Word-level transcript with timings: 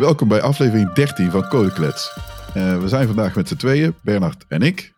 Welkom 0.00 0.28
bij 0.28 0.42
aflevering 0.42 0.92
13 0.92 1.30
van 1.30 1.48
Codeklets. 1.48 2.18
Uh, 2.56 2.80
we 2.80 2.88
zijn 2.88 3.06
vandaag 3.06 3.34
met 3.34 3.48
z'n 3.48 3.56
tweeën, 3.56 3.94
Bernard 4.02 4.44
en 4.48 4.62
ik. 4.62 4.92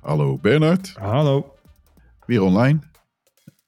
Hallo 0.00 0.38
Bernard. 0.38 0.94
Hallo. 0.98 1.54
Weer 2.26 2.42
online. 2.42 2.78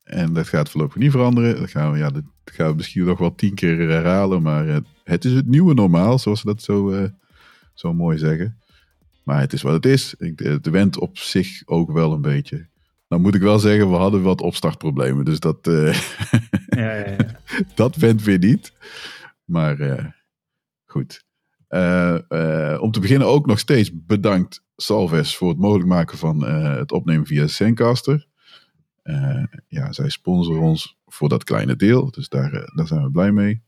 En 0.04 0.33
dat 0.33 0.49
gaat 0.49 0.71
voorlopig 0.71 0.97
niet 0.97 1.10
veranderen. 1.10 1.60
Dat 1.60 1.71
gaan 1.71 1.92
we, 1.92 1.99
ja, 1.99 2.10
dat 2.10 2.22
gaan 2.44 2.69
we 2.71 2.74
misschien 2.74 3.04
nog 3.04 3.19
wel 3.19 3.35
tien 3.35 3.54
keer 3.54 3.88
herhalen. 3.88 4.42
Maar 4.42 4.67
uh, 4.67 4.76
het 5.04 5.24
is 5.24 5.33
het 5.33 5.47
nieuwe 5.47 5.74
normaal, 5.74 6.19
zoals 6.19 6.40
ze 6.40 6.47
dat 6.47 6.63
zo, 6.63 6.92
uh, 6.92 7.08
zo 7.74 7.94
mooi 7.94 8.19
zeggen. 8.19 8.58
Maar 9.22 9.40
het 9.40 9.53
is 9.53 9.62
wat 9.62 9.72
het 9.72 9.87
is. 9.87 10.14
Ik, 10.19 10.62
de 10.62 10.71
went 10.71 10.98
op 10.98 11.19
zich 11.19 11.62
ook 11.67 11.92
wel 11.92 12.12
een 12.12 12.22
beetje. 12.22 12.67
Nou 13.08 13.22
moet 13.22 13.35
ik 13.35 13.42
wel 13.42 13.58
zeggen, 13.58 13.90
we 13.90 13.96
hadden 13.96 14.22
wat 14.22 14.40
opstartproblemen. 14.40 15.24
Dus 15.24 15.40
dat, 15.40 15.58
ja, 15.62 15.92
ja, 16.69 16.95
ja. 16.95 17.16
dat 17.74 17.96
went 17.96 18.23
weer 18.23 18.38
niet. 18.38 18.73
Maar 19.45 20.14
goed. 20.86 21.24
Uh, 21.68 22.78
om 22.80 22.90
te 22.90 23.00
beginnen 23.00 23.28
ook 23.28 23.46
nog 23.46 23.58
steeds 23.58 23.90
bedankt 23.94 24.64
Salves 24.77 25.36
voor 25.36 25.48
het 25.48 25.58
mogelijk 25.58 25.88
maken 25.88 26.18
van 26.18 26.44
het 26.46 26.92
opnemen 26.92 27.27
via 27.27 27.46
Zencaster. 27.46 28.27
ja, 29.68 29.92
zij 29.92 30.08
sponsoren 30.08 30.62
ons 30.62 30.98
voor 31.06 31.28
dat 31.28 31.44
kleine 31.44 31.77
deel. 31.77 32.10
Dus 32.10 32.28
daar, 32.28 32.70
daar 32.74 32.86
zijn 32.86 33.02
we 33.02 33.10
blij 33.10 33.32
mee. 33.32 33.62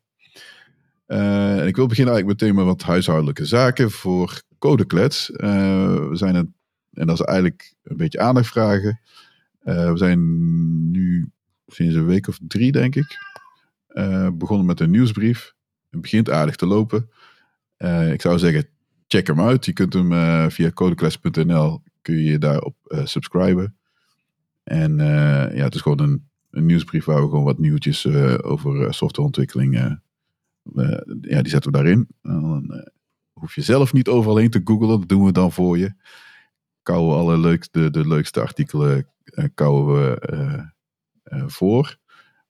ik 1.66 1.76
wil 1.76 1.86
beginnen 1.86 2.14
eigenlijk 2.14 2.26
meteen 2.26 2.54
met 2.54 2.64
wat 2.64 2.82
huishoudelijke 2.82 3.46
zaken 3.46 3.90
voor 3.90 4.42
Codeklets. 4.59 5.28
we 5.28 6.10
zijn 6.12 6.34
en 6.92 7.06
dat 7.06 7.20
is 7.20 7.26
eigenlijk 7.26 7.74
een 7.82 7.96
beetje 7.96 8.20
aandacht 8.20 8.48
vragen. 8.48 9.00
We 9.59 9.92
zijn 9.95 10.20
nu 10.90 11.30
sinds 11.66 11.95
een 11.95 12.06
week 12.06 12.28
of 12.28 12.38
drie, 12.46 12.73
denk 12.73 12.95
ik, 12.95 13.18
begonnen 14.32 14.66
met 14.66 14.80
een 14.80 14.90
nieuwsbrief. 14.90 15.56
Het 15.91 16.01
begint 16.01 16.30
aardig 16.30 16.57
te 16.57 16.66
lopen. 16.66 17.10
Uh, 17.79 18.12
ik 18.12 18.21
zou 18.21 18.38
zeggen, 18.38 18.68
check 19.07 19.26
hem 19.26 19.40
uit. 19.40 19.65
Je 19.65 19.73
kunt 19.73 19.93
hem 19.93 20.51
via 20.51 20.71
codeclass.nl 20.71 21.82
kun 22.02 22.23
je 22.23 22.38
daarop 22.38 22.76
subscriben. 23.04 23.76
En 24.65 24.96
ja, 25.54 25.65
het 25.65 25.74
is 25.74 25.80
gewoon 25.80 26.01
een, 26.01 26.29
een, 26.51 26.66
nieuwsbrief 26.66 27.04
waar 27.04 27.23
we 27.23 27.29
gewoon 27.29 27.45
wat 27.45 27.59
nieuwtjes 27.59 28.07
over 28.43 28.95
softwareontwikkeling, 28.95 29.74
ja, 29.74 31.43
die 31.43 31.49
zetten 31.49 31.73
we 31.73 31.77
daarin. 31.77 32.09
dan 32.23 32.84
hoef 33.32 33.55
je 33.55 33.62
zelf 33.62 33.93
niet 33.93 34.09
overal 34.09 34.37
heen 34.37 34.51
te 34.51 34.60
googlen, 34.65 34.88
dat 34.88 35.09
doen 35.09 35.24
we 35.24 35.32
dan 35.32 35.52
voor 35.52 35.79
je. 35.79 35.95
Kouwen 36.82 37.16
alle 37.16 37.38
leukste, 37.38 37.90
de 37.90 38.09
leukste 38.09 38.40
artikelen 38.40 39.09
kouwen 39.55 39.95
we 39.95 40.71
voor. 41.46 41.99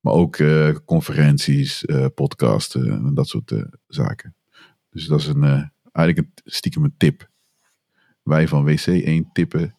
Maar 0.00 0.12
ook 0.12 0.38
conferenties, 0.84 1.84
podcasten 2.14 2.90
en 2.90 3.14
dat 3.14 3.28
soort 3.28 3.52
zaken. 3.86 4.34
Dus 4.90 5.06
dat 5.06 5.20
is 5.20 5.26
een, 5.26 5.70
eigenlijk 5.92 6.18
een, 6.18 6.32
stiekem 6.44 6.84
een 6.84 6.94
tip. 6.96 7.28
Wij 8.22 8.48
van 8.48 8.68
WC1 8.68 9.32
tippen. 9.32 9.76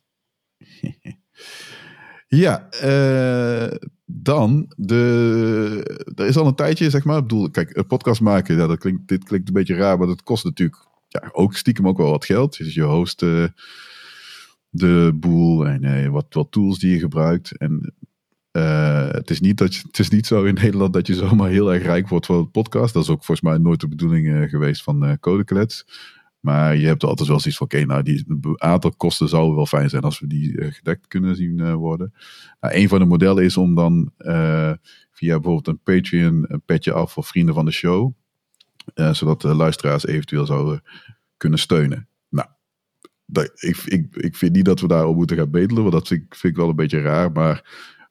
ja, 2.28 2.70
dan, 4.06 4.74
de, 4.78 6.12
er 6.16 6.26
is 6.26 6.38
al 6.38 6.48
een 6.48 6.56
tijdje, 6.56 6.90
zeg 6.90 7.04
maar. 7.04 7.18
Ik 7.18 7.28
bedoel, 7.28 7.50
kijk, 7.50 7.76
een 7.76 7.88
podcast 7.88 8.22
maken, 8.22 8.56
ja, 8.56 8.68
dat 8.68 8.80
klinkt, 8.80 9.08
dit 9.08 9.24
klinkt 9.24 9.48
een 9.48 9.54
beetje 9.54 9.76
raar, 9.76 9.98
maar 9.98 10.08
dat 10.08 10.24
kost 10.24 10.44
natuurlijk 10.44 10.88
ja, 11.08 11.30
ook 11.32 11.56
stiekem 11.56 11.88
ook 11.88 11.98
wel 11.98 12.10
wat 12.10 12.26
geld. 12.26 12.58
Dus 12.58 12.74
je 12.74 12.84
host 12.84 13.20
de 14.70 15.12
boel 15.16 15.68
en 15.68 16.12
wat, 16.12 16.26
wat 16.30 16.52
tools 16.52 16.80
die 16.80 16.92
je 16.92 17.00
gebruikt. 17.00 17.58
En 17.58 17.94
uh, 18.52 19.10
het, 19.10 19.30
is 19.30 19.40
niet 19.40 19.58
dat 19.58 19.76
het 19.76 20.00
is 20.00 20.10
niet 20.10 20.26
zo 20.28 20.44
in 20.44 20.54
Nederland 20.64 20.94
dat 20.94 21.08
je 21.08 21.14
zomaar 21.14 21.50
heel 21.50 21.74
erg 21.74 21.84
rijk 21.84 22.08
wordt 22.08 22.26
van 22.26 22.38
een 22.38 22.52
podcast. 22.52 22.94
Dat 22.94 23.04
is 23.04 23.10
ook 23.10 23.26
volgens 23.26 23.50
mij 23.50 23.58
nooit 23.58 23.80
de 23.80 23.88
bedoeling 23.88 24.28
uh, 24.28 24.50
geweest 24.50 24.84
van 24.84 25.06
uh, 25.06 25.14
Codeklets. 25.20 25.86
Maar 26.40 26.76
je 26.76 26.88
hebt 26.88 27.04
altijd 27.04 27.28
wel 27.28 27.40
zoiets 27.40 27.58
van, 27.58 27.68
oké, 27.68 27.86
nou, 27.86 28.04
die 28.04 28.26
aantal 28.58 28.92
kosten 28.92 29.30
zou 29.30 29.56
wel 29.56 29.66
fijn 29.66 29.90
zijn 29.90 30.04
als 30.04 30.20
we 30.20 30.28
die 30.28 30.72
gedekt 30.72 31.08
kunnen 31.08 31.36
zien 31.36 31.74
worden. 31.74 32.14
Nou, 32.60 32.76
een 32.76 32.88
van 32.88 33.00
de 33.00 33.06
modellen 33.06 33.44
is 33.44 33.58
om 33.58 33.76
dan 33.76 34.12
via 35.12 35.34
bijvoorbeeld 35.34 35.68
een 35.68 35.80
Patreon 35.84 36.46
een 36.48 36.62
petje 36.66 36.94
af 36.94 37.12
voor 37.12 37.24
vrienden 37.24 37.56
van 37.56 37.66
de 37.66 37.72
show. 37.72 38.14
zodat 38.94 39.42
de 39.42 39.56
luisteraars 39.56 40.06
eventueel 40.06 40.46
zouden 40.46 40.82
kunnen 41.38 41.60
steunen 41.60 42.10
dat, 43.32 43.52
ik, 43.56 43.78
ik, 43.78 44.16
ik 44.16 44.36
vind 44.36 44.52
niet 44.52 44.66
dat 44.66 44.80
we 44.80 44.88
daarop 44.88 45.16
moeten 45.16 45.38
gaan 45.38 45.52
bedelen, 45.52 45.82
want 45.82 45.94
dat 45.94 46.08
vind, 46.08 46.24
vind 46.30 46.54
ik 46.54 46.60
wel 46.60 46.70
een 46.70 46.76
beetje 46.76 47.02
raar. 47.02 47.32
Maar 47.32 47.64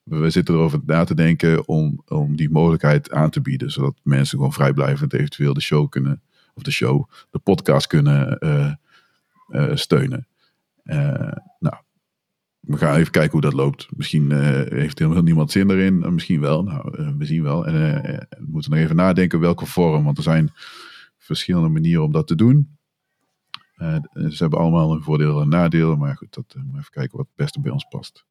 we 0.09 0.31
zitten 0.31 0.55
erover 0.55 0.81
na 0.87 1.05
te 1.05 1.15
denken 1.15 1.69
om, 1.69 2.03
om 2.07 2.37
die 2.37 2.51
mogelijkheid 2.51 3.11
aan 3.11 3.31
te 3.31 3.41
bieden. 3.41 3.71
Zodat 3.71 4.01
mensen 4.03 4.37
gewoon 4.37 4.53
vrijblijvend 4.53 5.13
eventueel 5.13 5.55
de 5.55 5.61
show 5.61 5.89
kunnen, 5.89 6.23
of 6.55 6.63
de 6.63 6.71
show, 6.71 7.11
de 7.31 7.39
podcast 7.39 7.87
kunnen 7.87 8.37
uh, 8.41 8.73
uh, 9.49 9.77
steunen. 9.77 10.27
Uh, 10.85 11.33
nou, 11.59 11.75
we 12.61 12.77
gaan 12.77 12.97
even 12.97 13.13
kijken 13.13 13.33
hoe 13.33 13.41
dat 13.41 13.53
loopt. 13.53 13.89
Misschien 13.97 14.33
heeft 14.73 14.99
helemaal 14.99 15.23
niemand 15.23 15.51
zin 15.51 15.71
erin, 15.71 16.15
misschien 16.15 16.41
wel. 16.41 16.63
Nou, 16.63 17.15
we 17.19 17.25
zien 17.25 17.43
wel. 17.43 17.67
En 17.67 17.75
we 18.29 18.47
moeten 18.47 18.71
nog 18.71 18.81
even 18.81 18.97
nadenken 18.97 19.41
welke 19.41 19.67
vorm, 19.67 20.05
want 20.05 20.17
er 20.17 20.23
zijn 20.23 20.51
verschillende 21.19 21.69
manieren 21.69 22.05
om 22.05 22.13
dat 22.13 22.27
te 22.27 22.35
doen. 22.35 22.77
Ze 24.13 24.37
hebben 24.37 24.59
allemaal 24.59 24.93
een 24.93 25.03
voordeel 25.03 25.41
en 25.41 25.49
nadeel, 25.49 25.97
maar 25.97 26.17
goed, 26.17 26.35
dat, 26.35 26.55
even 26.57 26.91
kijken 26.91 27.17
wat 27.17 27.27
het 27.27 27.37
beste 27.37 27.61
bij 27.61 27.71
ons 27.71 27.87
past. 27.89 28.27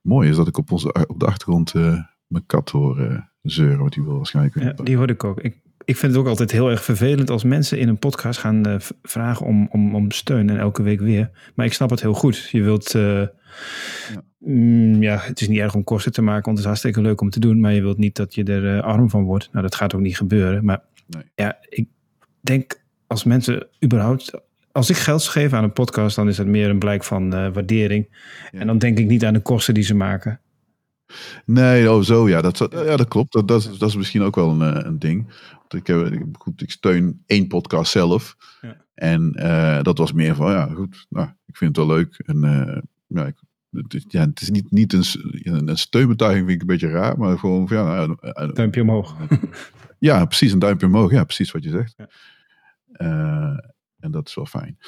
Mooi 0.00 0.28
is 0.28 0.36
dat 0.36 0.48
ik 0.48 0.58
op, 0.58 0.72
onze, 0.72 1.06
op 1.06 1.20
de 1.20 1.26
achtergrond 1.26 1.74
uh, 1.74 2.02
mijn 2.26 2.46
kat 2.46 2.70
hoor 2.70 3.28
zeuren, 3.42 3.78
wat 3.78 3.92
die 3.92 4.02
wil 4.02 4.16
waarschijnlijk. 4.16 4.62
Ja, 4.62 4.84
die 4.84 4.96
hoorde 4.96 5.12
ik 5.12 5.24
ook. 5.24 5.40
Ik, 5.40 5.56
ik 5.84 5.96
vind 5.96 6.12
het 6.12 6.20
ook 6.20 6.28
altijd 6.28 6.50
heel 6.50 6.70
erg 6.70 6.84
vervelend 6.84 7.30
als 7.30 7.44
mensen 7.44 7.78
in 7.78 7.88
een 7.88 7.98
podcast 7.98 8.40
gaan 8.40 8.80
vragen 9.02 9.46
om, 9.46 9.68
om, 9.70 9.94
om 9.94 10.10
steun 10.10 10.50
en 10.50 10.58
elke 10.58 10.82
week 10.82 11.00
weer. 11.00 11.30
Maar 11.54 11.66
ik 11.66 11.72
snap 11.72 11.90
het 11.90 12.00
heel 12.00 12.14
goed. 12.14 12.48
Je 12.50 12.62
wilt, 12.62 12.90
ja. 12.92 13.32
Mm, 14.38 15.02
ja. 15.02 15.16
het 15.16 15.40
is 15.40 15.48
niet 15.48 15.58
erg 15.58 15.74
om 15.74 15.84
kosten 15.84 16.12
te 16.12 16.22
maken, 16.22 16.44
want 16.44 16.56
het 16.56 16.58
is 16.58 16.64
hartstikke 16.64 17.00
leuk 17.00 17.20
om 17.20 17.30
te 17.30 17.40
doen, 17.40 17.60
maar 17.60 17.72
je 17.72 17.80
wilt 17.80 17.98
niet 17.98 18.16
dat 18.16 18.34
je 18.34 18.44
er 18.44 18.82
arm 18.82 19.10
van 19.10 19.24
wordt. 19.24 19.48
Nou, 19.52 19.64
dat 19.64 19.74
gaat 19.74 19.94
ook 19.94 20.00
niet 20.00 20.16
gebeuren. 20.16 20.64
Maar 20.64 20.82
nee. 21.06 21.22
ja, 21.34 21.58
ik 21.68 21.88
denk 22.40 22.82
als 23.06 23.24
mensen 23.24 23.66
überhaupt 23.84 24.40
als 24.72 24.90
ik 24.90 24.96
geld 24.96 25.22
geef 25.22 25.52
aan 25.52 25.64
een 25.64 25.72
podcast, 25.72 26.16
dan 26.16 26.28
is 26.28 26.36
dat 26.36 26.46
meer 26.46 26.70
een 26.70 26.78
blijk 26.78 27.04
van 27.04 27.34
uh, 27.34 27.52
waardering. 27.52 28.08
En 28.52 28.66
dan 28.66 28.78
denk 28.78 28.98
ik 28.98 29.06
niet 29.06 29.24
aan 29.24 29.32
de 29.32 29.40
kosten 29.40 29.74
die 29.74 29.82
ze 29.82 29.94
maken. 29.94 30.40
Nee, 31.44 31.92
oh 31.92 32.02
zo 32.02 32.28
ja, 32.28 32.40
dat, 32.40 32.68
ja, 32.70 32.96
dat 32.96 33.08
klopt. 33.08 33.32
Dat, 33.32 33.48
dat, 33.48 33.60
is, 33.60 33.78
dat 33.78 33.88
is 33.88 33.96
misschien 33.96 34.22
ook 34.22 34.34
wel 34.34 34.50
een, 34.50 34.74
eh, 34.74 34.84
een 34.84 34.98
ding. 34.98 35.26
Want 35.58 35.74
ik, 35.74 35.86
heb, 35.86 36.36
goed, 36.38 36.62
ik 36.62 36.70
steun 36.70 37.22
één 37.26 37.46
podcast 37.46 37.92
zelf. 37.92 38.36
Ja. 38.60 38.76
En 38.94 39.36
uh, 39.38 39.82
dat 39.82 39.98
was 39.98 40.12
meer 40.12 40.34
van, 40.34 40.50
ja 40.52 40.66
goed, 40.66 41.06
nou, 41.08 41.28
ik 41.46 41.56
vind 41.56 41.76
het 41.76 41.86
wel 41.86 41.96
leuk. 41.96 42.22
En 42.26 42.44
uh, 42.44 42.78
ja, 43.06 43.26
ik, 43.26 43.34
het, 43.70 44.04
ja, 44.08 44.20
het 44.20 44.40
is 44.40 44.50
niet, 44.50 44.70
niet 44.70 44.92
een, 44.92 45.68
een 45.68 45.78
steunbetuiging, 45.78 46.46
vind 46.46 46.62
ik 46.62 46.68
een 46.68 46.76
beetje 46.76 46.90
raar. 46.90 47.18
Maar 47.18 47.38
gewoon 47.38 47.68
van, 47.68 47.76
ja... 47.76 48.06
Nou, 48.06 48.52
duimpje 48.52 48.82
omhoog. 48.82 49.16
ja, 49.98 50.24
precies, 50.24 50.52
een 50.52 50.58
duimpje 50.58 50.86
omhoog. 50.86 51.10
Ja, 51.10 51.24
precies 51.24 51.50
wat 51.50 51.64
je 51.64 51.70
zegt. 51.70 51.94
Ja. 51.96 52.08
En 54.00 54.10
dat 54.10 54.28
is 54.28 54.34
wel 54.34 54.46
fijn. 54.46 54.78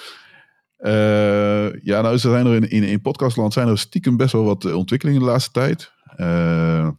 Uh, 0.83 1.83
ja, 1.83 2.01
nou 2.01 2.19
zijn 2.19 2.47
er 2.47 2.73
in, 2.73 2.83
in, 2.83 3.01
podcastland 3.01 3.53
zijn 3.53 3.69
er 3.69 3.79
stiekem 3.79 4.17
best 4.17 4.33
wel 4.33 4.45
wat 4.45 4.65
eh, 4.65 4.77
ontwikkelingen 4.77 5.21
de 5.21 5.27
laatste 5.27 5.51
tijd. 5.51 5.93
Uh, 6.17 6.91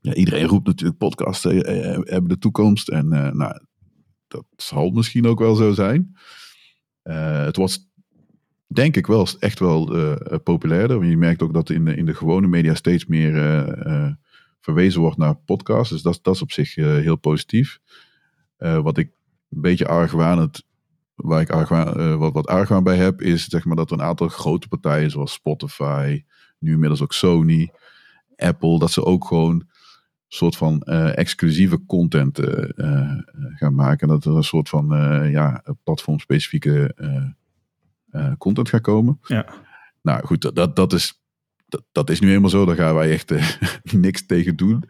ja, 0.00 0.14
iedereen 0.14 0.46
roept 0.46 0.66
natuurlijk 0.66 0.98
podcasts 0.98 1.42
hebben 1.42 2.28
de 2.28 2.38
toekomst. 2.38 2.88
En 2.88 3.08
nou, 3.08 3.60
dat 4.28 4.44
zal 4.56 4.90
misschien 4.90 5.26
ook 5.26 5.38
wel 5.38 5.54
zo 5.54 5.72
zijn. 5.72 6.16
het 7.02 7.56
was 7.56 7.90
denk 8.66 8.96
ik 8.96 9.06
wel 9.06 9.28
echt 9.38 9.58
wel 9.58 9.92
populairder. 10.42 11.04
Je 11.04 11.16
merkt 11.16 11.42
ook 11.42 11.54
dat 11.54 11.70
in 11.70 11.86
in 11.86 12.06
de 12.06 12.14
gewone 12.14 12.46
media 12.46 12.74
steeds 12.74 13.06
meer 13.06 13.32
verwezen 14.60 15.00
wordt 15.00 15.16
naar 15.16 15.36
podcasts. 15.36 15.92
Dus 15.92 16.02
dat, 16.02 16.18
dat 16.22 16.34
is 16.34 16.42
op 16.42 16.52
zich 16.52 16.74
heel 16.74 17.16
positief. 17.16 17.78
wat 18.58 18.98
ik 18.98 19.10
een 19.50 19.60
beetje 19.60 19.88
argwanend 19.88 20.66
waar 21.18 21.40
ik 21.40 21.50
argwaan, 21.50 22.00
uh, 22.00 22.16
wat, 22.16 22.32
wat 22.32 22.46
argwaan 22.46 22.82
bij 22.82 22.96
heb, 22.96 23.22
is 23.22 23.44
zeg 23.44 23.64
maar 23.64 23.76
dat 23.76 23.90
een 23.90 24.02
aantal 24.02 24.28
grote 24.28 24.68
partijen 24.68 25.10
zoals 25.10 25.32
Spotify, 25.32 26.24
nu 26.58 26.72
inmiddels 26.72 27.02
ook 27.02 27.12
Sony, 27.12 27.70
Apple, 28.36 28.78
dat 28.78 28.90
ze 28.90 29.04
ook 29.04 29.24
gewoon 29.24 29.54
een 29.54 29.66
soort 30.28 30.56
van 30.56 30.82
uh, 30.84 31.18
exclusieve 31.18 31.84
content 31.86 32.38
uh, 32.38 32.68
gaan 33.54 33.74
maken. 33.74 34.08
Dat 34.08 34.24
er 34.24 34.36
een 34.36 34.44
soort 34.44 34.68
van 34.68 34.88
ja, 35.30 35.62
platformspecifieke 35.82 36.94
content 38.38 38.68
gaat 38.68 38.80
komen. 38.80 39.18
Ja. 39.22 39.46
Nou 40.02 40.26
goed, 40.26 40.54
dat, 40.54 40.76
dat, 40.76 40.92
is, 40.92 41.22
dat, 41.68 41.82
dat 41.92 42.10
is 42.10 42.20
nu 42.20 42.28
helemaal 42.28 42.50
zo. 42.50 42.64
Daar 42.64 42.76
gaan 42.76 42.94
wij 42.94 43.10
echt 43.10 43.32
niks 43.92 44.26
tegen 44.26 44.56
doen 44.56 44.84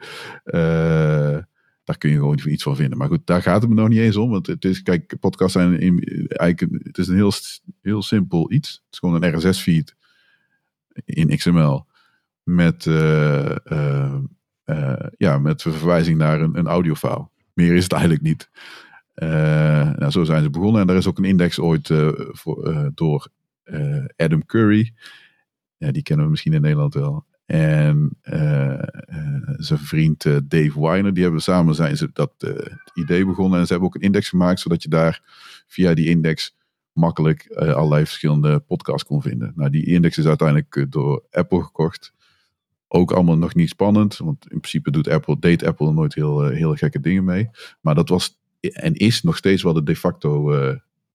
daar 1.88 1.98
kun 1.98 2.10
je 2.10 2.16
gewoon 2.16 2.40
iets 2.44 2.62
van 2.62 2.76
vinden. 2.76 2.98
Maar 2.98 3.08
goed, 3.08 3.26
daar 3.26 3.42
gaat 3.42 3.60
het 3.60 3.70
me 3.70 3.76
nog 3.76 3.88
niet 3.88 3.98
eens 3.98 4.16
om. 4.16 4.30
Want 4.30 4.46
het 4.46 4.64
is, 4.64 4.82
kijk, 4.82 5.16
podcasts 5.20 5.52
zijn 5.52 5.78
eigenlijk, 6.28 6.84
het 6.86 6.98
is 6.98 7.08
een 7.08 7.14
heel, 7.14 7.32
heel 7.82 8.02
simpel 8.02 8.52
iets. 8.52 8.70
Het 8.70 8.92
is 8.92 8.98
gewoon 8.98 9.22
een 9.22 9.36
RSS-feed 9.36 9.96
in 11.04 11.36
XML. 11.36 11.86
Met, 12.42 12.84
uh, 12.84 13.56
uh, 13.64 14.14
uh, 14.64 15.06
ja, 15.16 15.38
met 15.38 15.62
verwijzing 15.62 16.18
naar 16.18 16.40
een, 16.40 16.58
een 16.58 16.66
audiofile. 16.66 17.28
Meer 17.52 17.74
is 17.74 17.82
het 17.82 17.92
eigenlijk 17.92 18.22
niet. 18.22 18.50
nou, 19.98 20.10
zo 20.10 20.24
zijn 20.24 20.42
ze 20.42 20.50
begonnen. 20.50 20.80
En 20.80 20.86
daar 20.86 20.96
is 20.96 21.06
ook 21.06 21.18
een 21.18 21.24
index 21.24 21.58
ooit 21.58 21.92
door 22.94 23.28
Adam 24.16 24.46
Curry. 24.46 24.92
Ja, 25.76 25.90
die 25.90 26.02
kennen 26.02 26.24
we 26.24 26.30
misschien 26.30 26.52
in 26.52 26.60
Nederland 26.60 26.94
wel. 26.94 27.24
En 27.48 28.18
zijn 29.56 29.78
vriend 29.78 30.22
Dave 30.22 30.80
Weiner, 30.80 31.14
die 31.14 31.22
hebben 31.22 31.42
samen 31.42 31.74
zijn 31.74 31.96
ze 31.96 32.10
dat 32.12 32.32
idee 32.94 33.26
begonnen. 33.26 33.58
En 33.58 33.66
ze 33.66 33.72
hebben 33.72 33.88
ook 33.88 33.94
een 33.94 34.00
index 34.00 34.28
gemaakt, 34.28 34.60
zodat 34.60 34.82
je 34.82 34.88
daar 34.88 35.22
via 35.66 35.94
die 35.94 36.08
index 36.08 36.56
makkelijk 36.98 37.46
allerlei 37.52 38.06
verschillende 38.06 38.58
podcasts 38.58 39.04
kon 39.04 39.22
vinden. 39.22 39.52
Nou, 39.56 39.70
die 39.70 39.86
index 39.86 40.18
is 40.18 40.26
uiteindelijk 40.26 40.76
eh, 40.76 40.84
door 40.88 41.24
Apple 41.30 41.62
gekocht. 41.62 42.12
Ook 42.88 43.12
allemaal 43.12 43.38
nog 43.38 43.54
niet 43.54 43.68
spannend, 43.68 44.16
want 44.16 44.50
in 44.50 44.60
principe 44.60 44.90
doet 44.90 45.08
Apple, 45.08 45.38
deed 45.38 45.64
Apple 45.64 45.92
nooit 45.92 46.14
heel, 46.14 46.44
heel 46.44 46.74
gekke 46.74 47.00
dingen 47.00 47.24
mee. 47.24 47.50
Maar 47.80 47.94
dat 47.94 48.08
was 48.08 48.38
en 48.60 48.94
is 48.94 49.22
nog 49.22 49.36
steeds 49.36 49.62
wel 49.62 49.72
de 49.72 49.82
de 49.82 49.96
facto 49.96 50.54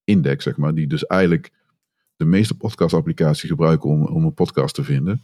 index, 0.04 0.44
zeg 0.44 0.58
maar. 0.58 0.74
Die 0.74 0.88
dus 0.88 1.06
eigenlijk 1.06 1.52
de 2.16 2.26
meeste 2.26 2.58
podcast-applicaties 2.58 3.50
gebruiken 3.50 3.90
om, 3.90 4.06
om 4.06 4.24
een 4.24 4.34
podcast 4.34 4.76
te 4.76 4.84
vinden. 4.84 5.24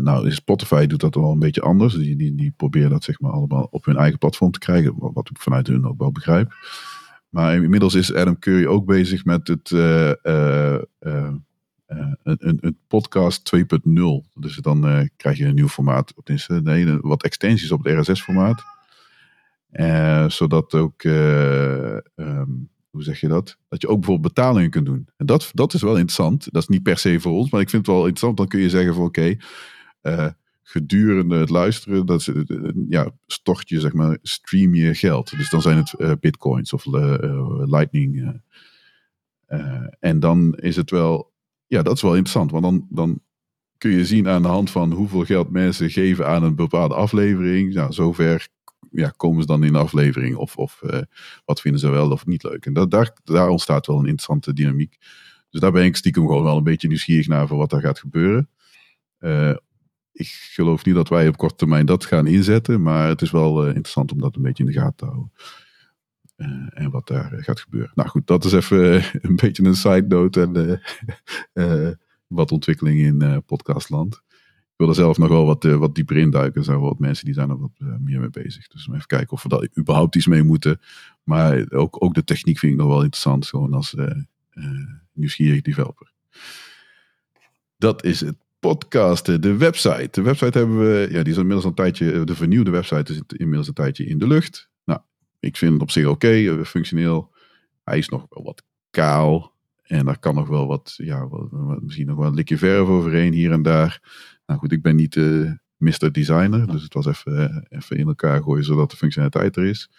Nou, 0.00 0.30
Spotify 0.30 0.86
doet 0.86 1.00
dat 1.00 1.14
wel 1.14 1.30
een 1.30 1.38
beetje 1.38 1.60
anders. 1.60 1.94
Die, 1.94 2.16
die, 2.16 2.34
die 2.34 2.52
proberen 2.56 2.90
dat 2.90 3.04
zeg 3.04 3.20
maar 3.20 3.30
allemaal 3.30 3.68
op 3.70 3.84
hun 3.84 3.96
eigen 3.96 4.18
platform 4.18 4.50
te 4.50 4.58
krijgen. 4.58 4.94
Wat 4.96 5.30
ik 5.30 5.38
vanuit 5.38 5.66
hun 5.66 5.86
ook 5.86 5.98
wel 5.98 6.12
begrijp. 6.12 6.52
Maar 7.28 7.54
inmiddels 7.54 7.94
is 7.94 8.14
Adam 8.14 8.38
Curry 8.38 8.66
ook 8.66 8.86
bezig 8.86 9.24
met 9.24 9.48
het, 9.48 9.70
uh, 9.70 10.12
uh, 10.22 10.78
een, 12.22 12.78
podcast 12.86 13.56
2.0. 13.56 13.62
Dus 14.34 14.56
dan 14.56 15.10
krijg 15.16 15.38
je 15.38 15.44
een 15.44 15.54
nieuw 15.54 15.68
formaat. 15.68 16.14
Tenminste, 16.24 16.60
nee, 16.60 16.98
wat 17.00 17.22
extensies 17.22 17.72
op 17.72 17.84
het 17.84 18.08
RSS-formaat. 18.08 18.62
zodat 20.32 20.74
ook, 20.74 21.04
um, 21.04 22.68
hoe 22.94 23.02
zeg 23.02 23.20
je 23.20 23.28
dat? 23.28 23.56
Dat 23.68 23.80
je 23.80 23.88
ook 23.88 23.98
bijvoorbeeld 23.98 24.34
betalingen 24.34 24.70
kunt 24.70 24.86
doen. 24.86 25.08
En 25.16 25.26
dat, 25.26 25.50
dat 25.52 25.74
is 25.74 25.82
wel 25.82 25.96
interessant. 25.96 26.52
Dat 26.52 26.62
is 26.62 26.68
niet 26.68 26.82
per 26.82 26.98
se 26.98 27.20
voor 27.20 27.32
ons, 27.32 27.50
maar 27.50 27.60
ik 27.60 27.70
vind 27.70 27.86
het 27.86 27.94
wel 27.94 28.06
interessant. 28.06 28.36
Dan 28.36 28.48
kun 28.48 28.60
je 28.60 28.70
zeggen 28.70 28.94
van 28.94 29.04
oké, 29.04 29.36
gedurende 30.62 31.36
het 31.36 31.50
luisteren, 31.50 32.06
dat 32.06 32.20
is, 32.20 32.30
ja, 32.88 33.10
stort 33.26 33.68
je, 33.68 33.80
zeg 33.80 33.92
maar, 33.92 34.18
stream 34.22 34.74
je 34.74 34.94
geld. 34.94 35.36
Dus 35.36 35.50
dan 35.50 35.62
zijn 35.62 35.76
het 35.76 35.94
uh, 35.98 36.12
bitcoins 36.20 36.72
of 36.72 36.84
lightning. 37.64 38.40
en 40.00 40.20
dan 40.20 40.54
is 40.54 40.76
het 40.76 40.90
wel, 40.90 41.32
ja, 41.66 41.82
dat 41.82 41.96
is 41.96 42.02
wel 42.02 42.16
interessant, 42.16 42.50
want 42.50 42.64
dan, 42.64 42.86
dan 42.90 43.20
kun 43.78 43.90
je 43.90 44.06
zien 44.06 44.28
aan 44.28 44.42
de 44.42 44.48
hand 44.48 44.70
van 44.70 44.92
hoeveel 44.92 45.24
geld 45.24 45.50
mensen 45.50 45.90
geven 45.90 46.26
aan 46.26 46.42
een 46.42 46.54
bepaalde 46.54 46.94
aflevering. 46.94 47.74
Nou, 47.74 47.92
zover 47.92 48.48
ja, 48.90 49.12
komen 49.16 49.40
ze 49.40 49.46
dan 49.46 49.64
in 49.64 49.72
de 49.72 49.78
aflevering 49.78 50.36
of, 50.36 50.56
of 50.56 50.80
wat 51.44 51.60
vinden 51.60 51.80
ze 51.80 51.88
wel 51.88 52.10
of 52.10 52.26
niet 52.26 52.42
leuk. 52.42 52.66
En 52.66 52.72
dat, 52.72 52.90
daar, 52.90 53.16
daar 53.24 53.48
ontstaat 53.48 53.86
wel 53.86 53.96
een 53.96 54.06
interessante 54.06 54.52
dynamiek. 54.52 54.96
Dus 55.50 55.60
daar 55.60 55.72
ben 55.72 55.84
ik 55.84 55.96
stiekem 55.96 56.26
gewoon 56.26 56.42
wel 56.42 56.56
een 56.56 56.64
beetje 56.64 56.88
nieuwsgierig 56.88 57.26
naar 57.26 57.46
voor 57.46 57.58
wat 57.58 57.70
daar 57.70 57.80
gaat 57.80 57.98
gebeuren 57.98 58.48
ik 60.14 60.26
geloof 60.28 60.84
niet 60.84 60.94
dat 60.94 61.08
wij 61.08 61.28
op 61.28 61.36
korte 61.36 61.56
termijn 61.56 61.86
dat 61.86 62.04
gaan 62.04 62.26
inzetten, 62.26 62.82
maar 62.82 63.08
het 63.08 63.22
is 63.22 63.30
wel 63.30 63.62
uh, 63.62 63.66
interessant 63.66 64.12
om 64.12 64.20
dat 64.20 64.36
een 64.36 64.42
beetje 64.42 64.64
in 64.64 64.70
de 64.70 64.78
gaten 64.78 64.96
te 64.96 65.04
houden. 65.04 65.32
En 66.68 66.90
wat 66.90 67.06
daar 67.06 67.32
gaat 67.36 67.60
gebeuren. 67.60 67.92
Nou 67.94 68.08
goed, 68.08 68.26
dat 68.26 68.44
is 68.44 68.52
even 68.52 69.02
een 69.28 69.36
beetje 69.36 69.64
een 69.64 69.74
side 69.74 70.04
note 70.08 70.40
en 71.52 71.98
wat 72.26 72.52
ontwikkeling 72.52 73.00
in 73.00 73.42
podcastland. 73.46 74.22
Wil 74.76 74.88
er 74.88 74.94
zelf 74.94 75.18
nog 75.18 75.28
wel 75.28 75.46
wat, 75.46 75.62
wat 75.62 75.94
dieper 75.94 76.16
induiken. 76.16 76.60
Er 76.60 76.64
zijn 76.64 76.80
wat 76.80 76.98
mensen 76.98 77.24
die 77.24 77.34
zijn 77.34 77.50
er 77.50 77.58
wat 77.58 77.98
meer 77.98 78.20
mee 78.20 78.30
bezig. 78.30 78.68
Dus 78.68 78.88
even 78.88 79.06
kijken 79.06 79.32
of 79.32 79.42
we 79.42 79.48
daar 79.48 79.68
überhaupt 79.78 80.14
iets 80.14 80.26
mee 80.26 80.42
moeten. 80.42 80.80
Maar 81.22 81.64
ook, 81.70 81.96
ook 82.02 82.14
de 82.14 82.24
techniek 82.24 82.58
vind 82.58 82.72
ik 82.72 82.78
nog 82.78 82.88
wel 82.88 83.02
interessant, 83.02 83.46
gewoon 83.46 83.72
als 83.72 83.94
nieuwsgierig 85.12 85.62
developer. 85.62 86.12
Dat 87.76 88.04
is 88.04 88.20
het 88.20 88.36
podcasten, 88.58 89.40
de 89.40 89.56
website. 89.56 90.08
De 90.10 90.22
website 90.22 90.58
hebben 90.58 90.78
we, 90.78 91.08
ja, 91.10 91.22
die 91.22 91.32
is 91.32 91.38
inmiddels 91.38 91.64
een 91.64 91.74
tijdje, 91.74 92.24
de 92.24 92.34
vernieuwde 92.34 92.70
website 92.70 93.12
is 93.12 93.20
inmiddels 93.26 93.68
een 93.68 93.74
tijdje 93.74 94.06
in 94.06 94.18
de 94.18 94.26
lucht. 94.26 94.68
Nou, 94.84 95.00
ik 95.40 95.56
vind 95.56 95.72
het 95.72 95.82
op 95.82 95.90
zich 95.90 96.06
oké, 96.06 96.28
eh, 96.28 96.64
functioneel. 96.64 97.32
Hij 97.84 97.98
is 97.98 98.08
nog 98.08 98.26
wel 98.28 98.44
wat 98.44 98.62
kaal. 98.90 99.52
En 99.82 100.04
daar 100.04 100.18
kan 100.18 100.34
nog 100.34 100.48
wel 100.48 100.66
wat, 100.66 100.94
ja, 100.96 101.28
wat, 101.28 101.82
misschien 101.82 102.06
nog 102.06 102.16
wel 102.16 102.26
een 102.26 102.34
likje 102.34 102.58
verf 102.58 102.88
overheen 102.88 103.32
hier 103.32 103.52
en 103.52 103.62
daar. 103.62 104.02
Nou 104.46 104.60
goed, 104.60 104.72
ik 104.72 104.82
ben 104.82 104.96
niet 104.96 105.12
de 105.12 105.44
uh, 105.78 105.92
Mr. 105.92 106.12
Designer, 106.12 106.66
dus 106.66 106.82
het 106.82 106.94
was 106.94 107.06
even, 107.06 107.50
eh, 107.50 107.78
even 107.78 107.96
in 107.96 108.06
elkaar 108.06 108.42
gooien 108.42 108.64
zodat 108.64 108.90
de 108.90 108.96
functionaliteit 108.96 109.56
er 109.56 109.64
is. 109.64 109.90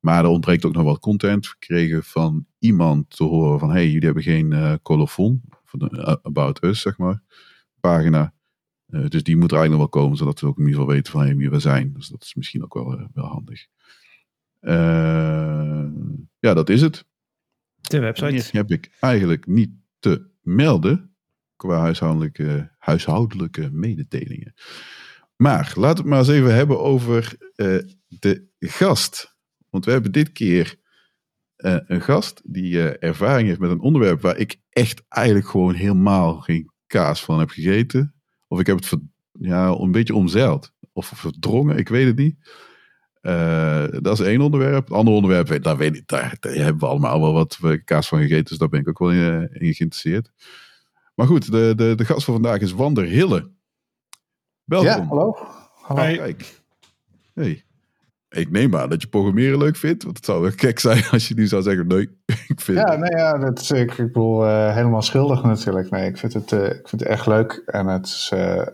Maar 0.00 0.24
er 0.24 0.30
ontbreekt 0.30 0.64
ook 0.64 0.74
nog 0.74 0.84
wat 0.84 0.98
content. 0.98 1.48
We 1.48 1.54
kregen 1.58 2.04
van 2.04 2.46
iemand 2.58 3.16
te 3.16 3.24
horen 3.24 3.58
van, 3.58 3.70
hey, 3.70 3.86
jullie 3.86 4.04
hebben 4.04 4.22
geen 4.22 4.50
uh, 4.50 4.74
colofon, 4.82 5.42
about 6.22 6.62
us, 6.62 6.80
zeg 6.80 6.98
maar 6.98 7.22
pagina. 7.80 8.34
Uh, 8.88 9.08
dus 9.08 9.22
die 9.22 9.36
moet 9.36 9.50
er 9.50 9.56
eigenlijk 9.58 9.70
nog 9.70 9.92
wel 9.92 10.02
komen, 10.02 10.16
zodat 10.18 10.40
we 10.40 10.46
ook 10.46 10.58
in 10.58 10.64
ieder 10.64 10.80
geval 10.80 10.94
weten 10.94 11.12
van 11.12 11.22
hey, 11.22 11.36
wie 11.36 11.50
we 11.50 11.58
zijn. 11.58 11.92
Dus 11.92 12.08
dat 12.08 12.22
is 12.22 12.34
misschien 12.34 12.64
ook 12.64 12.74
wel, 12.74 13.08
wel 13.14 13.26
handig. 13.26 13.66
Uh, 14.60 15.84
ja, 16.38 16.54
dat 16.54 16.68
is 16.68 16.80
het. 16.80 17.04
De 17.80 17.98
website. 17.98 18.56
heb 18.56 18.70
ik 18.70 18.96
eigenlijk 19.00 19.46
niet 19.46 19.70
te 19.98 20.26
melden 20.40 21.13
qua 21.56 21.78
huishoudelijke, 21.78 22.72
huishoudelijke 22.78 23.68
mededelingen. 23.72 24.54
Maar 25.36 25.72
laten 25.74 25.78
we 25.78 26.00
het 26.00 26.04
maar 26.04 26.18
eens 26.18 26.28
even 26.28 26.54
hebben 26.54 26.80
over 26.80 27.36
de 28.06 28.48
gast. 28.58 29.36
Want 29.70 29.84
we 29.84 29.90
hebben 29.90 30.12
dit 30.12 30.32
keer 30.32 30.76
een 31.56 32.00
gast 32.00 32.40
die 32.44 32.98
ervaring 32.98 33.48
heeft 33.48 33.60
met 33.60 33.70
een 33.70 33.80
onderwerp 33.80 34.20
waar 34.20 34.36
ik 34.36 34.56
echt 34.70 35.02
eigenlijk 35.08 35.48
gewoon 35.48 35.74
helemaal 35.74 36.40
geen 36.40 36.72
kaas 36.86 37.24
van 37.24 37.38
heb 37.38 37.50
gegeten. 37.50 38.14
Of 38.46 38.60
ik 38.60 38.66
heb 38.66 38.76
het 38.76 39.00
ja, 39.32 39.68
een 39.68 39.92
beetje 39.92 40.14
omzeild. 40.14 40.72
Of 40.92 41.12
verdrongen, 41.14 41.76
ik 41.76 41.88
weet 41.88 42.06
het 42.06 42.16
niet. 42.16 42.36
Dat 44.02 44.20
is 44.20 44.26
één 44.26 44.40
onderwerp. 44.40 44.84
Het 44.84 44.96
andere 44.96 45.16
onderwerp, 45.16 45.62
daar, 45.62 45.76
weet 45.76 45.96
ik, 45.96 46.06
daar, 46.06 46.36
hebben 46.40 46.78
we 46.78 46.86
allemaal 46.86 47.20
wel 47.20 47.32
wat 47.32 47.58
kaas 47.84 48.08
van 48.08 48.20
gegeten. 48.20 48.44
Dus 48.44 48.58
daar 48.58 48.68
ben 48.68 48.80
ik 48.80 48.88
ook 48.88 48.98
wel 48.98 49.10
in 49.10 49.74
geïnteresseerd. 49.74 50.30
Maar 51.14 51.26
goed, 51.26 51.50
de, 51.50 51.72
de, 51.76 51.94
de 51.94 52.04
gast 52.04 52.24
van 52.24 52.34
vandaag 52.34 52.60
is 52.60 52.72
Wander 52.72 53.04
Hille. 53.04 53.50
Welkom. 54.64 54.88
Ja, 54.88 55.06
hallo. 55.06 55.36
hallo. 55.82 56.16
Kijk. 56.16 56.62
Hey. 57.34 57.64
Ik 58.28 58.50
neem 58.50 58.76
aan 58.76 58.88
dat 58.88 59.02
je 59.02 59.08
programmeren 59.08 59.58
leuk 59.58 59.76
vindt. 59.76 60.02
Want 60.02 60.16
het 60.16 60.24
zou 60.24 60.40
wel 60.40 60.50
gek 60.50 60.78
zijn 60.78 61.04
als 61.10 61.28
je 61.28 61.34
nu 61.34 61.46
zou 61.46 61.62
zeggen: 61.62 61.86
nee, 61.86 62.02
ik 62.48 62.60
vind 62.60 62.78
Ja, 62.78 62.96
nee, 62.96 63.10
ja, 63.10 63.38
dat 63.38 63.58
is, 63.58 63.70
ik, 63.70 63.90
ik 63.90 63.96
bedoel, 63.96 64.44
uh, 64.44 64.74
helemaal 64.74 65.02
schuldig 65.02 65.42
natuurlijk. 65.42 65.90
Nee, 65.90 66.08
ik 66.08 66.18
vind 66.18 66.32
het, 66.32 66.52
uh, 66.52 66.64
ik 66.64 66.88
vind 66.88 67.00
het 67.00 67.10
echt 67.10 67.26
leuk. 67.26 67.62
En 67.66 67.86
het 67.86 68.06
is, 68.06 68.30
uh, 68.34 68.66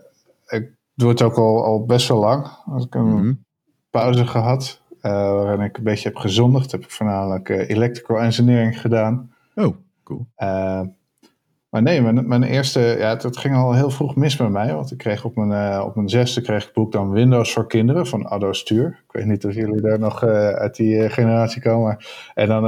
ik 0.47 0.71
doe 0.93 1.09
het 1.09 1.21
ook 1.21 1.35
al, 1.35 1.63
al 1.63 1.85
best 1.85 2.07
wel 2.07 2.19
lang. 2.19 2.47
Als 2.65 2.85
ik 2.85 2.95
een 2.95 3.05
mm 3.05 3.17
-hmm. 3.17 3.45
pauze 3.89 4.27
gehad, 4.27 4.81
waarin 5.01 5.65
ik 5.65 5.77
een 5.77 5.83
beetje 5.83 6.07
heb 6.07 6.17
gezondigd. 6.17 6.71
Heb 6.71 6.83
ik 6.83 6.91
voornamelijk 6.91 7.49
electrical 7.49 8.19
engineering 8.19 8.81
gedaan. 8.81 9.33
Oh, 9.55 9.75
cool. 10.03 10.27
Maar 11.71 11.81
nee, 11.81 12.01
mijn, 12.01 12.27
mijn 12.27 12.43
eerste, 12.43 12.79
ja, 12.79 13.17
het, 13.17 13.37
ging 13.37 13.55
al 13.55 13.73
heel 13.73 13.89
vroeg 13.89 14.15
mis 14.15 14.37
met 14.37 14.49
mij. 14.49 14.73
Want 14.73 14.91
ik 14.91 14.97
kreeg 14.97 15.25
op 15.25 15.35
mijn, 15.35 15.73
uh, 15.73 15.83
op 15.85 15.95
mijn 15.95 16.09
zesde 16.09 16.41
kreeg 16.41 16.67
ik 16.67 16.73
boek 16.73 16.91
dan 16.91 17.11
Windows 17.11 17.53
voor 17.53 17.67
kinderen 17.67 18.07
van 18.07 18.25
Addo 18.25 18.53
Stuur. 18.53 18.87
Ik 18.87 19.11
weet 19.11 19.25
niet 19.25 19.45
of 19.45 19.53
jullie 19.53 19.81
daar 19.81 19.99
nog 19.99 20.23
uh, 20.23 20.49
uit 20.49 20.75
die 20.75 20.95
uh, 20.95 21.09
generatie 21.09 21.61
komen. 21.61 21.97
En 22.33 22.47
dan 22.47 22.63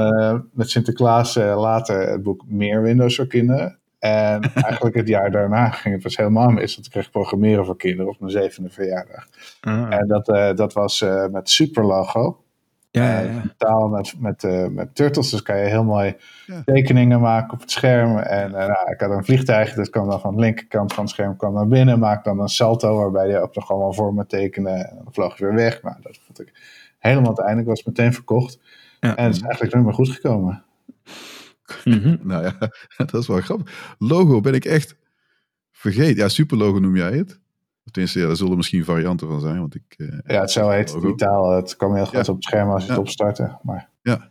met 0.53 0.69
Sinterklaas 0.69 1.35
later 1.35 2.09
het 2.09 2.23
boek 2.23 2.43
Meer 2.47 2.81
Windows 2.81 3.15
voor 3.15 3.27
kinderen. 3.27 3.79
En 3.99 4.41
eigenlijk 4.67 4.95
het 4.95 5.07
jaar 5.07 5.31
daarna 5.31 5.69
ging 5.69 5.93
het 5.93 6.03
dus 6.03 6.17
helemaal 6.17 6.49
mis. 6.49 6.73
Want 6.73 6.85
ik 6.85 6.91
kreeg 6.91 7.11
programmeren 7.11 7.65
voor 7.65 7.77
kinderen 7.77 8.11
op 8.11 8.19
mijn 8.19 8.31
zevende 8.31 8.69
verjaardag. 8.69 9.27
Ah. 9.61 9.93
En 9.93 10.07
dat, 10.07 10.57
dat 10.57 10.73
was 10.73 11.05
met 11.31 11.49
Superlogo. 11.49 12.42
Ja, 12.93 13.19
ja, 13.19 13.31
ja. 13.31 13.43
taal 13.57 13.87
met, 13.87 14.13
met, 14.19 14.43
uh, 14.43 14.67
met 14.67 14.95
turtles. 14.95 15.29
Dus 15.29 15.41
kan 15.41 15.57
je 15.57 15.65
heel 15.65 15.83
mooi 15.83 16.15
ja. 16.45 16.61
tekeningen 16.65 17.19
maken 17.19 17.53
op 17.53 17.59
het 17.59 17.71
scherm. 17.71 18.17
En 18.17 18.49
uh, 18.49 18.55
nou, 18.55 18.91
ik 18.91 18.99
had 18.99 19.11
een 19.11 19.23
vliegtuig, 19.23 19.73
dat 19.73 19.89
kwam 19.89 20.09
dan 20.09 20.19
van 20.19 20.35
de 20.35 20.41
linkerkant 20.41 20.93
van 20.93 21.03
het 21.03 21.13
scherm 21.13 21.37
kwam 21.37 21.53
naar 21.53 21.67
binnen. 21.67 21.99
Maak 21.99 22.23
dan 22.23 22.39
een 22.39 22.47
salto 22.47 22.97
waarbij 22.97 23.27
je 23.27 23.39
ook 23.39 23.55
nog 23.55 23.71
allemaal 23.71 23.93
vormen 23.93 24.27
tekenen. 24.27 24.89
En 24.89 24.95
dan 25.03 25.13
vloog 25.13 25.37
je 25.37 25.45
weer 25.45 25.53
weg. 25.53 25.81
Maar 25.81 25.97
dat 26.01 26.19
vond 26.25 26.41
ik 26.41 26.51
helemaal 26.99 27.27
uiteindelijk 27.27 27.67
was 27.67 27.83
meteen 27.83 28.13
verkocht. 28.13 28.59
Ja. 28.99 29.15
En 29.15 29.25
het 29.25 29.35
is 29.35 29.41
eigenlijk 29.41 29.75
niet 29.75 29.83
meer 29.83 29.93
goed 29.93 30.09
gekomen. 30.09 30.63
Mm 31.83 31.99
-hmm. 31.99 32.19
nou 32.21 32.43
ja, 32.43 32.57
dat 33.05 33.13
is 33.13 33.27
wel 33.27 33.41
grappig. 33.41 33.95
Logo 33.97 34.41
ben 34.41 34.53
ik 34.53 34.65
echt 34.65 34.95
vergeten. 35.71 36.15
Ja, 36.15 36.29
super 36.29 36.57
logo 36.57 36.79
noem 36.79 36.95
jij 36.95 37.17
het. 37.17 37.39
Tenminste, 37.91 38.19
ja, 38.19 38.27
er 38.27 38.35
zullen 38.35 38.57
misschien 38.57 38.85
varianten 38.85 39.27
van 39.27 39.39
zijn. 39.39 39.59
Want 39.59 39.75
ik, 39.75 39.95
uh, 39.97 40.19
ja, 40.25 40.41
het 40.41 40.51
zo 40.51 40.69
heet 40.69 40.93
digitaal. 40.93 41.51
Het 41.51 41.75
kwam 41.75 41.95
heel 41.95 42.05
goed 42.05 42.25
ja. 42.25 42.31
op 42.31 42.35
het 42.35 42.43
scherm 42.43 42.69
als 42.69 42.81
je 42.81 42.87
ja. 42.87 42.93
het 42.93 43.01
opstartte. 43.01 43.57
Maar 43.61 43.89
ja, 44.01 44.29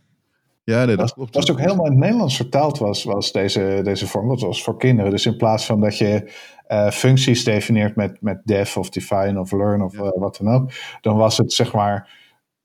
ja 0.63 0.77
nee, 0.77 0.87
dat 0.87 0.99
was, 0.99 1.13
klopt. 1.13 1.35
Was 1.35 1.51
ook 1.51 1.59
helemaal 1.59 1.85
in 1.85 1.91
het 1.91 1.99
Nederlands 1.99 2.35
vertaald 2.35 2.77
was, 2.77 3.03
was 3.03 3.31
deze, 3.31 3.79
deze 3.83 4.07
vorm. 4.07 4.29
Dat 4.29 4.41
was 4.41 4.63
voor 4.63 4.77
kinderen. 4.77 5.11
Dus 5.11 5.25
in 5.25 5.37
plaats 5.37 5.65
van 5.65 5.81
dat 5.81 5.97
je 5.97 6.31
uh, 6.67 6.89
functies 6.89 7.43
definieert 7.43 7.95
met, 7.95 8.21
met 8.21 8.41
def 8.43 8.77
of 8.77 8.89
define 8.89 9.39
of 9.39 9.51
learn 9.51 9.81
of 9.81 9.93
uh, 9.93 10.09
wat 10.13 10.37
dan 10.37 10.53
ook. 10.53 10.71
Dan 11.01 11.17
was 11.17 11.37
het 11.37 11.53
zeg 11.53 11.73
maar 11.73 12.19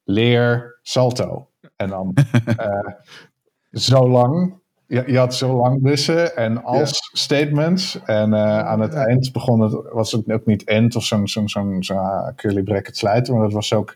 leer 0.05 0.79
salto. 0.83 1.49
En 1.77 1.89
dan 1.89 2.15
zo 3.71 4.09
lang. 4.09 4.61
Je, 4.89 5.05
je, 5.07 5.19
had 5.19 5.35
zo 5.35 5.57
lang 5.57 5.83
bussen 5.83 6.37
en 6.37 6.65
als 6.65 7.11
statements. 7.13 8.01
En 8.05 8.31
uh, 8.31 8.59
aan 8.59 8.81
het 8.81 8.95
eind 8.95 9.33
begon 9.33 9.61
het, 9.61 9.93
was 9.93 10.13
het 10.13 10.31
ook 10.31 10.47
niet 10.47 10.65
end 10.65 10.97
of 10.97 11.05
zo'n 11.05 11.29
zo'n 11.29 11.49
zo'n 11.49 11.83
zo 11.83 11.97
curly 12.37 12.63
bracket 12.63 12.97
sluiten, 12.97 13.35
maar 13.35 13.43
dat 13.43 13.53
was 13.53 13.73
ook 13.73 13.95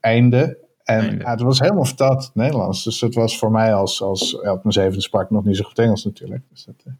einde. 0.00 0.58
En 0.84 1.18
ja, 1.18 1.30
het 1.30 1.40
was 1.40 1.58
helemaal 1.58 1.84
vertaald 1.84 2.30
Nederlands. 2.34 2.84
Dus 2.84 3.00
het 3.00 3.14
was 3.14 3.38
voor 3.38 3.50
mij 3.50 3.74
als, 3.74 4.02
als 4.02 4.34
op 4.34 4.62
mijn 4.62 4.72
zevende 4.74 5.00
sprak 5.00 5.30
nog 5.30 5.44
niet 5.44 5.56
zo 5.56 5.64
goed 5.64 5.78
Engels 5.78 6.04
natuurlijk. 6.04 6.42
Dus 6.50 6.64
dat, 6.64 6.84
uh, 6.86 6.94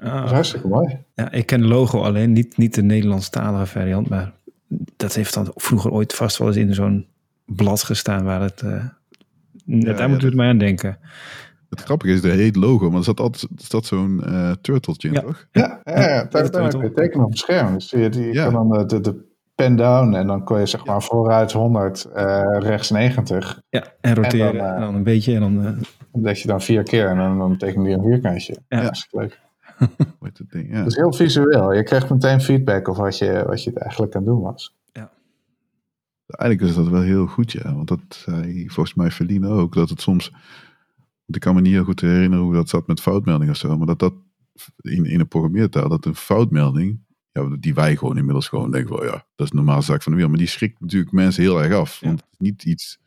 ja. 0.00 0.14
dat 0.14 0.24
is 0.24 0.30
hartstikke 0.30 0.68
mooi. 0.68 0.98
Ja, 1.14 1.30
ik 1.30 1.46
ken 1.46 1.66
logo 1.66 2.00
alleen, 2.00 2.32
niet, 2.32 2.56
niet 2.56 2.74
de 2.74 2.82
Nederlandstalige 2.82 3.66
variant, 3.66 4.08
maar 4.08 4.32
dat 4.96 5.14
heeft 5.14 5.34
dan 5.34 5.50
vroeger 5.54 5.90
ooit 5.90 6.12
vast 6.12 6.38
wel 6.38 6.48
eens 6.48 6.56
in 6.56 6.74
zo'n 6.74 7.06
blad 7.44 7.82
gestaan 7.82 8.24
waar 8.24 8.40
het. 8.40 8.62
Uh, 8.64 8.84
ja, 9.64 9.92
daar 9.92 10.08
moet 10.08 10.22
u 10.22 10.26
het 10.26 10.34
mij 10.34 10.48
aan 10.48 10.58
denken. 10.58 10.98
Het 11.72 11.82
grappige 11.82 12.12
is, 12.12 12.20
de 12.20 12.28
heet 12.28 12.56
logo, 12.56 12.88
maar 12.88 12.98
er 12.98 13.04
zat 13.04 13.20
altijd 13.20 13.46
zat 13.56 13.86
zo'n 13.86 14.22
uh, 14.26 14.50
turteltje 14.60 15.08
in, 15.08 15.14
ja. 15.14 15.20
toch? 15.20 15.46
Ja, 15.50 15.80
ja, 15.84 16.00
ja, 16.00 16.08
ja 16.08 16.24
daar, 16.24 16.50
daar 16.50 16.68
kun 16.68 16.80
je 16.80 16.92
tekenen 16.92 17.24
op 17.24 17.30
het 17.30 17.38
scherm. 17.38 17.74
Dus 17.74 17.90
je, 17.90 17.98
je 17.98 18.32
kan 18.32 18.52
dan 18.52 18.86
de, 18.86 19.00
de, 19.00 19.30
pen 19.54 19.76
down 19.76 20.14
en 20.14 20.26
dan 20.26 20.44
kon 20.44 20.58
je 20.58 20.66
zeg 20.66 20.86
maar 20.86 21.02
vooruit 21.02 21.52
100, 21.52 22.08
uh, 22.16 22.56
rechts 22.58 22.90
90. 22.90 23.60
Ja, 23.68 23.84
en 24.00 24.14
roteren 24.14 24.50
en 24.50 24.56
dan, 24.56 24.66
uh, 24.66 24.74
en 24.74 24.80
dan 24.80 24.94
een 24.94 25.02
beetje 25.02 25.34
en 25.34 25.40
dan... 25.40 25.66
Uh... 25.66 25.72
Dan 26.12 26.22
deed 26.22 26.40
je 26.40 26.48
dan 26.48 26.60
vier 26.60 26.82
keer 26.82 27.08
en 27.08 27.16
dan, 27.16 27.38
dan 27.38 27.56
teken 27.56 27.82
je 27.82 27.96
een 27.96 28.02
vierkantje. 28.02 28.56
Ja, 28.68 28.82
dat 28.82 28.92
is 28.92 29.08
leuk. 29.10 29.40
het 30.20 30.40
ding, 30.48 30.70
ja. 30.70 30.78
Dat 30.78 30.86
is 30.86 30.96
heel 30.96 31.12
visueel. 31.12 31.72
Je 31.72 31.82
krijgt 31.82 32.10
meteen 32.10 32.40
feedback 32.40 32.88
of 32.88 32.96
wat 32.96 33.18
je, 33.18 33.42
wat 33.46 33.62
je 33.62 33.70
het 33.70 33.78
eigenlijk 33.78 34.14
aan 34.14 34.24
doen 34.24 34.40
was. 34.40 34.76
Ja. 34.92 35.10
Eigenlijk 36.26 36.70
is 36.70 36.76
dat 36.76 36.88
wel 36.88 37.00
heel 37.00 37.26
goed, 37.26 37.52
ja. 37.52 37.74
Want 37.74 37.88
dat 37.88 38.00
zei 38.08 38.68
volgens 38.70 38.94
mij 38.94 39.10
Feline 39.10 39.48
ook, 39.48 39.74
dat 39.74 39.88
het 39.88 40.00
soms... 40.00 40.32
Want 41.24 41.36
ik 41.36 41.40
kan 41.40 41.54
me 41.54 41.60
niet 41.60 41.72
heel 41.72 41.84
goed 41.84 42.00
herinneren 42.00 42.44
hoe 42.44 42.54
dat 42.54 42.68
zat 42.68 42.86
met 42.86 43.00
foutmelding 43.00 43.50
of 43.50 43.56
zo, 43.56 43.76
maar 43.78 43.86
dat 43.86 43.98
dat 43.98 44.14
in, 44.80 45.04
in 45.04 45.20
een 45.20 45.28
programmeertaal, 45.28 45.88
dat 45.88 46.04
een 46.04 46.14
foutmelding 46.14 47.00
ja, 47.32 47.56
die 47.60 47.74
wij 47.74 47.96
gewoon 47.96 48.16
inmiddels 48.16 48.48
gewoon 48.48 48.70
denken 48.70 48.96
van 48.96 49.06
ja, 49.06 49.12
dat 49.34 49.46
is 49.46 49.50
een 49.50 49.56
normale 49.56 49.82
zaak 49.82 50.02
van 50.02 50.12
de 50.12 50.18
wereld. 50.18 50.36
Maar 50.36 50.44
die 50.46 50.54
schrikt 50.54 50.80
natuurlijk 50.80 51.12
mensen 51.12 51.42
heel 51.42 51.62
erg 51.62 51.74
af. 51.74 52.00
Want 52.00 52.20
het 52.20 52.28
is 52.32 52.38
niet 52.38 52.64
iets 52.64 52.98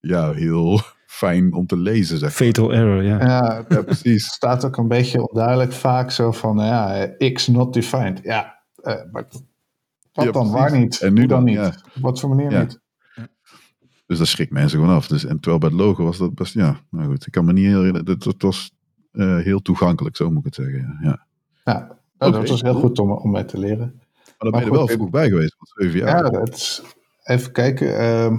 ja, 0.00 0.32
heel 0.32 0.80
fijn 1.06 1.52
om 1.52 1.66
te 1.66 1.76
lezen. 1.76 2.18
Zeg 2.18 2.32
Fatal 2.32 2.72
error, 2.72 3.02
ja. 3.02 3.18
Ja, 3.20 3.64
ja 3.68 3.82
precies. 3.82 4.24
Het 4.24 4.32
staat 4.34 4.64
ook 4.64 4.76
een 4.76 4.88
beetje 4.88 5.28
onduidelijk 5.28 5.72
vaak 5.72 6.10
zo 6.10 6.32
van 6.32 6.56
ja, 6.56 7.06
X 7.32 7.46
not 7.46 7.74
defined. 7.74 8.20
Ja, 8.22 8.62
uh, 8.82 8.94
maar 9.12 9.26
wat 10.12 10.24
Ja, 10.24 10.30
dan? 10.30 10.32
precies. 10.32 10.50
Waar 10.70 10.78
niet? 10.78 11.00
En 11.00 11.12
nu 11.12 11.20
Hoe 11.20 11.28
dan, 11.28 11.44
dan, 11.44 11.54
niet? 11.54 11.74
ja. 11.74 11.82
Op 11.96 12.02
wat 12.02 12.20
voor 12.20 12.28
manier 12.28 12.50
Ja. 12.50 12.60
niet? 12.60 12.80
Dus 14.08 14.18
dat 14.18 14.26
schrikt 14.26 14.52
mensen 14.52 14.78
gewoon 14.78 14.94
af. 14.94 15.06
Dus, 15.06 15.24
en 15.24 15.40
terwijl 15.40 15.58
bij 15.58 15.68
het 15.68 15.78
logo 15.78 16.04
was 16.04 16.18
dat 16.18 16.34
best, 16.34 16.54
ja, 16.54 16.80
nou 16.90 17.08
goed. 17.08 17.26
Ik 17.26 17.32
kan 17.32 17.44
me 17.44 17.52
niet 17.52 17.66
herinneren. 17.66 18.06
Het, 18.06 18.24
het 18.24 18.42
was 18.42 18.70
eh, 19.12 19.36
heel 19.36 19.62
toegankelijk, 19.62 20.16
zo 20.16 20.30
moet 20.30 20.38
ik 20.38 20.44
het 20.44 20.54
zeggen. 20.54 20.98
Ja. 21.02 21.26
Ja. 21.64 21.96
Nou, 22.18 22.32
dat 22.32 22.48
was 22.48 22.62
heel 22.62 22.74
goed 22.74 22.98
om, 22.98 23.10
om 23.12 23.30
mee 23.30 23.44
te 23.44 23.58
leren. 23.58 24.00
Maar 24.24 24.34
dan 24.38 24.50
ben 24.50 24.60
je 24.60 24.66
er 24.66 24.72
wel 24.72 24.88
vroeg 24.88 25.10
bij 25.10 25.28
geweest, 25.28 25.56
want 25.58 25.72
zeven 25.74 25.98
jaar. 25.98 26.24
Ja, 26.24 26.30
dat 26.30 26.54
is, 26.54 26.82
even 27.22 27.52
kijken. 27.52 27.98
ehm, 27.98 28.36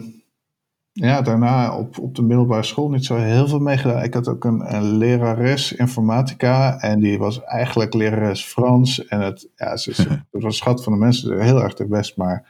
ja, 0.92 1.22
daarna 1.22 1.78
op, 1.78 2.00
op 2.00 2.16
de 2.16 2.22
middelbare 2.22 2.64
school 2.64 2.90
niet 2.90 3.06
zo 3.06 3.16
heel 3.16 3.48
veel 3.48 3.60
meegedaan. 3.60 4.04
Ik 4.04 4.14
had 4.14 4.28
ook 4.28 4.44
een, 4.44 4.76
een 4.76 4.98
lerares 4.98 5.74
informatica 5.74 6.80
en 6.80 7.00
die 7.00 7.18
was 7.18 7.44
eigenlijk 7.44 7.94
lerares 7.94 8.46
Frans. 8.46 9.06
En 9.06 9.22
het, 9.22 9.50
ja, 9.56 9.78
ze, 9.78 9.92
het 9.92 10.24
was 10.32 10.44
een 10.44 10.52
schat 10.52 10.84
van 10.84 10.94
de 10.94 11.00
mensen, 11.00 11.42
heel 11.42 11.64
erg 11.64 11.74
de 11.74 11.88
best, 11.88 12.18
maar 12.18 12.50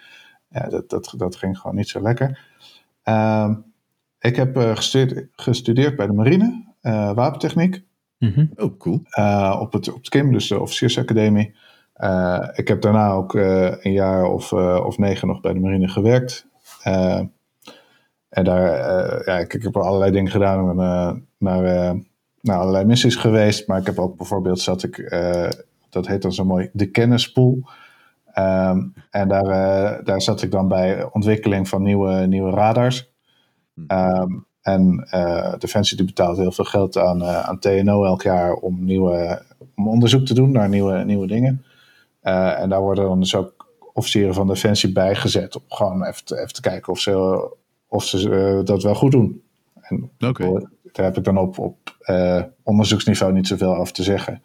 ja, 0.49 0.69
dat, 0.69 0.89
dat, 0.89 1.13
dat 1.17 1.35
ging 1.35 1.57
gewoon 1.57 1.75
niet 1.75 1.89
zo 1.89 2.01
lekker. 2.01 2.49
Ehm, 3.09 3.53
ik 4.19 4.35
heb 4.35 4.57
eh, 4.57 4.75
gestudeerd, 4.75 5.27
gestudeerd 5.31 5.95
bij 5.95 6.07
de 6.07 6.13
marine, 6.13 6.73
eh, 6.81 7.13
wapentechniek. 7.13 7.83
Mhm. 8.17 8.45
Oh, 8.55 8.77
cool. 8.77 9.01
Eh, 9.09 9.57
op, 9.61 9.73
het, 9.73 9.89
op 9.89 9.99
het 9.99 10.09
KIM, 10.09 10.31
dus 10.31 10.47
de 10.47 10.59
officiersacademie. 10.59 11.55
Ik 12.53 12.67
heb 12.67 12.81
daarna 12.81 13.11
ook 13.11 13.33
een 13.33 13.91
jaar 13.91 14.23
of, 14.23 14.53
of 14.53 14.97
negen 14.97 15.27
nog 15.27 15.41
bij 15.41 15.53
de 15.53 15.59
marine 15.59 15.87
gewerkt. 15.87 16.45
En 18.29 18.43
daar, 18.43 19.25
ja, 19.25 19.37
ik, 19.39 19.53
ik 19.53 19.63
heb 19.63 19.77
allerlei 19.77 20.11
dingen 20.11 20.31
gedaan. 20.31 20.69
Ik 20.69 20.75
ben 20.75 20.85
eh, 20.85 21.11
naar, 21.37 21.95
naar 22.41 22.57
allerlei 22.57 22.85
missies 22.85 23.15
geweest. 23.15 23.67
Maar 23.67 23.79
ik 23.79 23.85
heb 23.85 23.99
ook 23.99 24.17
bijvoorbeeld, 24.17 24.59
zat 24.59 24.83
ik, 24.83 25.09
dat 25.89 26.07
heet 26.07 26.21
dan 26.21 26.33
zo 26.33 26.45
mooi, 26.45 26.69
de 26.73 26.91
kennispool. 26.91 27.69
Ehm, 28.33 28.81
en 29.09 29.27
daar, 29.27 29.48
eh, 29.48 30.05
daar 30.05 30.21
zat 30.21 30.41
ik 30.41 30.51
dan 30.51 30.67
bij 30.67 31.09
ontwikkeling 31.12 31.67
van 31.67 31.83
nieuwe, 31.83 32.25
nieuwe 32.25 32.51
radars. 32.51 33.09
Ehm, 33.88 34.31
en 34.62 35.07
eh, 35.09 35.53
Defensie 35.57 35.98
die 35.98 36.05
betaalt 36.05 36.38
heel 36.38 36.51
veel 36.51 36.65
geld 36.65 36.98
aan, 36.98 37.21
eh, 37.21 37.39
aan 37.39 37.59
TNO 37.59 38.05
elk 38.05 38.21
jaar 38.21 38.53
om, 38.53 38.86
nieuwe, 38.86 39.41
om 39.75 39.88
onderzoek 39.88 40.25
te 40.25 40.33
doen 40.33 40.51
naar 40.51 40.69
nieuwe, 40.69 41.03
nieuwe 41.03 41.27
dingen. 41.27 41.63
En 42.21 42.69
daar 42.69 42.81
worden 42.81 43.03
dan 43.03 43.19
dus 43.19 43.36
ook 43.36 43.67
officieren 43.93 44.33
van 44.33 44.48
Defensie 44.48 44.91
bijgezet 44.91 45.55
om 45.55 45.63
gewoon 45.67 46.05
even 46.05 46.25
te, 46.25 46.39
even 46.39 46.53
te 46.53 46.62
kijken 46.62 46.93
of 46.93 47.00
ze, 47.00 47.48
of 47.88 48.03
ze 48.03 48.62
dat 48.63 48.83
wel 48.83 48.95
goed 48.95 49.12
doen. 49.12 49.41
En 49.81 50.12
Oké. 50.19 50.69
daar 50.91 51.05
heb 51.05 51.17
ik 51.17 51.24
dan 51.24 51.38
op, 51.38 51.59
op 51.59 51.77
onderzoeksniveau 52.63 53.33
niet 53.33 53.48
zoveel 53.48 53.75
over 53.75 53.93
te 53.93 54.03
zeggen. 54.03 54.41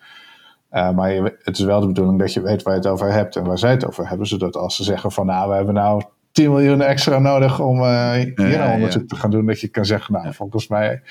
Eh, 0.75 0.91
maar 0.91 1.13
je, 1.13 1.37
het 1.43 1.59
is 1.59 1.65
wel 1.65 1.81
de 1.81 1.87
bedoeling 1.87 2.19
dat 2.19 2.33
je 2.33 2.41
weet 2.41 2.63
waar 2.63 2.75
je 2.75 2.81
het 2.81 2.89
over 2.89 3.13
hebt 3.13 3.37
en 3.37 3.45
waar 3.45 3.59
zij 3.59 3.71
het 3.71 3.87
over 3.87 4.09
hebben. 4.09 4.27
Zodat 4.27 4.57
als 4.57 4.77
ze 4.77 4.83
zeggen 4.83 5.13
van 5.13 5.27
nou, 5.27 5.49
we 5.51 5.55
hebben 5.57 5.75
nou 5.75 6.03
10 6.33 6.51
miljoen 6.51 6.81
extra 6.81 7.19
nodig 7.19 7.61
om 7.61 7.81
eh, 7.81 8.13
hier 8.13 8.33
Ja, 8.37 8.43
nou 8.45 8.69
ja. 8.69 8.75
onderzoek 8.75 9.09
te 9.09 9.17
gaan 9.17 9.31
doen. 9.31 9.47
Dat 9.47 9.61
je 9.61 9.69
kan 9.69 9.85
zeggen, 9.85 10.15
nou 10.15 10.35
volgens 10.35 10.69
mij 10.69 11.03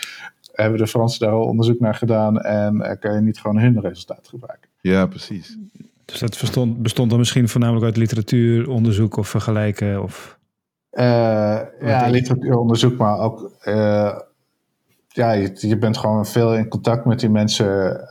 hebben 0.51 0.79
de 0.79 0.87
Fransen 0.87 1.19
daar 1.19 1.35
al 1.35 1.45
onderzoek 1.45 1.79
naar 1.79 1.95
gedaan. 1.95 2.41
En 2.41 2.81
eh, 2.81 2.99
kan 2.99 3.13
je 3.13 3.21
niet 3.21 3.39
gewoon 3.39 3.59
hun 3.59 3.79
resultaat 3.81 4.27
gebruiken. 4.27 4.69
Ja, 4.81 5.05
precies. 5.05 5.57
Dus 6.05 6.19
dat 6.19 6.39
bestond, 6.39 6.81
bestond 6.81 7.09
dan 7.09 7.19
misschien 7.19 7.49
voornamelijk 7.49 7.85
uit 7.85 7.97
literatuur, 7.97 8.69
onderzoek 8.69 9.17
of 9.17 9.27
vergelijken? 9.27 10.03
Of... 10.03 10.39
Eh, 10.89 11.59
ja, 11.81 12.07
literatuuronderzoek, 12.09 12.97
maar 12.97 13.19
ook. 13.19 13.51
eh, 13.61 14.17
ja, 15.07 15.31
je, 15.31 15.51
je 15.55 15.77
bent 15.77 15.97
gewoon 15.97 16.25
veel 16.25 16.55
in 16.55 16.67
contact 16.67 17.05
met 17.05 17.19
die 17.19 17.29
mensen. 17.29 18.01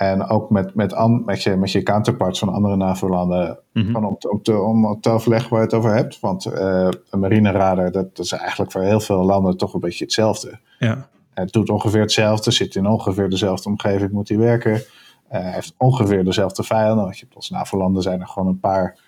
En 0.00 0.26
ook 0.28 0.50
met, 0.50 0.74
met, 0.74 0.92
an, 0.94 1.22
met, 1.24 1.42
je, 1.42 1.56
met 1.56 1.72
je 1.72 1.82
counterparts 1.82 2.38
van 2.38 2.48
andere 2.48 2.76
NAVO-landen. 2.76 3.58
Gewoon 3.86 4.04
om, 4.04 4.18
te- 4.18 4.30
om, 4.30 4.42
te, 4.42 4.58
om 4.60 5.00
te 5.00 5.10
overleggen 5.10 5.50
waar 5.50 5.58
je 5.58 5.64
het 5.64 5.74
over 5.74 5.94
hebt. 5.94 6.20
Want 6.20 6.44
eh, 6.46 6.88
een 7.10 7.20
marineradar, 7.20 7.90
dat, 7.92 8.16
dat 8.16 8.24
is 8.24 8.32
eigenlijk 8.32 8.72
voor 8.72 8.82
heel 8.82 9.00
veel 9.00 9.24
landen 9.24 9.56
toch 9.56 9.74
een 9.74 9.80
beetje 9.80 10.04
hetzelfde. 10.04 10.58
Ja, 10.78 11.08
Het 11.34 11.52
doet 11.52 11.70
ongeveer 11.70 12.00
hetzelfde, 12.00 12.50
zit 12.50 12.74
in 12.74 12.86
ongeveer 12.86 13.28
dezelfde 13.28 13.68
omgeving, 13.68 14.10
moet 14.10 14.28
hij 14.28 14.38
werken. 14.38 14.82
Hij 15.28 15.52
heeft 15.52 15.74
ongeveer 15.76 16.24
dezelfde 16.24 16.62
vijanden. 16.62 17.04
Want 17.04 17.18
je 17.18 17.24
hebt 17.24 17.36
als 17.36 17.50
NAVO-landen 17.50 18.02
zijn 18.02 18.20
er 18.20 18.26
gewoon 18.28 18.48
een 18.48 18.60
paar, 18.60 18.98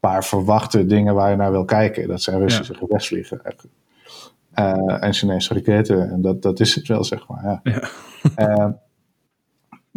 paar 0.00 0.24
verwachte 0.24 0.86
dingen 0.86 1.14
waar 1.14 1.30
je 1.30 1.36
naar 1.36 1.50
wil 1.50 1.64
kijken. 1.64 2.08
Dat 2.08 2.22
zijn 2.22 2.38
Russische 2.38 2.74
gevechtsvliegen 2.74 3.40
eigenlijk. 3.44 3.74
Eh, 4.52 5.02
en 5.04 5.12
Chinese 5.12 5.54
raketten. 5.54 6.10
En 6.10 6.22
dat, 6.22 6.42
dat 6.42 6.60
is 6.60 6.74
het 6.74 6.88
wel, 6.88 7.04
zeg 7.04 7.28
maar. 7.28 7.60
Ja. 7.62 7.80
Ja. 8.36 8.78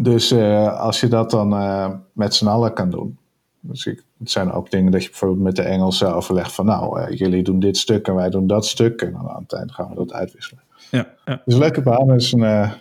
Dus 0.02 0.32
eh, 0.32 0.80
als 0.80 1.00
je 1.00 1.08
dat 1.08 1.32
dan 1.32 1.54
eh, 1.54 1.90
met 2.14 2.36
z'n 2.36 2.48
allen 2.48 2.74
kan 2.74 2.90
doen. 2.90 3.18
Dus 3.60 3.86
ik, 3.86 4.04
het 4.20 4.32
zijn 4.32 4.52
ook 4.52 4.72
dingen 4.72 4.92
dat 4.92 5.04
je 5.04 5.10
bijvoorbeeld 5.10 5.42
met 5.42 5.56
de 5.56 5.62
Engelsen 5.62 6.16
overlegt 6.16 6.52
van 6.52 6.66
nou, 6.66 7.00
eh, 7.00 7.18
jullie 7.18 7.44
doen 7.44 7.60
dit 7.60 7.78
stuk 7.78 8.08
en 8.08 8.16
wij 8.16 8.30
doen 8.30 8.48
dat 8.48 8.66
stuk. 8.66 9.02
En 9.02 9.12
dan 9.12 9.30
aan 9.30 9.42
het 9.42 9.54
eind 9.54 9.72
gaan 9.72 9.90
we 9.90 9.96
dat 9.96 10.14
uitwisselen. 10.14 10.64
ja, 10.92 11.08
ja, 11.26 11.42
Dus 11.46 11.56
leuke 11.56 11.82
baan. 11.82 12.08
Dus 12.08 12.32
een, 12.32 12.72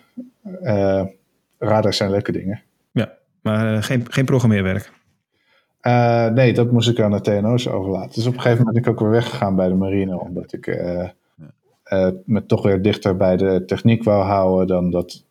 radars 1.59 1.97
zijn 1.97 2.11
leuke 2.11 2.33
dingen. 2.33 2.63
ja. 2.93 3.13
Maar 3.41 3.83
geen, 3.83 4.13
geen 4.13 4.25
programmeerwerk. 4.25 4.93
Nee, 6.35 6.53
dat 6.53 6.71
moest 6.71 6.89
ik 6.89 7.01
aan 7.01 7.11
de 7.11 7.21
TNO's 7.21 7.69
overlaten. 7.69 8.15
Dus 8.15 8.27
op 8.27 8.35
een 8.35 8.41
gegeven 8.41 8.65
moment 8.65 8.85
ben 8.85 8.93
ik 8.93 8.99
ook 8.99 9.01
weer 9.01 9.21
weggegaan 9.21 9.57
bij 9.57 9.69
de 9.69 9.75
marine. 9.75 10.21
Omdat 10.21 10.53
ik 10.53 10.67
me 12.25 12.47
toch 12.47 12.63
weer 12.63 12.83
dichter 12.83 13.17
bij 13.17 13.37
de 13.37 13.63
techniek 13.67 14.05
wou 14.05 14.25
houden 14.25 14.67
dan 14.67 14.91
dat, 14.91 15.25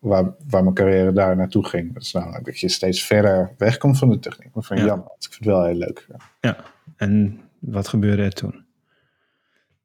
waar, 0.00 0.24
waar 0.48 0.62
mijn 0.62 0.74
carrière 0.74 1.12
daar 1.12 1.36
naartoe 1.36 1.64
ging. 1.66 1.92
Dat 1.94 2.02
is 2.02 2.12
namelijk 2.12 2.44
dat 2.44 2.60
je 2.60 2.68
steeds 2.68 3.02
verder 3.04 3.54
wegkomt 3.58 3.98
van 3.98 4.08
de 4.10 4.18
techniek. 4.18 4.54
Maar 4.54 4.64
van 4.64 4.76
Ja. 4.76 4.84
jammer, 4.84 5.06
ik 5.06 5.22
vind 5.22 5.34
het 5.34 5.44
wel 5.44 5.64
heel 5.64 5.74
leuk. 5.74 6.06
Ja. 6.40 6.56
En 6.96 7.40
wat 7.58 7.88
gebeurde 7.88 8.22
er 8.22 8.32
toen? 8.32 8.64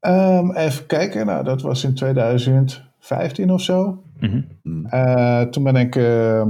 Ehm, 0.00 0.50
even 0.50 0.86
kijken, 0.86 1.26
nou 1.26 1.44
dat 1.44 1.62
was 1.62 1.84
in 1.84 1.94
2015 1.94 3.50
of 3.50 3.60
zo. 3.60 4.02
Mhm. 4.20 4.42
Eh, 4.86 5.40
toen 5.42 5.62
ben 5.64 5.76
ik 5.76 5.96
eh, 5.96 6.40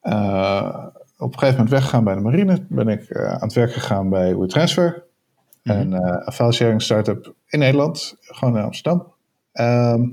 eh, 0.00 0.84
op 1.18 1.32
een 1.32 1.38
gegeven 1.38 1.54
moment 1.56 1.70
weggegaan 1.70 2.04
bij 2.04 2.14
de 2.14 2.20
marine. 2.20 2.64
Ben 2.68 2.88
ik 2.88 3.02
eh, 3.08 3.32
aan 3.32 3.40
het 3.40 3.52
werk 3.52 3.72
gegaan 3.72 4.08
bij 4.08 4.36
WeTransfer. 4.36 5.04
Een 5.62 5.92
eh, 5.92 6.28
file 6.34 6.52
sharing 6.52 6.82
startup 6.82 7.34
in 7.46 7.58
Nederland, 7.58 8.16
gewoon 8.20 8.56
in 8.56 8.64
Amsterdam. 8.64 9.12
Ehm, 9.52 10.08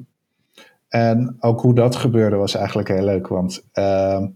en 0.94 1.36
ook 1.40 1.62
hoe 1.62 1.74
dat 1.74 1.96
gebeurde 1.96 2.36
was 2.36 2.56
eigenlijk 2.56 2.88
heel 2.88 3.04
leuk, 3.04 3.28
want 3.28 3.66
ehm, 3.72 4.28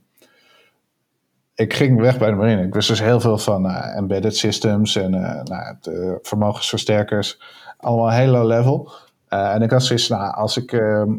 ik 1.55 1.73
ging 1.73 1.99
weg 1.99 2.17
bij 2.17 2.29
de 2.29 2.35
marine. 2.35 2.63
Ik 2.63 2.73
wist 2.73 2.87
dus 2.87 3.01
heel 3.01 3.19
veel 3.19 3.37
van 3.37 3.69
eh, 3.69 3.95
embedded 3.97 4.37
systems 4.37 4.95
en 4.95 5.13
eh, 5.13 5.43
nou, 5.43 5.75
de 5.81 6.19
vermogensversterkers. 6.21 7.41
Allemaal 7.77 8.09
heel 8.09 8.31
low 8.31 8.45
level. 8.45 8.91
en 9.27 9.61
ik 9.61 9.71
had 9.71 9.83
zoiets, 9.83 10.07
nou, 10.07 10.33
als 10.33 10.57
ik, 10.57 10.71
ehm, 10.71 11.11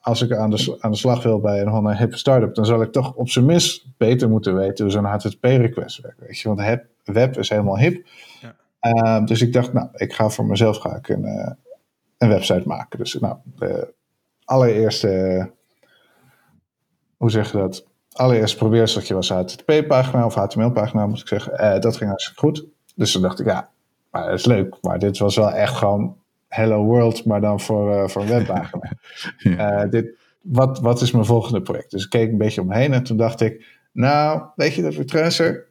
als 0.00 0.22
ik 0.22 0.32
aan, 0.32 0.50
de, 0.50 0.76
aan 0.80 0.90
de 0.90 0.96
slag 0.96 1.22
wil 1.22 1.40
bij 1.40 1.60
een, 1.60 1.72
een 1.72 1.96
hippe 1.96 2.16
start-up, 2.16 2.54
dan 2.54 2.66
zal 2.66 2.82
ik 2.82 2.92
toch 2.92 3.14
op 3.14 3.28
zijn 3.28 3.44
minst 3.44 3.86
beter 3.96 4.28
moeten 4.28 4.54
weten 4.54 4.84
hoe 4.84 4.92
zo'n 4.92 5.04
HTTP-request 5.04 6.00
werkt. 6.00 6.20
Weet 6.20 6.38
je? 6.38 6.48
Want 6.48 6.60
het 6.60 6.84
web 7.04 7.38
is 7.38 7.48
helemaal 7.48 7.78
hip. 7.78 8.06
Ja. 8.40 8.54
Ehm, 8.80 9.24
dus 9.24 9.42
ik 9.42 9.52
dacht, 9.52 9.72
nou, 9.72 9.88
ik 9.92 10.12
ga 10.12 10.28
voor 10.28 10.46
mezelf 10.46 10.76
ga 10.76 10.96
ik 10.96 11.08
een, 11.08 11.56
een 12.18 12.28
website 12.28 12.68
maken. 12.68 12.98
Dus 12.98 13.14
nou, 13.14 13.36
de 13.56 13.98
allereerste, 14.50 15.50
hoe 17.16 17.30
zeg 17.30 17.52
je 17.52 17.58
dat? 17.58 17.86
Allereerst 18.12 18.56
probeerstukje 18.56 19.14
was 19.14 19.28
HTTP-pagina 19.28 20.24
of 20.24 20.34
HTML-pagina, 20.34 21.06
moet 21.06 21.20
ik 21.20 21.28
zeggen. 21.28 21.52
Uh, 21.52 21.80
dat 21.80 21.96
ging 21.96 22.08
hartstikke 22.08 22.40
goed. 22.40 22.64
Dus 22.94 23.12
toen 23.12 23.22
dacht 23.22 23.40
ik, 23.40 23.46
ja, 23.46 23.70
maar 24.10 24.26
dat 24.28 24.38
is 24.38 24.44
leuk. 24.44 24.76
Maar 24.80 24.98
dit 24.98 25.18
was 25.18 25.36
wel 25.36 25.50
echt 25.50 25.76
gewoon 25.76 26.16
Hello 26.48 26.84
World, 26.84 27.24
maar 27.24 27.40
dan 27.40 27.60
voor, 27.60 27.94
uh, 27.94 28.08
voor 28.08 28.22
een 28.22 28.28
webpagina. 28.28 28.92
ja. 29.38 29.86
dit, 29.86 30.18
wat, 30.40 30.80
wat 30.80 31.00
is 31.00 31.10
mijn 31.10 31.24
volgende 31.24 31.62
project? 31.62 31.90
Dus 31.90 32.04
ik 32.04 32.10
keek 32.10 32.30
een 32.30 32.38
beetje 32.38 32.60
omheen 32.60 32.92
en 32.92 33.02
toen 33.02 33.16
dacht 33.16 33.40
ik, 33.40 33.78
nou, 33.92 34.42
weet 34.56 34.74
je, 34.74 34.82
dat 34.82 34.94
retracer, 34.94 35.66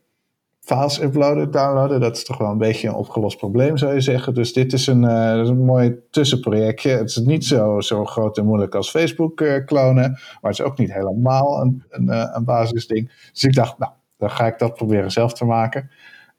files 0.70 1.02
uploaden, 1.02 1.52
downloaden, 1.52 2.00
dat 2.00 2.18
is 2.18 2.24
toch 2.24 2.38
wel 2.38 2.52
een 2.52 2.58
beetje 2.58 2.88
een 2.88 2.94
opgelost 2.94 3.38
probleem, 3.38 3.78
zou 3.78 3.94
je 3.94 4.02
zeggen. 4.02 4.34
Dus 4.34 4.54
dit 4.54 4.74
is 4.74 4.88
een, 4.88 5.04
is 5.42 5.50
een 5.50 5.66
mooi 5.66 5.96
tussenprojectje. 6.12 6.90
Het 6.90 7.10
is 7.10 7.18
niet 7.18 7.46
zo, 7.46 7.82
zo 7.82 8.06
groot 8.06 8.38
en 8.38 8.46
moeilijk 8.46 8.76
als 8.76 8.90
Facebook 8.90 9.42
uh, 9.42 9.66
klonen, 9.66 10.12
maar 10.12 10.52
het 10.52 10.60
is 10.60 10.62
ook 10.62 10.78
niet 10.78 10.94
helemaal 10.94 11.62
een, 11.62 11.84
een, 11.90 12.06
uh, 12.06 12.30
een 12.34 12.44
basisding. 12.44 13.30
Dus 13.32 13.44
ik 13.44 13.54
dacht, 13.54 13.78
nou, 13.78 13.92
dan 14.18 14.30
ga 14.30 14.48
ik 14.48 14.60
dat 14.60 14.74
proberen 14.74 15.12
zelf 15.12 15.34
te 15.34 15.46
maken. 15.46 15.90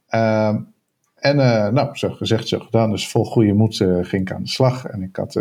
Ehm, 0.09 0.59
en 1.15 1.37
nou, 1.75 1.89
zo 1.93 2.11
gezegd, 2.11 2.49
zo 2.49 2.59
gedaan. 2.59 2.91
Dus 2.91 3.09
vol 3.09 3.25
goede 3.25 3.53
moed 3.53 3.77
ging 3.77 4.23
ik 4.23 4.33
aan 4.33 4.43
de 4.43 4.49
slag. 4.49 4.85
En 4.85 5.03
ik, 5.03 5.17
had, 5.17 5.37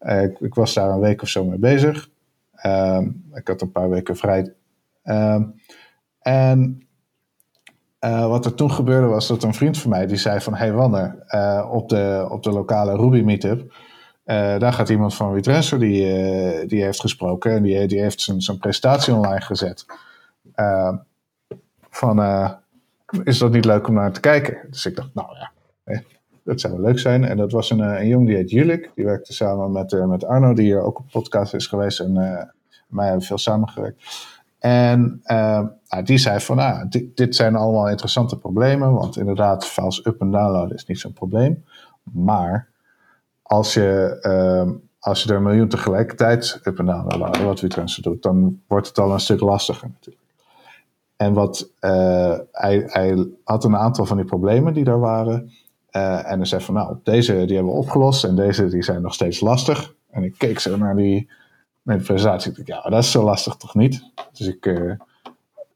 ik, 0.00 0.40
ik, 0.40 0.54
was 0.54 0.74
daar 0.74 0.90
een 0.90 1.00
week 1.00 1.22
of 1.22 1.28
zo 1.28 1.44
mee 1.44 1.58
bezig. 1.58 2.08
Ehm, 2.54 3.08
ik 3.34 3.48
had 3.48 3.60
een 3.60 3.72
paar 3.72 3.90
weken 3.90 4.16
vrij. 4.16 4.52
Ehm, 5.02 5.42
en 6.20 6.83
uh, 8.04 8.26
wat 8.26 8.44
er 8.44 8.54
toen 8.54 8.70
gebeurde 8.70 9.06
was 9.06 9.28
dat 9.28 9.42
een 9.42 9.54
vriend 9.54 9.78
van 9.78 9.90
mij 9.90 10.06
die 10.06 10.16
zei 10.16 10.40
van... 10.40 10.54
Hey 10.54 10.70
uh, 10.70 11.68
op, 11.70 11.88
de, 11.88 12.26
op 12.30 12.42
de 12.42 12.50
lokale 12.50 12.96
Ruby 12.96 13.20
meetup... 13.20 13.60
Uh, 13.60 14.58
daar 14.58 14.72
gaat 14.72 14.88
iemand 14.88 15.14
van 15.14 15.32
WeTransfer 15.32 15.78
die, 15.78 16.66
die 16.66 16.82
heeft 16.82 17.00
gesproken... 17.00 17.52
en 17.52 17.62
die, 17.62 17.86
die 17.86 18.00
heeft 18.00 18.20
zijn, 18.20 18.40
zijn 18.40 18.58
presentatie 18.58 19.14
online 19.14 19.40
gezet. 19.40 19.86
van, 21.90 22.18
is 23.24 23.38
dat 23.38 23.52
niet 23.52 23.64
leuk 23.64 23.88
om 23.88 23.94
naar 23.94 24.12
te 24.12 24.20
kijken? 24.20 24.58
Dus 24.70 24.86
ik 24.86 24.96
dacht, 24.96 25.14
nou 25.14 25.28
ja, 25.36 25.50
dat 26.44 26.60
zou 26.60 26.72
wel 26.72 26.82
leuk 26.82 26.98
zijn. 26.98 27.24
En 27.24 27.36
dat 27.36 27.52
was 27.52 27.70
een, 27.70 27.78
een 27.78 28.08
jong 28.08 28.26
die 28.26 28.36
heet 28.36 28.50
Julik. 28.50 28.90
Die 28.94 29.04
werkte 29.04 29.32
samen 29.32 29.72
met, 29.72 30.06
met 30.06 30.24
Arno, 30.24 30.54
die 30.54 30.64
hier 30.64 30.82
ook 30.82 30.98
op 30.98 31.10
podcast 31.10 31.54
is 31.54 31.66
geweest... 31.66 32.00
en 32.00 32.12
mij 32.88 33.06
hebben 33.06 33.26
veel 33.26 33.38
samengewerkt. 33.38 34.02
En 34.64 35.22
uh, 35.26 35.66
die 36.04 36.18
zei 36.18 36.40
van, 36.40 36.56
nou, 36.56 36.88
dit, 36.88 37.16
dit, 37.16 37.36
zijn 37.36 37.56
allemaal 37.56 37.88
interessante 37.88 38.38
problemen, 38.38 38.92
want 38.92 39.16
inderdaad, 39.16 39.66
files 39.66 40.06
up 40.06 40.20
en 40.20 40.30
downloaden 40.30 40.76
is 40.76 40.86
niet 40.86 40.98
zo'n 40.98 41.12
probleem. 41.12 41.64
Maar 42.02 42.68
als 43.42 43.74
je, 43.74 44.18
uh, 44.22 44.74
als 44.98 45.22
je 45.22 45.30
er 45.30 45.36
een 45.36 45.42
miljoen 45.42 45.68
tegelijkertijd 45.68 46.60
up 46.62 46.78
en 46.78 46.86
downloaden, 46.86 47.44
wat 47.44 47.60
WeTransfer 47.60 48.02
doet, 48.02 48.22
dan 48.22 48.60
wordt 48.66 48.88
het 48.88 48.98
al 48.98 49.12
een 49.12 49.20
stuk 49.20 49.40
lastiger 49.40 49.88
natuurlijk. 49.88 50.24
En 51.16 51.32
wat, 51.32 51.70
uh, 51.80 52.38
hij, 52.52 52.82
hij, 52.86 53.28
had 53.44 53.64
een 53.64 53.76
aantal 53.76 54.06
van 54.06 54.16
die 54.16 54.26
problemen 54.26 54.74
die 54.74 54.84
daar 54.84 55.00
waren. 55.00 55.50
Uh, 55.92 56.30
en 56.30 56.36
hij 56.36 56.46
zei 56.46 56.62
van, 56.62 56.74
nou, 56.74 56.96
deze 57.02 57.32
die 57.32 57.56
hebben 57.56 57.72
we 57.72 57.80
opgelost 57.80 58.24
en 58.24 58.36
deze 58.36 58.68
die 58.68 58.82
zijn 58.82 59.02
nog 59.02 59.14
steeds 59.14 59.40
lastig. 59.40 59.94
En 60.10 60.22
ik 60.22 60.34
keek 60.38 60.58
zo 60.58 60.76
naar 60.76 60.96
die 60.96 61.28
met 61.84 61.98
de 61.98 62.04
presentatie. 62.04 62.50
Ik 62.50 62.66
dacht, 62.66 62.84
ja, 62.84 62.90
dat 62.90 63.02
is 63.02 63.10
zo 63.10 63.22
lastig 63.22 63.56
toch 63.56 63.74
niet? 63.74 64.10
Dus 64.32 64.46
ik, 64.46 64.66
uh, 64.66 64.92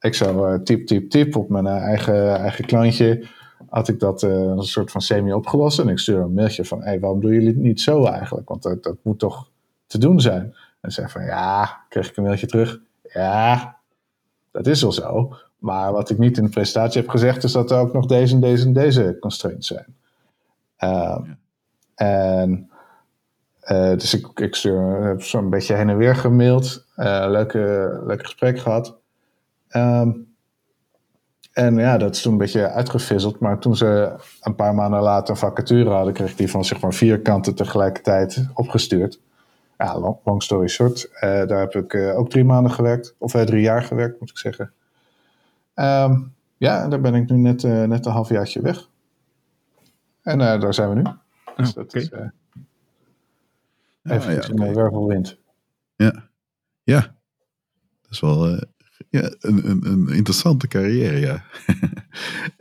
ik 0.01 0.15
zou 0.15 0.53
uh, 0.53 0.59
typ, 0.59 0.87
typ, 0.87 1.11
typ 1.11 1.37
op 1.37 1.49
mijn 1.49 1.65
uh, 1.65 1.73
eigen, 1.73 2.37
eigen 2.37 2.65
klantje. 2.65 3.27
Had 3.69 3.89
ik 3.89 4.01
dat 4.01 4.23
een 4.23 4.63
soort 4.63 4.91
van 4.91 5.01
semi 5.01 5.33
opgelost. 5.33 5.79
En 5.79 5.89
ik 5.89 5.99
stuur 5.99 6.21
een 6.21 6.35
mailtje 6.35 6.65
van, 6.65 6.83
hey, 6.83 7.01
waarom 7.01 7.21
doen 7.21 7.33
jullie 7.33 7.49
het 7.49 7.57
niet 7.57 7.81
zo 7.81 8.05
eigenlijk? 8.05 8.49
Want 8.49 8.63
dat, 8.63 8.83
dat 8.83 8.97
moet 9.03 9.19
toch 9.19 9.51
te 9.87 9.99
doen 9.99 10.21
zijn? 10.21 10.55
En 10.81 10.91
zei 10.91 11.09
van, 11.09 11.25
ja, 11.25 11.81
kreeg 11.89 12.09
ik 12.09 12.17
een 12.17 12.23
mailtje 12.23 12.47
terug. 12.47 12.81
Ja, 13.03 13.77
dat 14.51 14.67
is 14.67 14.83
wel 14.83 14.93
zo. 14.93 15.37
Maar 15.59 15.93
wat 15.93 16.11
ik 16.11 16.19
niet 16.19 16.39
in 16.39 16.45
de 16.45 16.51
presentatie 16.51 17.01
heb 17.01 17.11
gezegd, 17.11 17.45
is 17.45 17.53
dat 17.53 17.71
er 17.71 17.79
ook 17.79 17.93
nog 17.93 18.07
deze 18.07 18.35
en 18.35 18.41
deze 18.41 18.67
en 18.67 18.73
deze 18.73 19.17
constraints 19.21 19.67
zijn. 19.67 19.97
Uh, 20.79 21.19
ja. 21.25 21.37
En 21.95 22.71
uh, 23.69 23.91
dus 23.91 24.15
ik, 24.15 24.41
ik 24.41 24.55
stuur, 24.55 25.03
heb 25.03 25.23
zo'n 25.23 25.51
beetje 25.51 25.75
heen 25.75 25.89
en 25.89 25.97
weer 25.97 26.17
gemaild. 26.17 26.87
Uh, 26.97 27.25
leuke, 27.29 28.01
leuk 28.07 28.23
gesprek 28.23 28.59
gehad. 28.59 28.99
Um, 29.71 30.27
en 31.53 31.77
ja, 31.77 31.99
dat 31.99 32.15
is 32.15 32.23
toen 32.23 32.33
een 32.33 32.39
beetje 32.39 32.71
uitgevisseld. 32.71 33.39
Maar 33.39 33.59
toen 33.59 33.77
ze 33.77 34.15
een 34.41 34.55
paar 34.55 34.75
maanden 34.75 35.01
later 35.01 35.31
een 35.31 35.37
vacature 35.37 35.91
hadden, 35.91 36.15
kreeg 36.15 36.31
ik 36.31 36.37
die 36.37 36.51
van 36.51 36.65
zeg 36.65 36.81
maar 36.81 36.95
vier 36.95 37.21
kanten 37.21 37.55
tegelijkertijd 37.55 38.47
opgestuurd. 38.55 39.21
Ja, 39.79 39.99
long, 39.99 40.17
long 40.25 40.43
story 40.43 40.69
short. 40.69 41.09
Uh, 41.15 41.21
daar 41.21 41.61
heb 41.61 41.75
ik 41.75 41.95
ook 41.95 42.31
drie 42.31 42.45
maanden 42.45 42.73
gewerkt. 42.73 43.15
Of 43.19 43.33
drie 43.33 43.63
jaar 43.63 43.83
gewerkt, 43.83 44.21
moet 44.21 44.31
ik 44.31 44.39
zeggen. 44.39 44.73
Um, 45.75 46.35
ja, 46.57 46.83
en 46.83 46.91
daar 46.91 47.01
ben 47.01 47.15
ik 47.15 47.31
nu 47.31 47.37
net, 47.37 47.63
net 47.63 48.07
een 48.07 48.13
halfjaartje 48.13 48.61
weg. 48.61 48.89
En 50.23 50.39
daar 50.39 50.75
zijn 50.75 50.89
we 50.89 50.95
nu. 50.95 51.03
Dus 51.57 51.69
oh, 51.69 51.75
dat 51.75 51.95
is, 51.95 52.11
Even 54.11 54.33
ja, 54.33 54.49
okay. 54.53 54.75
wervelwind. 54.75 55.39
Ja. 55.97 56.29
ja, 56.83 57.01
dat 58.03 58.11
is 58.11 58.21
wel 58.21 58.49
uh, 58.49 58.61
ja, 59.09 59.35
een, 59.41 59.71
een, 59.71 59.87
een, 59.87 60.09
interessante 60.09 60.69
carrière, 60.69 61.19
ja. 61.19 61.45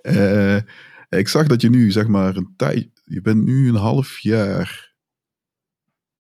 uh, 0.02 0.62
ik 1.20 1.28
zag 1.28 1.48
dat 1.48 1.62
je 1.62 1.70
nu, 1.70 1.92
zeg 1.92 2.08
maar, 2.08 2.36
een 2.36 2.54
tijd... 2.58 2.88
Je 3.04 3.22
bent 3.22 3.46
nu 3.46 3.70
een 3.70 3.76
half 3.76 4.20
jaar... 4.20 4.96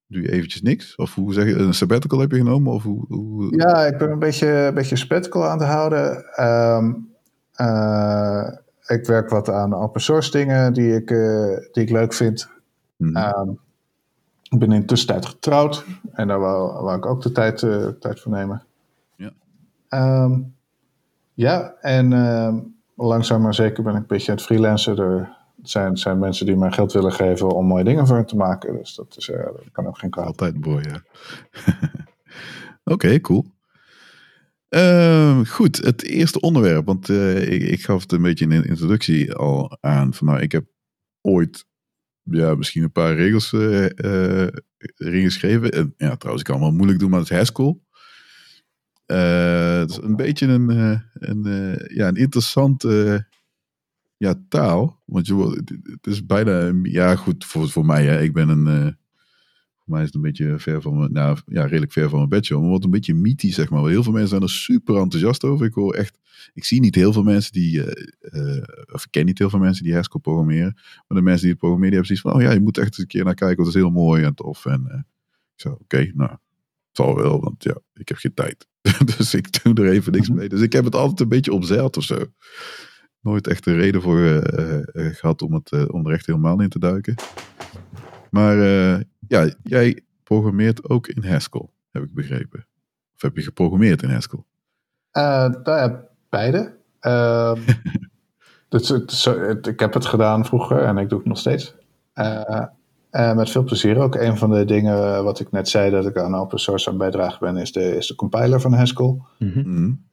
Doe 0.08 0.22
je 0.22 0.32
eventjes 0.32 0.62
niks? 0.62 0.96
Of 0.96 1.16
hoe 1.16 1.34
zeg 1.34 1.46
je, 1.46 1.56
een 1.56 1.74
sabbatical 1.74 2.20
heb 2.20 2.32
je 2.32 2.38
genomen? 2.38 2.74
Of 2.74 2.84
hoe, 2.84 3.06
hoe... 3.08 3.58
Ja, 3.58 3.86
ik 3.86 3.98
ben 3.98 4.12
een 4.12 4.20
beetje, 4.20 4.48
een 4.48 4.74
beetje 4.74 4.96
sabbatical 4.96 5.46
aan 5.46 5.60
het 5.60 5.68
houden. 5.68 6.26
Um, 6.46 7.10
uh, 7.56 8.48
ik 8.86 9.06
werk 9.06 9.30
wat 9.30 9.50
aan 9.50 9.74
open 9.74 10.02
source 10.02 10.32
dingen 10.32 10.74
die 10.74 10.96
ik, 10.96 11.08
die 11.72 11.84
ik 11.84 11.90
leuk 11.90 12.14
vind. 12.14 12.50
Mm 12.98 13.16
um, 13.18 13.60
ik 14.50 14.60
ben 14.60 14.72
in 14.72 14.80
de 14.80 14.86
tussentijd 14.86 15.26
getrouwd 15.26 15.86
en 16.12 16.28
daar 16.28 16.40
wou, 16.40 16.84
wou 16.84 16.98
ik 16.98 17.06
ook 17.06 17.22
de 17.22 17.32
tijd, 17.32 17.62
uh, 17.62 17.88
tijd 17.88 18.20
voor 18.20 18.32
nemen. 18.32 18.64
Ja, 19.16 19.32
um, 20.24 20.56
ja 21.34 21.74
en 21.82 22.12
uh, 22.12 22.56
langzaam 22.96 23.42
maar 23.42 23.54
zeker 23.54 23.84
ben 23.84 23.94
ik 23.94 24.00
een 24.00 24.08
beetje 24.08 24.32
aan 24.32 24.38
het 24.38 24.46
freelancen. 24.46 24.98
Er 24.98 25.38
zijn, 25.62 25.98
zijn 25.98 26.20
mensen 26.20 26.46
die 26.46 26.56
mij 26.56 26.72
geld 26.72 26.94
willen 26.94 27.12
geven 27.12 27.50
om 27.50 27.66
mooie 27.66 27.84
dingen 27.84 28.08
voor 28.08 28.16
hen 28.16 28.26
te 28.26 28.36
maken. 28.36 28.78
Dus 28.78 28.96
dat, 28.96 29.16
is, 29.18 29.28
uh, 29.28 29.38
dat 29.38 29.72
kan 29.72 29.88
ook 29.88 29.98
geen 29.98 30.10
kwaad. 30.10 30.26
Altijd 30.26 30.66
mooi, 30.66 30.90
ja. 30.90 31.02
Oké, 32.84 33.06
okay, 33.06 33.22
cool. 33.22 33.46
Uh, 34.70 35.40
goed, 35.46 35.78
het 35.78 36.04
eerste 36.04 36.40
onderwerp, 36.40 36.86
want 36.86 37.10
uh, 37.10 37.52
ik, 37.52 37.62
ik, 37.62 37.82
gaf 37.82 38.02
het 38.02 38.12
een 38.12 38.22
beetje 38.22 38.46
in 38.46 38.62
de 38.62 38.68
introductie 38.68 39.34
al 39.34 39.78
aan. 39.82 40.14
Van, 40.14 40.28
nou, 40.28 40.40
ik 40.40 40.52
heb 40.52 40.66
ooit 41.22 41.66
ja, 42.30 42.56
misschien 42.56 42.84
een 42.84 42.92
paar 42.92 43.16
regels 43.16 43.52
uh, 43.52 43.84
erin 44.98 45.24
geschreven. 45.24 45.72
En, 45.72 45.94
ja, 45.98 46.16
trouwens, 46.16 46.48
ik 46.48 46.54
kan 46.54 46.60
wel 46.60 46.72
moeilijk 46.72 47.00
doen, 47.00 47.10
maar 47.10 47.20
het 47.20 47.30
is 47.30 47.38
Haskell. 47.38 47.80
Uh, 49.08 49.80
het 49.80 49.90
is 49.90 49.98
een 49.98 50.16
beetje 50.16 50.48
een, 50.48 50.70
een, 51.14 51.44
ja, 51.94 52.08
een 52.08 52.16
interessante 52.16 53.26
ja, 54.18 54.44
taal. 54.50 55.02
Want 55.06 55.28
je, 55.28 55.64
het 55.84 56.08
is 56.08 56.26
bijna, 56.26 56.72
ja 56.84 57.16
goed, 57.16 57.46
voor, 57.46 57.70
voor 57.70 57.86
mij, 57.86 58.06
hè, 58.06 58.22
ik 58.22 58.34
ben 58.34 58.50
een, 58.50 58.98
voor 59.88 59.96
mij 59.96 60.06
is 60.06 60.14
het 60.14 60.16
een 60.16 60.32
beetje 60.32 60.60
ver 60.60 60.82
van 60.82 60.98
mijn, 60.98 61.12
nou 61.12 61.38
ja, 61.46 61.66
redelijk 61.66 61.92
ver 61.92 62.10
van 62.10 62.18
mijn 62.18 62.30
bedje. 62.30 62.58
Maar 62.58 62.68
wordt 62.68 62.86
een 62.86 62.92
beetje 62.92 63.14
mythisch, 63.14 63.56
zeg 63.56 63.70
maar. 63.70 63.86
Heel 63.86 64.04
veel 64.04 64.12
mensen 64.12 64.30
zijn 64.30 64.42
er 64.42 64.50
super 64.50 64.96
enthousiast 64.96 65.44
over. 65.44 65.66
Ik 65.66 65.74
hoor 65.74 65.94
echt, 65.94 66.20
ik 66.54 66.64
zie 66.64 66.80
niet 66.80 66.96
heel 66.96 67.14
veel 67.14 67.24
mensen 67.24 67.52
die, 67.52 67.76
uh, 68.22 68.64
of 68.92 69.04
ik 69.04 69.12
ken 69.12 69.26
niet 69.26 69.38
heel 69.38 69.50
veel 69.50 69.60
mensen 69.60 69.84
die 69.84 69.94
Haskell 69.94 70.22
programmeren. 70.22 70.74
Maar 70.76 71.18
de 71.18 71.22
mensen 71.22 71.42
die 71.42 71.50
het 71.50 71.60
programmeren, 71.60 71.92
die 71.92 72.00
hebben 72.00 72.06
zoiets 72.06 72.22
van, 72.22 72.34
oh 72.34 72.42
ja, 72.42 72.52
je 72.52 72.64
moet 72.64 72.78
echt 72.78 72.88
eens 72.88 72.98
een 72.98 73.08
keer 73.08 73.24
naar 73.24 73.34
kijken, 73.34 73.56
want 73.56 73.68
het 73.68 73.78
is 73.78 73.84
heel 73.84 74.02
mooi 74.02 74.24
en 74.24 74.34
tof. 74.34 74.66
En 74.66 74.84
uh, 74.88 74.98
ik 74.98 75.04
zo, 75.56 75.70
oké, 75.70 76.12
nou, 76.14 76.32
het 76.32 76.40
zal 76.92 77.16
wel, 77.16 77.42
want 77.42 77.64
ja, 77.64 77.78
ik 77.94 78.08
heb 78.08 78.18
geen 78.18 78.34
tijd. 78.34 78.68
dus 79.18 79.34
ik 79.34 79.64
doe 79.64 79.74
er 79.86 79.92
even 79.92 80.12
niks 80.12 80.30
mee. 80.30 80.50
Dus 80.50 80.62
ik 80.62 80.74
heb 80.74 80.84
het 80.84 80.96
altijd 80.96 81.20
een 81.20 81.30
beetje 81.30 81.54
opzeild 81.54 81.98
of 81.98 82.04
zo. 82.04 82.26
Nooit 83.22 83.48
echt 83.48 83.66
een 83.66 83.76
reden 83.76 84.02
voor 84.02 84.42
gehad 84.94 85.42
om, 85.42 85.54
het, 85.54 85.90
om 85.90 86.08
er 86.08 86.14
echt 86.14 86.26
helemaal 86.26 86.62
in 86.62 86.70
te 86.70 86.80
duiken. 86.80 87.16
Maar 88.30 88.58
ja, 89.28 89.50
jij 89.64 90.02
programmeert 90.24 90.90
ook 90.90 91.08
in 91.08 91.32
Haskell, 91.32 91.70
heb 91.92 92.04
ik 92.04 92.14
begrepen. 92.14 92.68
Of 93.16 93.22
heb 93.22 93.36
je 93.36 93.44
geprogrammeerd 93.44 94.02
in 94.02 94.10
Haskell? 94.10 94.44
Uh, 95.14 95.48
nou 95.64 95.96
beide. 96.30 96.76
Uh, 97.02 97.54
het, 98.70 98.88
het, 98.88 99.68
ik 99.68 99.80
heb 99.80 99.94
het 99.94 100.06
gedaan 100.06 100.46
vroeger 100.46 100.84
en 100.84 100.98
ik 100.98 101.10
doe 101.10 101.18
het 101.18 101.28
nog 101.28 101.38
steeds. 101.38 101.76
Uh, 102.16 102.66
Uh, 103.12 103.34
met 103.34 103.50
veel 103.50 103.64
plezier 103.64 103.98
ook. 103.98 104.16
Een 104.16 104.38
van 104.38 104.50
de 104.50 104.66
dingen 104.66 105.24
wat 105.24 105.40
ik 105.40 105.52
net 105.52 105.70
zei 105.70 105.92
dat 105.92 106.06
ik 106.06 106.18
aan 106.18 106.36
open 106.36 106.60
source 106.60 106.90
aan 106.90 106.98
bijdragen 106.98 107.40
ben, 107.40 107.58
is 107.58 107.72
de, 107.72 107.96
is 107.96 108.08
de 108.08 108.16
compiler 108.16 108.62
van 108.62 108.74
Haskell. 108.74 109.16
Mm 109.38 110.06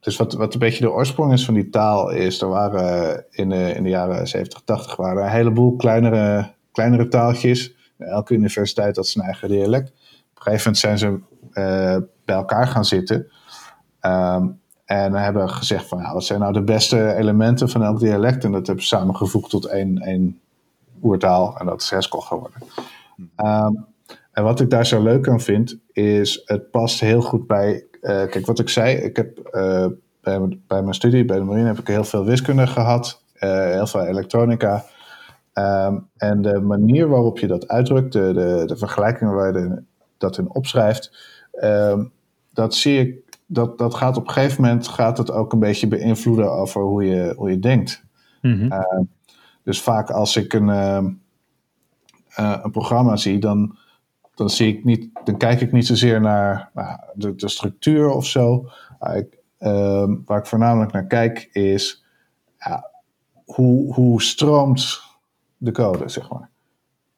dus 0.00 0.16
wat, 0.16 0.32
wat 0.32 0.52
een 0.52 0.58
beetje 0.58 0.84
de 0.84 0.92
oorsprong 0.92 1.32
is 1.32 1.44
van 1.44 1.54
die 1.54 1.70
taal, 1.70 2.10
is 2.10 2.40
er 2.40 2.48
waren 2.48 3.24
in 3.30 3.48
de, 3.48 3.72
in 3.74 3.82
de 3.82 3.88
jaren 3.88 4.28
70, 4.28 4.60
80 4.64 4.96
waren 4.96 5.24
een 5.24 5.30
heleboel 5.30 5.76
kleinere, 5.76 6.54
kleinere 6.72 7.08
taaltjes. 7.08 7.74
Elke 7.98 8.34
universiteit 8.34 8.96
had 8.96 9.06
zijn 9.06 9.24
eigen 9.24 9.48
dialect. 9.48 9.88
Op 9.90 9.96
een 10.36 10.42
gegeven 10.42 10.72
moment 10.72 10.78
zijn 10.78 10.98
ze 10.98 11.06
uh, 11.06 12.06
bij 12.24 12.36
elkaar 12.36 12.66
gaan 12.66 12.84
zitten. 12.84 13.26
Um, 14.00 14.60
en 14.84 15.14
hebben 15.14 15.50
gezegd 15.50 15.86
van, 15.86 15.98
nou, 15.98 16.14
wat 16.14 16.24
zijn 16.24 16.40
nou 16.40 16.52
de 16.52 16.62
beste 16.62 17.14
elementen 17.14 17.68
van 17.68 17.82
elk 17.82 18.00
dialect? 18.00 18.44
En 18.44 18.52
dat 18.52 18.66
hebben 18.66 18.84
ze 18.84 18.96
samengevoegd 18.96 19.50
tot 19.50 19.64
één, 19.64 19.98
één 19.98 20.40
oertaal. 21.02 21.58
En 21.58 21.66
dat 21.66 21.80
is 21.80 21.90
Haskell 21.90 22.20
geworden. 22.20 22.62
Um, 23.36 23.86
en 24.32 24.42
wat 24.44 24.60
ik 24.60 24.70
daar 24.70 24.86
zo 24.86 25.02
leuk 25.02 25.28
aan 25.28 25.40
vind, 25.40 25.78
is 25.92 26.42
het 26.44 26.70
past 26.70 27.00
heel 27.00 27.20
goed 27.20 27.46
bij 27.46 27.84
kijk, 28.00 28.46
wat 28.46 28.58
ik 28.58 28.68
zei, 28.68 28.96
ik 28.96 29.16
heb 29.16 29.38
uh, 29.52 29.86
bij, 30.20 30.58
bij, 30.66 30.82
mijn 30.82 30.94
studie, 30.94 31.24
bij 31.24 31.36
de 31.36 31.44
marine, 31.44 31.66
heb 31.66 31.78
ik 31.78 31.86
heel 31.86 32.04
veel 32.04 32.24
wiskunde 32.24 32.66
gehad, 32.66 33.22
uh, 33.40 33.50
heel 33.50 33.86
veel 33.86 34.04
elektronica. 34.04 34.84
Um, 35.54 36.08
en 36.16 36.42
de 36.42 36.60
manier 36.60 37.08
waarop 37.08 37.38
je 37.38 37.46
dat 37.46 37.68
uitdrukt, 37.68 38.12
de, 38.12 38.32
de, 38.32 38.62
de 38.66 38.76
vergelijkingen 38.76 39.34
waar 39.34 39.58
je 39.58 39.82
dat 40.18 40.38
in 40.38 40.50
opschrijft, 40.50 41.12
um, 41.64 42.12
dat 42.52 42.74
zie 42.74 42.98
ik, 42.98 43.38
dat, 43.46 43.78
dat 43.78 43.94
gaat 43.94 44.16
op 44.16 44.26
een 44.26 44.32
gegeven 44.32 44.62
moment 44.62 44.88
gaat 44.88 45.18
het 45.18 45.30
ook 45.30 45.52
een 45.52 45.58
beetje 45.58 45.88
beïnvloeden 45.88 46.52
over 46.52 46.82
hoe 46.82 47.04
je, 47.04 47.34
hoe 47.36 47.50
je 47.50 47.58
denkt. 47.58 48.04
Mm 48.42 48.52
-hmm. 48.52 48.72
uh, 48.72 49.00
dus 49.62 49.82
vaak 49.82 50.10
als 50.10 50.36
ik 50.36 50.52
een, 50.52 50.68
uh, 50.68 51.04
een 52.62 52.70
programma 52.70 53.16
zie, 53.16 53.38
dan 53.38 53.78
dan, 54.40 54.50
zie 54.50 54.76
ik 54.76 54.84
niet, 54.84 55.08
dan 55.24 55.36
kijk 55.36 55.60
ik 55.60 55.72
niet 55.72 55.86
zozeer 55.86 56.20
naar 56.20 56.70
nou, 56.74 56.98
de, 57.14 57.34
de, 57.34 57.48
structuur 57.48 58.10
of 58.10 58.26
zo. 58.26 58.68
Ik, 59.14 59.38
uh, 59.58 60.08
waar 60.24 60.38
ik 60.38 60.46
voornamelijk 60.46 60.92
naar 60.92 61.06
kijk 61.06 61.48
is 61.52 62.04
hoe, 63.44 63.94
hoe 63.94 64.22
stroomt 64.22 65.00
de 65.56 65.70
code, 65.70 66.08
zeg 66.08 66.30
maar. 66.30 66.50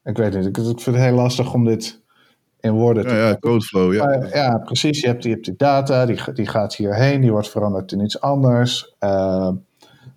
Ik 0.03 0.17
weet 0.17 0.33
niet, 0.35 0.45
ik, 0.45 0.57
ik 0.57 0.79
vind 0.79 0.85
het 0.85 1.05
heel 1.05 1.13
lastig 1.15 1.53
om 1.53 1.65
dit 1.65 2.01
in 2.59 2.71
woorden 2.71 3.07
te... 3.07 3.13
Ja, 3.13 3.27
ja 3.27 3.37
codeflow, 3.37 3.93
ja. 3.93 4.05
Maar, 4.05 4.35
ja, 4.35 4.57
precies. 4.57 5.01
Je 5.01 5.07
hebt, 5.07 5.23
je 5.23 5.29
hebt 5.29 5.45
die 5.45 5.55
data, 5.57 6.05
die, 6.05 6.33
die 6.33 6.47
gaat 6.47 6.75
hierheen, 6.75 7.21
die 7.21 7.31
wordt 7.31 7.49
veranderd 7.49 7.91
in 7.91 8.03
iets 8.03 8.21
anders. 8.21 8.95
Uh, 8.99 9.49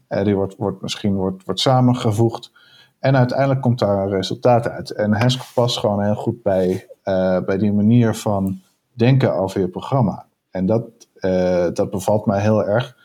die 0.09 0.35
wordt, 0.35 0.57
wordt 0.57 0.83
misschien 0.83 1.15
wordt, 1.15 1.45
wordt 1.45 1.61
samengevoegd. 1.61 2.53
En 2.99 3.17
uiteindelijk 3.17 3.61
komt 3.61 3.79
daar 3.79 3.99
een 3.99 4.11
resultaat 4.11 4.69
uit. 4.69 4.91
En 4.91 5.13
Haskell 5.13 5.47
past 5.55 5.79
gewoon 5.79 6.05
heel 6.05 6.15
goed 6.15 6.43
bij 6.43 6.87
uh, 7.09 7.41
bij 7.41 7.59
die 7.59 7.73
manier 7.73 8.15
van 8.15 8.61
denken 8.93 9.35
over 9.35 9.61
je 9.61 9.69
programma. 9.69 10.27
En 10.51 10.67
dat, 10.67 10.83
uh, 11.21 11.67
dat 11.73 11.91
bevalt 11.91 12.27
mij 12.27 12.41
heel 12.41 12.65
erg. 12.65 12.97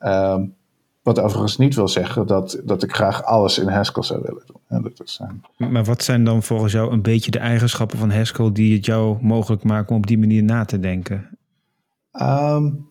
Um, 0.00 0.54
wat 1.02 1.18
overigens 1.18 1.56
niet 1.56 1.74
wil 1.74 1.88
zeggen 1.88 2.26
dat, 2.26 2.60
dat 2.64 2.82
ik 2.82 2.94
graag 2.94 3.24
alles 3.24 3.58
in 3.58 3.68
Haskell 3.68 4.02
zou 4.02 4.22
willen 4.22 4.42
doen. 4.46 4.82
dat 4.82 5.00
is, 5.04 5.20
uh... 5.22 5.68
Maar 5.70 5.84
wat 5.84 6.02
zijn 6.02 6.24
dan 6.24 6.42
volgens 6.42 6.72
jou 6.72 6.92
een 6.92 7.02
beetje 7.02 7.30
de 7.30 7.38
eigenschappen 7.38 7.98
van 7.98 8.10
Haskell 8.10 8.52
die 8.52 8.74
het 8.74 8.84
jou 8.84 9.18
mogelijk 9.20 9.64
maken 9.64 9.90
om 9.90 9.96
op 9.96 10.06
die 10.06 10.18
manier 10.18 10.42
na 10.42 10.64
te 10.64 10.80
denken? 10.80 11.38
Um, 12.12 12.88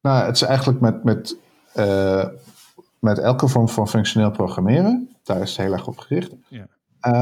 nou, 0.00 0.24
het 0.26 0.34
is 0.34 0.42
eigenlijk 0.42 0.80
met, 0.80 1.04
met, 1.04 1.36
uh, 1.76 2.26
met 2.98 3.18
elke 3.18 3.48
vorm 3.48 3.68
van 3.68 3.88
functioneel 3.88 4.30
programmeren. 4.30 5.16
Daar 5.22 5.40
is 5.40 5.56
het 5.56 5.66
heel 5.66 5.72
erg 5.72 5.86
op 5.86 5.98
gericht. 5.98 6.32
Ja. 6.48 6.66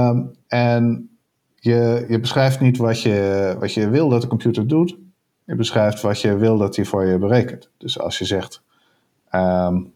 Um, 0.09 0.31
en 0.46 1.17
je, 1.61 2.05
je 2.09 2.21
beschrijft 2.21 2.61
niet 2.61 2.77
wat 2.77 3.03
je, 3.03 3.57
wat 3.59 3.75
je 3.75 3.88
wil 3.88 4.09
dat 4.09 4.23
de 4.23 4.29
computer 4.29 4.66
doet. 4.66 4.97
Je 5.44 5.55
beschrijft 5.55 6.01
wat 6.01 6.21
je 6.21 6.37
wil 6.37 6.59
dat 6.59 6.77
hij 6.77 6.85
voor 6.85 7.05
je 7.05 7.18
berekent. 7.18 7.71
Dus 7.77 7.99
als 7.99 8.18
je 8.18 8.25
zegt, 8.25 8.62
um, 9.33 9.92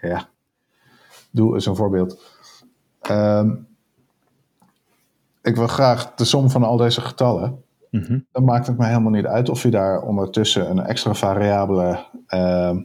ja, 0.00 0.28
doe 1.30 1.54
eens 1.54 1.66
een 1.66 1.76
voorbeeld. 1.76 2.18
Um, 3.10 3.66
ik 5.42 5.56
wil 5.56 5.66
graag 5.66 6.14
de 6.14 6.24
som 6.24 6.50
van 6.50 6.62
al 6.62 6.76
deze 6.76 7.00
getallen. 7.00 7.62
Mm 7.90 8.02
-hmm. 8.02 8.26
Dan 8.32 8.44
maakt 8.44 8.66
het 8.66 8.78
mij 8.78 8.88
helemaal 8.88 9.12
niet 9.12 9.26
uit 9.26 9.48
of 9.48 9.62
je 9.62 9.70
daar 9.70 10.02
ondertussen 10.02 10.70
een 10.70 10.80
extra 10.80 11.14
variabele. 11.14 12.04
Uh, 12.28 12.76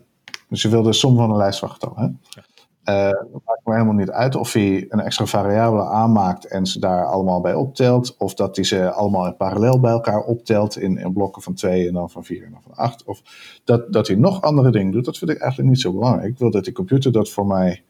dus 0.49 0.61
je 0.61 0.69
wil 0.69 0.83
de 0.83 0.93
som 0.93 1.15
van 1.15 1.29
een 1.29 1.37
lijst 1.37 1.59
van 1.59 1.69
getallen. 1.69 1.97
Hè? 1.97 2.03
Ja. 2.29 2.43
Het 2.83 3.45
maakt 3.45 3.65
me 3.65 3.73
helemaal 3.73 3.93
niet 3.93 4.11
uit 4.11 4.35
of 4.35 4.53
hij 4.53 4.85
een 4.89 4.99
extra 4.99 5.25
variabele 5.25 5.83
aanmaakt 5.83 6.45
en 6.45 6.65
ze 6.65 6.79
daar 6.79 7.05
allemaal 7.05 7.41
bij 7.41 7.53
optelt. 7.53 8.17
Of 8.17 8.33
dat 8.33 8.55
hij 8.55 8.65
ze 8.65 8.91
allemaal 8.91 9.25
in 9.25 9.37
parallel 9.37 9.79
bij 9.79 9.91
elkaar 9.91 10.23
optelt 10.23 10.77
in, 10.77 10.97
in 10.97 11.13
blokken 11.13 11.41
van 11.41 11.53
2 11.53 11.87
en 11.87 11.93
dan 11.93 12.09
van 12.09 12.23
4 12.23 12.45
en 12.45 12.51
dan 12.51 12.61
van 12.61 12.73
8. 12.73 13.03
Of 13.03 13.21
dat, 13.63 13.93
dat 13.93 14.07
hij 14.07 14.15
nog 14.15 14.41
andere 14.41 14.71
dingen 14.71 14.91
doet, 14.91 15.05
dat 15.05 15.17
vind 15.17 15.31
ik 15.31 15.39
eigenlijk 15.39 15.69
niet 15.71 15.81
zo 15.81 15.93
belangrijk. 15.93 16.31
Ik 16.31 16.37
wil 16.37 16.51
dat 16.51 16.63
die 16.63 16.73
computer 16.73 17.11
dat 17.11 17.29
voor 17.29 17.47
mij 17.47 17.83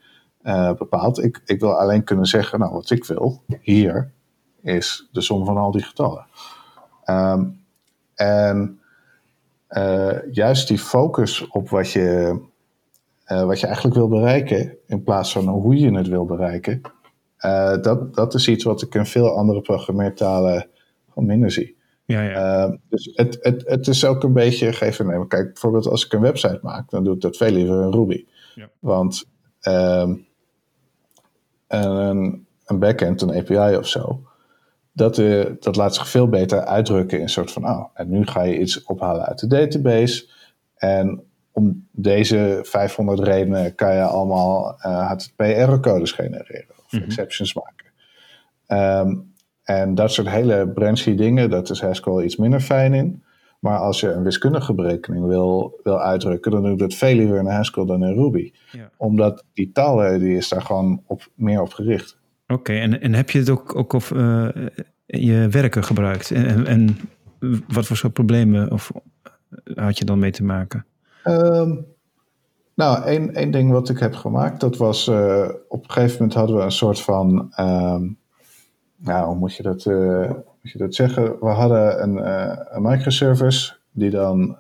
uh, 0.44 0.74
bepaalt. 0.74 1.24
Ik, 1.24 1.42
ik 1.46 1.60
wil 1.60 1.80
alleen 1.80 2.04
kunnen 2.04 2.26
zeggen, 2.26 2.60
nou 2.60 2.74
wat 2.74 2.90
ik 2.90 3.06
wil, 3.06 3.42
hier 3.62 4.12
is 4.62 5.10
de 5.12 5.22
som 5.22 5.46
van 5.46 5.58
al 5.58 5.72
die 5.72 5.84
getallen. 5.84 6.26
Um, 7.06 7.62
en 8.16 8.80
uh, 9.70 10.32
juist 10.32 10.68
die 10.68 10.78
focus 10.78 11.48
op 11.48 11.70
wat 11.70 11.92
je 11.92 12.40
uh, 13.28 13.46
wat 13.46 13.60
je 13.60 13.66
eigenlijk 13.66 13.96
wil 13.96 14.08
bereiken, 14.08 14.78
in 14.88 15.04
plaats 15.04 15.32
van 15.32 15.48
hoe 15.48 15.78
je 15.78 15.96
het 15.96 16.08
wil 16.08 16.26
bereiken, 16.26 16.82
uh, 17.46 17.82
dat, 17.82 18.16
dat 18.16 18.34
is 18.34 18.48
iets 18.48 18.64
wat 18.64 18.82
ik 18.82 18.96
in 18.96 19.06
veel 19.06 19.30
andere 19.30 19.62
programmeertalen 19.62 20.68
gewoon 21.10 21.28
minder 21.28 21.52
zie. 21.52 21.78
Ja, 22.06 22.22
ja. 22.22 22.66
Uh, 22.68 22.76
dus 22.90 23.12
het, 23.14 23.38
het, 23.42 23.64
het 23.66 23.88
is 23.88 24.06
ook 24.06 24.24
een 24.24 24.34
beetje 24.34 24.74
geven 24.74 25.08
nemen. 25.08 25.28
Kijk, 25.28 25.46
bijvoorbeeld 25.46 25.88
als 25.88 26.06
ik 26.06 26.14
een 26.14 26.22
website 26.22 26.60
maak, 26.62 26.90
dan 26.90 27.04
doe 27.04 27.16
ik 27.16 27.22
dat 27.22 27.38
veel 27.38 27.52
liever 27.52 27.82
in 27.82 27.92
Ruby. 27.92 28.26
Ja. 28.56 28.70
Want 28.80 29.30
um, 29.68 30.26
een, 31.68 32.48
een 32.66 32.80
backend, 32.80 33.22
een 33.22 33.36
API 33.36 33.78
of 33.78 33.88
zo, 33.88 34.22
dat, 34.92 35.18
uh, 35.18 35.46
dat 35.60 35.76
laat 35.76 35.96
zich 35.96 36.08
veel 36.08 36.28
beter 36.28 36.60
uitdrukken 36.60 37.18
in 37.18 37.24
een 37.24 37.30
soort 37.30 37.52
van, 37.52 37.66
oh, 37.66 37.86
en 37.94 38.10
nu 38.10 38.26
ga 38.26 38.44
je 38.44 38.60
iets 38.60 38.84
ophalen 38.84 39.26
uit 39.26 39.40
de 39.40 39.48
database. 39.48 40.30
En 40.76 41.24
om 41.54 41.88
deze 41.92 42.60
500 42.64 43.20
redenen 43.20 43.76
kan 43.76 43.96
je 43.96 44.02
allemaal 44.02 44.78
uh, 44.78 45.12
HTTP-error-codes 45.12 46.12
genereren 46.12 46.66
of 46.70 46.92
mm 46.92 47.00
-hmm. 47.00 47.08
exceptions 47.08 47.54
maken. 47.54 47.92
Um, 49.08 49.34
en 49.64 49.96
dat 49.96 50.12
soort 50.12 50.30
hele 50.30 50.68
branchy 50.74 51.16
dingen, 51.16 51.50
dat 51.50 51.70
is 51.70 51.82
Haskell 51.82 52.24
iets 52.24 52.36
minder 52.36 52.60
fijn 52.60 52.94
in. 52.94 53.24
Maar 53.60 53.78
als 53.78 54.00
je 54.00 54.12
een 54.12 54.24
wiskundige 54.24 54.74
berekening 54.74 55.26
wil, 55.26 55.80
wil 55.84 56.02
uitdrukken, 56.02 56.52
dan 56.52 56.62
doe 56.62 56.72
ik 56.72 56.78
dat 56.78 56.94
veel 56.94 57.16
liever 57.16 57.38
in 57.38 57.46
Haskell 57.46 57.86
dan 57.86 58.04
in 58.04 58.14
Ruby. 58.14 58.52
Ja. 58.72 58.90
Omdat 58.98 59.46
die 59.54 59.72
taal 59.72 60.20
die 60.20 60.36
is 60.36 60.50
daar 60.50 60.62
gewoon 60.62 61.04
op, 61.06 61.28
meer 61.36 61.62
op 61.62 61.74
gericht. 61.74 62.18
Oké, 62.48 62.74
en, 62.74 63.02
en 63.02 63.14
heb 63.14 63.30
je 63.30 63.40
het 63.40 63.50
ook, 63.50 63.76
ook 63.76 63.94
op 63.94 64.04
uh, 64.16 64.48
je 65.06 65.48
werken 65.50 65.84
gebruikt? 65.84 66.32
En, 66.32 66.46
en, 66.46 66.66
en 66.66 66.98
wat 67.68 67.86
voor 67.86 67.98
soort 67.98 68.14
problemen 68.14 68.72
of, 68.72 68.92
had 69.76 69.98
je 69.98 70.06
dan 70.06 70.20
mee 70.20 70.32
te 70.32 70.44
maken? 70.44 70.86
Um, 71.24 71.86
nou, 72.76 73.04
één, 73.04 73.34
één 73.34 73.52
ding 73.52 73.72
wat 73.72 73.90
ik 73.90 74.00
heb 74.00 74.16
gemaakt, 74.16 74.60
dat 74.60 74.78
was 74.78 75.08
uh, 75.08 75.50
op 75.68 75.84
een 75.84 75.92
gegeven 75.92 76.18
moment 76.18 76.34
hadden 76.34 76.56
we 76.56 76.62
een 76.62 76.72
soort 76.72 77.02
van, 77.02 77.54
um, 77.60 78.18
nou, 78.96 79.28
hoe 79.28 79.36
moet 79.36 79.56
je 79.56 79.64
dat, 79.64 79.86
uh, 79.86 80.30
moet 80.30 80.72
je 80.72 80.78
dat 80.78 80.96
zeggen? 80.96 81.40
We 81.40 81.50
hadden 81.50 82.04
een, 82.04 82.28
een 82.76 82.82
microservice 82.82 83.74
die 83.92 84.10
dan 84.10 84.58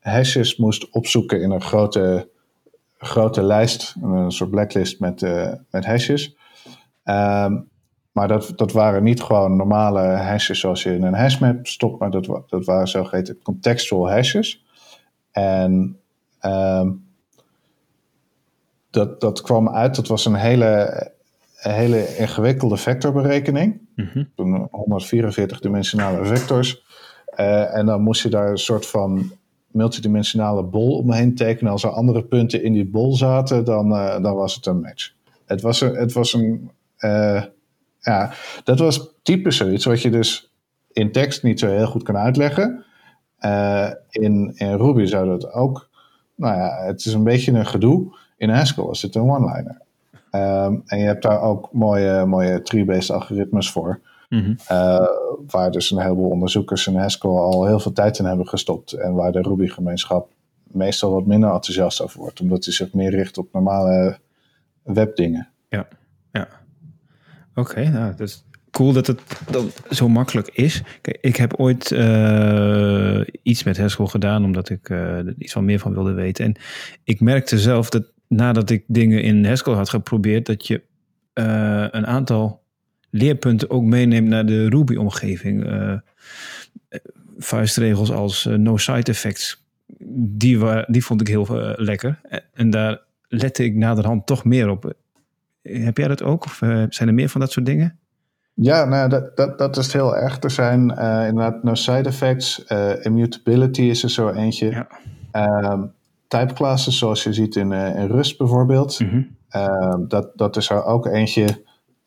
hashes 0.00 0.56
moest 0.56 0.90
opzoeken 0.90 1.42
in 1.42 1.50
een 1.50 1.62
grote, 1.62 2.28
grote 2.98 3.42
lijst, 3.42 3.96
een 4.02 4.32
soort 4.32 4.50
blacklist 4.50 5.00
met, 5.00 5.20
met 5.70 5.84
hashes. 5.84 6.36
Maar 8.12 8.28
dat, 8.28 8.52
dat 8.56 8.72
waren 8.72 9.02
niet 9.02 9.22
gewoon 9.22 9.56
normale 9.56 10.00
hashes 10.00 10.60
zoals 10.60 10.82
je 10.82 10.94
in 10.94 11.02
een 11.02 11.14
hashmap 11.14 11.66
stopt, 11.66 11.98
maar 11.98 12.10
dat, 12.10 12.42
dat 12.46 12.64
waren 12.64 12.88
zogeheten 12.88 13.42
contextual 13.42 14.10
hashes. 14.10 14.64
En 15.32 15.98
um, 16.42 17.08
dat, 18.90 19.20
dat 19.20 19.42
kwam 19.42 19.68
uit, 19.68 19.94
dat 19.94 20.06
was 20.06 20.24
een 20.24 20.34
hele, 20.34 21.10
een 21.62 21.72
hele 21.72 22.16
ingewikkelde 22.16 22.76
vectorberekening. 22.76 23.80
Mm 23.96 24.28
-hmm. 24.34 24.68
144 24.70 25.60
dimensionale 25.60 26.24
vectors. 26.24 26.84
Uh, 27.36 27.76
en 27.76 27.86
dan 27.86 28.02
moest 28.02 28.22
je 28.22 28.28
daar 28.28 28.50
een 28.50 28.58
soort 28.58 28.86
van 28.86 29.32
multidimensionale 29.66 30.62
bol 30.62 30.96
omheen 30.96 31.34
tekenen. 31.34 31.72
Als 31.72 31.84
er 31.84 31.90
andere 31.90 32.22
punten 32.22 32.62
in 32.62 32.72
die 32.72 32.86
bol 32.86 33.16
zaten, 33.16 33.64
dan, 33.64 33.92
uh, 33.92 34.22
dan 34.22 34.34
was 34.34 34.54
het 34.54 34.66
een 34.66 34.80
match. 34.80 35.12
Het 35.44 35.60
was 35.60 35.80
een, 35.80 35.94
het 35.94 36.12
was 36.12 36.32
een 36.32 36.70
uh, 37.00 37.42
ja, 38.00 38.32
dat 38.64 38.78
was 38.78 39.14
typisch 39.22 39.56
zoiets 39.56 39.84
wat 39.84 40.02
je 40.02 40.10
dus 40.10 40.52
in 40.92 41.12
tekst 41.12 41.42
niet 41.42 41.58
zo 41.58 41.66
heel 41.66 41.86
goed 41.86 42.02
kan 42.02 42.16
uitleggen. 42.16 42.84
Uh, 43.40 43.90
in, 44.10 44.52
in 44.54 44.76
Ruby 44.76 45.04
zou 45.04 45.26
dat 45.28 45.52
ook. 45.52 45.88
Nou 46.34 46.56
ja, 46.56 46.84
het 46.84 47.04
is 47.04 47.12
een 47.12 47.24
beetje 47.24 47.52
een 47.52 47.66
gedoe. 47.66 48.16
In 48.36 48.50
Haskell 48.50 48.88
is 48.90 49.02
het 49.02 49.14
een 49.14 49.30
one-liner. 49.30 49.80
Ehm, 50.30 50.76
en 50.86 50.98
je 50.98 51.04
hebt 51.04 51.22
daar 51.22 51.40
ook 51.42 51.68
mooie, 51.72 52.26
mooie 52.26 52.62
tree-based 52.62 53.10
algoritmes 53.10 53.70
voor. 53.70 54.00
Mhm. 54.28 54.50
Uh, 54.50 55.06
waar 55.46 55.70
dus 55.70 55.90
een 55.90 56.00
heleboel 56.00 56.30
onderzoekers 56.30 56.86
in 56.86 56.96
Haskell 56.96 57.30
al 57.30 57.66
heel 57.66 57.80
veel 57.80 57.92
tijd 57.92 58.18
in 58.18 58.24
hebben 58.24 58.48
gestopt. 58.48 58.92
En 58.92 59.14
waar 59.14 59.32
de 59.32 59.42
Ruby-gemeenschap 59.42 60.30
meestal 60.62 61.12
wat 61.12 61.26
minder 61.26 61.52
enthousiast 61.52 62.02
over 62.02 62.20
wordt. 62.20 62.40
Omdat 62.40 62.64
hij 62.64 62.74
zich 62.74 62.92
meer 62.92 63.10
richt 63.10 63.38
op 63.38 63.52
normale 63.52 64.18
webdingen. 64.82 65.48
Ja, 65.68 65.88
ja. 66.32 66.48
Oké, 67.54 67.88
nou, 67.88 68.10
dat 68.10 68.20
is 68.20 68.44
cool 68.70 68.92
dat 68.92 69.06
het 69.06 69.20
zo 69.90 70.08
makkelijk 70.08 70.48
is. 70.48 70.82
Kijk, 71.00 71.18
ik 71.20 71.36
heb 71.36 71.54
ooit 71.54 71.90
uh, 71.90 73.20
iets 73.42 73.62
met 73.62 73.78
Haskell 73.78 74.06
gedaan, 74.06 74.44
omdat 74.44 74.68
ik 74.68 74.88
uh, 74.88 74.98
er 74.98 75.34
iets 75.38 75.52
van 75.52 75.64
meer 75.64 75.78
van 75.78 75.92
wilde 75.92 76.12
weten. 76.12 76.44
En 76.44 76.56
ik 77.04 77.20
merkte 77.20 77.58
zelf 77.58 77.88
dat 77.88 78.12
nadat 78.28 78.70
ik 78.70 78.84
dingen 78.86 79.22
in 79.22 79.44
Haskell 79.44 79.74
had 79.74 79.88
geprobeerd, 79.88 80.46
dat 80.46 80.66
je 80.66 80.82
uh, 81.34 81.86
een 81.90 82.06
aantal 82.06 82.62
leerpunten 83.10 83.70
ook 83.70 83.84
meeneemt 83.84 84.28
naar 84.28 84.46
de 84.46 84.68
Ruby-omgeving. 84.68 85.66
vuistregels 87.38 88.10
als 88.10 88.44
no 88.44 88.76
side 88.76 89.10
effects, 89.10 89.64
die, 90.14 90.58
wa 90.58 90.84
die 90.88 91.04
vond 91.04 91.20
ik 91.20 91.28
heel 91.28 91.74
lekker. 91.76 92.20
En 92.54 92.70
daar 92.70 93.00
lette 93.28 93.64
ik 93.64 93.74
naderhand 93.74 94.26
toch 94.26 94.44
meer 94.44 94.68
op. 94.68 94.94
Heb 95.62 95.96
jij 95.96 96.08
dat 96.08 96.22
ook? 96.22 96.44
Of 96.44 96.56
zijn 96.88 97.08
er 97.08 97.14
meer 97.14 97.28
van 97.28 97.40
dat 97.40 97.52
soort 97.52 97.66
dingen? 97.66 97.99
Ja, 98.62 98.84
nou, 98.84 99.08
dat, 99.08 99.36
dat, 99.36 99.58
dat 99.58 99.76
is 99.76 99.92
heel 99.92 100.16
erg. 100.16 100.42
Er 100.42 100.50
zijn 100.50 100.90
uh, 100.98 101.26
inderdaad 101.28 101.62
no 101.62 101.74
side 101.74 102.08
effects. 102.08 102.64
Uh, 102.68 103.04
immutability 103.04 103.82
is 103.82 104.02
er 104.02 104.10
zo 104.10 104.28
eentje. 104.28 104.86
Ja. 105.32 105.72
Um, 105.72 105.92
type 106.28 106.52
classes, 106.52 106.98
zoals 106.98 107.22
je 107.22 107.32
ziet 107.32 107.56
in, 107.56 107.70
uh, 107.70 107.96
in 107.96 108.06
Rust 108.06 108.38
bijvoorbeeld. 108.38 109.00
Mm 109.00 109.08
-hmm. 109.08 109.62
um, 109.62 110.08
dat, 110.08 110.30
dat 110.34 110.56
is 110.56 110.70
er 110.70 110.84
ook 110.84 111.06
eentje 111.06 111.64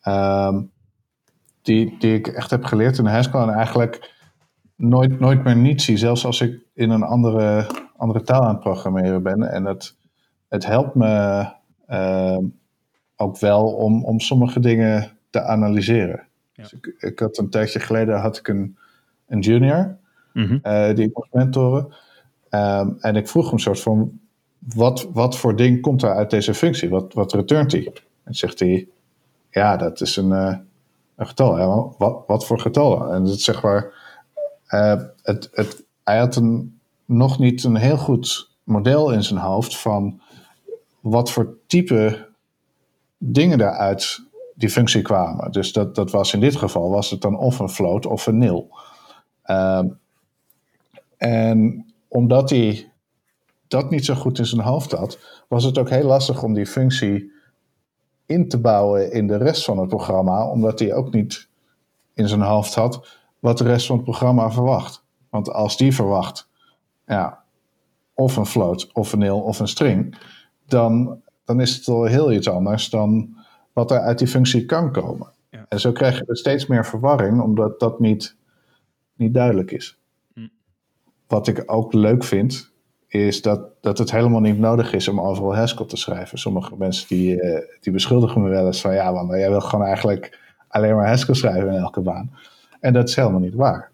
um, 0.07 0.71
die, 1.61 1.95
die 1.99 2.13
ik 2.13 2.27
echt 2.27 2.49
heb 2.49 2.63
geleerd 2.63 2.97
in 2.97 3.05
Haskell. 3.05 3.41
En 3.41 3.49
eigenlijk 3.49 4.11
nooit, 4.75 5.19
nooit 5.19 5.43
meer 5.43 5.55
niet 5.55 5.81
zie. 5.81 5.97
Zelfs 5.97 6.25
als 6.25 6.41
ik 6.41 6.59
in 6.73 6.89
een 6.89 7.03
andere, 7.03 7.67
andere 7.97 8.21
taal 8.21 8.41
aan 8.41 8.53
het 8.53 8.59
programmeren 8.59 9.23
ben. 9.23 9.51
En 9.51 9.65
het, 9.65 9.95
het 10.49 10.65
helpt 10.65 10.95
me 10.95 11.45
ook 13.15 13.39
wel 13.39 13.73
om, 13.73 14.05
om 14.05 14.19
sommige 14.19 14.59
dingen 14.59 15.11
te 15.29 15.41
analyseren. 15.41 16.27
Ja. 16.53 16.63
Dus 16.63 16.73
ik, 16.73 16.95
ik, 16.97 17.19
had 17.19 17.37
een 17.37 17.49
tijdje 17.49 17.79
geleden 17.79 18.19
had 18.19 18.37
ik 18.37 18.47
een, 18.47 18.77
een 19.27 19.39
junior 19.39 19.97
mm 20.33 20.45
-hmm. 20.45 20.59
uh, 20.63 20.95
die 20.95 21.07
ik 21.07 21.15
moest 21.15 21.33
mentoren. 21.33 21.93
Um, 22.49 22.97
en 22.99 23.15
ik 23.15 23.27
vroeg 23.27 23.49
hem 23.49 23.59
soort 23.59 23.81
van, 23.81 24.19
wat, 24.59 25.07
wat 25.13 25.37
voor 25.37 25.55
ding 25.55 25.81
komt 25.81 26.03
er 26.03 26.15
uit 26.15 26.29
deze 26.29 26.53
functie? 26.53 26.89
Wat, 26.89 27.13
wat 27.13 27.33
returnt 27.33 27.71
hij? 27.71 27.93
En 28.23 28.33
zegt 28.33 28.59
hij, 28.59 28.87
ja, 29.49 29.77
dat 29.77 30.01
is 30.01 30.15
een, 30.15 30.29
uh, 30.29 30.57
een 31.15 31.27
getal. 31.27 31.57
Ja, 31.57 31.95
wat, 31.97 32.23
wat 32.27 32.45
voor 32.45 32.59
getal 32.59 32.99
dan? 32.99 33.13
En 33.13 33.23
dat 33.23 33.39
zeg 33.39 33.61
maar, 33.61 33.93
uh, 34.69 35.01
het, 35.21 35.49
het, 35.51 35.83
hij 36.03 36.17
had 36.17 36.35
een, 36.35 36.79
nog 37.05 37.39
niet 37.39 37.63
een 37.63 37.75
heel 37.75 37.97
goed 37.97 38.51
model 38.63 39.11
in 39.11 39.23
zijn 39.23 39.39
hoofd 39.39 39.77
van 39.77 40.21
wat 40.99 41.31
voor 41.31 41.57
type 41.67 42.29
dingen 43.17 43.57
daaruit 43.57 44.23
die 44.55 44.69
functie 44.69 45.01
kwamen. 45.01 45.51
Dus 45.51 45.73
dat, 45.73 45.95
dat 45.95 46.11
was 46.11 46.33
in 46.33 46.39
dit 46.39 46.55
geval 46.55 46.89
was 46.89 47.09
het 47.09 47.21
dan 47.21 47.37
of 47.37 47.59
een 47.59 47.69
float 47.69 48.05
of 48.05 48.27
een 48.27 48.37
nil. 48.37 48.77
Um, 49.45 49.99
en 51.17 51.85
omdat 52.07 52.49
hij 52.49 52.91
dat 53.67 53.89
niet 53.89 54.05
zo 54.05 54.13
goed 54.13 54.39
in 54.39 54.45
zijn 54.45 54.61
hoofd 54.61 54.91
had, 54.91 55.19
was 55.47 55.63
het 55.63 55.77
ook 55.77 55.89
heel 55.89 56.05
lastig 56.05 56.43
om 56.43 56.53
die 56.53 56.65
functie 56.65 57.31
in 58.25 58.47
te 58.47 58.59
bouwen 58.59 59.11
in 59.11 59.27
de 59.27 59.37
rest 59.37 59.65
van 59.65 59.77
het 59.77 59.87
programma, 59.87 60.47
omdat 60.47 60.79
hij 60.79 60.93
ook 60.93 61.13
niet 61.13 61.47
in 62.13 62.27
zijn 62.27 62.41
hoofd 62.41 62.75
had 62.75 63.07
wat 63.39 63.57
de 63.57 63.63
rest 63.63 63.85
van 63.85 63.95
het 63.95 64.05
programma 64.05 64.51
verwacht. 64.51 65.03
Want 65.29 65.51
als 65.51 65.77
die 65.77 65.95
verwacht, 65.95 66.49
ja, 67.07 67.43
of 68.13 68.35
een 68.35 68.45
float, 68.45 68.91
of 68.93 69.13
een 69.13 69.19
nil, 69.19 69.39
of 69.41 69.59
een 69.59 69.67
string, 69.67 70.17
dan, 70.65 71.21
dan 71.45 71.61
is 71.61 71.75
het 71.75 71.87
al 71.87 72.03
heel 72.03 72.31
iets 72.31 72.49
anders 72.49 72.89
dan 72.89 73.37
wat 73.73 73.91
er 73.91 73.99
uit 73.99 74.19
die 74.19 74.27
functie 74.27 74.65
kan 74.65 74.91
komen. 74.91 75.27
Ja. 75.49 75.65
En 75.69 75.79
zo 75.79 75.91
krijg 75.91 76.17
je 76.17 76.25
er 76.25 76.37
steeds 76.37 76.67
meer 76.67 76.85
verwarring, 76.85 77.41
omdat 77.41 77.79
dat 77.79 77.99
niet, 77.99 78.35
niet 79.15 79.33
duidelijk 79.33 79.71
is. 79.71 79.99
Hm. 80.33 80.47
Wat 81.27 81.47
ik 81.47 81.63
ook 81.65 81.93
leuk 81.93 82.23
vind, 82.23 82.71
is 83.07 83.41
dat, 83.41 83.61
dat 83.81 83.97
het 83.97 84.11
helemaal 84.11 84.39
niet 84.39 84.59
nodig 84.59 84.93
is 84.93 85.07
om 85.07 85.21
overal 85.21 85.55
Haskell 85.55 85.85
te 85.85 85.97
schrijven. 85.97 86.37
Sommige 86.37 86.75
mensen 86.77 87.07
die, 87.07 87.41
uh, 87.41 87.59
die 87.79 87.93
beschuldigen 87.93 88.41
me 88.41 88.49
wel 88.49 88.65
eens 88.65 88.81
van, 88.81 88.93
ja, 88.93 89.11
man, 89.11 89.39
jij 89.39 89.49
wil 89.49 89.61
gewoon 89.61 89.85
eigenlijk 89.85 90.39
alleen 90.67 90.95
maar 90.95 91.07
Haskell 91.07 91.35
schrijven 91.35 91.73
in 91.73 91.79
elke 91.79 92.01
baan. 92.01 92.31
En 92.79 92.93
dat 92.93 93.09
is 93.09 93.15
helemaal 93.15 93.39
niet 93.39 93.55
waar. 93.55 93.91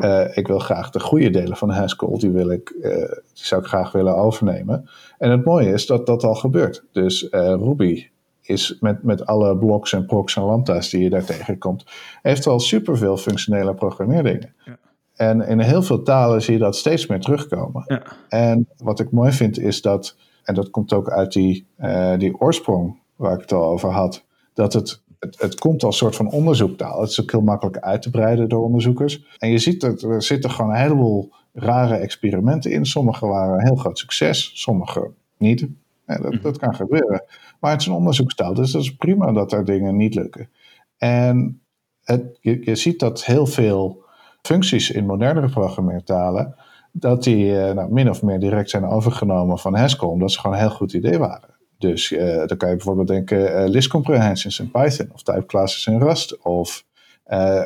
Uh, 0.00 0.36
ik 0.36 0.46
wil 0.46 0.58
graag 0.58 0.90
de 0.90 1.00
goede 1.00 1.30
delen 1.30 1.56
van 1.56 1.70
Haskell, 1.70 2.18
die, 2.18 2.30
wil 2.30 2.50
ik, 2.50 2.74
uh, 2.80 2.94
die 3.32 3.44
zou 3.44 3.60
ik 3.62 3.66
graag 3.66 3.92
willen 3.92 4.16
overnemen. 4.16 4.88
En 5.18 5.30
het 5.30 5.44
mooie 5.44 5.72
is 5.72 5.86
dat 5.86 6.06
dat 6.06 6.24
al 6.24 6.34
gebeurt. 6.34 6.84
Dus 6.92 7.28
Ruby 7.30 8.06
is 8.42 8.76
met, 8.80 9.02
met 9.02 9.26
alle 9.26 9.56
blocks 9.56 9.92
en 9.92 10.06
procs 10.06 10.36
en 10.36 10.42
lambda's 10.42 10.90
die 10.90 11.02
je 11.02 11.10
daar 11.10 11.24
tegenkomt, 11.24 11.84
heeft 12.22 12.46
al 12.46 12.60
superveel 12.60 13.16
functionele 13.16 13.74
programmeerdingen. 13.74 14.54
Ja. 14.64 14.78
En 15.14 15.40
in 15.40 15.60
heel 15.60 15.82
veel 15.82 16.02
talen 16.02 16.42
zie 16.42 16.52
je 16.52 16.58
dat 16.58 16.76
steeds 16.76 17.06
meer 17.06 17.20
terugkomen. 17.20 17.84
Ja. 17.86 18.02
En 18.28 18.68
wat 18.76 19.00
ik 19.00 19.10
mooi 19.10 19.32
vind 19.32 19.58
is 19.58 19.82
dat, 19.82 20.16
en 20.44 20.54
dat 20.54 20.70
komt 20.70 20.92
ook 20.92 21.10
uit 21.10 21.32
die, 21.32 21.66
uh, 21.80 22.18
die 22.18 22.40
oorsprong 22.40 22.98
waar 23.16 23.34
ik 23.34 23.40
het 23.40 23.52
al 23.52 23.64
over 23.64 23.90
had, 23.90 24.24
dat 24.54 24.72
het, 24.72 25.02
het, 25.18 25.40
het 25.40 25.60
komt 25.60 25.82
als 25.84 25.96
soort 25.96 26.16
van 26.16 26.30
onderzoektaal. 26.30 27.00
Het 27.00 27.10
is 27.10 27.20
ook 27.20 27.30
heel 27.30 27.40
makkelijk 27.40 27.78
uit 27.78 28.02
te 28.02 28.10
breiden 28.10 28.48
door 28.48 28.64
onderzoekers. 28.64 29.24
En 29.38 29.50
je 29.50 29.58
ziet 29.58 29.80
dat 29.80 30.02
er 30.02 30.22
zitten 30.22 30.50
gewoon 30.50 30.70
een 30.70 30.76
heleboel 30.76 31.32
rare 31.52 31.94
experimenten 31.94 32.70
in. 32.70 32.86
Sommige 32.86 33.26
waren 33.26 33.54
een 33.54 33.66
heel 33.66 33.76
groot 33.76 33.98
succes, 33.98 34.50
sommige 34.54 35.10
niet. 35.36 35.66
Ja, 36.12 36.30
dat, 36.30 36.42
dat 36.42 36.58
kan 36.58 36.74
gebeuren. 36.74 37.24
Maar 37.60 37.70
het 37.70 37.80
is 37.80 37.86
een 37.86 37.92
onderzoekstaal, 37.92 38.54
dus 38.54 38.72
dat 38.72 38.82
is 38.82 38.96
prima 38.96 39.32
dat 39.32 39.52
er 39.52 39.64
dingen 39.64 39.96
niet 39.96 40.14
lukken. 40.14 40.50
En 40.98 41.62
het, 42.04 42.38
je, 42.40 42.64
je 42.64 42.74
ziet 42.74 42.98
dat 42.98 43.24
heel 43.24 43.46
veel 43.46 44.04
functies 44.42 44.90
in 44.90 45.06
modernere 45.06 45.48
programmeertalen, 45.48 46.54
dat 46.92 47.22
die 47.22 47.46
uh, 47.46 47.70
nou, 47.70 47.92
min 47.92 48.10
of 48.10 48.22
meer 48.22 48.40
direct 48.40 48.70
zijn 48.70 48.84
overgenomen 48.84 49.58
van 49.58 49.74
Haskell, 49.74 50.08
omdat 50.08 50.32
ze 50.32 50.40
gewoon 50.40 50.56
een 50.56 50.62
heel 50.62 50.70
goed 50.70 50.92
idee 50.92 51.18
waren. 51.18 51.48
Dus 51.78 52.10
uh, 52.10 52.46
dan 52.46 52.56
kan 52.56 52.68
je 52.68 52.76
bijvoorbeeld 52.76 53.08
denken 53.08 53.38
uh, 53.38 53.68
list 53.68 53.88
comprehensions 53.88 54.60
in 54.60 54.70
Python, 54.70 55.08
of 55.12 55.22
type 55.22 55.46
classes 55.46 55.86
in 55.86 55.98
Rust, 55.98 56.42
of 56.42 56.84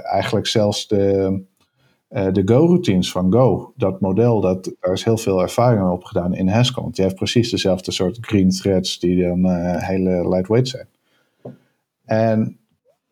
eigenlijk 0.02 0.46
zelfs 0.46 0.88
de, 0.88 1.42
de 2.08 2.42
Go-routines 2.44 3.10
van 3.10 3.32
Go. 3.32 3.72
Dat 3.76 4.00
model, 4.00 4.40
dat, 4.40 4.74
daar 4.80 4.92
is 4.92 5.04
heel 5.04 5.16
veel 5.18 5.42
ervaring 5.42 5.90
op 5.90 6.04
gedaan 6.04 6.34
in 6.34 6.48
Haskell, 6.48 6.82
want 6.82 6.96
je 6.96 7.02
hebt 7.02 7.14
precies 7.14 7.50
dezelfde 7.50 7.92
soort 7.92 8.18
green 8.20 8.50
threads 8.50 8.98
die 8.98 9.26
dan 9.26 9.46
hele 9.78 10.28
lightweight 10.28 10.68
zijn. 10.68 10.86
En 12.04 12.58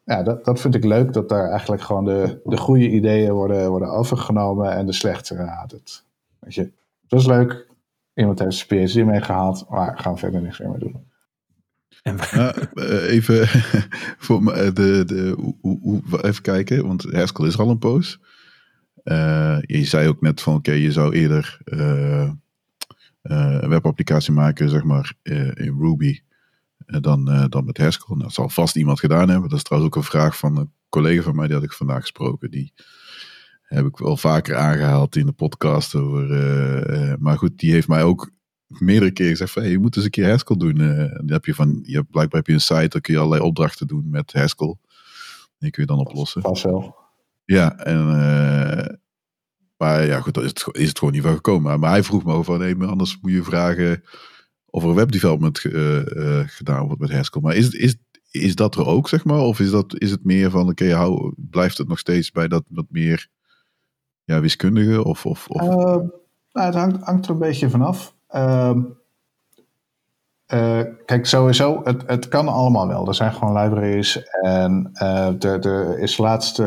ja, 0.05 0.23
dat, 0.23 0.45
dat 0.45 0.61
vind 0.61 0.75
ik 0.75 0.85
leuk, 0.85 1.13
dat 1.13 1.29
daar 1.29 1.51
eigenlijk 1.51 1.83
gewoon 1.83 2.05
de, 2.05 2.41
de 2.45 2.57
goede 2.57 2.91
ideeën 2.91 3.33
worden, 3.33 3.69
worden 3.69 3.91
overgenomen 3.91 4.73
en 4.73 4.87
de 4.87 4.93
slechte 4.93 5.35
ja, 5.35 5.67
dat, 5.67 6.05
weet 6.39 6.55
je, 6.55 6.73
dat 7.07 7.21
is 7.21 7.27
leuk. 7.27 7.67
Iemand 8.15 8.39
heeft 8.39 8.57
zijn 8.57 8.87
PhD 8.87 9.05
meegehaald, 9.05 9.67
maar 9.69 9.99
gaan 9.99 10.13
we 10.13 10.19
verder 10.19 10.43
niks 10.43 10.59
meer 10.59 10.69
mee 10.69 10.79
doen. 10.79 11.13
Uh, 12.03 12.51
even 13.17 13.49
voor 14.25 14.43
me, 14.43 14.73
de, 14.73 15.05
de, 15.05 15.35
hoe, 15.61 15.79
hoe, 15.83 16.03
even 16.23 16.43
kijken, 16.43 16.87
want 16.87 17.13
Haskell 17.13 17.47
is 17.47 17.59
al 17.59 17.71
een 17.71 17.79
poos. 17.79 18.21
Uh, 19.05 19.59
je 19.61 19.85
zei 19.85 20.09
ook 20.09 20.21
net 20.21 20.40
van, 20.40 20.55
oké, 20.55 20.69
okay, 20.69 20.81
je 20.81 20.93
zou 20.93 21.14
eerder 21.14 21.59
uh, 21.64 22.31
een 23.23 23.69
webapplicatie 23.69 24.33
maken, 24.33 24.69
zeg 24.69 24.85
maar, 24.85 25.12
in 25.23 25.77
Ruby 25.79 26.21
dan, 26.87 27.47
dan 27.49 27.64
met 27.64 27.79
Haskell. 27.79 28.07
Nou, 28.09 28.23
dat 28.23 28.33
zal 28.33 28.49
vast 28.49 28.77
iemand 28.77 29.01
gedaan 29.01 29.29
hebben. 29.29 29.49
Dat 29.49 29.59
is 29.59 29.64
trouwens 29.64 29.95
ook 29.95 30.03
een 30.03 30.09
vraag 30.09 30.38
van 30.38 30.57
een 30.59 30.73
collega 30.88 31.23
van 31.23 31.37
mij, 31.37 31.47
die 31.47 31.55
had 31.55 31.64
ik 31.64 31.73
vandaag 31.73 32.01
gesproken. 32.01 32.51
Die 32.51 32.73
heb 33.62 33.87
ik 33.87 33.97
wel 33.97 34.17
vaker 34.17 34.57
aangehaald 34.57 35.17
in 35.17 35.27
de 35.27 35.33
podcast. 35.33 35.95
Over, 35.95 37.17
maar 37.21 37.38
goed, 37.38 37.59
die 37.59 37.73
heeft 37.73 37.88
mij 37.88 38.03
ook 38.03 38.31
meerdere 38.67 39.12
keren 39.12 39.31
gezegd 39.31 39.53
van, 39.53 39.62
hey, 39.62 39.71
je 39.71 39.79
moet 39.79 39.97
eens 39.97 40.05
een 40.05 40.11
keer 40.11 40.29
Haskell 40.29 40.57
doen. 40.57 40.77
dan 40.77 41.33
heb 41.33 41.45
je 41.45 41.55
van, 41.55 41.81
je 41.83 41.97
hebt, 41.97 42.11
blijkbaar 42.11 42.38
heb 42.38 42.47
je 42.47 42.55
een 42.55 42.61
site, 42.61 42.88
dan 42.88 43.01
kun 43.01 43.14
je 43.14 43.21
allerlei 43.21 43.43
opdrachten 43.43 43.87
doen 43.87 44.11
met 44.11 44.33
Haskell. 44.33 44.75
Die 45.59 45.71
kun 45.71 45.83
je 45.83 45.88
dan 45.88 45.99
oplossen. 45.99 46.43
Pas 46.43 46.62
wel. 46.62 47.04
Ja, 47.45 47.79
en... 47.79 48.07
maar 49.77 50.07
ja, 50.07 50.21
goed, 50.21 50.37
is 50.37 50.49
het, 50.49 50.69
is 50.73 50.89
het 50.89 50.99
gewoon 50.99 51.15
niet 51.15 51.23
van 51.23 51.35
gekomen. 51.35 51.63
Maar, 51.63 51.79
maar 51.79 51.91
hij 51.91 52.03
vroeg 52.03 52.25
me 52.25 52.33
over 52.33 52.45
van, 52.45 52.61
hey, 52.61 52.77
anders 52.77 53.19
moet 53.21 53.33
je 53.33 53.43
vragen 53.43 54.03
of 54.75 54.85
er 54.85 54.95
webdevelopment 54.95 55.65
uh, 55.65 56.05
uh, 56.05 56.41
gedaan 56.47 56.87
wordt 56.87 57.01
met 57.01 57.13
Haskell. 57.13 57.43
Maar 57.43 57.55
is, 57.55 57.71
is, 57.71 57.97
is 58.31 58.55
dat 58.55 58.75
er 58.75 58.87
ook, 58.87 59.09
zeg 59.09 59.25
maar? 59.25 59.39
Of 59.39 59.61
is, 59.61 59.71
dat, 59.71 59.99
is 59.99 60.11
het 60.11 60.25
meer 60.25 60.51
van, 60.51 60.69
oké, 60.69 60.85
okay, 60.85 61.33
blijft 61.37 61.79
het 61.79 61.89
nog 61.89 61.99
steeds 61.99 62.31
bij 62.31 62.49
dat 62.49 62.65
wat 62.69 62.85
meer 62.89 63.29
ja, 64.25 64.41
wiskundige? 64.41 65.05
Of, 65.05 65.27
of, 65.27 65.49
of? 65.49 65.63
Nou, 65.63 66.67
het 66.67 66.75
hangt, 66.75 67.03
hangt, 67.03 67.27
er 67.27 67.33
een 67.33 67.39
beetje 67.39 67.71
vanaf. 67.71 68.15
Uh, 68.35 68.73
kijk, 71.05 71.27
sowieso, 71.27 71.81
het, 71.85 72.03
het 72.07 72.29
kan 72.29 72.49
allemaal 72.49 72.89
wel. 72.89 73.09
Er 73.09 73.15
zijn 73.15 73.33
gewoon 73.33 73.63
libraries. 73.63 74.23
En 74.43 74.91
uh, 74.95 75.45
er, 75.45 75.67
er 75.67 75.99
is 75.99 76.19
laatst, 76.19 76.59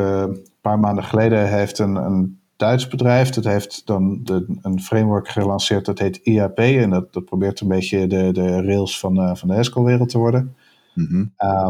paar 0.67 0.79
maanden 0.79 1.03
geleden, 1.03 1.49
heeft 1.49 1.79
een, 1.79 1.95
een 1.95 2.39
Duits 2.55 2.87
bedrijf. 2.87 3.29
Dat 3.29 3.43
heeft 3.43 3.85
dan 3.85 4.19
de, 4.23 4.45
een 4.61 4.81
framework 4.81 5.27
gelanceerd, 5.27 5.85
dat 5.85 5.99
heet 5.99 6.17
IAP. 6.17 6.59
En 6.59 6.89
dat, 6.89 7.13
dat 7.13 7.25
probeert 7.25 7.59
een 7.59 7.67
beetje 7.67 8.07
de, 8.07 8.31
de 8.31 8.61
rails 8.61 8.99
van, 8.99 9.19
uh, 9.19 9.35
van 9.35 9.47
de 9.47 9.55
Haskell-wereld 9.55 10.09
te 10.09 10.17
worden. 10.17 10.55
Mm 10.93 11.05
-hmm. 11.05 11.33
uh, 11.39 11.69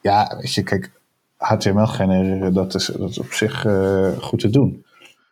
ja, 0.00 0.36
weet 0.36 0.54
je, 0.54 0.62
kijk, 0.62 1.00
HTML 1.36 1.86
genereren, 1.86 2.54
dat 2.54 2.74
is, 2.74 2.86
dat 2.86 3.10
is 3.10 3.18
op 3.18 3.32
zich 3.32 3.64
uh, 3.64 4.18
goed 4.18 4.40
te 4.40 4.50
doen. 4.50 4.86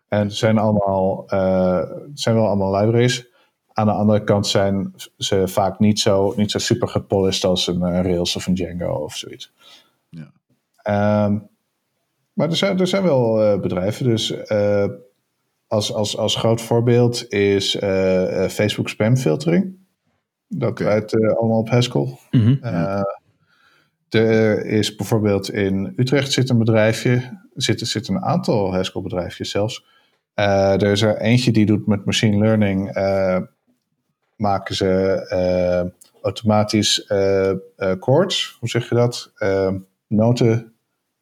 En 0.09 0.21
het 0.21 0.35
zijn, 0.35 0.59
allemaal, 0.59 1.25
het 1.27 2.21
zijn 2.21 2.35
wel 2.35 2.47
allemaal 2.47 2.77
libraries. 2.77 3.29
Aan 3.73 3.87
de 3.87 3.93
andere 3.93 4.25
kant 4.25 4.47
zijn 4.47 4.95
ze 5.17 5.49
vaak 5.49 5.79
niet 5.79 6.01
zo, 6.01 6.33
niet 6.37 6.51
zo 6.51 6.59
super 6.59 6.89
gepolished 6.89 7.45
als 7.45 7.67
een, 7.67 8.03
Rails 8.03 8.37
of 8.37 8.47
een 8.47 8.55
Django 8.55 8.93
of 8.93 9.17
zoiets. 9.17 9.53
Ja. 10.09 11.25
Um, 11.25 11.49
maar 12.41 12.49
er 12.49 12.57
zijn, 12.57 12.79
er 12.79 12.87
zijn 12.87 13.03
wel 13.03 13.43
uh, 13.43 13.61
bedrijven. 13.61 14.07
Dus 14.07 14.31
uh, 14.31 14.87
als, 15.67 15.95
als, 15.95 16.17
als 16.17 16.37
groot 16.37 16.61
voorbeeld 16.61 17.33
is 17.33 17.75
uh, 17.75 18.49
Facebook 18.49 18.89
spamfiltering. 18.89 19.77
Dat 20.49 20.77
draait 20.77 21.15
allemaal 21.15 21.59
op 21.59 21.71
Haskell. 21.71 22.19
Mhm. 22.31 22.57
er 24.09 24.67
is 24.67 24.95
bijvoorbeeld 24.95 25.51
in 25.51 25.93
Utrecht 25.97 26.33
zit 26.33 26.51
een 26.51 26.59
bedrijfje. 26.59 27.39
Zit, 27.55 27.89
zit 27.89 28.09
een 28.09 28.23
aantal 28.23 28.73
Haskell 28.73 29.03
bedrijfjes 29.03 29.51
zelfs. 29.51 29.85
er 30.35 30.83
is 30.83 31.03
er 31.03 31.17
eentje 31.17 31.53
die 31.53 31.67
doet 31.67 31.87
met 31.87 32.05
machine 32.05 32.39
learning. 32.39 32.93
maken 34.37 34.75
ze 34.75 35.95
automatisch 36.23 37.05
chords. 38.01 38.57
Hoe 38.61 38.69
zeg 38.69 38.89
je 38.89 38.95
dat? 38.95 39.33
noten 40.07 40.70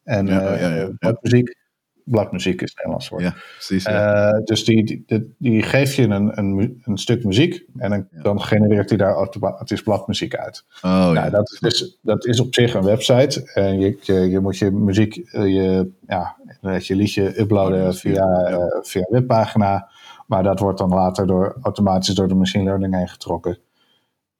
en 0.08 0.26
Ja, 0.26 0.42
ja, 0.42 0.68
ja, 0.68 0.74
ja. 0.74 0.88
bladmuziek. 0.98 1.56
Bladmuziek 2.04 2.62
is 2.62 2.68
het 2.68 2.76
Nederlands 2.76 3.08
woord. 3.08 3.22
Ja, 3.22 3.34
precies. 3.54 3.84
Ja. 3.84 4.32
Uh, 4.34 4.44
dus 4.44 4.64
die, 4.64 5.04
die, 5.06 5.34
die, 5.38 5.62
geeft 5.62 5.94
je 5.94 6.02
een, 6.02 6.38
een, 6.38 6.80
een 6.84 6.98
stuk 6.98 7.24
muziek 7.24 7.64
en 7.76 7.90
dan, 7.90 8.06
Ja. 8.10 8.22
dan 8.22 8.40
genereert 8.42 8.88
hij 8.88 8.98
daar 8.98 9.14
automatisch 9.14 9.82
bladmuziek 9.82 10.34
uit. 10.36 10.64
oh, 10.82 10.90
nou, 10.90 11.14
ja. 11.14 11.30
dat, 11.30 11.50
is, 11.52 11.58
dus- 11.60 11.98
dat 12.02 12.26
is 12.26 12.40
op 12.40 12.54
zich 12.54 12.74
een 12.74 12.84
website. 12.84 13.50
En 13.54 13.80
je, 13.80 13.98
je, 14.00 14.14
je 14.14 14.40
moet 14.40 14.58
je 14.58 14.70
muziek, 14.70 15.16
eh, 15.16 15.46
je, 15.46 15.90
ja, 16.06 16.36
je 16.78 16.94
liedje 16.96 17.40
uploaden 17.40 17.82
Ja, 17.82 17.92
via, 17.92 18.12
ja. 18.12 18.44
eh, 18.46 18.58
via 18.82 19.00
een 19.00 19.12
webpagina. 19.18 19.88
Maar 20.26 20.42
dat 20.42 20.58
wordt 20.58 20.78
dan 20.78 20.88
later 20.88 21.26
door, 21.26 21.56
automatisch 21.62 22.14
door 22.14 22.28
de 22.28 22.34
machine 22.34 22.64
learning 22.64 22.94
heen 22.94 23.08
getrokken. 23.08 23.58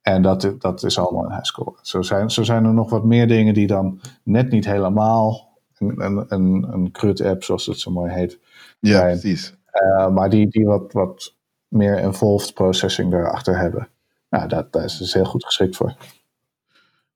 En 0.03 0.23
dat, 0.23 0.55
dat 0.59 0.83
is 0.85 0.99
allemaal 0.99 1.25
in 1.25 1.31
Haskell. 1.31 1.73
Zo 1.83 2.03
zijn, 2.03 2.31
zo 2.31 2.43
zijn 2.43 2.65
er 2.65 2.75
nog 2.75 2.91
wat 2.91 3.05
meer 3.05 3.29
dingen 3.29 3.55
die 3.55 3.67
dan 3.67 4.01
net 4.23 4.51
niet 4.51 4.65
helemaal 4.65 5.48
een, 5.79 6.27
een, 6.29 6.73
een, 6.73 6.91
CRUD-app, 6.91 7.45
zoals 7.45 7.67
het 7.67 7.79
zo 7.79 7.91
mooi 7.91 8.13
heet. 8.13 8.39
ja, 8.81 8.99
zijn. 8.99 9.19
precies. 9.19 9.55
Uh, 9.73 10.11
maar 10.11 10.31
die, 10.31 10.49
die 10.49 10.65
wat, 10.65 10.93
wat 10.93 11.35
meer 11.69 11.99
involved 11.99 12.55
processing 12.55 13.11
daarachter 13.11 13.59
hebben. 13.59 13.89
Nou, 14.31 14.49
dat, 14.49 14.73
daar 14.73 14.85
is 14.85 14.97
dus 14.97 15.13
heel 15.13 15.25
goed 15.25 15.45
geschikt 15.45 15.77
voor. 15.77 15.97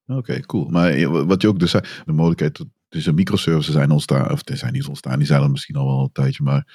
Oké, 0.07 0.41
cool. 0.41 0.69
Maar 0.69 1.27
wat 1.27 1.43
je 1.43 1.49
ook 1.49 1.59
dus 1.59 1.71
zei, 1.71 1.85
de 2.05 2.13
mogelijkheid 2.13 2.57
dat 2.57 2.67
dus 2.93 3.07
een 3.07 3.15
microservices 3.15 3.75
zijn 3.75 3.91
ontstaan, 3.91 4.31
of 4.31 4.43
die 4.43 4.57
zijn 4.57 4.73
niet 4.73 4.87
ontstaan, 4.87 5.19
die 5.19 5.27
zijn 5.27 5.43
er 5.43 5.51
misschien 5.51 5.77
al 5.77 5.87
wel 5.87 6.01
een 6.01 6.13
tijdje, 6.13 6.43
maar 6.43 6.67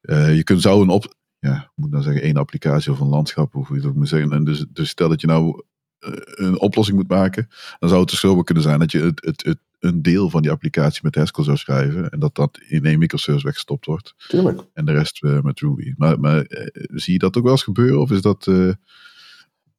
eh, 0.00 0.36
je 0.36 0.44
kunt 0.44 0.62
zou 0.62 0.82
een 0.82 0.88
op, 0.88 1.14
ja, 1.38 1.70
moet 1.74 1.90
nou 1.90 2.02
zeggen, 2.02 2.22
één 2.22 2.36
applicatie 2.36 2.92
of 2.92 3.00
een 3.00 3.08
landschap, 3.08 3.54
of 3.54 3.68
hoe 3.68 3.76
je 3.76 3.82
dat 3.82 3.94
moet 3.94 4.08
zeggen. 4.08 4.32
En 4.32 4.44
dus, 4.44 4.64
dus 4.68 4.88
stel 4.88 5.08
dat 5.08 5.20
je 5.20 5.26
nou 5.26 5.62
eh, 5.98 6.12
een 6.24 6.60
oplossing 6.60 6.96
moet 6.96 7.08
maken, 7.08 7.48
dan 7.78 7.88
zou 7.88 8.00
het 8.00 8.10
dus 8.10 8.20
zo 8.20 8.42
kunnen 8.42 8.62
zijn 8.62 8.78
dat 8.78 8.92
je 8.92 9.02
het, 9.02 9.24
het, 9.24 9.44
het, 9.44 9.58
een 9.86 10.02
deel 10.02 10.30
van 10.30 10.42
die 10.42 10.50
applicatie 10.50 11.00
met 11.02 11.14
Haskell 11.14 11.44
zou 11.44 11.56
schrijven 11.56 12.10
en 12.10 12.18
dat 12.18 12.34
dat 12.34 12.58
in 12.68 12.84
één 12.84 12.98
microservice 12.98 13.44
weggestopt 13.44 13.86
wordt 13.86 14.14
Tuurlijk. 14.28 14.62
en 14.72 14.84
de 14.84 14.92
rest 14.92 15.24
eh, 15.24 15.40
met 15.40 15.60
Ruby. 15.60 15.94
Maar, 15.96 16.20
maar 16.20 16.42
eh, 16.42 16.66
zie 16.74 17.12
je 17.12 17.18
dat 17.18 17.36
ook 17.36 17.42
wel 17.42 17.52
eens 17.52 17.62
gebeuren 17.62 18.00
of 18.00 18.10
is 18.10 18.22
dat 18.22 18.46
eh, 18.46 18.70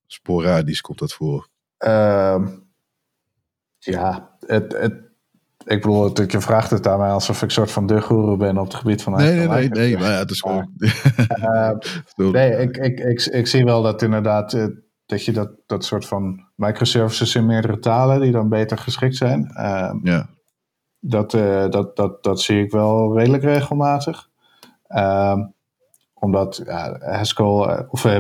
sporadisch, 0.08 0.82
komt 0.82 1.00
dat 1.00 1.14
voor? 1.14 1.48
Ehm, 1.78 2.48
ja, 3.78 4.38
het, 4.40 4.74
het, 4.78 4.94
ik 5.66 5.82
bedoel, 5.82 6.22
je 6.28 6.42
vraagt 6.42 6.70
het 6.70 6.88
aan 6.88 7.00
mij 7.00 7.12
alsof 7.12 7.36
ik 7.36 7.44
een 7.44 7.52
soort 7.52 7.72
van 7.72 7.88
de 7.88 8.02
guru 8.02 8.38
ben 8.38 8.58
op 8.58 8.66
het 8.66 8.76
gebied 8.76 9.02
van 9.02 9.14
Nee, 9.14 9.36
nee, 9.36 9.48
nee, 9.48 9.70
nee, 9.70 9.98
maar 9.98 10.12
ja, 10.12 10.18
het 10.18 10.32
is 10.32 10.42
gewoon... 10.42 10.72
Nee, 12.32 12.52
ik, 12.52 12.78
ik, 12.78 13.00
ik, 13.00 13.26
ik 13.26 13.48
zie 13.48 13.66
wel 13.66 13.82
dat 13.82 14.02
inderdaad 14.02 14.70
dat 15.08 15.26
je 15.26 15.32
dat, 15.32 15.50
dat 15.66 15.86
soort 15.86 16.06
van 16.06 16.46
microservices 16.56 17.36
in 17.36 17.46
meerdere 17.46 17.80
talen 17.80 18.22
die 18.22 18.32
dan 18.32 18.50
beter 18.50 18.78
geschikt 18.78 19.16
zijn. 19.16 19.52
Ehm, 19.52 19.98
Ja, 20.04 20.30
dat, 21.00 21.34
eh, 21.34 21.70
dat, 21.70 21.96
dat, 21.96 22.24
dat 22.24 22.42
zie 22.42 22.64
ik 22.64 22.72
wel 22.72 23.18
redelijk 23.18 23.44
regelmatig. 23.44 24.30
Ehm, 24.88 25.46
omdat 26.14 26.62
ja, 26.66 26.98
Haskell 27.00 27.46
eh, 27.46 27.80
of 27.90 28.06
eh, 28.06 28.18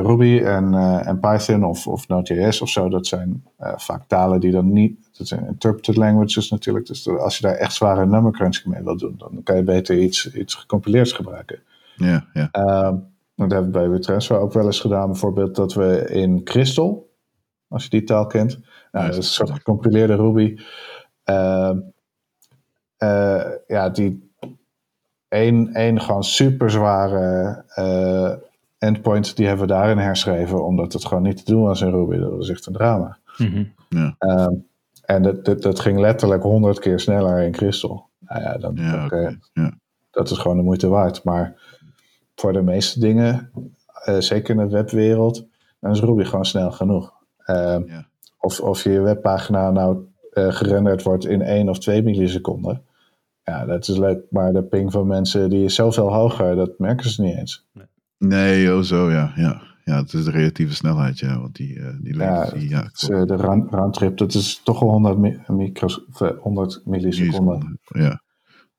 Ruby 0.00 0.40
en, 0.44 0.74
en 1.04 1.20
Python 1.20 1.64
of, 1.64 1.86
of 1.86 2.08
Node.js 2.08 2.60
of 2.60 2.68
zo, 2.68 2.88
dat 2.88 3.06
zijn 3.06 3.44
vaak 3.58 4.02
talen 4.06 4.40
die 4.40 4.50
dan 4.50 4.72
niet. 4.72 5.10
Dat 5.18 5.26
zijn 5.26 5.46
interpreted 5.46 5.96
languages 5.96 6.50
natuurlijk. 6.50 6.86
Dus 6.86 7.08
als 7.08 7.38
je 7.38 7.46
daar 7.46 7.54
echt 7.54 7.74
zware 7.74 8.06
number 8.06 8.32
crunching 8.32 8.74
mee 8.74 8.82
wilt 8.82 8.98
doen, 8.98 9.14
dan 9.18 9.42
kan 9.42 9.56
je 9.56 9.62
beter 9.62 9.98
iets, 9.98 10.32
iets 10.32 10.54
gecompileerds 10.54 11.12
gebruiken. 11.12 11.60
ja, 11.96 12.26
ja. 12.32 12.50
Ehm, 13.36 13.48
dat 13.48 13.50
hebben 13.50 13.72
we 13.72 13.78
bij 13.78 13.88
WeTransfer 13.90 14.38
ook 14.38 14.52
wel 14.52 14.66
eens 14.66 14.80
gedaan. 14.80 15.06
Bijvoorbeeld 15.06 15.56
dat 15.56 15.74
we 15.74 16.08
in 16.10 16.44
Crystal, 16.44 17.10
als 17.68 17.84
je 17.84 17.90
die 17.90 18.04
taal 18.04 18.26
kent. 18.26 18.58
Nou, 18.92 19.06
dat 19.06 19.16
is 19.16 19.16
een 19.16 19.32
soort 19.32 19.50
gecompileerde 19.50 20.16
Ruby. 20.16 20.58
Ehm, 21.24 21.78
eh, 22.96 23.50
ja, 23.66 23.88
die 23.88 24.30
één, 25.28 25.74
één 25.74 26.00
gewoon 26.00 26.24
super 26.24 26.70
zware 26.70 27.64
eh, 27.68 28.32
endpoint, 28.78 29.36
die 29.36 29.46
hebben 29.46 29.66
we 29.66 29.72
daarin 29.72 29.98
herschreven. 29.98 30.64
Omdat 30.64 30.92
het 30.92 31.04
gewoon 31.04 31.22
niet 31.22 31.36
te 31.36 31.52
doen 31.52 31.62
was 31.62 31.80
in 31.80 31.90
Ruby. 31.90 32.16
Dat 32.16 32.32
was 32.32 32.48
echt 32.48 32.66
een 32.66 32.72
drama. 32.72 33.18
Mhm. 33.38 33.64
Ja, 33.88 34.14
Ehm, 34.18 34.54
en 35.02 35.22
dat, 35.22 35.44
dat, 35.44 35.62
dat 35.62 35.80
ging 35.80 35.98
letterlijk 35.98 36.42
honderd 36.42 36.78
keer 36.78 37.00
sneller 37.00 37.42
in 37.42 37.52
Crystal. 37.52 38.08
Nou 38.18 38.42
ja, 38.42 38.58
dan, 38.58 38.74
ja. 39.52 39.72
dat 40.10 40.30
is 40.30 40.38
gewoon 40.38 40.56
de 40.56 40.62
moeite 40.62 40.88
waard. 40.88 41.24
Maar 41.24 41.60
voor 42.42 42.52
de 42.52 42.62
meeste 42.62 43.00
dingen, 43.00 43.50
eh, 44.04 44.18
zeker 44.18 44.50
in 44.60 44.66
de 44.68 44.72
webwereld, 44.74 45.46
dan 45.80 45.90
is 45.90 46.00
Ruby 46.00 46.24
gewoon 46.24 46.44
snel 46.44 46.70
genoeg. 46.70 47.12
Eh, 47.38 47.76
Ja. 47.86 48.06
of, 48.40 48.60
of 48.60 48.82
je 48.84 49.00
webpagina 49.00 49.70
nou 49.70 49.98
eh, 50.32 50.52
gerenderd 50.52 51.02
wordt 51.02 51.26
in 51.26 51.42
1 51.42 51.68
of 51.68 51.78
2 51.78 52.02
milliseconden. 52.02 52.82
Ja, 53.44 53.64
dat 53.64 53.88
is 53.88 53.96
leuk. 53.96 54.20
Maar 54.30 54.52
de 54.52 54.62
ping 54.62 54.92
van 54.92 55.06
mensen 55.06 55.50
die 55.50 55.64
is 55.64 55.74
zoveel 55.74 56.12
hoger, 56.12 56.56
dat 56.56 56.78
merken 56.78 57.10
ze 57.10 57.22
niet 57.22 57.36
eens. 57.36 57.66
Nee, 58.18 58.74
oh 58.74 58.80
zo, 58.80 59.10
ja, 59.10 59.32
ja. 59.36 59.62
Ja, 59.84 59.96
het 59.96 60.12
is 60.12 60.24
de 60.24 60.30
relatieve 60.30 60.74
snelheid, 60.74 61.18
ja. 61.18 61.40
Want 61.40 61.56
die, 61.56 61.78
eh 61.80 61.86
die 62.00 62.16
Ja, 62.16 62.30
latency, 62.30 62.68
ja, 62.68 63.24
de 63.24 63.36
round- 63.36 63.70
roundtrip, 63.74 64.16
dat 64.16 64.34
is 64.34 64.60
toch 64.64 64.80
wel 64.80 64.90
100, 64.90 65.18
mi- 65.18 65.38
micros, 65.46 66.04
of, 66.06 66.20
eh, 66.20 66.30
100 66.38 66.82
milliseconden. 66.84 67.58
milliseconden. 67.58 67.80
Ja, 67.84 68.21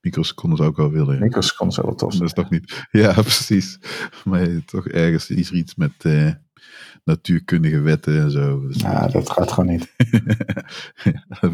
microseconden 0.03 0.57
zou 0.57 0.69
ik 0.69 0.75
wel 0.75 0.91
willen. 0.91 1.15
Ja. 1.15 1.19
Microseconden 1.23 1.75
zou 1.75 1.87
wel 1.87 1.95
tof 1.95 2.13
Dat 2.13 2.21
is 2.27 2.33
toch 2.33 2.49
niet... 2.49 2.85
Ja, 2.91 3.11
precies. 3.13 3.79
Maar 4.23 4.65
toch 4.65 4.87
ergens 4.87 5.29
is 5.29 5.49
er 5.49 5.55
iets 5.55 5.75
met 5.75 5.91
eh, 5.97 6.31
natuurkundige 7.03 7.79
wetten 7.79 8.21
en 8.21 8.31
zo. 8.31 8.67
Dus, 8.67 8.77
Ja, 8.81 9.07
dat 9.07 9.29
gaat 9.29 9.51
gewoon 9.51 9.69
niet. 9.69 9.93
Ja, 11.03 11.49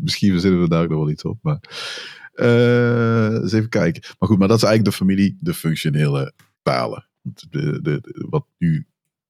Misschien 0.00 0.30
verzinnen 0.30 0.60
we 0.60 0.68
daar 0.68 0.88
nog 0.88 0.98
wel 0.98 1.10
iets 1.10 1.22
op. 1.24 1.38
Maar 1.42 1.58
eh, 2.32 3.32
eens 3.34 3.52
even 3.52 3.68
kijken. 3.68 4.02
Maar 4.18 4.28
goed, 4.28 4.38
maar 4.38 4.48
dat 4.48 4.56
is 4.56 4.62
eigenlijk 4.62 4.96
de 4.96 5.04
familie, 5.04 5.38
de 5.40 5.54
functionele 5.54 6.32
talen. 6.62 7.08
De, 7.22 7.46
de, 7.50 7.80
de- 7.82 8.26
wat 8.28 8.46
nu 8.58 8.86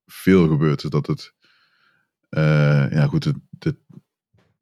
veel 0.06 0.48
gebeurt, 0.48 0.84
is 0.84 0.90
dat 0.90 1.06
het. 1.06 1.32
eh, 2.28 2.90
ja, 2.92 3.06
goed. 3.06 3.24
Het, 3.24 3.36
het- 3.58 3.76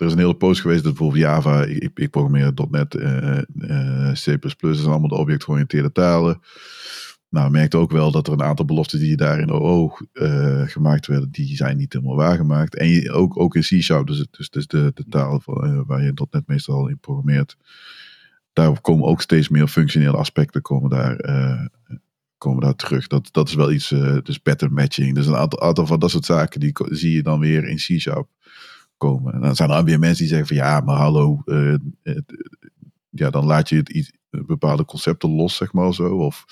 er 0.03 0.09
is 0.09 0.15
een 0.15 0.19
hele 0.19 0.35
post 0.35 0.61
geweest 0.61 0.85
dat 0.85 0.95
bijvoorbeeld 0.95 1.23
Java, 1.23 1.65
ik, 1.65 1.91
ik 1.95 2.11
programmeer 2.11 2.53
.NET, 2.71 2.95
eh, 2.95 3.39
eh, 3.39 4.13
C++, 4.13 4.41
dat 4.41 4.77
zijn 4.77 4.91
allemaal 4.91 5.09
de 5.09 5.15
objectgeoriënteerde 5.15 5.93
talen. 5.93 6.41
Nou, 7.29 7.51
merkte 7.51 7.77
ook 7.77 7.91
wel 7.91 8.11
dat 8.11 8.27
er 8.27 8.33
een 8.33 8.43
aantal 8.43 8.65
beloftes 8.65 9.01
die 9.01 9.17
daar 9.17 9.41
in 9.41 9.51
OO 9.51 9.97
eh, 10.13 10.63
gemaakt 10.67 11.07
werden, 11.07 11.31
die 11.31 11.57
zijn 11.57 11.77
niet 11.77 11.93
helemaal 11.93 12.17
waargemaakt. 12.17 12.77
En 12.77 13.11
ook, 13.11 13.39
ook 13.39 13.55
in 13.55 13.61
C-Sharp, 13.61 14.07
dus, 14.07 14.27
dus, 14.31 14.51
dus 14.51 14.67
de, 14.67 14.91
de 14.95 15.05
taal 15.09 15.43
waar 15.87 16.03
je 16.03 16.27
.NET 16.31 16.47
meestal 16.47 16.89
in 16.89 16.99
programmeert, 16.99 17.57
daar 18.53 18.81
komen 18.81 19.07
ook 19.07 19.21
steeds 19.21 19.49
meer 19.49 19.69
functionele 19.69 20.17
aspecten 20.17 20.63
komen 20.63 20.91
daar, 20.91 21.17
komen 22.39 22.63
daar 22.63 22.77
terug. 22.77 23.07
Dat, 23.07 23.29
dat 23.33 23.49
is 23.49 23.55
wel 23.55 23.73
iets, 23.73 23.89
dus 24.23 24.39
pattern 24.39 24.73
matching. 24.73 25.15
Dus 25.15 25.27
een 25.27 25.37
aantal, 25.37 25.61
aantal 25.61 25.87
van 25.87 25.99
dat 25.99 26.11
soort 26.11 26.25
zaken, 26.25 26.61
die 26.61 26.73
zie 26.85 27.13
je 27.13 27.23
dan 27.23 27.41
weer 27.41 27.69
in 27.69 27.77
C-Sharp 27.77 28.29
komen. 29.11 29.33
En 29.33 29.41
dan 29.41 29.57
zijn 29.57 29.71
er 29.71 29.85
weer 29.85 29.99
mensen 29.99 30.19
die 30.19 30.29
zeggen 30.35 30.47
van 30.47 30.57
ja, 30.57 30.81
maar 30.81 30.97
hallo, 30.97 31.43
eh, 31.45 31.75
het- 32.03 32.51
ja, 33.11 33.31
dan 33.31 33.45
laat 33.45 33.69
je 33.69 33.77
het 33.77 33.89
iets, 33.89 34.13
bepaalde 34.31 34.85
concepten 34.85 35.31
los, 35.31 35.57
zeg 35.57 35.73
maar 35.73 35.95
zo. 35.95 36.17
Of 36.17 36.45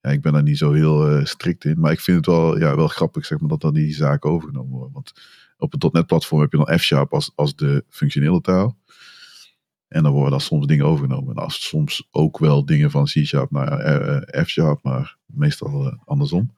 ja, 0.00 0.10
ik 0.10 0.20
ben 0.22 0.32
daar 0.32 0.42
niet 0.42 0.58
zo 0.58 0.72
heel 0.72 1.26
strikt 1.26 1.64
in. 1.64 1.80
Maar 1.80 1.92
ik 1.92 2.00
vind 2.00 2.16
het 2.16 2.26
wel, 2.26 2.58
ja, 2.58 2.76
wel 2.76 2.88
grappig 2.88 3.26
zeg 3.26 3.38
maar, 3.40 3.48
dat 3.48 3.60
dan 3.60 3.74
die 3.74 3.94
zaken 3.94 4.30
overgenomen 4.30 4.72
worden. 4.72 4.92
Want 4.92 5.12
op 5.56 5.72
het 5.72 5.92
.NET 5.92 6.06
platform 6.06 6.40
heb 6.40 6.52
je 6.52 6.64
dan 6.64 6.78
F-Sharp 6.78 7.12
als, 7.12 7.32
als 7.34 7.56
de 7.56 7.84
functionele 7.88 8.40
taal. 8.40 8.78
En 9.88 10.02
dan 10.02 10.12
worden 10.12 10.30
dan 10.30 10.40
soms 10.40 10.66
dingen 10.66 10.86
overgenomen. 10.86 11.36
En 11.36 11.42
als 11.42 11.68
soms 11.68 12.08
ook 12.10 12.38
wel 12.38 12.64
dingen 12.64 12.90
van 12.90 13.04
C-Sharp 13.04 13.50
naar 13.50 14.42
F-Sharp, 14.44 14.82
maar 14.82 15.16
meestal 15.26 15.98
andersom. 16.04 16.54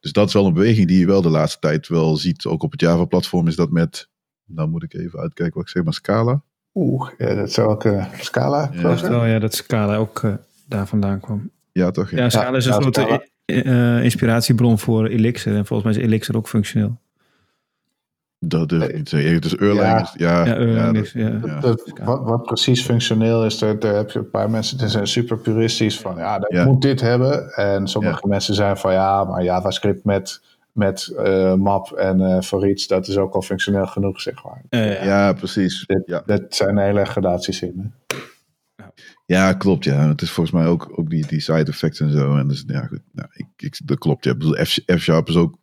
Dus 0.00 0.12
dat 0.12 0.28
is 0.28 0.34
wel 0.34 0.46
een 0.46 0.52
beweging 0.52 0.88
die 0.88 0.98
je 0.98 1.06
wel 1.06 1.22
de 1.22 1.28
laatste 1.30 1.58
tijd 1.58 1.88
wel 1.88 2.16
ziet. 2.16 2.44
Ook 2.46 2.62
op 2.62 2.70
het 2.72 2.80
Java-platform 2.80 3.46
is 3.48 3.56
dat 3.56 3.70
met, 3.70 4.08
nou 4.46 4.68
moet 4.68 4.82
ik 4.82 4.94
even 4.94 5.18
uitkijken 5.18 5.54
wat 5.54 5.62
ik 5.62 5.68
zeg, 5.68 5.84
maar 5.84 5.92
Scala. 5.92 6.42
Oeh, 6.74 7.10
ja, 7.18 7.34
dat 7.34 7.52
zou 7.52 7.68
ook 7.68 7.84
uh, 7.84 8.06
Scala 8.20 8.70
ja. 8.72 9.08
Wel, 9.08 9.24
ja, 9.24 9.38
dat 9.38 9.54
Scala 9.54 9.96
ook 9.96 10.22
uh, 10.22 10.34
daar 10.68 10.86
vandaan 10.86 11.20
kwam. 11.20 11.50
Ja, 11.72 11.90
toch? 11.90 12.10
Ja, 12.10 12.18
ja 12.18 12.30
Scala 12.30 12.56
is 12.56 12.66
een 12.66 12.82
soort 12.82 12.98
uh, 13.46 14.04
inspiratiebron 14.04 14.78
voor 14.78 15.06
Elixir. 15.06 15.56
En 15.56 15.66
volgens 15.66 15.88
mij 15.88 16.02
is 16.02 16.08
Elixir 16.08 16.36
ook 16.36 16.48
functioneel. 16.48 16.98
Dat 18.38 18.68
durf 18.68 18.88
ik 18.88 18.96
niet 18.96 19.08
zeggen. 19.08 19.32
Het 19.32 19.44
is 19.44 19.56
Erlang. 19.56 20.08
Ja, 20.14 20.44
ja, 20.44 20.56
Erlang 20.56 21.10
ja, 21.12 21.60
wat, 22.04 22.22
wat, 22.24 22.42
precies 22.42 22.82
functioneel 22.82 23.44
is, 23.44 23.58
daar, 23.58 23.78
daar, 23.78 23.94
heb 23.94 24.10
je 24.10 24.18
een 24.18 24.30
paar 24.30 24.50
mensen 24.50 24.78
die 24.78 24.88
zijn 24.88 25.06
super 25.06 25.38
puristisch 25.38 26.00
van, 26.00 26.16
ja, 26.16 26.38
dat 26.38 26.64
moet 26.64 26.82
dit 26.82 27.00
hebben. 27.00 27.52
En 27.52 27.88
sommige 27.88 28.26
mensen 28.26 28.54
zijn 28.54 28.76
van, 28.76 28.92
ja, 28.92 29.24
maar 29.24 29.42
JavaScript 29.42 30.04
met, 30.04 30.40
met 30.76 31.12
uh, 31.12 31.54
map 31.54 31.92
en 31.92 32.20
uh, 32.20 32.40
voor 32.40 32.68
iets, 32.68 32.86
dat 32.86 33.08
is 33.08 33.16
ook 33.16 33.34
al 33.34 33.42
functioneel 33.42 33.86
genoeg, 33.86 34.20
zeg 34.20 34.44
maar. 34.44 34.62
Uh, 34.70 35.04
ja, 35.04 35.32
precies. 35.32 35.84
Ja. 36.06 36.22
Dat 36.26 36.54
zijn 36.54 36.78
hele 36.78 37.04
gradaties 37.04 37.62
in. 37.62 37.92
Ja, 39.26 39.52
klopt. 39.52 39.84
Ja, 39.84 40.08
het 40.08 40.22
is 40.22 40.30
volgens 40.30 40.56
mij 40.56 40.66
ook, 40.66 40.98
ook 40.98 41.10
die, 41.10 41.26
die 41.26 41.40
side 41.40 41.64
effects 41.64 42.00
en 42.00 42.10
zo. 42.10 42.36
En 42.36 42.48
dus, 42.48 42.64
ja, 42.66 42.86
goed. 42.86 43.00
Nou, 43.12 43.28
ik, 43.32 43.46
ik, 43.56 43.80
dat 43.84 43.98
klopt. 43.98 44.24
Ja. 44.24 44.34
F-Sharp 44.64 45.28
is 45.28 45.36
ook 45.36 45.58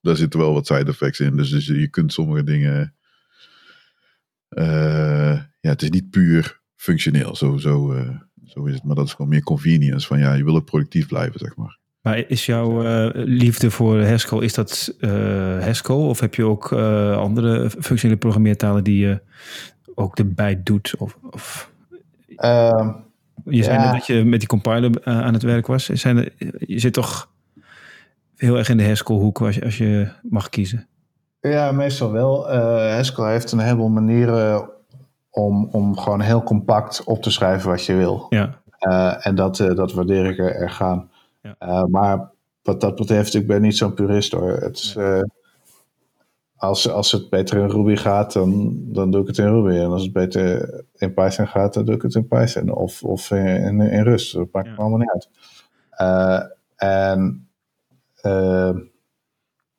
daar 0.00 0.16
zitten 0.16 0.40
wel 0.40 0.52
wat 0.52 0.66
side 0.66 0.90
effects 0.90 1.20
in. 1.20 1.36
Dus, 1.36 1.50
dus 1.50 1.66
je 1.66 1.88
kunt 1.88 2.12
sommige 2.12 2.44
dingen. 2.44 2.94
Uh, 4.50 5.42
ja, 5.60 5.70
het 5.70 5.82
is 5.82 5.90
niet 5.90 6.10
puur 6.10 6.60
functioneel. 6.76 7.36
Zo, 7.36 7.56
zo, 7.56 7.92
uh, 7.94 8.18
zo 8.44 8.64
is 8.64 8.74
het. 8.74 8.84
Maar 8.84 8.96
dat 8.96 9.06
is 9.06 9.12
gewoon 9.12 9.30
meer 9.30 9.42
convenience. 9.42 10.06
Van 10.06 10.18
ja, 10.18 10.32
je 10.32 10.44
wil 10.44 10.56
ook 10.56 10.64
productief 10.64 11.06
blijven, 11.06 11.40
zeg 11.40 11.56
maar. 11.56 11.77
Maar 12.08 12.24
is 12.26 12.46
jouw 12.46 12.84
uh, 12.84 13.10
liefde 13.12 13.70
voor 13.70 14.02
Haskell, 14.02 14.38
is 14.38 14.54
dat 14.54 14.94
Haskell? 15.60 15.96
Of 15.96 16.20
heb 16.20 16.34
je 16.34 16.44
ook 16.44 16.72
andere 17.12 17.70
functionele 17.70 18.18
programmeertalen 18.18 18.84
die 18.84 19.06
je 19.06 19.20
ook 19.94 20.18
erbij 20.18 20.60
doet? 20.62 20.94
Of, 20.98 21.18
of... 21.30 21.70
Ehm, 22.36 22.90
je 23.44 23.62
zei 23.62 23.78
ja. 23.78 23.92
dat 23.92 24.06
je 24.06 24.24
met 24.24 24.38
die 24.38 24.48
compiler 24.48 25.04
aan 25.04 25.32
het 25.32 25.42
werk 25.42 25.66
was. 25.66 25.86
Zijn 25.86 26.16
er, 26.16 26.32
je 26.58 26.78
zit 26.78 26.92
toch 26.92 27.30
heel 28.36 28.56
erg 28.56 28.68
in 28.68 28.76
de 28.76 28.86
Haskell-hoek 28.86 29.40
als 29.40 29.54
je, 29.54 29.64
als 29.64 29.78
je 29.78 30.08
mag 30.22 30.48
kiezen? 30.48 30.86
Ja, 31.40 31.72
meestal 31.72 32.12
wel. 32.12 32.52
Uh, 32.52 32.56
Haskell 32.94 33.30
heeft 33.30 33.52
een 33.52 33.58
heleboel 33.58 33.88
manieren 33.88 34.70
om, 35.30 35.68
om 35.72 35.98
gewoon 35.98 36.20
heel 36.20 36.42
compact 36.42 37.04
op 37.04 37.22
te 37.22 37.30
schrijven 37.30 37.70
wat 37.70 37.84
je 37.84 37.94
wil. 37.94 38.26
Ja. 38.28 38.60
Uh, 38.80 39.26
en 39.26 39.34
dat, 39.34 39.58
uh, 39.58 39.74
dat 39.74 39.92
waardeer 39.92 40.26
ik 40.26 40.38
er 40.38 40.54
erg 40.54 40.82
aan. 40.82 41.10
Ja. 41.58 41.86
maar 41.86 42.30
wat 42.62 42.80
dat 42.80 42.96
betreft, 42.96 43.34
ik 43.34 43.46
ben 43.46 43.62
niet 43.62 43.76
zo'n 43.76 43.94
purist 43.94 44.32
hoor. 44.32 44.50
Het 44.50 44.76
is, 44.76 44.96
als, 46.56 46.90
als 46.90 47.12
het 47.12 47.30
beter 47.30 47.58
in 47.58 47.70
Ruby 47.70 47.96
gaat, 47.96 48.32
dan, 48.32 48.78
dan 48.92 49.10
doe 49.10 49.20
ik 49.20 49.26
het 49.26 49.38
in 49.38 49.48
Ruby. 49.48 49.76
En 49.76 49.90
als 49.90 50.02
het 50.02 50.12
beter 50.12 50.70
in 50.96 51.14
Python 51.14 51.46
gaat, 51.46 51.74
dan 51.74 51.84
doe 51.84 51.94
ik 51.94 52.02
het 52.02 52.14
in 52.14 52.28
Python. 52.28 52.70
Of, 52.70 53.02
of 53.02 53.30
in, 53.30 53.46
in, 53.46 53.80
in 53.80 54.02
Rust. 54.02 54.34
Dat 54.34 54.48
maakt 54.52 54.66
ja. 54.66 54.72
me 54.72 54.78
allemaal 54.78 54.98
niet 54.98 55.10
uit. 55.10 55.28
en 56.76 57.48
uh, 58.22 58.76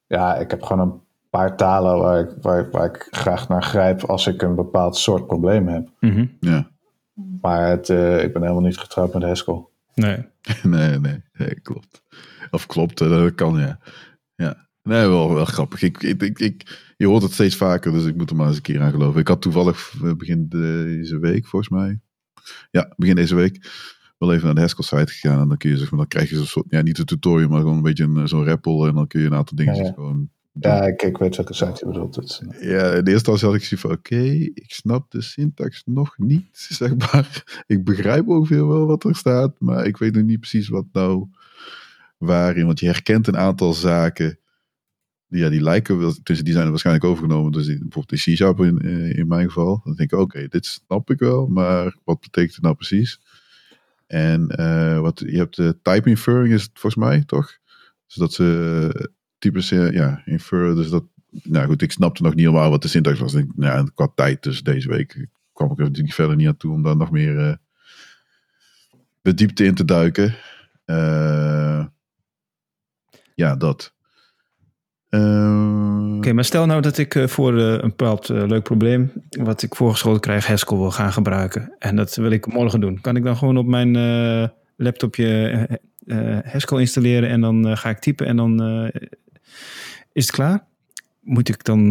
ja, 0.08 0.36
ik 0.36 0.50
heb 0.50 0.62
gewoon 0.62 0.88
een 0.88 1.02
paar 1.30 1.58
talen 1.58 1.98
waar 2.00 2.20
ik, 2.20 2.30
waar, 2.42 2.70
waar, 2.72 2.86
ik 2.86 3.08
graag 3.12 3.48
naar 3.48 3.64
grijp 3.64 4.04
als 4.04 4.28
ik 4.28 4.42
een 4.42 4.56
bepaald 4.56 4.98
soort 4.98 5.28
probleem 5.28 5.68
heb. 5.68 5.90
Mm 6.00 6.12
-hmm. 6.12 6.38
Ja. 6.40 6.68
Maar 7.42 7.68
het, 7.68 7.90
uh, 7.90 8.24
ik 8.24 8.34
ben 8.34 8.42
helemaal 8.42 8.64
niet 8.64 8.78
getrouwd 8.78 9.14
met 9.14 9.24
Haskell. 9.24 9.66
Nee. 9.94 10.18
nee, 10.64 11.00
nee, 11.00 11.24
nee, 11.34 11.62
klopt. 11.62 12.04
Of 12.50 12.66
klopt, 12.66 12.98
dat 12.98 13.36
kan 13.36 13.60
ja. 13.60 13.80
Ja. 14.36 14.68
Nee, 14.84 15.08
wel, 15.08 15.34
wel 15.34 15.46
grappig. 15.46 15.82
Ik, 15.82 16.04
ik, 16.04 16.22
ik, 16.22 16.40
ik, 16.40 16.94
je 16.98 17.08
hoort 17.08 17.24
het 17.24 17.32
steeds 17.32 17.56
vaker, 17.56 17.92
dus 17.92 18.06
ik 18.06 18.16
moet 18.16 18.30
er 18.30 18.36
maar 18.36 18.48
eens 18.48 18.56
een 18.56 18.62
keer 18.62 18.82
aan 18.82 18.92
geloven. 18.92 19.20
Ik 19.20 19.28
had 19.28 19.42
toevallig 19.42 19.94
begin 20.18 20.48
deze 20.50 21.20
week, 21.20 21.48
volgens 21.48 21.72
mij. 21.72 22.00
Ja, 22.72 22.94
begin 22.96 23.16
deze 23.16 23.36
week 23.36 23.68
wel 24.20 24.34
even 24.34 24.46
naar 24.46 24.56
de 24.56 24.62
Haskell 24.62 24.84
site 24.84 25.14
gegaan. 25.14 25.42
En 25.42 25.48
dan 25.48 25.58
kun 25.58 25.70
je 25.70 25.78
zeg 25.78 25.90
maar, 25.90 26.00
dan 26.00 26.08
krijg 26.08 26.30
je 26.30 26.36
zo'n 26.36 26.46
soort, 26.46 26.66
ja, 26.70 26.82
niet 26.82 26.98
een 26.98 27.06
tutorial, 27.06 27.50
maar 27.50 27.60
gewoon 27.60 27.76
een 27.76 27.82
beetje 27.82 28.28
zo'n 28.28 28.46
rappel. 28.46 28.88
En 28.88 28.96
dan 28.96 29.08
kun 29.08 29.20
je 29.20 29.26
een 29.26 29.36
aantal 29.36 29.58
dingen 29.58 29.76
ja, 29.76 29.84
ja. 29.84 29.92
gewoon. 29.92 30.30
Ja, 30.60 30.82
ik, 30.82 31.02
ik 31.02 31.18
weet 31.18 31.36
welke 31.36 31.54
site 31.54 31.78
je 31.80 31.86
bedoelt. 31.86 32.16
Het, 32.16 32.42
ja, 32.60 32.94
in 32.94 33.04
de 33.04 33.12
eerste 33.12 33.12
instantie 33.12 33.48
had 33.48 33.56
ik 33.56 33.64
zoiets 33.64 33.82
van, 33.82 33.92
oké, 33.92 34.14
okay, 34.14 34.52
ik 34.54 34.72
snap 34.72 35.12
de 35.12 35.22
syntax 35.22 35.84
nog 35.86 36.18
niet, 36.18 36.48
zeg 36.80 36.96
maar. 36.96 37.44
Ik 37.68 37.84
begrijp 37.84 38.28
ongeveer 38.28 38.68
wel 38.68 38.86
wat 38.86 39.04
er 39.04 39.16
staat, 39.16 39.56
maar 39.60 39.86
ik 39.86 39.98
weet 39.98 40.14
nog 40.14 40.24
niet 40.24 40.40
precies 40.40 40.68
wat 40.68 40.86
nou 40.92 41.28
waarin. 42.18 42.66
Want 42.66 42.80
je 42.80 42.86
herkent 42.86 43.28
een 43.28 43.38
aantal 43.38 43.74
zaken, 43.74 44.40
die, 45.28 45.42
ja, 45.42 45.50
die 45.50 45.62
lijken, 45.62 46.14
dus 46.24 46.44
die 46.44 46.54
zijn 46.54 46.70
waarschijnlijk 46.70 47.06
overgenomen. 47.06 47.52
Dus 47.52 47.66
bijvoorbeeld 47.66 48.10
de 48.10 48.32
C-Sharp 48.32 48.60
in, 48.60 48.82
in 49.16 49.28
mijn 49.28 49.48
geval. 49.48 49.82
Dan 49.84 49.96
denk 49.96 50.12
ik, 50.12 50.20
oké, 50.20 50.38
okay, 50.38 50.48
dit 50.48 50.66
snap 50.66 51.10
ik 51.10 51.20
wel, 51.20 51.48
maar 51.48 51.96
wat 52.04 52.20
betekent 52.20 52.54
het 52.54 52.64
nou 52.64 52.76
precies? 52.76 53.20
En 54.08 54.54
uh, 54.60 55.00
wat, 55.00 55.20
je 55.26 55.38
hebt 55.38 55.56
de 55.56 55.78
type 55.82 56.10
inferring 56.10 56.54
is 56.54 56.62
het 56.62 56.72
volgens 56.74 57.04
mij, 57.04 57.24
toch? 57.26 57.58
Dus 58.06 58.16
dat 58.16 58.34
ze 58.34 59.12
types, 59.40 59.70
ja, 59.70 60.22
infer, 60.26 60.76
dus 60.76 60.90
dat, 60.90 61.04
nou 61.44 61.68
goed, 61.68 61.82
ik 61.82 61.92
snapte 61.92 62.24
nog 62.24 62.36
niet 62.36 62.46
helemaal 62.46 62.70
wat 62.70 62.82
de 62.82 62.88
syntax 62.88 63.20
was. 63.20 63.34
Ik, 63.34 63.48
nou, 63.56 63.90
qua 63.96 64.12
tijd, 64.16 64.44
dus 64.44 64.64
deze 64.64 64.90
week 64.90 65.28
kwam 65.54 65.72
ik 65.72 65.78
er 65.78 65.84
natuurlijk 65.84 66.14
verder 66.14 66.36
niet 66.36 66.48
aan 66.48 66.58
toe 66.58 66.74
om 66.74 66.84
daar 66.84 66.98
nog 66.98 67.12
meer 67.12 67.36
uh, 67.36 67.54
de 69.22 69.34
diepte 69.34 69.66
in 69.66 69.76
te 69.76 69.86
duiken. 69.86 70.36
Uh, 70.86 71.86
ja, 73.36 73.56
dat. 73.56 73.94
Oké, 76.18 76.34
maar 76.34 76.46
stel 76.46 76.66
nou 76.66 76.82
dat 76.82 76.98
ik 76.98 77.24
voor 77.26 77.54
een 77.54 77.90
bepaald 77.90 78.28
leuk 78.28 78.64
probleem, 78.64 79.12
wat 79.30 79.62
ik 79.62 79.76
voorgeschoten 79.76 80.22
krijg, 80.22 80.48
Haskell 80.48 80.78
wil 80.78 80.92
gaan 80.92 81.14
gebruiken. 81.14 81.76
En 81.80 81.96
dat 81.96 82.16
wil 82.16 82.32
ik 82.32 82.54
morgen 82.54 82.80
doen. 82.80 83.02
Kan 83.02 83.16
ik 83.16 83.24
dan 83.24 83.38
gewoon 83.38 83.58
op 83.58 83.66
mijn 83.66 83.92
laptopje 84.76 85.80
Haskell 86.44 86.80
installeren 86.80 87.30
en 87.30 87.42
dan 87.42 87.78
ga 87.78 87.90
ik 87.90 88.00
typen 88.00 88.26
en 88.26 88.36
dan 88.36 88.58
is 90.12 90.26
het 90.26 90.36
klaar? 90.36 90.66
Moet 91.20 91.50
ik 91.50 91.64
dan 91.64 91.84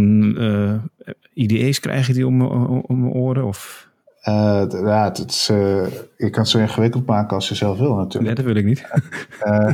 IDE's 1.35 1.81
krijgen 1.81 2.15
die 2.15 2.27
om, 2.27 2.43
om, 2.43 2.83
om 2.87 3.01
mijn 3.01 3.13
oren? 3.13 3.45
Of... 3.45 3.89
Uh, 4.29 4.65
ja, 4.71 5.05
het 5.05 5.31
is, 5.31 5.49
uh, 5.53 5.87
je 6.17 6.31
kan 6.31 6.43
het 6.43 6.49
zo 6.49 6.59
ingewikkeld 6.59 7.07
maken 7.07 7.35
als 7.35 7.49
je 7.49 7.55
zelf 7.55 7.79
wil 7.79 7.95
natuurlijk. 7.95 8.25
Nee, 8.25 8.35
dat 8.35 8.45
wil 8.45 8.55
ik 8.55 8.65
niet. 8.65 8.87
Uh, 9.47 9.73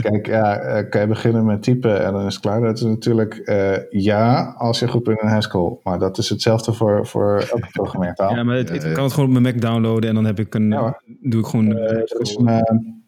kijk, 0.00 0.26
ja, 0.26 0.82
kan 0.82 1.00
je 1.00 1.06
beginnen 1.06 1.44
met 1.44 1.62
typen 1.62 2.04
en 2.04 2.12
dan 2.12 2.26
is 2.26 2.34
het 2.34 2.42
klaar. 2.42 2.60
Dat 2.60 2.76
is 2.76 2.82
natuurlijk 2.82 3.42
ja, 3.90 4.54
als 4.58 4.78
je 4.78 4.88
goed 4.88 5.02
bent 5.02 5.20
in 5.20 5.28
Haskell. 5.28 5.78
Maar 5.82 5.98
dat 5.98 6.18
is 6.18 6.28
hetzelfde 6.28 6.72
voor, 6.72 7.06
voor 7.06 7.38
elke 7.38 7.68
programmeertaal. 7.72 8.34
Ja, 8.34 8.42
maar 8.42 8.56
het, 8.56 8.70
ik 8.70 8.94
kan 8.94 9.04
het 9.04 9.12
gewoon 9.12 9.28
op 9.28 9.40
mijn 9.40 9.54
Mac 9.54 9.62
downloaden 9.62 10.08
en 10.08 10.14
dan 10.14 10.24
heb 10.24 10.38
ik 10.38 10.54
een, 10.54 10.70
ja, 10.70 11.02
doe 11.20 11.40
ik 11.40 11.46
gewoon... 11.46 11.76
er 11.76 12.20
is 12.20 12.36
een, 12.36 13.02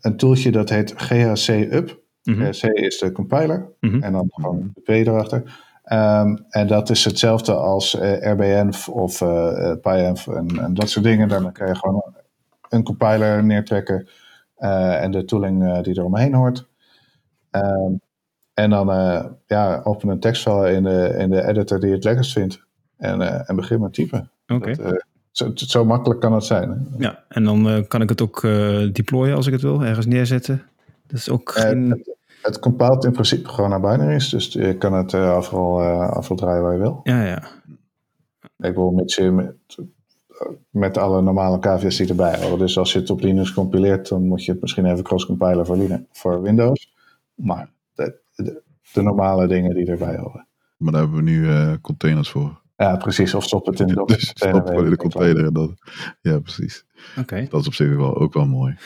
een 0.00 0.16
tooltje 0.16 0.50
dat 0.50 0.68
heet 0.68 0.92
GHC 0.96 1.48
Up. 1.48 2.00
Mm 2.22 2.34
-hmm. 2.34 2.52
GHC 2.52 2.64
is 2.64 2.98
de 2.98 3.12
compiler 3.12 3.68
mm 3.80 3.90
-hmm. 3.90 4.02
en 4.02 4.12
dan 4.12 4.26
gewoon 4.30 4.70
de 4.74 4.80
P 4.80 4.88
erachter. 4.88 5.70
Um, 5.92 6.44
en 6.48 6.66
dat 6.66 6.90
is 6.90 7.04
hetzelfde 7.04 7.54
als 7.54 7.94
uh, 7.94 8.32
RBNF 8.32 8.88
of 8.88 9.20
uh, 9.20 9.72
PyEnv 9.80 10.26
en, 10.26 10.46
en, 10.60 10.74
dat 10.74 10.90
soort 10.90 11.04
dingen. 11.04 11.28
Dan 11.28 11.52
kan 11.52 11.66
je 11.66 11.74
gewoon 11.74 12.14
een 12.68 12.82
compiler 12.82 13.44
neertrekken 13.44 14.08
uh, 14.58 15.02
en 15.02 15.10
de 15.10 15.24
tooling 15.24 15.82
die 15.82 15.94
er 15.94 16.04
omheen 16.04 16.34
hoort. 16.34 16.68
Um, 17.50 18.00
en 18.54 18.70
dan 18.70 18.86
ja, 19.46 19.80
open 19.84 20.08
een 20.08 20.20
tekstfile 20.20 20.72
in 20.72 20.82
de, 20.82 21.14
in 21.18 21.30
de 21.30 21.46
editor 21.46 21.80
die 21.80 21.92
het 21.92 22.04
lekkerst 22.04 22.32
vindt. 22.32 22.64
En, 22.96 23.46
en 23.46 23.56
begin 23.56 23.80
met 23.80 23.92
typen. 23.92 24.30
Okay. 24.46 24.76
Zo, 25.30 25.50
zo, 25.54 25.84
makkelijk 25.84 26.20
kan 26.20 26.32
het 26.32 26.44
zijn. 26.44 26.70
Hè? 26.70 26.76
Ja, 26.98 27.24
en 27.28 27.44
dan 27.44 27.84
kan 27.88 28.02
ik 28.02 28.08
het 28.08 28.22
ook 28.22 28.40
deployen 28.92 29.36
als 29.36 29.46
ik 29.46 29.52
het 29.52 29.62
wil, 29.62 29.82
ergens 29.82 30.06
neerzetten. 30.06 30.62
Dat 31.12 31.20
is 31.20 31.28
ook 31.28 31.50
geen... 31.50 32.04
Het 32.42 32.58
compiled 32.58 33.04
in 33.04 33.12
principe 33.12 33.48
gewoon 33.48 33.70
naar 33.70 33.80
binaries, 33.80 34.28
dus 34.28 34.52
je 34.52 34.76
kan 34.76 34.92
het 34.92 35.12
uh, 35.12 35.34
afval, 35.34 35.82
uh, 35.82 36.10
afval 36.10 36.36
draaien 36.36 36.62
waar 36.62 36.72
je 36.72 36.78
wil. 36.78 37.00
Ja, 37.02 37.24
ja. 37.24 37.42
Ik 38.58 38.74
wil 38.74 38.90
met, 38.90 39.30
met, 39.32 39.54
met 40.70 40.98
alle 40.98 41.22
normale 41.22 41.58
KVS 41.58 41.96
die 41.96 42.08
erbij 42.08 42.42
horen. 42.42 42.58
Dus 42.58 42.78
als 42.78 42.92
je 42.92 42.98
het 42.98 43.10
op 43.10 43.20
Linux 43.20 43.52
compileert, 43.52 44.08
dan 44.08 44.26
moet 44.26 44.44
je 44.44 44.52
het 44.52 44.60
misschien 44.60 44.86
even 44.86 45.04
cross-compilen 45.04 45.66
voor, 45.66 45.76
Linux, 45.76 46.02
voor 46.12 46.42
Windows. 46.42 46.94
Maar 47.34 47.70
de, 47.94 48.18
de, 48.34 48.62
de, 48.92 49.02
normale 49.02 49.46
dingen 49.46 49.74
die 49.74 49.86
erbij 49.86 50.16
horen. 50.16 50.46
Maar 50.76 50.92
daar 50.92 51.00
hebben 51.00 51.24
we 51.24 51.30
nu 51.30 51.42
uh, 51.42 51.72
containers 51.80 52.30
voor. 52.30 52.60
Ja, 52.76 52.96
precies. 52.96 53.34
Of 53.34 53.44
stop 53.44 53.66
het 53.66 53.80
in 53.80 53.86
de 53.94 53.94
ja, 53.94 54.04
dus 54.04 54.28
stop 54.28 54.70
in 54.70 54.90
de 54.90 54.96
container. 54.96 55.44
En 55.44 55.52
dat, 55.52 55.72
ja, 56.20 56.38
precies. 56.38 56.84
Oké. 57.10 57.20
Okay. 57.20 57.48
Dat 57.48 57.60
is 57.60 57.66
op 57.66 57.74
zich 57.74 57.96
wel, 57.96 58.16
ook 58.16 58.32
wel 58.32 58.46
mooi. 58.46 58.76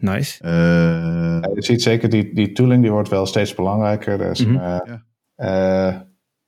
Nice. 0.00 0.44
Uh, 0.44 1.54
je 1.54 1.62
ziet 1.62 1.82
zeker, 1.82 2.08
die, 2.08 2.34
die 2.34 2.52
tooling 2.52 2.82
die 2.82 2.92
wordt 2.92 3.08
wel 3.08 3.26
steeds 3.26 3.54
belangrijker. 3.54 4.20
Er 4.20 4.30
is 4.30 4.46
mm 4.46 4.56
-hmm. 4.56 4.80
ja. 5.36 6.04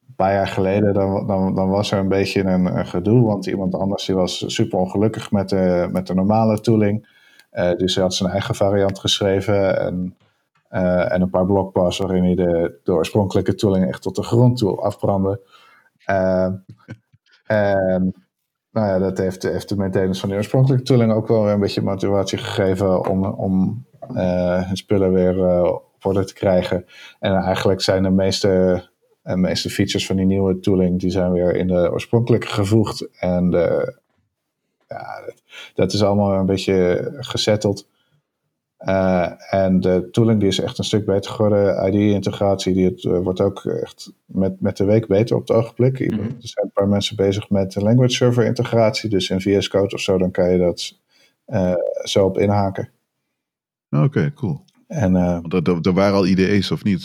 een 0.09 0.15
paar 0.17 0.33
jaar 0.33 0.47
geleden 0.47 0.95
dan, 0.95 1.27
dan, 1.27 1.55
dan 1.55 1.69
was 1.69 1.91
er 1.91 1.99
een 1.99 2.09
beetje 2.09 2.45
een, 2.45 2.79
een, 2.79 2.87
gedoe, 2.87 3.27
want 3.27 3.47
iemand 3.47 3.75
anders 3.75 4.05
die 4.05 4.15
was 4.15 4.45
super 4.47 4.79
ongelukkig 4.79 5.31
met 5.31 5.49
de, 5.49 5.89
met 5.93 6.07
de 6.07 6.15
normale 6.15 6.61
tooling. 6.61 7.21
Uh, 7.53 7.73
dus 7.77 7.95
hij 7.95 8.05
had 8.05 8.15
zijn 8.15 8.31
eigen 8.31 8.55
variant 8.55 8.99
geschreven 8.99 9.81
en, 9.81 10.17
uh, 10.71 11.13
en 11.13 11.21
een 11.21 11.31
paar 11.31 11.47
blogposts 11.47 12.01
waarin 12.01 12.25
hij 12.25 12.35
de, 12.35 12.81
de 12.83 12.93
oorspronkelijke 12.93 13.55
tooling 13.55 13.89
echt 13.89 14.03
tot 14.03 14.17
de 14.17 14.23
grond 14.23 14.59
toe 14.59 14.81
afbrandde. 14.81 15.41
Uh, 16.11 16.49
en 17.47 18.15
nou 18.73 18.87
ja, 18.87 18.99
dat 18.99 19.19
heeft, 19.19 19.43
heeft 19.43 19.69
de 19.69 19.77
maintainers 19.77 20.21
van 20.21 20.29
de 20.29 20.35
oorspronkelijke 20.35 20.85
tooling 20.85 21.13
ook 21.13 21.29
wel 21.29 21.43
weer 21.45 21.53
een 21.53 21.61
beetje 21.61 21.83
motivatie 21.83 22.39
gegeven 22.39 23.09
om, 23.09 23.25
om 23.25 23.85
hun 24.67 24.77
spullen 24.77 25.13
weer 25.13 25.65
op 25.73 25.85
orde 26.03 26.25
te 26.25 26.35
krijgen. 26.35 26.87
En 27.21 27.35
eigenlijk 27.35 27.81
zijn 27.81 28.03
de 28.03 28.11
meeste 28.11 28.83
de 29.23 29.37
meeste 29.37 29.71
features 29.71 30.07
van 30.07 30.17
die 30.17 30.27
nieuwe 30.27 30.61
tooling 30.61 31.01
die 31.01 31.11
zijn 31.11 31.33
weer 31.33 31.57
in 31.57 31.67
de 31.67 31.91
oorspronkelijke 31.93 32.47
gevoegd. 32.47 33.09
En 33.19 33.51
de, 33.51 33.97
ja, 34.89 35.23
dat, 35.27 35.43
dat, 35.75 35.93
is 35.93 36.03
allemaal 36.03 36.35
een 36.35 36.47
beetje 36.47 37.09
gesetteld. 37.19 37.89
Uh, 38.85 39.55
en 39.55 39.81
de 39.81 40.09
tooling 40.11 40.41
die 40.41 40.49
is 40.49 40.61
echt 40.61 40.79
een 40.79 40.85
stuk 40.85 41.05
beter 41.05 41.31
geworden. 41.31 41.87
ID-integratie 41.87 42.75
die 42.75 42.85
het, 42.85 43.03
uh, 43.03 43.19
wordt 43.19 43.41
ook 43.41 43.65
echt 43.65 44.13
met, 44.25 44.61
met 44.61 44.77
de 44.77 44.85
week 44.85 45.07
beter 45.07 45.37
op 45.37 45.49
het 45.49 45.57
ogenblik. 45.57 46.01
Mm 46.01 46.19
-hmm. 46.19 46.27
Er 46.27 46.49
zijn 46.49 46.65
een 46.65 46.73
paar 46.73 46.89
mensen 46.89 47.17
bezig 47.17 47.51
met 47.51 47.73
de 47.73 47.83
language 47.83 48.13
server 48.13 48.45
integratie. 48.45 49.11
Dus 49.11 49.31
in 49.31 49.41
VS 49.41 49.69
Code 49.69 49.95
of 49.95 50.01
zo, 50.01 50.19
dan 50.19 50.31
kan 50.31 50.51
je 50.51 50.59
dat 50.59 50.99
uh, 51.47 51.75
zo 52.03 52.25
op 52.25 52.39
inhaken. 52.39 52.91
Oké, 53.91 54.05
okay, 54.05 54.33
cool. 54.33 54.65
En, 54.87 55.15
er, 55.15 55.93
waren 55.93 56.15
al 56.15 56.27
IDE's 56.27 56.71
of 56.71 56.85
niet? 56.85 57.05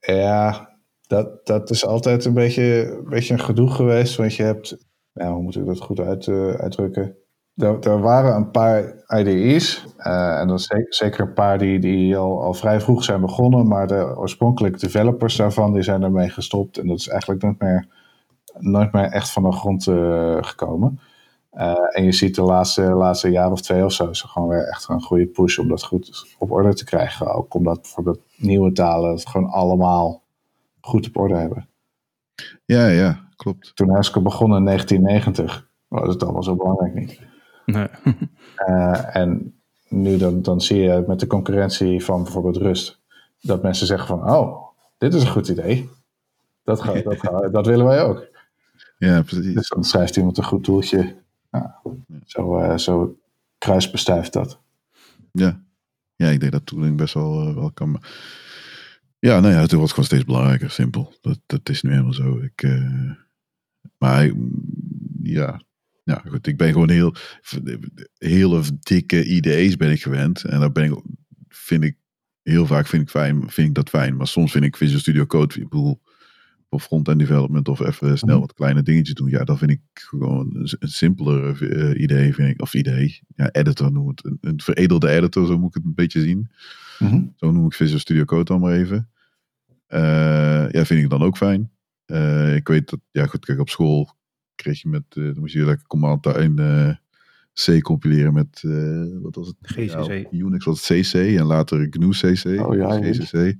Ja, 0.00 0.70
dat, 1.06 1.46
dat 1.46 1.70
is 1.70 1.86
altijd 1.86 2.24
een 2.24 2.34
beetje, 2.34 2.96
een 2.98 3.08
beetje 3.08 3.32
een 3.32 3.40
gedoe 3.40 3.70
geweest. 3.70 4.16
Want 4.16 4.34
je 4.34 4.42
hebt, 4.42 4.76
nou, 5.12 5.32
hoe 5.32 5.42
moet 5.42 5.56
ik 5.56 5.66
dat 5.66 5.80
goed 5.80 6.00
uit, 6.00 6.28
uitdrukken? 6.58 7.16
Er, 7.60 7.80
er, 7.80 8.00
waren 8.00 8.34
een 8.34 8.50
paar 8.50 8.94
IDE's. 9.08 9.86
Uh, 9.98 10.38
en 10.38 10.48
dan 10.48 10.58
zeker, 10.88 11.20
een 11.20 11.32
paar 11.32 11.58
die, 11.58 11.78
die 11.78 12.16
al, 12.16 12.42
al 12.42 12.54
vrij 12.54 12.80
vroeg 12.80 13.04
zijn 13.04 13.20
begonnen. 13.20 13.68
Maar 13.68 13.86
de 13.86 14.14
oorspronkelijke 14.16 14.78
developers 14.78 15.36
daarvan 15.36 15.72
die 15.72 15.82
zijn 15.82 16.02
ermee 16.02 16.28
gestopt. 16.28 16.78
En 16.78 16.86
dat 16.86 16.98
is 16.98 17.08
eigenlijk 17.08 17.42
nooit 17.42 17.60
meer, 17.60 17.88
nooit 18.58 18.92
meer 18.92 19.04
echt 19.04 19.30
van 19.30 19.42
de 19.42 19.52
grond 19.52 19.86
uh, 19.86 20.36
gekomen. 20.40 21.00
Uh, 21.54 21.74
en 21.90 22.04
je 22.04 22.12
ziet 22.12 22.34
de 22.34 22.42
laatste, 22.42 22.82
laatste 22.82 23.30
jaar 23.30 23.50
of 23.50 23.60
twee 23.60 23.84
of 23.84 23.92
zo 23.92 24.08
is 24.08 24.22
er 24.22 24.28
gewoon 24.28 24.48
weer 24.48 24.68
echt 24.68 24.88
een 24.88 25.02
goede 25.02 25.26
push 25.26 25.58
om 25.58 25.68
dat 25.68 25.82
goed 25.82 26.34
op 26.38 26.50
orde 26.50 26.74
te 26.74 26.84
krijgen. 26.84 27.34
Ook 27.34 27.54
omdat 27.54 27.80
bijvoorbeeld 27.80 28.20
nieuwe 28.36 28.72
talen 28.72 29.10
het 29.10 29.28
gewoon 29.28 29.50
allemaal 29.50 30.22
goed 30.80 31.06
op 31.06 31.16
orde 31.16 31.34
hebben. 31.34 31.68
Ja, 32.64 32.86
ja, 32.86 33.28
klopt. 33.36 33.72
Toen 33.74 33.90
Haskell 33.90 34.22
begon 34.22 34.56
in 34.56 34.64
1990 34.64 35.68
was 35.88 36.08
het 36.08 36.22
allemaal 36.22 36.42
zo 36.42 36.56
belangrijk 36.56 36.94
niet. 36.94 37.29
Nee. 37.72 37.88
uh, 38.68 39.16
en 39.22 39.60
nu 39.88 40.16
dan, 40.16 40.42
dan 40.42 40.60
zie 40.60 40.80
je 40.80 41.04
met 41.06 41.20
de 41.20 41.26
concurrentie 41.26 42.04
van 42.04 42.22
bijvoorbeeld 42.22 42.56
Rust, 42.56 43.00
dat 43.40 43.62
mensen 43.62 43.86
zeggen 43.86 44.06
van, 44.06 44.30
oh, 44.30 44.68
dit 44.98 45.14
is 45.14 45.22
een 45.22 45.30
goed 45.30 45.48
idee. 45.48 45.88
Dat, 46.64 46.82
gaat, 46.82 47.04
dat, 47.04 47.20
gaat, 47.20 47.52
dat 47.52 47.66
willen 47.66 47.86
wij 47.86 48.02
ook. 48.02 48.28
Ja, 48.98 49.22
precies. 49.22 49.54
Dus 49.54 49.68
dan 49.68 49.84
schrijft 49.84 50.16
iemand 50.16 50.38
een 50.38 50.44
goed 50.44 50.64
doeltje 50.64 51.16
ja, 51.50 51.80
zo, 52.24 52.58
uh, 52.58 52.76
zo 52.76 53.18
kruisbestuift 53.58 54.32
dat. 54.32 54.60
Ja. 55.32 55.62
ja, 56.16 56.28
ik 56.28 56.40
denk 56.40 56.52
dat 56.52 56.66
tooling 56.66 56.96
best 56.96 57.14
wel, 57.14 57.48
uh, 57.48 57.54
wel 57.54 57.70
kan. 57.72 58.02
Ja, 59.18 59.40
nou 59.40 59.54
ja, 59.54 59.60
het 59.60 59.72
wordt 59.72 59.90
gewoon 59.90 60.04
steeds 60.04 60.24
belangrijker, 60.24 60.70
simpel. 60.70 61.12
Dat, 61.20 61.38
dat 61.46 61.68
is 61.68 61.82
nu 61.82 61.90
helemaal 61.90 62.12
zo. 62.12 62.38
Ik, 62.38 62.62
uh, 62.62 63.10
maar 63.98 64.30
ja, 65.22 65.60
ja, 66.04 66.22
goed, 66.28 66.46
ik 66.46 66.56
ben 66.56 66.72
gewoon 66.72 66.90
heel, 66.90 67.14
hele 68.18 68.62
dikke 68.80 69.24
IDE's 69.24 69.76
ben 69.76 69.90
ik 69.90 70.02
gewend. 70.02 70.44
En 70.44 70.60
daar 70.60 70.72
ben 70.72 70.84
ik, 70.84 71.02
vind 71.48 71.84
ik, 71.84 71.96
heel 72.42 72.66
vaak 72.66 72.86
vind 72.86 73.02
ik, 73.02 73.10
fijn, 73.10 73.50
vind 73.50 73.68
ik 73.68 73.74
dat 73.74 73.88
fijn. 73.88 74.16
Maar 74.16 74.26
soms 74.26 74.52
vind 74.52 74.64
ik 74.64 74.76
Visual 74.76 75.00
Studio 75.00 75.26
Code, 75.26 75.54
ik 75.54 75.68
bedoel, 75.68 76.00
of 76.68 76.82
front-end 76.82 77.18
development 77.18 77.68
of 77.68 77.80
even 77.80 78.18
snel 78.18 78.36
mhm. 78.36 78.46
wat 78.46 78.54
kleine 78.54 78.82
dingetjes 78.82 79.14
doen. 79.14 79.30
Ja, 79.30 79.44
dat 79.44 79.58
vind 79.58 79.70
ik 79.70 79.80
gewoon 79.92 80.50
een, 80.78 80.88
simpeler 80.88 81.62
uh, 81.62 82.02
idee. 82.02 82.34
Vind 82.34 82.48
ik, 82.48 82.62
of 82.62 82.74
idee, 82.74 83.20
ja, 83.34 83.50
editor 83.50 83.92
noem 83.92 84.08
het. 84.08 84.24
Een, 84.24 84.38
een, 84.40 84.60
veredelde 84.60 85.08
editor, 85.08 85.46
zo 85.46 85.58
moet 85.58 85.68
ik 85.68 85.74
het 85.74 85.84
een 85.84 85.94
beetje 85.94 86.20
zien. 86.20 86.50
Mhm. 86.98 87.22
Zo 87.36 87.50
noem 87.50 87.66
ik 87.66 87.74
Visual 87.74 87.98
Studio 87.98 88.24
Code 88.24 88.44
dan 88.44 88.60
maar 88.60 88.72
even. 88.72 89.10
Uh, 89.88 90.70
ja, 90.70 90.84
vind 90.84 91.02
ik 91.02 91.10
dan 91.10 91.22
ook 91.22 91.36
fijn. 91.36 91.70
Uh, 92.06 92.54
ik 92.54 92.68
weet 92.68 92.90
dat, 92.90 93.00
ja 93.10 93.26
goed, 93.26 93.44
kijk, 93.44 93.60
op 93.60 93.68
school 93.68 94.18
kreeg 94.62 94.82
je 94.82 94.88
met, 94.88 95.04
dan 95.08 95.38
moest 95.38 95.54
je 95.54 95.64
lekker 95.64 95.86
command 95.86 96.26
in 96.26 96.56
C 97.54 97.82
compileren 97.82 98.32
met, 98.32 98.60
wat 99.22 99.34
was 99.34 99.46
het? 99.46 99.56
GCC. 99.60 100.08
Ja, 100.30 100.38
Unix 100.38 100.64
was 100.64 100.88
het 100.88 101.00
CC 101.00 101.14
en 101.14 101.44
later 101.44 101.86
GNU 101.90 102.10
CC. 102.10 102.66
Oh 102.66 102.74
ja, 102.74 103.00
GCC. 103.00 103.56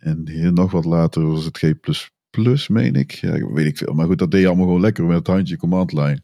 En 0.00 0.28
heel, 0.28 0.52
nog 0.52 0.70
wat 0.70 0.84
later 0.84 1.26
was 1.26 1.44
het 1.44 1.58
G++, 1.58 2.68
meen 2.68 2.94
ik. 2.94 3.10
Ja, 3.10 3.52
weet 3.52 3.66
ik 3.66 3.76
veel. 3.76 3.94
Maar 3.94 4.06
goed, 4.06 4.18
dat 4.18 4.30
deed 4.30 4.40
je 4.40 4.46
allemaal 4.46 4.66
gewoon 4.66 4.80
lekker 4.80 5.04
met 5.04 5.16
het 5.16 5.26
handje 5.26 5.56
command 5.56 5.92
line. 5.92 6.22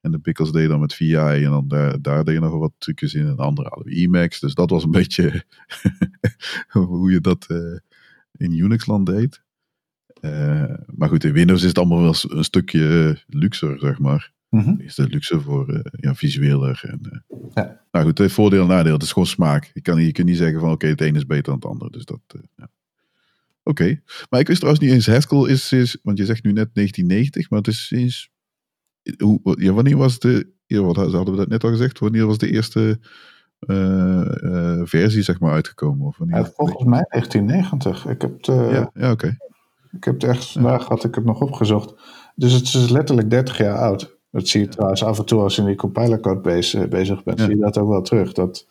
En 0.00 0.10
de 0.10 0.18
pickles 0.18 0.52
deed 0.52 0.68
dan 0.68 0.80
met 0.80 0.94
VI 0.94 1.14
en 1.14 1.50
dan 1.50 1.68
daar, 1.68 2.00
daar 2.00 2.24
deed 2.24 2.34
je 2.34 2.40
nog 2.40 2.58
wat 2.58 2.72
trucjes 2.78 3.14
in. 3.14 3.26
En 3.26 3.36
andere 3.36 3.68
hadden 3.68 3.92
we 3.92 4.00
Emacs. 4.00 4.40
Dus 4.40 4.54
dat 4.54 4.70
was 4.70 4.84
een 4.84 4.90
beetje 4.90 5.44
hoe 6.68 7.12
je 7.12 7.20
dat 7.20 7.46
uh, 7.48 7.78
in 8.36 8.52
Unix-land 8.58 9.06
deed. 9.06 9.43
Uh, 10.24 10.74
maar 10.86 11.08
goed, 11.08 11.24
in 11.24 11.32
Windows 11.32 11.60
is 11.62 11.68
het 11.68 11.78
allemaal 11.78 12.00
wel 12.00 12.14
een 12.28 12.44
stukje 12.44 13.16
luxer, 13.26 13.78
zeg 13.78 13.98
maar. 13.98 14.32
Mm 14.48 14.60
-hmm. 14.60 14.80
Is 14.80 14.94
de 14.94 15.08
luxe 15.08 15.40
voor 15.40 15.70
uh, 15.70 15.80
ja, 15.92 16.14
visueler. 16.14 16.80
En, 16.82 17.24
ja. 17.54 17.80
Nou 17.90 18.04
goed, 18.04 18.18
het 18.18 18.32
voordeel 18.32 18.62
en 18.62 18.68
nadeel. 18.68 18.92
Het 18.92 19.02
is 19.02 19.12
gewoon 19.12 19.28
smaak. 19.28 19.70
Je, 19.74 19.80
kan, 19.80 20.02
je 20.02 20.12
kunt 20.12 20.26
niet 20.26 20.36
zeggen 20.36 20.60
van 20.60 20.68
oké, 20.68 20.74
okay, 20.74 20.90
het 20.90 21.00
ene 21.00 21.18
is 21.18 21.26
beter 21.26 21.44
dan 21.44 21.54
het 21.54 21.64
andere. 21.64 21.90
Dus 21.90 22.04
dat, 22.04 22.20
ja. 22.56 22.70
Oké, 23.66 23.82
okay. 23.82 24.02
maar 24.30 24.40
ik 24.40 24.46
wist 24.46 24.60
trouwens 24.60 24.84
niet 24.84 24.94
eens, 24.94 25.06
Haskell 25.06 25.52
is, 25.52 25.72
is, 25.72 25.98
want 26.02 26.18
je 26.18 26.24
zegt 26.24 26.44
nu 26.44 26.52
net 26.52 26.74
1990, 26.74 27.50
maar 27.50 27.58
het 27.58 27.68
is 27.68 27.86
sinds, 27.86 28.30
hoe, 29.18 29.56
ja, 29.60 29.72
wanneer 29.72 29.96
was 29.96 30.18
de, 30.18 30.52
ja, 30.66 30.80
wat 30.80 30.96
hadden 30.96 31.30
we 31.30 31.36
dat 31.36 31.48
net 31.48 31.64
al 31.64 31.70
gezegd, 31.70 31.98
wanneer 31.98 32.26
was 32.26 32.38
de 32.38 32.50
eerste 32.50 32.98
uh, 33.60 34.30
uh, 34.42 34.80
versie 34.84 35.22
zeg 35.22 35.40
maar 35.40 35.52
uitgekomen? 35.52 36.06
Of 36.06 36.18
wanneer 36.18 36.36
ja, 36.36 36.44
volgens 36.44 36.84
mij 36.84 37.04
1990. 37.08 38.06
Ik 38.06 38.20
heb 38.20 38.44
ja, 38.44 38.90
ja 38.94 39.10
oké. 39.10 39.10
Okay. 39.10 39.36
Ik 39.96 40.04
heb 40.04 40.14
het 40.14 40.24
echt, 40.24 40.52
vandaag 40.52 40.86
had 40.86 41.04
ik 41.04 41.14
het 41.14 41.24
nog 41.24 41.40
opgezocht. 41.40 41.94
Dus 42.34 42.52
het 42.52 42.64
is 42.64 42.88
letterlijk 42.88 43.30
30 43.30 43.58
jaar 43.58 43.78
oud. 43.78 44.16
Dat 44.30 44.48
zie 44.48 44.60
je 44.60 44.68
trouwens 44.68 45.04
af 45.04 45.18
en 45.18 45.24
toe 45.24 45.40
als 45.40 45.54
je 45.54 45.60
in 45.60 45.66
die 45.66 45.76
compilercode 45.76 46.40
bezig, 46.40 46.88
bezig 46.88 47.22
bent, 47.22 47.40
zie 47.40 47.48
je 47.48 47.56
dat 47.56 47.78
ook 47.78 47.88
wel 47.88 48.02
terug. 48.02 48.32
Dat, 48.32 48.66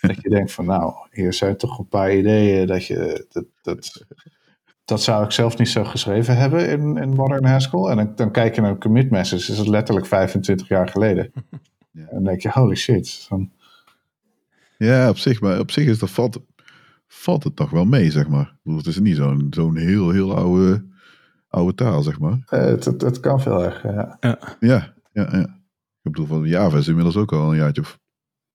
dat 0.00 0.22
je 0.22 0.28
denkt 0.28 0.52
van 0.52 0.64
nou, 0.64 0.92
hier 1.10 1.32
zijn 1.32 1.56
toch 1.56 1.78
een 1.78 1.88
paar 1.88 2.14
ideeën 2.14 2.66
dat 2.66 2.86
je 2.86 3.26
dat, 3.32 3.44
dat, 3.62 4.04
dat 4.84 5.02
zou 5.02 5.24
ik 5.24 5.30
zelf 5.30 5.58
niet 5.58 5.68
zo 5.68 5.84
geschreven 5.84 6.36
hebben 6.36 6.68
in, 6.68 6.96
in 6.96 7.14
Modern 7.14 7.44
Haskell. 7.44 7.84
En 7.84 7.96
dan, 7.96 8.12
dan 8.14 8.30
kijk 8.30 8.54
je 8.54 8.60
naar 8.60 8.70
een 8.70 8.80
commit 8.80 9.10
message, 9.10 9.52
is 9.52 9.58
het 9.58 9.68
letterlijk 9.68 10.06
25 10.06 10.68
jaar 10.68 10.88
geleden. 10.88 11.32
Ja. 11.90 12.00
En 12.00 12.08
dan 12.10 12.24
denk 12.24 12.40
je, 12.40 12.50
holy 12.50 12.74
shit. 12.74 13.26
Dan... 13.28 13.50
Ja, 14.78 15.08
op 15.08 15.18
zich, 15.18 15.40
maar 15.40 15.58
op 15.58 15.70
zich 15.70 15.86
is 15.86 15.98
dat 15.98 16.10
valt, 16.10 16.40
valt 17.06 17.44
het 17.44 17.56
toch 17.56 17.70
wel 17.70 17.84
mee, 17.84 18.10
zeg 18.10 18.28
maar. 18.28 18.56
Het 18.64 18.86
is 18.86 18.98
niet 18.98 19.16
zo'n 19.16 19.46
zo'n 19.50 19.76
heel, 19.76 20.10
heel 20.10 20.36
oude, 20.36 20.84
oude 21.48 21.74
taal, 21.74 22.02
zeg 22.02 22.18
maar. 22.18 22.32
Uh, 22.32 22.60
het, 22.60 22.84
het, 22.84 23.00
het, 23.00 23.20
kan 23.20 23.40
veel 23.40 23.64
erg, 23.64 23.82
ja. 23.82 24.16
Ja, 24.20 24.38
ja, 24.60 24.94
ja. 25.12 25.28
ja. 25.32 25.62
Ik 26.02 26.12
bedoel, 26.12 26.26
van 26.26 26.44
Java 26.44 26.78
is 26.78 26.88
inmiddels 26.88 27.16
ook 27.16 27.32
al 27.32 27.50
een 27.50 27.56
jaartje 27.56 27.82
of 27.82 27.98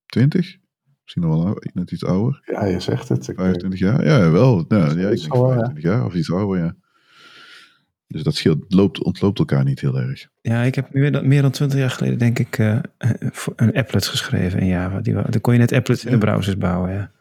twintig. 0.05 0.57
Misschien 1.03 1.23
nog 1.23 1.43
wel 1.43 1.63
net 1.73 1.91
iets 1.91 2.05
ouder. 2.05 2.41
Ja, 2.45 2.65
je 2.65 2.79
zegt 2.79 3.09
het. 3.09 3.25
25 3.35 3.79
jaar? 3.79 4.05
Ja, 4.05 4.31
wel. 4.31 4.65
Ja, 4.67 4.77
ja, 4.77 5.09
ik 5.09 5.19
denk 5.19 5.35
25 5.35 5.83
jaar 5.83 6.05
of 6.05 6.13
iets 6.13 6.31
ouder, 6.31 6.63
ja. 6.63 6.75
Dus 8.07 8.23
dat 8.23 8.35
scheelt, 8.35 8.65
loopt, 8.67 9.03
ontloopt 9.03 9.39
elkaar 9.39 9.63
niet 9.63 9.79
heel 9.79 9.99
erg. 9.99 10.27
Ja, 10.41 10.61
ik 10.61 10.75
heb 10.75 10.93
meer 10.93 11.11
dan, 11.11 11.27
meer 11.27 11.41
dan 11.41 11.51
20 11.51 11.79
jaar 11.79 11.89
geleden, 11.89 12.17
denk 12.17 12.39
ik, 12.39 12.57
uh, 12.57 12.79
een 13.55 13.73
applet 13.73 14.07
geschreven 14.07 14.59
in 14.59 14.67
Java. 14.67 14.99
Die, 14.99 15.13
dan 15.13 15.41
kon 15.41 15.53
je 15.53 15.59
net 15.59 15.71
applets 15.71 16.05
in 16.05 16.11
de 16.11 16.17
browsers 16.17 16.57
bouwen, 16.57 16.91
ja. 16.91 17.11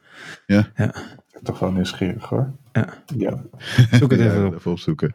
Ja? 0.47 0.69
Ja. 0.75 0.95
Toch 1.43 1.59
wel 1.59 1.73
nieuwsgierig, 1.73 2.25
hoor. 2.25 2.53
Ja. 2.73 2.89
ja. 3.17 3.43
Zoek 3.91 4.11
het 4.11 4.21
even 4.21 4.41
ja, 4.41 4.47
op. 4.47 4.55
Even 4.55 4.71
opzoeken. 4.71 5.15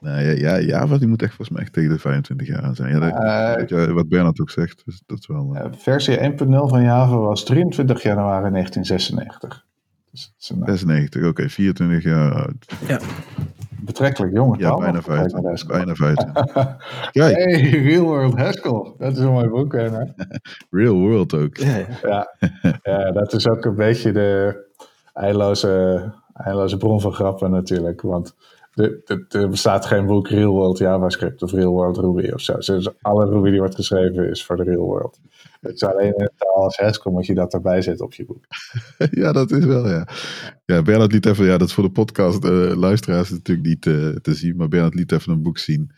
Nou 0.00 0.22
ja, 0.22 0.30
ja, 0.30 0.60
Java 0.60 0.98
die 0.98 1.08
moet 1.08 1.22
echt 1.22 1.34
volgens 1.34 1.50
mij 1.50 1.62
echt 1.62 1.72
tegen 1.72 1.90
de 1.90 1.98
25 1.98 2.46
jaar 2.46 2.62
aan 2.62 2.74
zijn. 2.74 2.92
Ja, 2.92 2.98
dat, 2.98 3.70
uh, 3.70 3.86
ja, 3.86 3.92
wat 3.92 4.08
Bernard 4.08 4.40
ook 4.40 4.50
zegt, 4.50 4.82
dus 4.84 5.02
dat 5.06 5.18
is 5.18 5.26
wel... 5.26 5.56
Uh, 5.56 5.64
versie 5.70 6.18
1.0 6.18 6.34
van 6.46 6.82
Java 6.82 7.16
was 7.16 7.44
23 7.44 8.02
januari 8.02 8.50
1996. 8.50 9.66
Dus 10.10 10.32
een, 10.48 10.62
96, 10.64 11.20
oké, 11.20 11.28
okay, 11.28 11.48
24 11.48 12.02
jaar 12.02 12.34
oud. 12.34 12.66
Ja. 12.88 13.00
Betrekkelijk 13.84 14.32
jonge 14.34 14.58
Ja, 14.58 14.68
taal. 14.68 14.78
bijna 14.78 14.92
nog 14.92 15.04
gebruikt 15.04 15.32
feiten. 15.32 15.66
Bijna 15.66 15.94
feiten. 15.94 16.32
Kijk, 17.12 17.36
Hey, 17.36 17.60
Real 17.82 18.04
World 18.04 18.38
Haskell. 18.38 18.92
Dat 18.98 19.12
is 19.12 19.18
een 19.18 19.32
mooi 19.32 19.48
boek, 19.48 19.72
hè? 19.72 19.88
real 20.70 20.94
world 20.94 21.34
ook. 21.34 21.56
Ja, 21.56 21.76
ja. 21.76 21.86
Ja. 22.02 22.26
ja, 22.82 23.10
dat 23.12 23.32
is 23.32 23.48
ook 23.48 23.64
een 23.64 23.74
beetje 23.74 24.12
de 24.12 24.56
eindeloze, 25.14 26.12
eindeloze 26.32 26.76
bron 26.76 27.00
van 27.00 27.12
grappen 27.12 27.50
natuurlijk. 27.50 28.00
Want 28.00 28.34
er 29.28 29.48
bestaat 29.48 29.86
geen 29.86 30.06
boek 30.06 30.28
Real 30.28 30.52
World 30.52 30.78
JavaScript 30.78 31.42
of 31.42 31.52
Real 31.52 31.72
World 31.72 31.96
Ruby 31.96 32.30
of 32.30 32.40
zo. 32.40 32.52
Dus 32.56 32.88
alle 33.02 33.28
Ruby 33.28 33.50
die 33.50 33.58
wordt 33.58 33.74
geschreven 33.74 34.30
is 34.30 34.44
voor 34.44 34.56
de 34.56 34.62
Real 34.62 34.84
World. 34.84 35.18
Het 35.62 35.74
is 35.74 35.82
alleen 35.84 36.20
een 36.20 36.30
taal 36.36 36.54
als 36.54 36.76
Haskell 36.76 37.12
moet 37.12 37.26
je 37.26 37.34
dat 37.34 37.52
erbij 37.54 37.82
zetten 37.82 38.04
op 38.04 38.12
je 38.14 38.24
boek. 38.24 38.44
Ja, 39.20 39.32
dat 39.32 39.50
is 39.50 39.64
wel, 39.64 39.88
ja. 39.88 40.08
Ja, 40.64 40.82
Bernard 40.82 41.12
liet 41.12 41.26
even, 41.26 41.44
ja, 41.46 41.58
dat 41.58 41.68
is 41.68 41.74
voor 41.74 41.84
de 41.84 41.90
podcast 41.90 42.44
eh, 42.44 42.50
luisteraars 42.76 43.30
natuurlijk 43.30 43.66
niet 43.68 43.86
eh, 43.86 44.08
te 44.08 44.34
zien, 44.34 44.56
maar 44.56 44.68
Bernard 44.68 44.94
liet 44.94 45.12
even 45.12 45.32
een 45.32 45.42
boek 45.42 45.58
zien. 45.58 45.90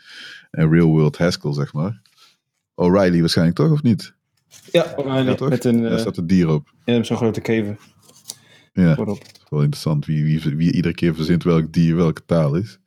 Een 0.50 0.70
Real 0.70 0.86
World 0.88 1.18
Haskell, 1.18 1.52
zeg 1.52 1.72
maar. 1.72 2.02
O'Reilly 2.74 3.20
waarschijnlijk 3.20 3.56
toch, 3.56 3.70
of 3.72 3.82
niet? 3.82 4.14
Ja, 4.70 4.92
O'Reilly, 4.96 5.28
Ja, 5.28 5.34
toch? 5.34 5.48
met 5.48 5.64
een, 5.64 5.82
Daar 5.82 5.92
eh, 5.92 5.98
staat 5.98 6.16
een 6.16 6.26
dier 6.26 6.48
op. 6.48 6.72
ja, 6.84 7.02
zo'n 7.02 7.16
grote 7.16 7.40
kever 7.40 7.76
Ja, 8.72 8.94
voorop. 8.94 9.22
wel 9.48 9.60
interessant 9.62 10.06
wie, 10.06 10.24
wie, 10.24 10.56
wie 10.56 10.72
iedere 10.72 10.94
keer 10.94 11.14
verzint 11.14 11.42
welk 11.44 11.72
dier 11.72 11.96
welke 11.96 12.24
taal 12.26 12.54
is. 12.54 12.78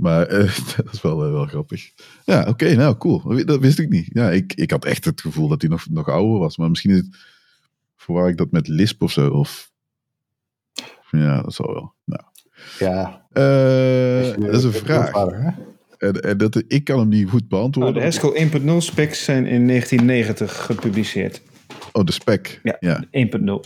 Maar 0.00 0.26
eh, 0.26 0.58
dat 0.76 0.92
is 0.92 1.02
wel, 1.02 1.24
eh, 1.24 1.30
wel 1.30 1.46
grappig. 1.46 1.90
Ja, 2.24 2.44
oké, 2.48 2.74
nou 2.74 2.96
cool. 2.96 3.44
Dat 3.44 3.60
wist 3.60 3.78
ik 3.78 3.88
niet. 3.88 4.08
Ja, 4.12 4.30
ik, 4.30 4.52
ik 4.54 4.70
had 4.70 4.84
echt 4.84 5.04
het 5.04 5.20
gevoel 5.20 5.48
dat 5.48 5.60
hij 5.60 5.70
nog, 5.70 5.86
nog 5.90 6.08
ouder 6.08 6.38
was. 6.38 6.56
Maar 6.56 6.68
misschien 6.68 6.90
is 6.90 6.96
het, 6.98 7.16
verwar 7.96 8.28
ik 8.28 8.36
dat 8.36 8.50
met 8.50 8.68
Lisp 8.68 9.02
of 9.02 9.10
zo. 9.12 9.28
Of, 9.30 9.70
ja, 11.10 11.42
dat 11.42 11.54
zal 11.54 11.72
wel. 11.72 11.94
Nou. 12.04 12.22
Ja, 12.78 13.26
Eh, 13.32 14.36
dat 14.46 14.54
is 14.54 14.64
een 14.64 14.72
vraag. 14.72 15.12
En, 15.98 16.20
en 16.20 16.38
dat, 16.38 16.62
ik 16.68 16.84
kan 16.84 16.98
hem 16.98 17.08
niet 17.08 17.28
goed 17.28 17.38
Nou, 17.40 17.48
beantwoorden. 17.48 17.94
de 17.94 18.00
Haskell 18.00 18.48
1.0 18.60 18.76
specs 18.76 19.24
zijn 19.24 19.46
in 19.46 19.66
1990 19.66 20.64
gepubliceerd. 20.66 21.42
Oh, 21.92 22.04
de 22.04 22.12
spec. 22.12 22.60
Ja, 22.62 22.76
Ja, 22.80 23.04
1.0. 23.10 23.60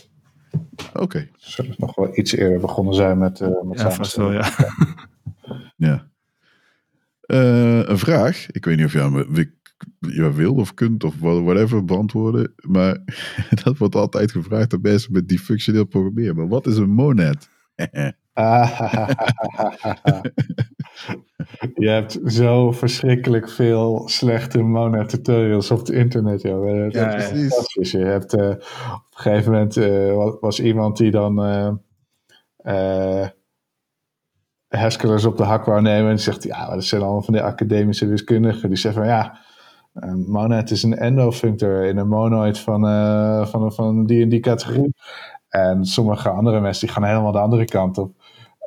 oké. 0.92 1.28
Zullen 1.36 1.74
nog 1.78 1.94
wel 1.94 2.18
iets 2.18 2.32
eerder 2.32 2.60
begonnen 2.60 2.94
zijn 2.94 3.18
met, 3.18 3.40
eh 3.40 3.48
met 3.64 3.78
Ja, 3.80 3.90
vast 3.90 4.16
wel, 4.16 4.30
samenstellen. 4.30 4.68
ja. 4.68 5.62
Ja. 5.76 6.12
Eh, 7.26 7.82
een 7.88 7.98
vraag. 7.98 8.46
Ik 8.50 8.64
weet 8.64 8.76
niet 8.76 8.86
of 8.86 8.92
je 8.92 8.98
hem 8.98 9.32
wi- 9.32 9.52
ja, 9.98 10.32
wil 10.32 10.54
of 10.54 10.74
kunt 10.74 11.04
of 11.04 11.14
wha- 11.20 11.42
whatever 11.42 11.84
beantwoorden. 11.84 12.54
Maar 12.56 12.98
dat 13.64 13.78
wordt 13.78 13.94
altijd 13.94 14.30
gevraagd 14.32 14.72
aan 14.74 14.80
mensen 14.82 15.12
met 15.12 15.28
die 15.28 15.38
functioneel 15.38 15.84
programmeren. 15.84 16.36
Maar 16.36 16.48
wat 16.48 16.66
is 16.66 16.76
een 16.76 16.90
monad? 16.90 17.48
Je 21.74 21.88
hebt 21.88 22.20
zo 22.26 22.72
verschrikkelijk 22.72 23.50
veel 23.50 24.08
slechte 24.08 24.62
Monad 24.62 25.08
tutorials 25.08 25.70
op 25.70 25.78
het 25.78 25.88
internet. 25.88 26.42
Joh. 26.42 26.82
Dat 26.82 26.92
Ja, 26.92 27.14
is 27.14 27.24
fantastisch. 27.38 27.90
Je 27.90 27.98
hebt, 27.98 28.34
eh, 28.34 28.48
op 28.48 28.56
een 29.10 29.20
gegeven 29.20 29.52
moment 29.52 29.76
eh, 29.76 30.14
wa- 30.14 30.36
was 30.40 30.60
iemand 30.60 30.96
die 30.96 31.10
dan 31.10 31.44
eh 31.44 31.72
eh, 34.74 34.80
Haskellers 34.80 35.24
op 35.24 35.36
de 35.36 35.42
hak 35.42 35.64
wou 35.64 35.80
nemen. 35.82 36.10
En 36.10 36.20
zegt, 36.20 36.42
ja, 36.42 36.66
maar 36.66 36.74
dat 36.74 36.84
zijn 36.84 37.02
allemaal 37.02 37.22
van 37.22 37.34
die 37.34 37.42
academische 37.42 38.06
wiskundigen. 38.06 38.68
Die 38.68 38.78
zeggen 38.78 39.02
van, 39.02 39.10
ja, 39.10 39.38
een 39.94 40.24
monad 40.30 40.70
is 40.70 40.82
een 40.82 40.96
endofunctor 40.96 41.84
in 41.84 41.96
een 41.96 42.08
monoid 42.08 42.58
van, 42.58 42.86
eh, 42.86 43.46
van, 43.46 43.72
van 43.72 44.06
die 44.06 44.22
en 44.22 44.28
die 44.28 44.40
categorie. 44.40 44.94
En 45.48 45.84
sommige 45.84 46.28
andere 46.28 46.60
mensen 46.60 46.86
die 46.86 46.94
gaan 46.96 47.04
helemaal 47.04 47.32
de 47.32 47.38
andere 47.38 47.64
kant 47.64 47.98
op. 47.98 48.14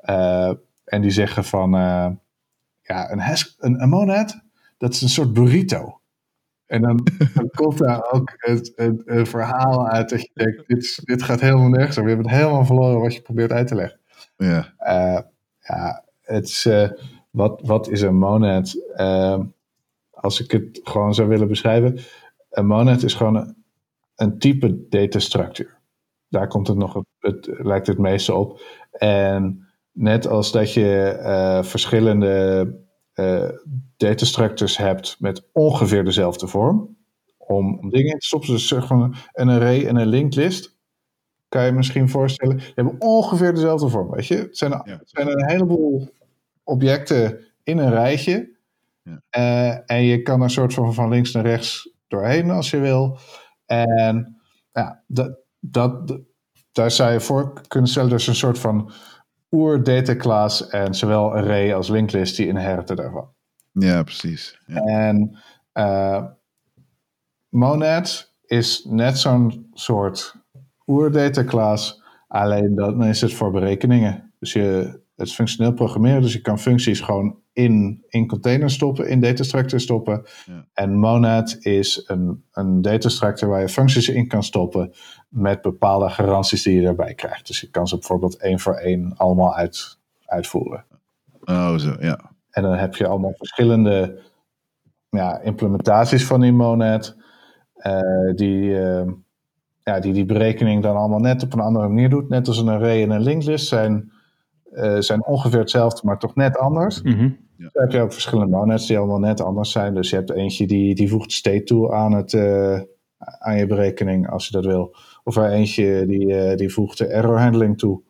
Eh, 0.02 0.52
en 0.86 1.02
die 1.02 1.12
zeggen 1.12 1.44
van, 1.44 1.76
eh, 1.76 2.08
ja, 2.82 3.12
een, 3.12 3.20
Hask- 3.20 3.64
een, 3.64 3.82
een 3.82 3.90
monad, 3.90 4.42
dat 4.78 4.94
is 4.94 5.02
een 5.02 5.10
soort 5.10 5.34
burrito. 5.34 6.00
En 6.66 6.82
dan, 6.82 7.08
dan 7.34 7.50
komt 7.56 7.78
daar 7.78 8.12
ook 8.12 8.34
het, 8.36 8.72
het, 8.76 9.30
verhaal 9.30 9.88
uit 9.88 10.10
dat 10.10 10.22
je 10.22 10.30
denkt, 10.34 10.68
dit, 10.68 11.00
dit 11.04 11.24
gaat 11.24 11.40
helemaal 11.40 11.70
nergens. 11.70 11.96
Je 11.96 12.02
hebt 12.02 12.18
het 12.18 12.30
helemaal 12.30 12.66
verloren 12.66 13.02
wat 13.02 13.14
je 13.14 13.22
probeert 13.22 13.52
uit 13.52 13.68
te 13.68 13.76
leggen. 13.76 14.00
Ja, 14.38 14.74
Eh, 14.78 15.20
ja, 15.68 16.04
het 16.22 16.48
is, 16.48 16.66
eh, 16.66 16.90
wat, 17.32 17.62
wat 17.64 17.90
is 17.90 18.02
een 18.02 18.18
monad? 18.18 18.76
Eh, 18.96 19.40
als 20.12 20.42
ik 20.42 20.52
het 20.52 20.80
gewoon 20.84 21.14
zou 21.14 21.28
willen 21.28 21.48
beschrijven. 21.48 22.00
Een 22.50 22.68
monad 22.68 23.04
is 23.04 23.14
gewoon 23.14 23.56
een, 24.16 24.40
type 24.40 24.88
datastructuur. 24.90 25.78
Daar 26.30 26.48
komt 26.48 26.68
het 26.68 26.78
nog 26.78 26.94
het, 26.94 27.06
het 27.20 27.50
lijkt 27.60 27.88
het 27.88 27.98
meeste 27.98 28.34
op. 28.34 28.62
En 28.92 29.68
net 29.92 30.28
als 30.28 30.52
dat 30.52 30.74
je 30.74 31.04
eh, 31.04 31.64
verschillende 31.64 32.86
eh 33.14 33.50
datastructures 33.98 34.78
hebt 34.78 35.16
met 35.20 35.50
ongeveer 35.54 36.04
dezelfde 36.04 36.48
vorm. 36.48 36.98
Om, 37.38 37.90
dingen 37.90 38.12
in 38.12 38.20
te 38.20 38.26
stoppen. 38.26 38.50
Dus 38.50 38.74
van 38.78 39.16
een 39.34 39.50
array 39.50 39.86
en 39.86 39.96
een 39.96 40.08
linked 40.08 40.36
list 40.36 40.77
kan 41.50 41.66
je 41.66 41.72
misschien 41.72 42.10
voorstellen. 42.10 42.58
Die 42.58 42.72
hebben 42.76 42.96
ongeveer 43.00 43.54
dezelfde 43.54 43.90
vorm, 43.90 44.12
weet 44.12 44.28
je. 44.28 44.36
Het 44.36 44.58
zijn, 44.58 44.72
Ja. 44.72 45.02
zijn 45.04 45.28
een 45.28 45.50
heleboel 45.50 46.10
objecten 46.64 47.40
in 47.64 47.78
een 47.78 47.90
rijtje. 47.90 48.56
Ja. 49.04 49.22
Eh, 49.30 49.80
en 49.98 50.04
je 50.04 50.22
kan 50.22 50.42
er 50.42 50.50
soort 50.50 50.74
van 50.74 50.94
van 50.94 51.10
links 51.10 51.32
naar 51.32 51.46
rechts 51.46 51.90
doorheen 52.08 52.50
als 52.50 52.70
je 52.70 52.80
wil. 52.80 53.18
En 53.66 54.42
ja, 54.72 55.04
dat, 55.08 55.38
dat, 55.60 56.20
daar 56.72 56.92
zou 56.92 57.12
je 57.12 57.20
voor 57.20 57.62
kunnen 57.68 57.90
stellen. 57.90 58.10
Dus 58.10 58.28
een 58.28 58.36
soort 58.36 58.60
van 58.60 58.92
oer-data 59.52 60.16
class 60.16 60.68
en 60.68 60.94
zowel 60.96 61.34
array 61.34 61.74
als 61.74 61.90
linked 61.90 62.14
list 62.14 62.36
die 62.38 62.48
inheriten 62.48 62.96
daarvan. 62.96 63.30
ja 63.72 64.04
precies. 64.04 64.62
Ja. 64.66 64.82
En 64.82 65.38
eh, 65.72 66.26
Monad 67.50 68.34
is 68.46 68.86
net 68.90 69.18
zo'n 69.18 69.68
soort 69.74 70.36
oerdata 70.88 71.44
class, 71.44 72.04
alleen 72.28 72.76
dan 72.76 73.04
is 73.04 73.22
het 73.22 73.34
voor 73.34 73.52
berekeningen. 73.52 74.34
Dus 74.40 74.54
je, 74.54 75.00
het 75.16 75.28
is 75.28 75.34
functioneel 75.34 75.74
programmeren, 75.74 76.22
dus 76.22 76.34
je 76.34 76.42
kan 76.42 76.60
functies 76.60 77.00
gewoon 77.00 77.40
in, 77.54 78.04
in 78.08 78.28
containers 78.28 78.74
stoppen, 78.74 79.08
in 79.08 79.20
datastructure 79.20 79.82
stoppen. 79.82 80.26
Ja. 80.46 80.66
En 80.74 80.96
Monad 80.96 81.58
is 81.60 82.04
een, 82.08 82.44
een 82.52 82.82
datastructure 82.82 83.52
waar 83.52 83.62
je 83.62 83.70
functies 83.70 84.10
in 84.10 84.28
kan 84.28 84.44
stoppen 84.44 84.94
met 85.30 85.62
bepaalde 85.62 86.10
garanties 86.10 86.64
die 86.64 86.76
je 86.76 86.82
daarbij 86.82 87.14
krijgt. 87.14 87.48
Dus 87.48 87.62
je 87.62 87.70
kan 87.70 87.88
ze 87.88 87.96
bijvoorbeeld 87.96 88.38
één 88.38 88.60
voor 88.60 88.74
één 88.74 89.14
allemaal 89.16 89.56
uit, 89.56 89.98
uitvoeren. 90.26 90.86
Oh, 91.44 91.76
zo, 91.76 91.96
ja. 92.00 92.32
En 92.50 92.64
dan 92.64 92.74
heb 92.74 92.96
je 92.96 93.08
allemaal 93.08 93.34
verschillende 93.38 94.22
ja, 95.10 95.40
implementaties 95.40 96.26
van 96.26 96.42
die 96.42 96.52
monad. 96.52 97.16
eh, 97.74 98.36
die, 98.36 98.80
eh, 98.80 99.08
ja, 99.88 100.00
die 100.00 100.14
die 100.14 100.26
berekening 100.26 100.84
dan 100.84 100.96
allemaal 100.96 101.20
net 101.20 101.44
op 101.44 101.54
een 101.54 101.60
andere 101.60 101.88
manier 101.88 102.10
doet. 102.10 102.30
Net 102.30 102.48
als 102.48 102.58
een 102.58 102.70
array 102.70 103.04
en 103.04 103.10
een 103.10 103.22
linked 103.22 103.48
list 103.48 103.68
zijn, 103.68 104.12
eh, 104.72 104.98
zijn 105.00 105.26
ongeveer 105.26 105.60
hetzelfde, 105.60 106.02
maar 106.04 106.20
toch 106.20 106.36
net 106.36 106.58
anders. 106.58 107.02
Mhm. 107.02 107.30
Dan 107.58 107.70
heb 107.72 107.92
je 107.92 108.02
ook 108.02 108.14
verschillende 108.14 108.56
monads 108.58 108.88
die 108.88 108.98
allemaal 108.98 109.20
net 109.20 109.42
anders 109.42 109.72
zijn. 109.72 109.94
Dus 109.94 110.10
je 110.10 110.16
hebt 110.16 110.32
eentje 110.32 110.68
die, 110.68 110.96
die 110.96 111.10
voegt 111.10 111.32
state 111.32 111.64
toe 111.64 111.94
aan, 111.94 112.14
het, 112.14 112.34
eh, 112.34 112.80
aan 113.40 113.58
je 113.58 113.66
berekening 113.66 114.30
als 114.30 114.46
je 114.46 114.52
dat 114.52 114.66
wil. 114.66 114.96
Of 115.24 115.36
er 115.36 115.52
eentje 115.52 116.06
die, 116.06 116.36
eh, 116.36 116.58
die 116.58 116.74
voegt 116.74 116.98
de 116.98 117.08
error 117.08 117.40
handling 117.40 117.78
toe. 117.78 118.02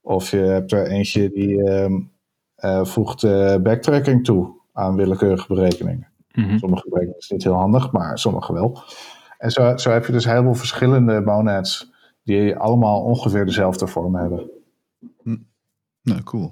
Of 0.00 0.30
je 0.30 0.36
hebt 0.36 0.72
er 0.72 0.86
eentje 0.86 1.30
die 1.30 1.62
ehm, 1.62 2.00
eh, 2.54 2.84
voegt 2.84 3.22
eh, 3.22 3.56
backtracking 3.56 4.24
toe 4.24 4.60
aan 4.72 4.96
willekeurige 4.96 5.54
berekeningen. 5.54 6.08
Mhm. 6.32 6.58
Sommige 6.58 6.88
berekeningen 6.88 7.18
is 7.18 7.30
niet 7.30 7.42
heel 7.42 7.54
handig, 7.54 7.92
maar 7.92 8.18
sommige 8.18 8.52
wel. 8.52 8.78
En 9.42 9.50
zo, 9.50 9.76
zo 9.76 9.90
heb 9.90 10.06
je 10.06 10.12
dus 10.12 10.24
heel 10.24 10.42
veel 10.42 10.54
verschillende 10.54 11.20
monads 11.20 11.92
die 12.24 12.56
allemaal 12.56 13.02
ongeveer 13.02 13.44
dezelfde 13.44 13.86
vorm 13.86 14.16
hebben. 14.16 14.50
Nou, 16.02 16.22
cool. 16.22 16.50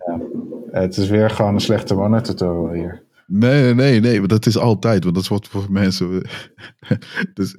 Het 0.71 0.97
is 0.97 1.09
weer 1.09 1.31
gewoon 1.31 1.55
een 1.55 1.61
slechte 1.61 1.95
monad 1.95 2.25
tutorial 2.25 2.73
hier. 2.73 3.03
Nee, 3.27 3.75
nee, 3.75 4.01
nee, 4.01 4.19
maar 4.19 4.29
dat 4.29 4.47
is 4.47 4.59
altijd, 4.59 5.03
want 5.03 5.15
dat 5.15 5.25
is 5.25 5.31
wat 5.31 5.49
voor 5.49 5.67
mensen. 5.69 6.23
is, 7.35 7.55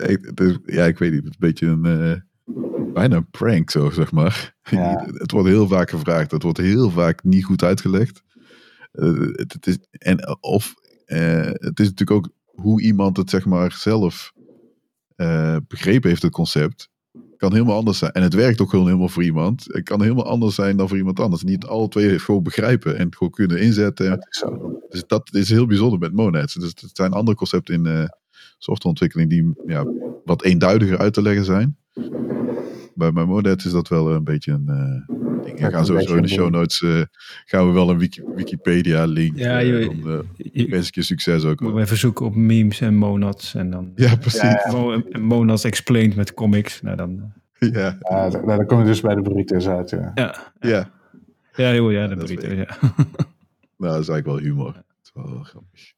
ja, 0.66 0.86
ik 0.86 0.98
weet 0.98 1.12
niet, 1.12 1.24
het 1.24 1.30
is 1.30 1.38
een 1.40 1.48
beetje 1.48 1.68
een. 1.68 1.86
eh, 1.86 2.94
bijna 2.94 3.16
een 3.16 3.30
prank, 3.30 3.70
zo 3.70 3.90
zeg 3.90 4.12
maar. 4.12 4.56
Ja. 4.70 5.06
het 5.24 5.32
wordt 5.32 5.48
heel 5.48 5.68
vaak 5.68 5.90
gevraagd, 5.90 6.32
het 6.32 6.44
wordt 6.44 6.58
heel 6.58 6.90
vaak 6.90 7.24
niet 7.24 7.46
goed 7.46 7.64
uitgelegd. 7.64 8.24
Eh, 8.92 9.20
het, 9.32 9.54
het 9.54 9.68
is, 9.68 9.78
en 9.92 10.38
of 10.42 10.74
eh, 11.06 11.52
het 11.52 11.80
is 11.80 11.90
natuurlijk 11.90 12.12
ook 12.12 12.30
hoe 12.46 12.82
iemand 12.82 13.18
het 13.18 13.30
zeg 13.30 13.46
maar 13.46 13.72
zelf 13.72 14.34
eh, 15.16 15.58
begrepen 15.68 16.10
heeft, 16.10 16.22
het 16.22 16.32
concept. 16.32 16.90
Kan 17.38 17.54
helemaal 17.54 17.76
anders 17.76 17.98
zijn. 17.98 18.12
En 18.12 18.22
het 18.22 18.34
werkt 18.34 18.62
ook 18.62 18.70
gewoon 18.70 18.86
helemaal 18.86 19.10
voor 19.10 19.24
iemand. 19.24 19.66
Het 19.68 19.84
kan 19.84 20.02
helemaal 20.02 20.26
anders 20.26 20.56
zijn 20.56 20.78
dan 20.78 20.88
voor 20.88 20.98
iemand 20.98 21.20
anders. 21.20 21.44
Niet 21.44 21.66
alle 21.66 21.88
twee 21.88 22.20
gewoon 22.20 22.44
begrijpen 22.44 22.98
en 22.98 23.14
gewoon 23.16 23.34
kunnen 23.34 23.62
inzetten. 23.62 24.10
Dat 24.10 24.28
is 24.30 24.38
zo. 24.38 24.80
Dus 24.90 25.04
dat 25.08 25.34
is 25.34 25.50
heel 25.50 25.66
bijzonder 25.66 26.00
met 26.00 26.14
monads. 26.14 26.54
Dus 26.54 26.74
het 26.82 26.90
zijn 26.94 27.14
andere 27.14 27.38
concepten 27.38 27.74
in 27.74 27.86
eh, 27.86 28.04
softwareontwikkeling 28.58 29.30
die 29.30 29.54
ja, 29.66 29.86
wat 30.26 30.44
eenduidiger 30.44 30.98
uit 30.98 31.14
te 31.14 31.22
leggen 31.22 31.46
zijn. 31.46 31.78
Bij, 32.94 33.14
bij 33.14 33.26
monads 33.26 33.66
is 33.66 33.72
dat 33.72 33.88
wel 33.88 34.12
een 34.12 34.24
beetje 34.24 34.52
een 34.52 34.68
eh, 34.68 35.16
ding. 35.44 35.60
we 35.60 35.72
gaan 35.72 35.86
sowieso 35.86 36.16
in 36.16 36.22
de 36.22 36.28
show 36.28 36.50
notes 36.50 36.82
uh, 36.82 37.02
gaan 37.46 37.68
we 37.68 37.74
wel 37.74 37.90
een 37.90 37.98
Wiki 37.98 38.24
Wikipedia 38.36 39.06
link. 39.06 39.38
Ja, 39.38 39.58
je, 39.58 39.72
uh, 39.72 39.88
dan 39.88 40.26
uh, 40.54 40.70
wens 40.70 40.88
ik 40.88 40.96
je 40.96 41.02
succes 41.02 41.44
ook. 41.44 41.60
Moet 41.60 41.80
even 41.80 41.98
zoeken 41.98 42.26
op 42.26 42.36
memes 42.36 42.82
en 42.82 42.96
monads 42.96 43.56
en 43.56 43.70
dan. 43.70 43.92
Ja, 43.96 44.16
precies. 44.16 44.42
Ja, 44.42 45.04
ja. 45.10 45.20
Monads 45.20 45.64
explained 45.64 46.16
met 46.16 46.34
comics. 46.34 46.82
Nou 46.82 46.98
dan. 46.98 47.34
Ja. 47.60 47.98
ja 48.00 48.30
dan, 48.30 48.46
dan 48.46 48.66
kom 48.66 48.80
je 48.80 48.86
dus 48.86 49.02
bij 49.02 49.16
de 49.16 49.22
burritos 49.22 49.68
uit. 49.68 49.90
Ja. 49.90 50.12
Ja. 50.16 50.54
Ja. 50.60 50.92
Ja, 51.56 51.74
joh, 51.74 51.92
ja, 51.92 52.08
de 52.08 52.16
burritos. 52.16 52.54
Ja. 52.54 52.78
nou, 53.78 53.94
dat 53.94 54.00
is 54.00 54.10
eigenlijk 54.10 54.26
wel 54.26 54.38
humor. 54.38 54.74
Dat 54.74 54.84
is 55.04 55.12
wel, 55.14 55.32
wel 55.34 55.44
grappig. 55.44 55.94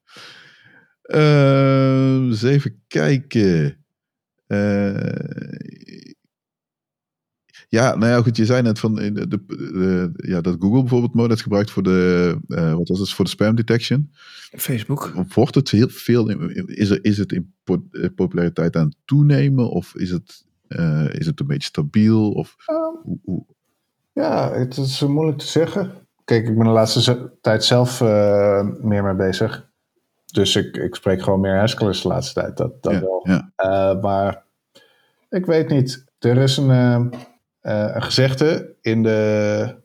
Uh, 1.04 2.28
eens 2.28 2.44
even 2.44 2.82
kijken. 2.88 3.78
Uh, 4.48 4.98
ja, 7.74 7.96
nou 7.96 8.12
ja, 8.12 8.22
goed, 8.22 8.38
je 8.38 8.46
zei 8.46 8.62
net 8.62 8.80
van 8.80 8.96
de, 8.96 9.12
de, 9.12 9.28
de, 9.28 10.12
ja, 10.16 10.42
dat 10.42 10.56
Google 10.60 10.80
bijvoorbeeld 10.80 11.14
Monet 11.14 11.42
gebruikt 11.42 11.72
voor 11.72 11.84
de, 11.84 12.38
uh, 12.48 12.74
wat 12.74 12.88
was 12.88 13.00
het, 13.00 13.10
voor 13.10 13.26
de 13.26 13.32
spam 13.32 13.56
detection. 13.56 14.12
Facebook. 14.56 15.14
Wordt 15.34 15.56
het 15.56 15.70
heel 15.70 15.90
veel, 15.90 16.30
is, 16.66 16.90
er, 16.90 17.00
is 17.06 17.18
het 17.18 17.32
in 17.32 17.54
populariteit 18.16 18.76
aan 18.76 18.86
het 18.86 18.98
toenemen 19.06 19.70
of 19.70 19.96
is 19.96 20.10
het, 20.10 20.46
uh, 20.68 21.14
is 21.14 21.26
het 21.26 21.40
een 21.40 21.48
beetje 21.48 21.68
stabiel? 21.68 22.32
Of, 22.32 22.56
um, 22.68 23.00
hoe, 23.04 23.20
hoe? 23.24 23.46
Ja, 24.12 24.52
het 24.52 24.78
is 24.78 25.02
moeilijk 25.02 25.38
te 25.38 25.48
zeggen. 25.48 25.92
Kijk, 26.26 26.48
ik 26.48 26.58
ben 26.58 26.66
de 26.66 26.72
laatste 26.72 27.32
tijd 27.42 27.64
zelf 27.64 28.02
uh, 28.02 28.68
meer 28.82 29.04
mee 29.04 29.16
bezig. 29.16 29.70
Dus 30.26 30.56
ik, 30.56 30.78
ik 30.78 30.96
spreek 30.96 31.22
gewoon 31.22 31.40
meer 31.40 31.58
Haskellers 31.58 32.02
de 32.02 32.08
laatste 32.08 32.40
tijd. 32.42 32.58
Dat, 32.58 32.84
dat 32.84 32.94
ja, 32.94 33.02
wel. 33.02 33.22
Ja. 33.24 33.52
Uh, 33.58 34.02
maar 34.02 34.44
ik 35.30 35.46
weet 35.46 35.70
niet. 35.70 36.06
Er 36.20 36.38
is 36.38 36.58
een, 36.58 37.12
een 37.64 38.04
gezegde 38.04 38.76
in 38.82 39.04
de, 39.04 39.76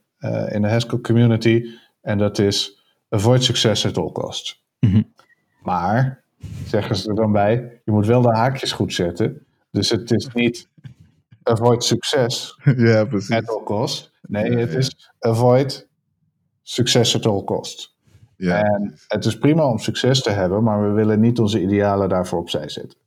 in 0.48 0.62
de 0.62 0.68
Haskell 0.68 0.98
community. 0.98 1.64
En 2.00 2.18
dat 2.18 2.38
is 2.38 2.82
avoid 3.08 3.44
success 3.44 3.86
at 3.86 3.98
all 3.98 4.12
costs. 4.12 4.64
Mm 4.80 4.90
-hmm. 4.90 5.12
Maar, 5.62 6.24
zeggen 6.66 6.96
ze 6.96 7.08
er 7.08 7.14
dan 7.14 7.32
bij, 7.32 7.80
je 7.84 7.92
moet 7.92 8.06
wel 8.06 8.22
de 8.22 8.34
haakjes 8.34 8.72
goed 8.72 8.92
zetten. 8.94 9.46
Dus 9.70 9.90
het 9.90 10.10
is 10.10 10.28
niet 10.32 10.68
avoid 11.42 11.84
ja, 12.76 13.04
precies. 13.04 13.30
at 13.30 13.48
all 13.48 13.62
costs. 13.64 14.12
Nee, 14.22 14.56
het 14.56 14.74
is 14.74 15.12
avoid 15.18 15.88
success 16.62 17.16
at 17.16 17.26
all 17.26 17.44
costs. 17.44 17.96
Ja. 18.36 18.62
En 18.62 18.94
het 19.06 19.24
is 19.24 19.38
prima 19.38 19.66
om 19.66 19.78
succes 19.78 20.22
te 20.22 20.30
hebben, 20.30 20.62
maar 20.62 20.82
we 20.82 20.88
willen 20.88 21.20
niet 21.20 21.38
onze 21.38 21.60
idealen 21.60 22.08
daarvoor 22.08 22.38
opzij 22.38 22.68
zetten. 22.68 22.98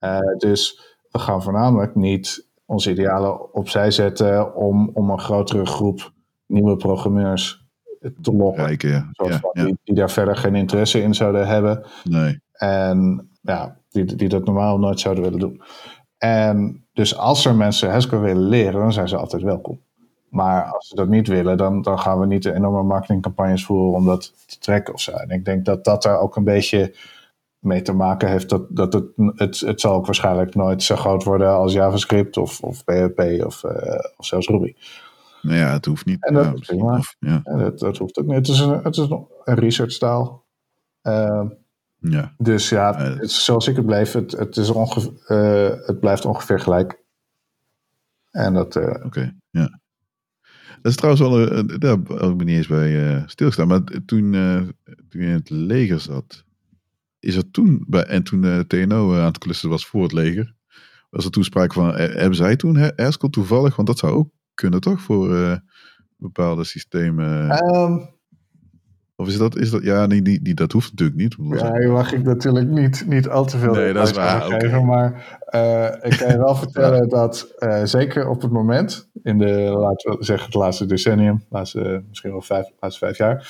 Uh, 0.00 0.18
dus 0.36 0.80
we 1.10 1.18
gaan 1.18 1.42
voornamelijk 1.42 1.94
niet 1.94 2.48
onze 2.70 2.90
idealen 2.90 3.54
opzij 3.54 3.90
zetten 3.90 4.54
om, 4.54 4.90
om 4.94 5.10
een 5.10 5.20
grotere 5.20 5.66
groep 5.66 6.12
nieuwe 6.46 6.76
programmeurs 6.76 7.64
te 8.20 8.32
lokken. 8.32 8.88
Ja. 8.88 9.08
Zoals 9.12 9.32
ja, 9.32 9.50
ja. 9.52 9.64
Die, 9.64 9.78
die, 9.84 9.94
daar 9.94 10.10
verder 10.10 10.36
geen 10.36 10.54
interesse 10.54 11.02
in 11.02 11.14
zouden 11.14 11.46
hebben. 11.46 11.84
Nee. 12.04 12.40
En 12.52 13.28
ja, 13.40 13.76
die, 13.88 14.04
die 14.04 14.28
dat 14.28 14.44
normaal 14.44 14.78
nooit 14.78 15.00
zouden 15.00 15.24
willen 15.24 15.38
doen. 15.38 15.62
En 16.18 16.84
dus 16.92 17.16
als 17.16 17.44
er 17.44 17.54
mensen 17.54 17.90
Haskell 17.90 18.18
willen 18.18 18.48
leren, 18.48 18.80
dan 18.80 18.92
zijn 18.92 19.08
ze 19.08 19.16
altijd 19.16 19.42
welkom. 19.42 19.80
Maar 20.28 20.64
als 20.64 20.88
ze 20.88 20.94
dat 20.94 21.08
niet 21.08 21.28
willen, 21.28 21.56
dan, 21.56 21.82
dan 21.82 21.98
gaan 21.98 22.20
we 22.20 22.26
niet 22.26 22.44
enorme 22.44 22.82
marketingcampagnes 22.82 23.64
voeren 23.64 23.98
om 23.98 24.06
dat 24.06 24.32
te 24.46 24.58
trekken 24.58 24.94
of 24.94 25.00
zo. 25.00 25.12
En 25.12 25.30
ik 25.30 25.44
denk 25.44 25.64
dat 25.64 25.84
dat 25.84 26.02
daar 26.02 26.18
ook 26.18 26.36
een 26.36 26.44
beetje 26.44 26.94
mee 27.60 27.82
te 27.82 27.92
maken 27.92 28.28
heeft. 28.28 28.48
Dat, 28.48 28.66
dat 28.68 28.92
het, 28.92 29.06
het, 29.16 29.60
het 29.60 29.80
zal 29.80 29.94
ook 29.94 30.06
waarschijnlijk 30.06 30.54
nooit 30.54 30.82
zo 30.82 30.96
groot 30.96 31.24
worden 31.24 31.48
als 31.48 31.72
JavaScript 31.72 32.36
of, 32.36 32.60
of 32.60 32.84
PHP 32.84 33.20
of, 33.44 33.64
uh, 33.64 33.72
of 34.16 34.26
zelfs 34.26 34.48
Ruby. 34.48 34.74
Nou 35.42 35.56
ja, 35.56 35.72
het 35.72 35.84
hoeft 35.84 36.06
niet. 36.06 36.26
En 36.26 36.34
dat 36.34 36.44
ja, 36.44 36.52
is 36.52 36.66
prima. 36.66 36.96
Of, 36.96 37.16
ja. 37.18 37.40
En 37.44 37.58
dat, 37.58 37.78
dat 37.78 37.96
hoeft 37.96 38.18
ook 38.18 38.26
niet. 38.26 38.36
Het 38.36 38.48
is 38.48 38.58
een, 38.58 38.82
het 38.82 38.96
is 38.96 39.08
een 39.08 39.28
research-taal. 39.44 40.44
Uh, 41.02 41.42
ja. 41.98 42.34
dus 42.38 42.68
ja, 42.68 42.96
het, 42.96 43.30
zoals 43.30 43.68
ik 43.68 43.76
het 43.76 43.86
bleef, 43.86 44.12
het, 44.12 44.32
het, 44.32 44.56
is 44.56 44.70
ongeveer, 44.70 45.12
uh, 45.28 45.86
het 45.86 46.00
blijft 46.00 46.24
ongeveer 46.24 46.60
gelijk. 46.60 47.02
En 48.30 48.54
dat. 48.54 48.76
Uh, 48.76 48.84
Oké, 48.84 49.06
okay, 49.06 49.36
ja. 49.50 49.80
Dat 50.82 50.92
is 50.92 50.96
trouwens 50.96 51.22
wel, 51.22 51.64
daar 51.78 51.96
heb 52.06 52.40
ik 52.40 52.44
niet 52.44 52.56
eens 52.56 52.66
bij 52.66 53.22
stilgestaan. 53.26 53.68
Maar 53.68 53.82
toen, 53.82 54.04
toen 55.08 55.20
je 55.20 55.26
in 55.26 55.32
het 55.32 55.50
leger 55.50 56.00
zat, 56.00 56.44
is 57.20 57.36
er 57.36 57.50
toen, 57.50 57.84
bij, 57.88 58.04
en 58.04 58.22
toen 58.22 58.42
uh, 58.42 58.58
TNO 58.58 59.14
aan 59.14 59.24
het 59.24 59.38
klussen 59.38 59.68
was 59.68 59.86
voor 59.86 60.02
het 60.02 60.12
leger, 60.12 60.54
was 61.10 61.24
er 61.24 61.30
toen 61.30 61.44
sprake 61.44 61.74
van, 61.74 61.94
hebben 61.94 62.34
zij 62.34 62.56
toen 62.56 62.92
Haskell 62.96 63.30
toevallig? 63.30 63.76
Want 63.76 63.88
dat 63.88 63.98
zou 63.98 64.12
ook 64.12 64.30
kunnen 64.54 64.80
toch, 64.80 65.00
voor 65.00 65.60
bepaalde 66.16 66.64
systemen? 66.64 67.50
Um, 67.74 68.08
of 69.20 69.28
is 69.28 69.38
dat, 69.38 69.56
is 69.56 69.70
dat 69.70 69.82
ja, 69.82 70.06
nee, 70.06 70.22
die, 70.22 70.42
die, 70.42 70.54
dat 70.54 70.72
hoeft 70.72 70.90
natuurlijk 70.90 71.18
niet. 71.18 71.60
Ja, 71.60 71.78
hier 71.78 71.90
mag 71.90 72.12
ik 72.12 72.22
natuurlijk 72.22 72.68
niet, 72.68 73.04
niet 73.06 73.28
al 73.28 73.44
te 73.44 73.58
veel 73.58 73.72
nee, 73.72 73.92
dat 73.92 74.08
is 74.08 74.14
waar, 74.14 74.40
geven. 74.40 74.68
okay. 74.68 74.82
Maar 74.82 75.38
uh, 75.54 76.10
ik 76.10 76.18
kan 76.18 76.28
je 76.28 76.38
wel 76.38 76.54
vertellen 76.64 77.08
dat 77.08 77.54
uh, 77.58 77.84
zeker 77.84 78.28
op 78.28 78.42
het 78.42 78.50
moment, 78.50 79.10
in 79.22 79.38
de, 79.38 79.52
laten 79.78 80.18
we 80.18 80.24
zeggen, 80.24 80.46
het 80.46 80.54
laatste 80.54 80.86
decennium, 80.86 81.44
laatste, 81.48 82.02
misschien 82.08 82.30
wel 82.30 82.42
vijf, 82.42 82.70
laatste 82.78 83.06
vijf 83.06 83.18
jaar. 83.18 83.48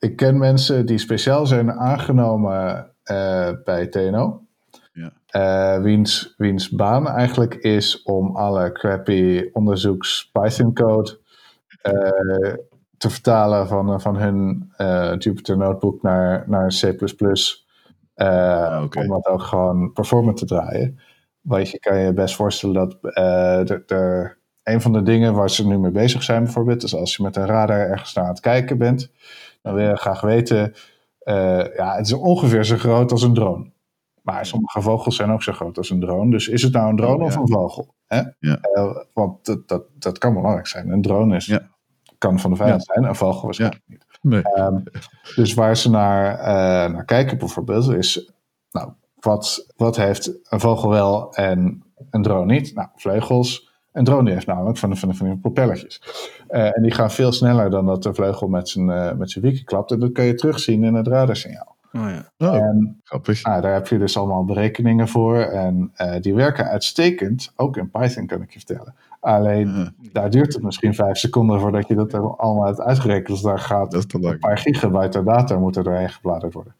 Ik 0.00 0.16
ken 0.16 0.38
mensen 0.38 0.86
die 0.86 0.98
speciaal 0.98 1.46
zijn 1.46 1.72
aangenomen 1.72 2.90
bij 3.64 3.86
TNO. 3.90 4.42
Ja. 4.92 5.80
wiens, 5.80 6.34
wiens 6.36 6.68
baan 6.68 7.08
eigenlijk 7.08 7.54
is 7.54 8.02
om 8.02 8.36
alle 8.36 8.72
crappy 8.72 9.48
onderzoeks 9.52 10.30
Python 10.32 10.74
code 10.74 11.18
te 12.96 13.10
vertalen 13.10 13.68
van, 13.68 14.00
van 14.00 14.16
hun 14.16 14.72
Jupyter 15.18 15.56
Notebook 15.56 16.02
naar, 16.02 16.44
naar 16.46 16.68
C++. 16.68 16.94
Ah, 18.14 18.82
okay. 18.84 19.02
Om 19.02 19.08
dat 19.08 19.26
ook 19.26 19.42
gewoon 19.42 19.92
performant 19.92 20.36
te 20.36 20.44
draaien. 20.44 20.98
Want 21.40 21.70
je 21.70 21.78
kan 21.78 21.98
je 21.98 22.12
best 22.12 22.34
voorstellen 22.34 22.74
dat 22.74 22.96
uh, 23.02 23.90
er 23.90 24.38
een 24.62 24.80
van 24.80 24.92
de 24.92 25.02
dingen 25.02 25.34
waar 25.34 25.50
ze 25.50 25.66
nu 25.66 25.78
mee 25.78 25.90
bezig 25.90 26.22
zijn 26.22 26.44
bijvoorbeeld, 26.44 26.82
is 26.82 26.94
als 26.94 27.16
je 27.16 27.22
met 27.22 27.36
een 27.36 27.46
radar 27.46 27.78
ergens 27.78 28.14
naar 28.14 28.24
aan 28.24 28.30
het 28.30 28.40
kijken 28.40 28.78
bent, 28.78 29.10
dan 29.62 29.74
wil 29.74 29.88
je 29.88 29.96
graag 29.96 30.20
weten, 30.20 30.74
ja, 31.76 31.96
het 31.96 32.06
is 32.06 32.12
ongeveer 32.12 32.64
zo 32.64 32.76
groot 32.76 33.12
als 33.12 33.22
een 33.22 33.34
drone. 33.34 33.70
Maar 34.22 34.46
sommige 34.46 34.82
vogels 34.82 35.16
zijn 35.16 35.30
ook 35.30 35.42
zo 35.42 35.52
groot 35.52 35.76
als 35.78 35.90
een 35.90 36.00
drone. 36.00 36.30
Dus 36.30 36.48
is 36.48 36.62
het 36.62 36.72
nou 36.72 36.90
een 36.90 36.96
drone 36.96 37.18
oh, 37.18 37.24
of 37.24 37.34
ja. 37.34 37.40
een 37.40 37.48
vogel? 37.48 37.94
Hè? 38.06 38.22
Ja. 38.38 38.60
want 39.12 39.44
dat, 39.44 39.68
dat, 39.68 39.82
dat 39.98 40.18
kan 40.18 40.34
belangrijk 40.34 40.66
zijn. 40.66 40.90
Een 40.90 41.02
drone 41.02 41.36
is 41.36 41.46
Ja. 41.46 41.68
kan 42.18 42.40
van 42.40 42.50
de 42.50 42.56
vijand 42.56 42.84
zijn, 42.84 43.04
een 43.04 43.14
vogel 43.14 43.44
waarschijnlijk 43.44 43.82
niet. 43.86 44.06
Nee. 44.20 44.42
Um, 44.58 44.82
dus 45.34 45.54
waar 45.54 45.76
ze 45.76 45.90
naar, 45.90 46.38
uh, 46.38 46.94
naar 46.94 47.04
kijken 47.04 47.38
bijvoorbeeld 47.38 47.90
is, 47.90 48.32
nou, 48.70 48.92
wat, 49.14 49.72
wat 49.76 49.96
heeft 49.96 50.32
een 50.52 50.60
vogel 50.60 50.90
wel 50.90 51.34
en 51.34 51.82
een 52.10 52.22
drone 52.22 52.52
niet? 52.52 52.74
Nou, 52.74 52.88
vleugels. 52.94 53.69
Een 53.92 54.04
drone 54.04 54.24
die 54.24 54.34
heeft 54.34 54.46
namelijk 54.46 54.78
van, 54.78 54.96
van, 54.96 55.14
van 55.14 55.26
die 55.26 55.36
propellertjes. 55.36 56.02
Uh, 56.50 56.76
en 56.76 56.82
die 56.82 56.92
gaan 56.92 57.10
veel 57.10 57.32
sneller 57.32 57.70
dan 57.70 57.86
dat 57.86 58.02
de 58.02 58.14
vleugel 58.14 58.48
met 58.48 58.68
zijn, 58.68 58.88
uh, 58.88 59.12
met 59.12 59.30
zijn 59.30 59.44
wieken 59.44 59.64
klapt. 59.64 59.90
En 59.90 60.00
dat 60.00 60.12
kan 60.12 60.24
je 60.24 60.34
terugzien 60.34 60.84
in 60.84 60.94
het 60.94 61.06
radarsignaal. 61.06 61.76
Oh 61.92 62.08
ja. 62.08 62.48
Oh, 62.48 62.54
En 62.54 63.00
grappig. 63.04 63.42
nou, 63.42 63.60
daar 63.60 63.72
heb 63.72 63.86
je 63.86 63.98
dus 63.98 64.16
allemaal 64.16 64.44
berekeningen 64.44 65.08
voor. 65.08 65.38
En 65.38 65.92
die 66.20 66.34
werken 66.34 66.64
uitstekend, 66.64 67.52
ook 67.56 67.76
in 67.76 67.90
Python 67.90 68.26
kan 68.26 68.42
ik 68.42 68.50
je 68.50 68.58
vertellen. 68.58 68.94
Alleen 69.20 69.94
daar 70.12 70.30
duurt 70.30 70.54
het 70.54 70.62
misschien 70.62 70.94
vijf 70.94 71.16
seconden 71.16 71.60
voordat 71.60 71.88
je 71.88 71.94
dat 71.94 72.14
allemaal 72.14 72.66
hebt 72.66 72.80
uitgerekend. 72.80 73.26
Dus 73.26 73.40
daar 73.40 73.58
gaat 73.58 73.90
Dat 73.90 74.12
een 74.12 74.38
paar 74.38 74.58
gigabyte 74.58 75.22
data 75.22 75.58
moeten 75.58 75.84
doorheen 75.84 76.10
gebladerd 76.10 76.52
worden. 76.52 76.74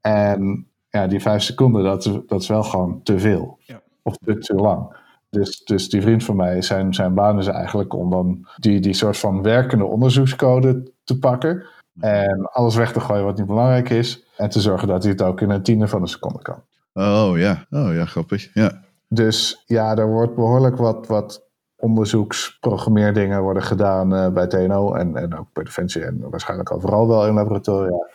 En 0.00 0.66
ja, 0.90 1.06
die 1.06 1.20
vijf 1.20 1.42
seconden, 1.42 1.84
dat 1.84 2.06
is, 2.06 2.12
dat 2.26 2.40
is 2.40 2.48
wel 2.48 2.62
gewoon 2.62 3.02
te 3.02 3.18
veel. 3.18 3.58
Ja. 3.58 3.80
Of 4.02 4.16
te, 4.16 4.38
te 4.38 4.54
lang. 4.54 4.96
Dus, 5.36 5.64
dus 5.64 5.88
die 5.88 6.02
vriend 6.02 6.24
van 6.24 6.36
mij, 6.36 6.62
zijn, 6.62 6.94
zijn 6.94 7.14
baan 7.14 7.38
is 7.38 7.46
eigenlijk 7.46 7.94
om 7.94 8.10
dan 8.10 8.48
die, 8.56 8.80
die 8.80 8.94
soort 8.94 9.18
van 9.18 9.42
werkende 9.42 9.84
onderzoekscode 9.84 10.92
te 11.04 11.18
pakken. 11.18 11.64
En 12.00 12.50
alles 12.52 12.74
weg 12.74 12.92
te 12.92 13.00
gooien 13.00 13.24
wat 13.24 13.36
niet 13.36 13.46
belangrijk 13.46 13.90
is. 13.90 14.24
En 14.36 14.48
te 14.48 14.60
zorgen 14.60 14.88
dat 14.88 15.02
hij 15.02 15.12
het 15.12 15.22
ook 15.22 15.40
in 15.40 15.50
een 15.50 15.62
tiende 15.62 15.88
van 15.88 16.02
een 16.02 16.08
seconde 16.08 16.42
kan. 16.42 16.62
Oh 16.92 17.38
ja, 17.38 17.66
oh 17.70 17.94
ja, 17.94 18.04
grappig. 18.04 18.54
Ja. 18.54 18.82
Dus 19.08 19.62
ja, 19.66 19.96
er 19.96 20.08
wordt 20.08 20.34
behoorlijk 20.34 20.76
wat, 20.76 21.06
wat 21.06 21.48
onderzoeksprogrammeerdingen 21.76 23.42
worden 23.42 23.62
gedaan 23.62 24.14
uh, 24.14 24.28
bij 24.28 24.46
TNO 24.46 24.94
en, 24.94 25.16
en 25.16 25.38
ook 25.38 25.52
bij 25.52 25.64
Defensie 25.64 26.04
en 26.04 26.30
waarschijnlijk 26.30 26.72
overal 26.72 27.08
wel 27.08 27.26
in 27.26 27.34
laboratoria. 27.34 28.06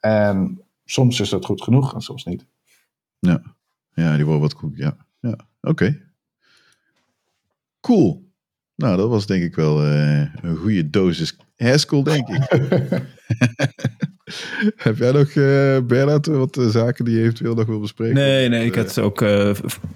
En 0.00 0.62
soms 0.84 1.20
is 1.20 1.28
dat 1.28 1.44
goed 1.44 1.62
genoeg 1.62 1.94
en 1.94 2.00
soms 2.00 2.24
niet. 2.24 2.46
Ja, 3.18 3.42
ja 3.94 4.14
die 4.14 4.24
worden 4.24 4.42
wat 4.42 4.52
goed. 4.52 4.76
Ja, 4.76 4.96
ja. 5.20 5.36
oké. 5.60 6.09
Cool. 7.80 8.28
Nou, 8.80 8.96
dat 8.96 9.08
was 9.08 9.26
denk 9.26 9.42
ik 9.42 9.54
wel 9.54 9.86
uh, 9.86 10.18
een 10.42 10.56
goede 10.56 10.90
dosis 10.90 11.36
Haskell, 11.56 12.02
denk 12.02 12.28
ik. 12.28 12.48
Heb 14.76 14.96
jij 14.96 15.12
nog, 15.12 15.28
uh, 15.28 15.78
Bernard, 15.86 16.26
wat 16.26 16.58
zaken 16.70 17.04
die 17.04 17.14
je 17.14 17.22
eventueel 17.22 17.54
nog 17.54 17.66
wil 17.66 17.80
bespreken? 17.80 18.14
Nee, 18.14 18.48
nee, 18.48 18.66
ik 18.66 18.74
had 18.74 18.98
ook 18.98 19.20
uh, 19.20 19.50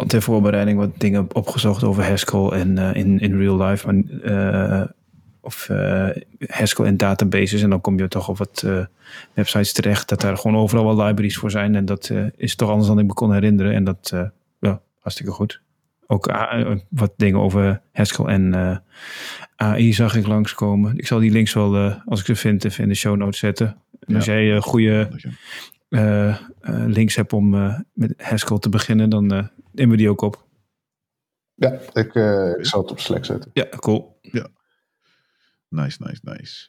ter 0.06 0.22
voorbereiding 0.22 0.78
wat 0.78 0.90
dingen 0.98 1.34
opgezocht 1.34 1.84
over 1.84 2.04
Haskell 2.04 2.48
en 2.48 2.76
uh, 2.78 2.94
in, 2.94 3.20
in 3.20 3.38
real 3.38 3.62
life. 3.62 3.92
Maar, 3.92 4.92
of 5.40 5.68
Haskell 6.46 6.84
en 6.84 6.96
databases. 6.96 7.62
En 7.62 7.70
dan 7.70 7.80
kom 7.80 7.98
je 7.98 8.08
toch 8.08 8.28
op 8.28 8.38
wat 8.38 8.66
websites 9.34 9.72
terecht 9.72 10.08
dat 10.08 10.20
daar 10.20 10.36
gewoon 10.36 10.56
overal 10.56 10.84
wel 10.96 11.06
libraries 11.06 11.36
voor 11.36 11.50
zijn. 11.50 11.74
En 11.74 11.84
dat 11.84 12.10
is 12.36 12.54
toch 12.54 12.68
anders 12.68 12.88
dan 12.88 12.98
ik 12.98 13.06
me 13.06 13.12
kon 13.12 13.32
herinneren. 13.32 13.74
En 13.74 13.84
dat, 13.84 14.12
ja, 14.60 14.80
hartstikke 15.00 15.32
goed. 15.32 15.62
Ook 16.06 16.32
wat 16.90 17.12
dingen 17.16 17.40
over 17.40 17.82
Haskell 17.92 18.24
en 18.24 18.82
AI 19.56 19.92
zag 19.92 20.16
ik 20.16 20.26
langskomen. 20.26 20.96
Ik 20.96 21.06
zal 21.06 21.18
die 21.18 21.30
links 21.30 21.52
wel, 21.52 21.76
als 22.04 22.20
ik 22.20 22.26
ze 22.26 22.36
vind, 22.36 22.64
even 22.64 22.82
in 22.82 22.88
de 22.88 22.94
show 22.94 23.16
notes 23.16 23.38
zetten. 23.38 23.82
En 24.00 24.14
als 24.14 24.24
jij 24.24 24.60
goede 24.60 25.10
uh, 25.88 26.40
links 26.86 27.14
hebt 27.16 27.32
om 27.32 27.50
met 27.92 28.14
Haskell 28.16 28.58
te 28.58 28.68
beginnen, 28.68 29.10
dan 29.10 29.26
nemen 29.72 29.90
we 29.90 29.96
die 29.96 30.10
ook 30.10 30.20
op. 30.20 30.46
Ja, 31.54 31.72
ik, 31.92 32.14
ik 32.58 32.66
zal 32.66 32.80
het 32.80 32.90
op 32.90 33.00
Slack 33.00 33.24
zetten. 33.24 33.50
Ja, 33.52 33.66
cool. 33.76 34.18
Ja. 34.20 34.48
Nice, 35.68 35.98
nice, 36.02 36.20
nice. 36.22 36.68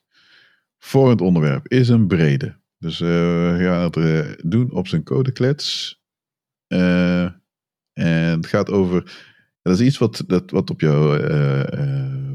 Volgend 0.78 1.22
onderwerp 1.22 1.68
is 1.68 1.90
een 1.90 2.08
brede. 2.08 2.56
Dus 2.80 3.00
we 3.00 3.56
gaan 3.60 3.82
het 3.82 4.42
doen 4.50 4.72
op 4.72 4.88
zijn 4.88 5.04
codeklets. 5.04 6.00
En 7.96 8.38
het 8.38 8.48
gaat 8.48 8.70
over. 8.70 9.24
Dat 9.62 9.80
is 9.80 9.86
iets 9.86 9.98
wat, 9.98 10.24
dat, 10.28 10.52
wat 10.52 10.70
op 10.70 10.82
jouw 10.82 11.20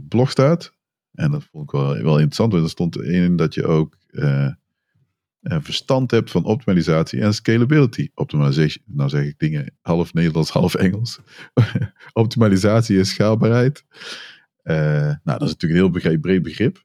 blog 0.09 0.31
staat. 0.31 0.73
En 1.13 1.31
dat 1.31 1.45
vond 1.51 1.65
ik 1.65 1.71
wel, 1.71 1.89
wel 2.03 2.15
interessant. 2.15 2.53
Want 2.53 2.65
er 2.65 2.71
stond 2.71 3.03
in 3.03 3.37
dat 3.37 3.55
je 3.55 3.67
ook 3.67 3.97
verstand 5.43 6.11
hebt 6.11 6.31
van 6.31 6.45
optimalisatie 6.45 7.21
en 7.21 7.35
scalability. 7.35 8.09
Optimalisatie, 8.15 8.83
nou 8.87 9.09
zeg 9.09 9.25
ik 9.25 9.39
dingen 9.39 9.75
half 9.81 10.13
Nederlands, 10.15 10.51
half 10.51 10.75
Engels. 10.75 11.21
Optimalisatie 12.13 12.99
en 12.99 13.07
schaalbaarheid. 13.07 13.85
Nou, 14.63 15.19
dat 15.25 15.43
is 15.43 15.57
natuurlijk 15.57 15.83
een 15.83 16.01
heel 16.01 16.21
breed 16.21 16.43
begrip. 16.43 16.85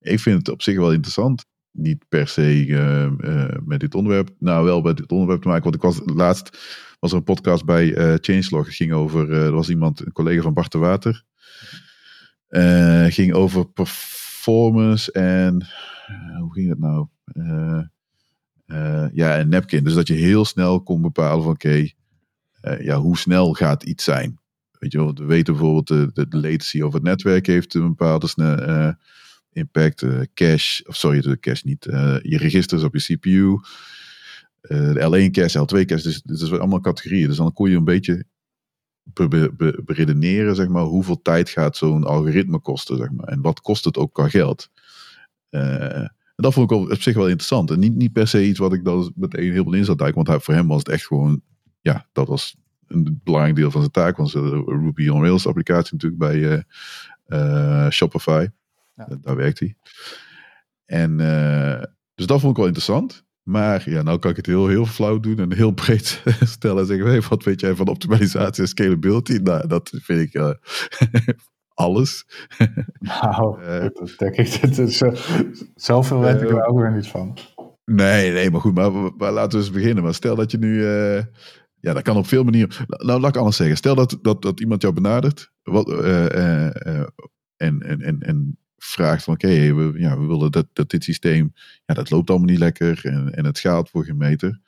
Ik 0.00 0.20
vind 0.20 0.38
het 0.38 0.48
op 0.48 0.62
zich 0.62 0.76
wel 0.76 0.92
interessant. 0.92 1.44
Niet 1.70 2.04
per 2.08 2.28
se 2.28 3.60
met 3.64 3.80
dit 3.80 3.94
onderwerp, 3.94 4.30
nou 4.38 4.64
wel 4.64 4.80
met 4.80 4.96
dit 4.96 5.12
onderwerp 5.12 5.42
te 5.42 5.48
maken. 5.48 5.62
Want 5.62 5.74
ik 5.74 5.82
was 5.82 6.00
laatst 6.04 6.58
was 7.02 7.10
er 7.10 7.16
een 7.16 7.24
podcast 7.24 7.64
bij 7.64 8.16
Changelog. 8.20 8.66
Het 8.66 8.74
ging 8.74 8.92
over, 8.92 9.32
er 9.32 9.52
was 9.52 9.68
iemand, 9.68 10.06
een 10.06 10.12
collega 10.12 10.42
van 10.42 10.54
Bart 10.54 10.72
de 10.72 10.78
Water. 10.78 11.24
ging 13.12 13.32
over 13.32 13.66
performance 13.68 15.12
en 15.12 15.66
hoe 16.38 16.52
ging 16.52 16.68
het 16.68 16.78
nou? 16.78 17.06
Uh, 17.32 17.82
uh, 18.66 19.06
ja, 19.12 19.36
en 19.36 19.48
napkin. 19.48 19.84
Dus 19.84 19.94
dat 19.94 20.06
je 20.06 20.14
heel 20.14 20.44
snel 20.44 20.82
kon 20.82 21.02
bepalen 21.02 21.42
van 21.42 21.52
oké, 21.52 21.88
uh, 22.62 22.80
ja, 22.80 22.96
hoe 22.96 23.18
snel 23.18 23.52
gaat 23.52 23.82
iets 23.82 24.04
zijn? 24.04 24.40
Weet 24.78 24.92
je 24.92 24.98
wel, 24.98 25.14
we 25.14 25.24
weten 25.24 25.54
bijvoorbeeld 25.54 25.88
de, 26.14 26.26
de, 26.28 26.36
latency 26.38 26.82
over 26.82 26.94
het 26.94 27.08
netwerk 27.08 27.46
heeft 27.46 27.74
een 27.74 27.94
bepaalde 27.96 28.96
impact. 29.52 30.04
cache, 30.34 30.84
of 30.86 30.96
sorry, 30.96 31.20
de 31.20 31.38
cache 31.38 31.62
niet. 31.64 31.84
je 32.22 32.36
registers 32.38 32.82
op 32.82 32.94
je 32.94 33.16
CPU. 33.16 33.60
De 34.62 35.26
L1 35.28 35.30
cache, 35.30 35.58
L2 35.58 35.84
cache, 35.84 36.02
dus, 36.02 36.22
dat 36.22 36.40
is 36.40 36.52
allemaal 36.52 36.80
categorieën. 36.80 37.28
Dus 37.28 37.36
dan 37.36 37.52
kon 37.52 37.70
je 37.70 37.76
een 37.76 37.84
beetje 37.84 38.24
beredeneren, 39.84 40.54
zeg 40.54 40.68
maar, 40.68 40.82
hoeveel 40.82 41.22
tijd 41.22 41.48
gaat 41.48 41.76
zo'n 41.76 42.04
algoritme 42.04 42.58
kosten, 42.58 42.96
zeg 42.96 43.10
maar. 43.10 43.26
En 43.26 43.40
wat 43.40 43.60
kost 43.60 43.84
het 43.84 43.96
ook 43.96 44.12
qua 44.12 44.28
geld. 44.28 44.70
Uh, 45.50 45.96
en 45.96 46.44
dat 46.44 46.52
vond 46.52 46.70
ik 46.70 46.76
op 46.76 47.02
zich 47.02 47.14
wel 47.14 47.28
interessant. 47.28 47.70
En 47.70 47.78
niet, 47.78 47.94
niet 47.94 48.12
per 48.12 48.28
se 48.28 48.46
iets 48.46 48.58
wat 48.58 48.72
ik 48.72 48.84
dan 48.84 49.12
meteen 49.16 49.52
heel 49.52 49.62
veel 49.62 49.72
in 49.72 49.84
zat 49.84 49.98
duiken. 49.98 50.24
Want 50.24 50.44
voor 50.44 50.54
hem 50.54 50.68
was 50.68 50.78
het 50.78 50.88
echt 50.88 51.06
gewoon, 51.06 51.42
ja, 51.80 52.06
dat 52.12 52.28
was 52.28 52.56
een 52.86 53.20
belangrijk 53.24 53.56
deel 53.56 53.70
van 53.70 53.80
zijn 53.80 53.92
taak. 53.92 54.16
Want 54.16 54.32
de 54.32 54.62
Ruby 54.66 55.08
on 55.08 55.22
Rails 55.22 55.46
applicatie 55.46 55.92
natuurlijk 55.92 56.20
bij 56.20 56.36
uh, 56.36 56.60
uh, 57.26 57.90
Shopify. 57.90 58.46
Ja. 58.96 59.08
Daar 59.20 59.36
werkt 59.36 59.58
hij. 59.58 59.76
En 60.84 61.16
dus 62.14 62.26
dat 62.26 62.40
vond 62.40 62.50
ik 62.50 62.56
wel 62.56 62.66
interessant. 62.66 63.24
Maar 63.42 63.90
ja, 63.90 64.02
nou 64.02 64.18
kan 64.18 64.30
ik 64.30 64.36
het 64.36 64.46
heel, 64.46 64.68
heel 64.68 64.86
flauw 64.86 65.20
doen 65.20 65.38
en 65.38 65.52
heel 65.52 65.70
breed 65.84 66.22
stellen 66.40 66.78
en 66.78 66.86
zeggen: 66.86 67.06
hey, 67.06 67.20
wat 67.28 67.44
weet 67.44 67.60
jij 67.60 67.74
van 67.74 67.88
optimalisatie 67.88 68.62
en 68.62 68.68
scalability? 68.68 69.32
Nou, 69.32 69.66
dat 69.66 69.92
vind 70.02 70.20
ik 70.20 70.34
uh, 70.34 70.50
alles. 71.74 72.26
Nou, 72.98 73.62
uh, 73.62 73.80
dat 73.94 74.14
denk 74.16 74.36
ik. 74.36 74.60
Dat 74.60 74.78
is, 74.78 75.02
uh, 75.02 75.12
zoveel 75.74 76.20
weet 76.20 76.42
ik 76.42 76.50
er 76.50 76.66
ook 76.66 76.78
weer 76.78 76.92
niet 76.92 77.06
van. 77.06 77.38
Nee, 77.84 78.32
nee, 78.32 78.50
maar 78.50 78.60
goed, 78.60 78.74
maar, 78.74 78.92
maar, 78.92 79.32
laten 79.32 79.58
we 79.58 79.64
eens 79.64 79.74
beginnen. 79.74 80.04
Maar 80.04 80.14
stel 80.14 80.36
dat 80.36 80.50
je 80.50 80.58
nu, 80.58 80.84
ja, 81.80 81.92
dat 81.92 82.02
kan 82.02 82.16
op 82.16 82.26
veel 82.26 82.44
manieren. 82.44 82.86
Nou, 82.86 83.20
laat 83.20 83.30
ik 83.30 83.36
anders 83.36 83.56
zeggen. 83.56 83.76
Stel 83.76 83.94
dat, 83.94 84.18
dat, 84.22 84.42
dat 84.42 84.60
iemand 84.60 84.82
jou 84.82 84.94
benadert 84.94 85.52
wat, 85.62 85.88
en, 87.62 87.82
en, 87.82 88.00
en, 88.00 88.20
en 88.20 88.58
vraagt 88.84 89.24
van, 89.24 89.34
oké, 89.34 89.46
okay, 89.46 89.74
we, 89.74 90.00
ja, 90.00 90.18
we 90.18 90.26
willen 90.26 90.52
dat, 90.52 90.66
dat 90.72 90.90
dit 90.90 91.04
systeem, 91.04 91.52
ja, 91.84 91.94
dat 91.94 92.10
loopt 92.10 92.30
allemaal 92.30 92.48
niet 92.48 92.58
lekker 92.58 93.00
en, 93.04 93.34
en 93.34 93.44
het 93.44 93.58
gaat 93.58 93.90
voor 93.90 94.04
geen 94.04 94.16
meter. 94.16 94.60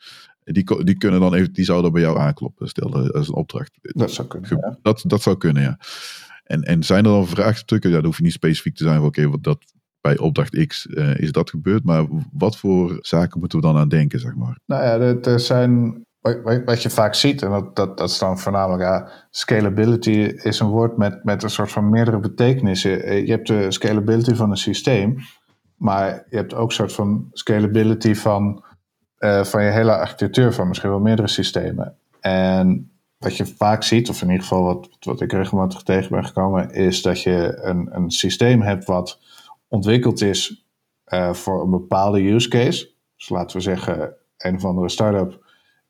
Die, 0.45 0.85
die, 0.85 0.97
kunnen 0.97 1.21
dan 1.21 1.35
even, 1.35 1.53
die 1.53 1.65
zouden 1.65 1.93
bij 1.93 2.03
jou 2.03 2.19
aankloppen, 2.19 2.69
stel 2.69 3.13
als 3.13 3.29
een 3.29 3.35
opdracht. 3.35 3.79
Dat 3.83 4.13
zou 4.13 4.29
kunnen. 4.29 4.51
Ja. 4.51 4.79
Dat, 4.83 5.05
dat 5.07 5.23
zou 5.23 5.37
kunnen, 5.37 5.63
ja. 5.63 5.79
En, 6.45 6.63
en 6.63 6.83
zijn 6.83 7.05
er 7.05 7.11
dan 7.11 7.27
vraagstukken, 7.27 7.91
ja, 7.91 7.97
dat 7.97 8.05
hoef 8.05 8.17
je 8.17 8.23
niet 8.23 8.33
specifiek 8.33 8.75
te 8.75 8.85
zijn 8.85 8.97
van 8.97 9.07
oké, 9.07 9.29
wat 9.29 9.43
dat 9.43 9.65
bij 10.01 10.19
opdracht 10.19 10.67
X 10.67 10.87
uh, 10.87 11.19
is 11.19 11.33
dat 11.33 11.51
gebeurd, 11.51 11.85
maar 11.85 12.07
wat 12.33 12.57
voor 12.57 12.99
zaken 13.01 13.41
moeten 13.41 13.59
we 13.59 13.65
dan 13.65 13.77
aan 13.77 13.89
denken, 13.89 14.21
zeg 14.21 14.35
maar? 14.35 14.59
Nou 14.67 14.83
ja, 14.83 15.15
er 15.31 15.41
zijn, 15.41 16.05
wat 16.65 16.83
je 16.83 16.91
vaak 16.91 17.15
ziet, 17.15 17.43
en 17.43 17.51
dat, 17.51 17.77
dat, 17.77 17.99
dat 17.99 18.09
is 18.09 18.19
dan 18.19 18.39
voornamelijk, 18.39 18.83
ja, 18.83 19.09
scalability 19.31 20.11
is 20.43 20.61
een 20.61 20.69
woord 20.69 20.97
met, 20.97 21.25
met 21.25 21.43
een 21.43 21.51
soort 21.51 21.73
van 21.73 21.91
meerdere 21.91 22.19
betekenissen. 22.19 23.03
Eh, 23.03 23.27
je 23.27 23.31
hebt 23.31 23.47
de 23.47 23.71
scalability 23.71 24.35
van 24.35 24.51
een 24.51 24.57
systeem, 24.57 25.17
maar 25.77 26.25
je 26.29 26.37
hebt 26.37 26.55
ook 26.55 26.69
een 26.69 26.75
soort 26.75 26.93
van 26.93 27.29
scalability 27.33 28.15
van, 28.15 28.65
uh, 29.19 29.45
van 29.45 29.65
je 29.65 29.71
hele 29.71 29.97
architectuur 29.97 30.53
van 30.53 30.69
misschien 30.69 30.91
wel 30.91 31.01
meerdere 31.01 31.29
systemen. 31.29 31.97
En 32.21 32.91
wat 33.19 33.37
je 33.37 33.47
vaak 33.47 33.83
ziet, 33.83 34.09
of 34.09 34.23
in 34.23 34.29
ieder 34.29 34.43
geval 34.43 34.63
wat, 34.63 34.89
wat 35.01 35.21
ik 35.21 35.33
regelmatig 35.33 35.83
tegen 35.83 36.11
ben 36.11 36.25
gekomen, 36.25 36.71
is 36.71 37.03
dat 37.03 37.23
je 37.23 37.59
een, 37.63 37.89
een 37.91 38.11
systeem 38.11 38.63
hebt 38.63 38.85
wat 38.85 39.21
ontwikkeld 39.69 40.21
is 40.21 40.67
uh, 41.09 41.33
voor 41.33 41.63
een 41.63 41.71
bepaalde 41.71 42.31
use 42.31 42.49
case. 42.49 42.93
Dus 43.17 43.29
laten 43.29 43.57
we 43.57 43.63
zeggen, 43.63 44.15
een 44.39 44.55
of 44.55 44.65
andere 44.65 44.89
start-up 44.89 45.44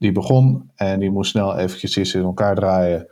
die 0.05 0.13
begon 0.13 0.71
en 0.75 1.01
die 1.01 1.11
moest 1.11 1.31
snel 1.31 1.57
eventjes 1.57 1.97
iets 1.97 2.15
in 2.15 2.23
elkaar 2.23 2.55
draaien 2.55 3.09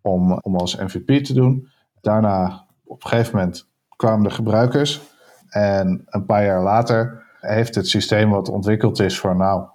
om, 0.00 0.32
om 0.32 0.56
als 0.56 0.76
MVP 0.76 1.24
te 1.24 1.34
doen. 1.34 1.68
Daarna, 2.00 2.66
op 2.84 3.02
een 3.04 3.08
gegeven 3.08 3.36
moment, 3.36 3.68
kwamen 3.96 4.22
de 4.22 4.34
gebruikers 4.34 5.00
en 5.48 6.02
een 6.06 6.24
paar 6.24 6.44
jaar 6.44 6.62
later 6.62 7.22
heeft 7.40 7.74
het 7.74 7.88
systeem 7.88 8.30
wat 8.30 8.48
ontwikkeld 8.48 9.00
is 9.00 9.18
voor, 9.18 9.36
nou, 9.36 9.66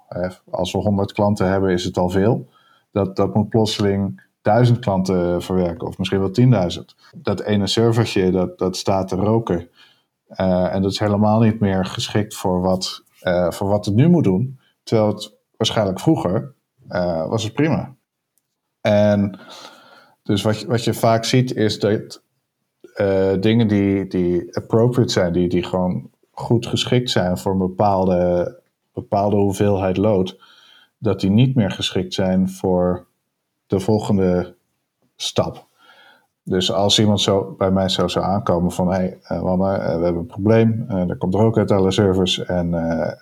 als 0.49 0.71
we 0.71 0.77
100 0.77 1.11
klanten 1.11 1.49
hebben, 1.49 1.71
is 1.71 1.83
het 1.83 1.97
al 1.97 2.09
veel 2.09 2.49
dat, 2.91 3.15
dat 3.15 3.35
moet 3.35 3.49
plotseling 3.49 4.21
duizend 4.41 4.79
klanten 4.79 5.41
verwerken, 5.41 5.87
of 5.87 5.97
misschien 5.97 6.19
wel 6.19 6.31
tienduizend. 6.31 6.95
Dat 7.15 7.41
ene 7.41 7.67
servertje, 7.67 8.31
dat, 8.31 8.57
dat 8.57 8.77
staat 8.77 9.07
te 9.07 9.15
roken. 9.15 9.69
Uh, 10.29 10.73
en 10.73 10.81
dat 10.81 10.91
is 10.91 10.99
helemaal 10.99 11.39
niet 11.39 11.59
meer 11.59 11.85
geschikt 11.85 12.35
voor 12.35 12.61
wat, 12.61 13.03
uh, 13.23 13.51
voor 13.51 13.67
wat 13.67 13.85
het 13.85 13.95
nu 13.95 14.09
moet 14.09 14.23
doen. 14.23 14.59
Terwijl 14.83 15.07
het 15.07 15.37
waarschijnlijk 15.57 15.99
vroeger 15.99 16.55
uh, 16.89 17.29
was 17.29 17.43
het 17.43 17.53
prima. 17.53 17.95
En 18.81 19.39
dus 20.23 20.41
wat 20.41 20.63
wat 20.63 20.83
je 20.83 20.93
vaak 20.93 21.25
ziet 21.25 21.55
is 21.55 21.79
dat 21.79 22.21
dingen 23.39 23.67
die, 23.67 24.07
die 24.07 24.55
appropriate 24.55 25.11
zijn, 25.11 25.33
die, 25.33 25.49
die 25.49 25.63
gewoon 25.63 26.09
goed 26.37 26.67
geschikt 26.67 27.09
zijn 27.09 27.37
voor 27.37 27.51
een 27.51 27.57
bepaalde, 27.57 28.59
bepaalde 28.93 29.35
hoeveelheid 29.35 29.97
load, 29.97 30.37
dat 30.97 31.19
die 31.19 31.29
niet 31.29 31.55
meer 31.55 31.71
geschikt 31.71 32.13
zijn 32.13 32.49
voor 32.49 33.05
de 33.67 33.79
volgende 33.79 34.55
stap. 35.15 35.65
Dus 36.43 36.71
als 36.71 36.99
iemand 36.99 37.21
zo 37.21 37.55
bij 37.57 37.71
mij 37.71 37.89
zo 37.89 38.07
zou 38.07 38.25
aankomen 38.25 38.71
van 38.71 38.87
hé, 38.87 38.93
hey, 38.93 39.19
uh, 39.31 39.57
we 39.57 39.65
hebben 40.03 40.15
een 40.15 40.25
probleem, 40.25 40.85
uh, 40.89 41.09
er 41.09 41.17
komt 41.17 41.33
er 41.33 41.39
ook 41.39 41.57
uit 41.57 41.71
alle 41.71 41.91
servers 41.91 42.45
en 42.45 42.73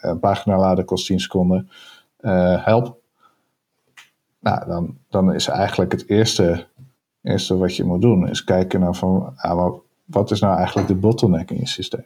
een 0.02 0.20
pagina 0.20 0.58
laden 0.58 0.86
kost 0.86 1.06
10 1.06 1.20
seconden, 1.20 1.70
help. 2.64 3.04
Nou, 4.46 4.66
dan, 4.66 4.98
dan 5.10 5.34
is 5.34 5.48
eigenlijk 5.48 5.92
het 5.92 6.10
eerste, 6.10 6.68
eerste 7.22 7.58
wat 7.58 7.76
je 7.76 7.84
moet 7.84 8.02
doen, 8.02 8.30
is 8.30 8.44
kijken 8.44 8.80
naar 8.80 8.96
van, 8.96 9.34
ah, 9.36 9.76
wat 10.04 10.32
is 10.32 10.40
nou 10.40 10.58
eigenlijk 10.58 10.88
de 10.88 10.96
bottleneck 10.96 11.52
in 11.52 11.58
je 11.58 11.68
systeem? 11.68 12.06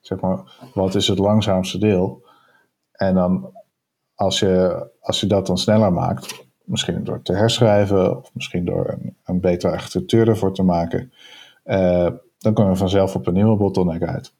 Zeg 0.00 0.20
maar, 0.20 0.38
wat 0.74 0.94
is 0.94 1.08
het 1.08 1.18
langzaamste 1.18 1.78
deel? 1.78 2.24
En 2.92 3.14
dan 3.14 3.52
als 4.14 4.38
je, 4.38 4.86
als 5.00 5.20
je 5.20 5.26
dat 5.26 5.46
dan 5.46 5.58
sneller 5.58 5.92
maakt, 5.92 6.46
misschien 6.64 7.04
door 7.04 7.22
te 7.22 7.32
herschrijven 7.32 8.18
of 8.18 8.30
misschien 8.34 8.64
door 8.64 8.88
een, 8.88 9.16
een 9.24 9.40
betere 9.40 9.72
architectuur 9.72 10.28
ervoor 10.28 10.54
te 10.54 10.62
maken, 10.62 11.12
uh, 11.64 12.10
dan 12.38 12.54
kom 12.54 12.68
je 12.68 12.76
vanzelf 12.76 13.14
op 13.14 13.26
een 13.26 13.34
nieuwe 13.34 13.56
bottleneck 13.56 14.02
uit. 14.02 14.34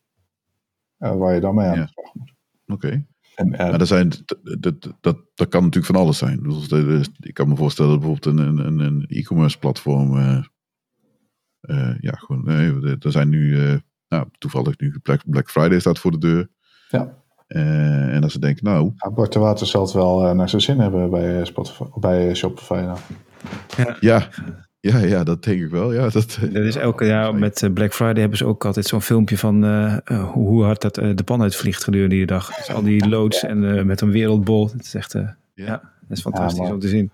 Uh, 0.99 1.15
waar 1.15 1.35
je 1.35 1.41
dan 1.41 1.55
mee 1.55 1.67
aan 1.67 1.81
de 1.81 1.89
slag 1.89 2.15
moet. 2.15 2.33
Oké. 2.69 3.05
Maar 3.45 3.81
er 3.81 3.87
zijn, 3.87 4.13
dat, 4.59 4.75
dat, 5.01 5.17
dat 5.35 5.49
kan 5.49 5.63
natuurlijk 5.63 5.93
van 5.95 6.03
alles 6.03 6.19
zijn. 6.19 6.43
Dus, 6.43 7.09
ik 7.19 7.35
kan 7.35 7.49
me 7.49 7.57
voorstellen 7.57 7.91
dat 7.91 8.01
bijvoorbeeld 8.01 8.39
een, 8.39 8.67
een, 8.67 8.79
een 8.79 9.05
e-commerce 9.09 9.59
platform. 9.59 10.17
Uh, 10.17 10.45
uh, 11.61 11.95
ja, 12.01 12.13
gewoon. 12.13 12.45
Nee, 12.45 12.97
er 12.99 13.13
zijn 13.13 13.29
nu. 13.29 13.57
nou, 14.09 14.27
toevallig 14.39 14.79
nu 14.79 14.99
Black, 15.03 15.23
Black 15.27 15.51
Friday 15.51 15.81
staat 15.81 15.99
voor 15.99 16.11
de 16.11 16.19
deur. 16.19 16.49
Ja. 16.89 17.15
en 17.47 18.23
als 18.23 18.33
ze 18.33 18.39
denken, 18.39 18.65
nou. 18.65 18.93
Ja, 18.97 19.11
Bart 19.11 19.33
de 19.33 19.39
Water 19.39 19.67
zal 19.67 19.83
het 19.83 19.93
wel 19.93 20.35
naar 20.35 20.49
zijn 20.49 20.63
zin 20.63 20.81
hebben 20.81 21.11
bij, 21.11 21.45
Spotify, 21.45 21.85
bij 21.95 22.35
Shopify. 22.35 22.75
Nou. 22.75 22.99
Ja. 23.77 23.97
ja. 24.01 24.29
Ja, 24.81 24.99
ja, 24.99 25.25
dat 25.25 25.45
denk 25.45 25.61
ik 25.61 25.71
wel. 25.71 25.93
Ja, 25.93 26.09
dat, 26.09 26.39
dat 26.41 26.65
is 26.65 26.77
elke 26.77 27.05
jaar 27.05 27.35
met 27.35 27.63
eh, 27.63 27.73
Black 27.73 27.95
Friday 27.95 28.21
hebben 28.21 28.39
ze 28.39 28.45
ook 28.45 28.65
altijd 28.65 28.87
zo'n 28.87 29.03
filmpje 29.03 29.39
van 29.39 29.65
uh, 29.65 29.97
hoe 30.33 30.65
hard 30.65 30.81
dat 30.81 30.95
de 30.95 31.23
pan 31.25 31.43
uitvliegt 31.43 31.85
gedurende 31.85 32.15
die 32.15 32.27
dag. 32.27 32.57
Dus 32.57 32.71
al 32.71 32.83
die 32.83 33.09
loods 33.15 33.43
en 33.43 33.87
met 33.87 34.01
een 34.01 34.11
wereldbol. 34.11 34.71
Het 34.71 34.85
is 34.85 34.95
echt, 34.95 35.13
ja. 35.13 35.37
ja. 35.55 35.81
dat 36.09 36.17
is 36.17 36.21
fantastisch 36.21 36.71
om 36.71 36.79
te 36.79 36.89
zien. 36.89 37.13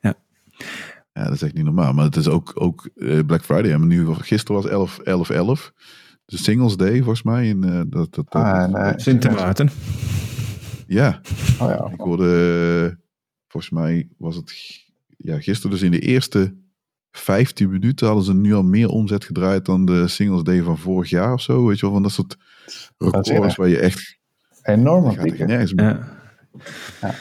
Ja. 0.00 0.14
ja, 1.12 1.24
dat 1.24 1.32
is 1.32 1.42
echt 1.42 1.54
niet 1.54 1.64
normaal. 1.64 1.92
Maar 1.92 2.04
het 2.04 2.16
is 2.16 2.28
ook, 2.28 2.52
ook 2.54 2.88
Black 3.26 3.44
Friday. 3.44 3.72
En 3.72 3.86
nu, 3.86 4.14
gisteren 4.14 4.62
was 4.62 4.70
11, 4.70 4.98
11, 4.98 5.30
11. 5.30 5.72
De 6.24 6.38
Singles 6.38 6.76
Day 6.76 6.96
volgens 6.96 7.22
mij. 7.22 7.48
In, 7.48 7.86
dat, 7.88 8.14
dat, 8.14 8.28
ah, 8.28 8.68
nee. 8.68 8.92
Sint 8.96 9.30
Maarten. 9.30 9.70
Ja. 10.86 11.20
Oh, 11.60 11.68
ja. 11.68 11.90
Ik 11.92 12.00
hoorde, 12.00 12.98
volgens 13.48 13.72
mij 13.72 14.08
was 14.18 14.36
het 14.36 14.52
ja, 15.16 15.40
gisteren 15.40 15.70
dus 15.70 15.82
in 15.82 15.90
de 15.90 15.98
eerste 15.98 16.54
15 17.12 17.70
minuten 17.70 18.06
hadden 18.06 18.24
ze 18.24 18.34
nu 18.34 18.54
al 18.54 18.62
meer 18.62 18.88
omzet 18.88 19.24
gedraaid 19.24 19.64
dan 19.64 19.84
de 19.84 20.08
Singles 20.08 20.42
Day 20.42 20.62
van 20.62 20.78
vorig 20.78 21.10
jaar 21.10 21.32
of 21.32 21.40
zo. 21.40 21.66
Weet 21.66 21.76
je 21.78 21.82
wel, 21.82 21.94
van 21.94 22.02
dat 22.02 22.12
soort 22.12 22.36
records 22.98 23.56
waar 23.56 23.68
je 23.68 23.78
echt... 23.78 24.20
Enorm 24.62 25.14
nergens 25.14 25.72
ja. 25.76 26.18
ja. 27.00 27.14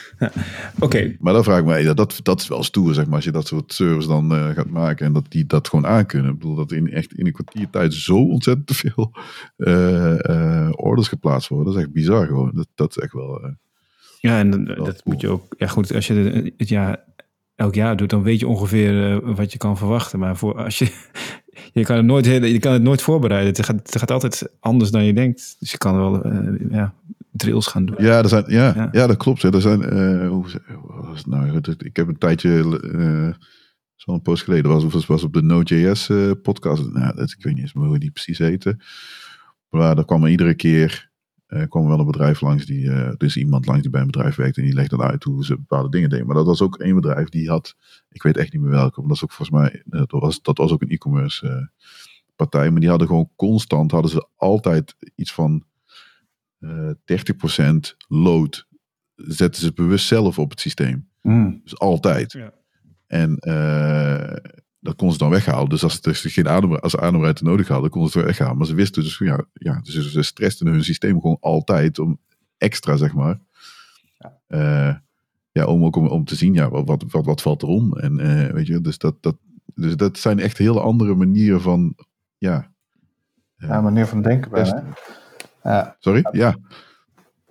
Oké. 0.80 1.16
Maar 1.20 1.34
dan 1.34 1.44
vraag 1.44 1.60
ik 1.60 1.66
me, 1.66 1.94
dat, 1.94 2.20
dat 2.24 2.42
is 2.42 2.48
wel 2.48 2.64
stoer, 2.64 2.94
zeg 2.94 3.06
maar, 3.06 3.16
als 3.16 3.24
je 3.24 3.32
dat 3.32 3.48
soort 3.48 3.74
service 3.74 4.08
dan 4.08 4.34
uh, 4.34 4.50
gaat 4.50 4.70
maken 4.70 5.06
en 5.06 5.14
dat 5.14 5.26
die 5.30 5.46
dat 5.46 5.68
gewoon 5.68 5.88
aankunnen. 5.88 6.32
Ik 6.32 6.38
bedoel, 6.38 6.56
dat 6.56 6.72
in, 6.72 6.92
echt 6.92 7.14
in 7.14 7.26
een 7.26 7.32
kwartiertijd 7.32 7.94
zo 7.94 8.18
ontzettend 8.18 8.78
veel 8.78 9.12
uh, 9.58 10.18
uh, 10.18 10.70
orders 10.72 11.08
geplaatst 11.08 11.50
worden. 11.50 11.68
Dat 11.68 11.76
is 11.76 11.82
echt 11.82 11.94
bizar 11.94 12.26
gewoon. 12.26 12.52
Dat, 12.54 12.68
dat 12.76 12.90
is 12.90 12.98
echt 12.98 13.14
wel... 13.14 13.56
ja, 14.20 14.40
en 14.40 14.66
dat, 14.66 15.06
moet 15.06 15.22
je 15.22 15.30
ook... 15.30 15.56
Ja 15.58 15.68
goed, 15.68 15.94
als 15.94 16.08
je 16.08 16.54
het 16.58 16.70
jaar 16.70 17.04
elk 17.62 17.76
jaar 17.76 17.98
doet, 17.98 18.10
dan 18.10 18.24
weet 18.24 18.40
je 18.40 18.48
ongeveer 18.48 19.24
uh, 19.24 19.36
wat 19.36 19.52
je 19.52 19.58
kan 19.58 19.78
verwachten. 19.78 20.20
Maar 20.20 20.38
voor 20.38 20.64
als 20.64 20.80
je, 20.80 20.92
je 21.80 21.84
kan 21.84 21.96
het 21.96 22.06
nooit, 22.06 22.26
je 22.26 22.60
kan 22.60 22.74
het 22.74 22.82
nooit 22.82 23.02
voorbereiden. 23.02 23.54
Het 23.54 23.66
gaat, 23.66 23.76
het 23.76 23.98
gaat 23.98 24.12
altijd 24.12 24.50
anders 24.60 24.92
dan 24.92 25.04
je 25.04 25.14
denkt. 25.14 25.56
Dus 25.60 25.72
je 25.72 25.78
kan 25.78 25.96
wel 25.96 26.26
uh, 26.26 26.72
ja, 26.72 26.94
drills 27.32 27.68
gaan 27.68 27.86
doen. 27.86 27.96
Ja, 28.00 28.18
er 28.18 28.30
zijn, 28.30 28.44
ja, 28.48 28.74
ja. 28.76 28.90
ja 28.92 29.08
dat 29.08 29.18
klopt. 29.18 29.44
Er 29.44 29.62
zijn, 29.62 29.82
uh, 29.82 30.30
hoe, 30.30 30.46
was 30.86 31.26
nou, 31.26 31.62
ik 31.78 31.96
heb 31.96 32.08
een 32.08 32.18
tijdje, 32.18 33.36
zo'n 33.96 34.22
post 34.22 34.44
geleden, 34.44 34.72
was, 34.72 34.84
was, 34.84 35.06
was 35.06 35.24
op 35.24 35.34
de 35.34 35.42
Node.js 35.42 36.10
podcast. 36.42 36.92
Nou, 36.92 37.16
dat, 37.16 37.32
ik 37.32 37.44
weet 37.44 37.54
niet 37.54 37.64
eens 37.64 37.74
meer 37.74 37.88
hoe 37.88 38.00
die 38.00 38.12
precies 38.12 38.38
heette. 38.38 38.78
Maar 39.70 39.96
daar 39.96 40.06
kwam 40.06 40.24
er 40.24 40.30
iedere 40.30 40.54
keer 40.54 41.11
uh, 41.52 41.64
kwam 41.70 41.88
wel 41.88 42.00
een 42.00 42.06
bedrijf 42.06 42.42
langs 42.42 42.66
die, 42.66 42.84
uh, 42.84 43.12
dus 43.18 43.38
iemand 43.38 43.66
langs 43.66 43.82
die 43.82 43.92
bij 43.92 44.02
een 44.02 44.08
bedrijf 44.12 44.36
werkt 44.36 44.58
en 44.58 44.64
die 44.64 44.74
legt 44.74 44.90
dan 44.90 45.02
uit 45.02 45.24
hoe 45.24 45.46
ze 45.46 45.56
bepaalde 45.56 45.90
dingen 45.90 46.10
deden. 46.10 46.26
Maar 46.26 46.36
dat 46.36 46.46
was 46.46 46.62
ook 46.62 46.78
één 46.78 46.96
bedrijf 46.96 47.30
die 47.30 47.50
had, 47.50 47.76
ik 48.10 48.24
weet 48.24 48.38
echt 48.38 48.54
niet 48.54 48.62
meer 48.62 48.72
welke, 48.72 49.00
maar 49.00 49.08
dat 49.08 49.18
is 49.18 49.24
ook 49.24 49.32
volgens 49.32 49.60
mij, 49.60 49.84
dat 49.86 50.12
was, 50.12 50.42
dat 50.42 50.58
was 50.58 50.72
ook 50.72 50.82
een 50.82 50.90
e-commerce 50.90 51.48
uh, 51.48 51.86
partij, 52.36 52.72
maar 52.72 52.80
die 52.80 52.90
hadden 52.90 53.08
gewoon 53.08 53.30
constant, 53.36 53.92
hadden 53.92 54.12
ze 54.12 54.28
altijd 54.36 54.96
iets 55.16 55.34
van 55.34 55.64
30% 56.66 56.66
load, 58.08 58.68
zetten 59.16 59.62
ze 59.62 59.74
bewust 59.74 60.08
zelf 60.08 60.40
op 60.40 60.50
het 60.50 60.60
systeem. 60.60 61.10
Mm. 61.22 61.62
Dus 61.64 61.80
altijd. 61.80 62.32
Ja. 62.32 62.54
En 63.08 63.36
dat 64.82 64.96
kon 64.96 65.12
ze 65.12 65.18
dan 65.18 65.30
weghalen. 65.30 65.70
Dus 65.70 65.84
als, 65.84 66.00
ze 66.02 66.30
geen 66.30 66.50
adem, 66.50 66.76
als 66.76 66.98
ademruimte 66.98 67.44
nodig 67.44 67.68
hadden, 67.68 67.90
konden 67.90 68.12
ze 68.12 68.18
het 68.18 68.28
weghalen. 68.28 68.58
Maar 68.58 68.68
ze 68.68 68.76
wisten 68.76 69.04
dus, 69.04 69.18
ja, 69.18 69.46
ja 69.54 69.80
dus 69.84 70.12
ze 70.12 70.24
stressten 70.24 70.68
hun 70.68 70.84
systeem 70.84 71.22
gewoon 71.22 71.38
altijd 71.40 72.00
om 72.00 72.20
extra, 72.58 72.96
zeg 72.96 73.14
maar. 73.14 73.40
Ja, 74.18 74.38
uh, 74.48 74.96
ja 75.52 75.66
om 75.66 75.86
ook 75.86 75.96
om, 75.96 76.08
om 76.08 76.26
te 76.26 76.36
zien, 76.36 76.54
ja, 76.54 76.70
wat, 76.70 76.86
wat, 76.86 77.24
wat, 77.26 77.42
valt 77.42 77.64
erom? 77.64 77.98
En 77.98 78.20
uh, 78.20 78.52
weet 78.52 78.68
je, 78.68 78.82
dus 78.82 78.98
dat, 78.98 79.16
dat, 79.20 79.36
dus 79.76 79.96
dat 79.96 80.18
zijn 80.18 80.40
echt 80.40 80.58
hele 80.58 80.82
andere 80.82 81.16
manieren 81.16 81.62
van, 81.62 81.96
ja. 82.38 82.72
Uh, 83.58 83.70
ja, 83.70 83.82
manier 83.82 84.08
van 84.08 84.22
denken 84.22 84.52
bij, 84.52 84.84
ja. 85.64 85.96
Sorry? 86.00 86.28
Ja. 86.32 86.56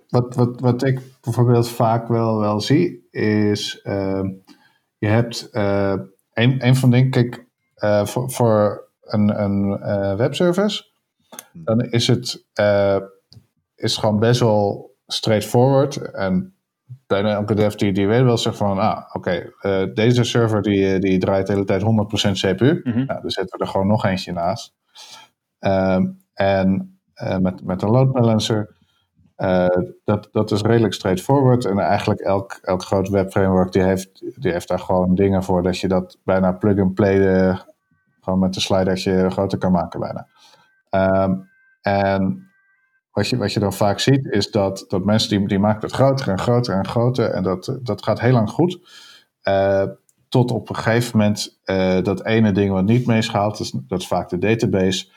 Wat, 0.07 0.35
wat, 0.35 0.59
wat 0.59 0.83
ik 0.83 1.01
bijvoorbeeld 1.21 1.69
vaak 1.69 2.07
wel, 2.07 2.39
wel 2.39 2.61
zie, 2.61 3.07
is 3.11 3.79
je 4.97 5.07
hebt 5.07 5.49
een, 6.41 6.65
een 6.65 6.75
van 6.75 6.89
de 6.89 6.95
dingen, 6.95 7.11
kijk, 7.11 7.45
uh, 7.77 8.05
voor, 8.05 8.31
voor, 8.31 8.89
een, 9.01 9.41
een 9.41 9.79
uh, 9.79 10.15
webservice, 10.15 10.83
hmm. 11.51 11.63
dan 11.63 11.81
is 11.81 12.07
het 12.07 12.45
uh, 12.59 12.97
is 13.75 13.97
gewoon 13.97 14.19
best 14.19 14.39
wel 14.39 14.95
straightforward. 15.07 15.95
En 15.95 16.55
bijna 17.07 17.33
elke 17.33 17.53
dev 17.53 17.73
die, 17.73 17.93
die 17.93 18.07
weet 18.07 18.23
wel 18.23 18.37
zegt 18.37 18.57
van, 18.57 18.79
ah, 18.79 19.03
oké, 19.13 19.51
okay, 19.59 19.93
deze 19.93 20.23
server 20.23 20.61
die, 20.61 20.99
die 20.99 21.19
draait 21.19 21.47
de 21.47 21.53
hele 21.53 21.65
tijd 21.65 21.81
100% 21.81 21.85
CPU. 22.31 22.81
Mm 22.83 22.93
-hmm. 22.93 23.05
nou, 23.05 23.21
dan 23.21 23.29
zetten 23.29 23.57
we 23.57 23.65
er 23.65 23.71
gewoon 23.71 23.87
nog 23.87 24.05
eentje 24.05 24.31
naast. 24.31 24.73
Um, 25.59 26.19
en 26.33 26.99
met, 27.39 27.63
met 27.63 27.81
een 27.81 27.89
load 27.89 28.11
balancer 28.11 28.75
uh, 29.41 29.67
dat, 30.03 30.29
dat 30.31 30.51
is 30.51 30.61
redelijk 30.61 30.93
straightforward. 30.93 31.65
En 31.65 31.79
eigenlijk 31.79 32.19
elk, 32.19 32.59
elk 32.61 32.83
groot 32.83 33.09
webframework 33.09 33.71
die 33.71 33.83
heeft, 33.83 34.23
die 34.41 34.51
heeft 34.51 34.67
daar 34.67 34.79
gewoon 34.79 35.15
dingen 35.15 35.43
voor 35.43 35.63
dat 35.63 35.77
je 35.77 35.87
dat 35.87 36.17
bijna 36.23 36.51
plug-and-play 36.51 37.17
uh, 37.17 37.59
gewoon 38.21 38.39
met 38.39 38.55
een 38.55 38.61
slidertje 38.61 39.29
groter 39.29 39.57
kan 39.57 39.71
maken 39.71 39.99
bijna. 39.99 40.27
Um, 41.23 41.49
en 41.81 42.51
wat 43.11 43.27
je, 43.27 43.37
wat 43.37 43.53
je 43.53 43.59
dan 43.59 43.73
vaak 43.73 43.99
ziet 43.99 44.25
is 44.25 44.51
dat, 44.51 44.85
dat 44.87 45.05
mensen 45.05 45.29
die, 45.29 45.47
die 45.47 45.59
maken 45.59 45.81
het 45.81 45.91
groter 45.91 46.27
en 46.27 46.39
groter 46.39 46.75
en 46.75 46.87
groter 46.87 47.29
en 47.29 47.43
dat, 47.43 47.77
dat 47.81 48.03
gaat 48.03 48.19
heel 48.19 48.33
lang 48.33 48.49
goed. 48.49 48.79
Uh, 49.43 49.83
tot 50.29 50.51
op 50.51 50.69
een 50.69 50.75
gegeven 50.75 51.17
moment 51.17 51.59
dat 52.05 52.25
ene 52.25 52.51
ding 52.51 52.71
wat 52.71 52.85
niet 52.85 53.05
meeschaalt, 53.05 53.57
dat 53.57 53.59
is, 53.59 53.73
dat 53.87 53.99
is 53.99 54.07
vaak 54.07 54.29
de 54.29 54.37
database 54.37 55.09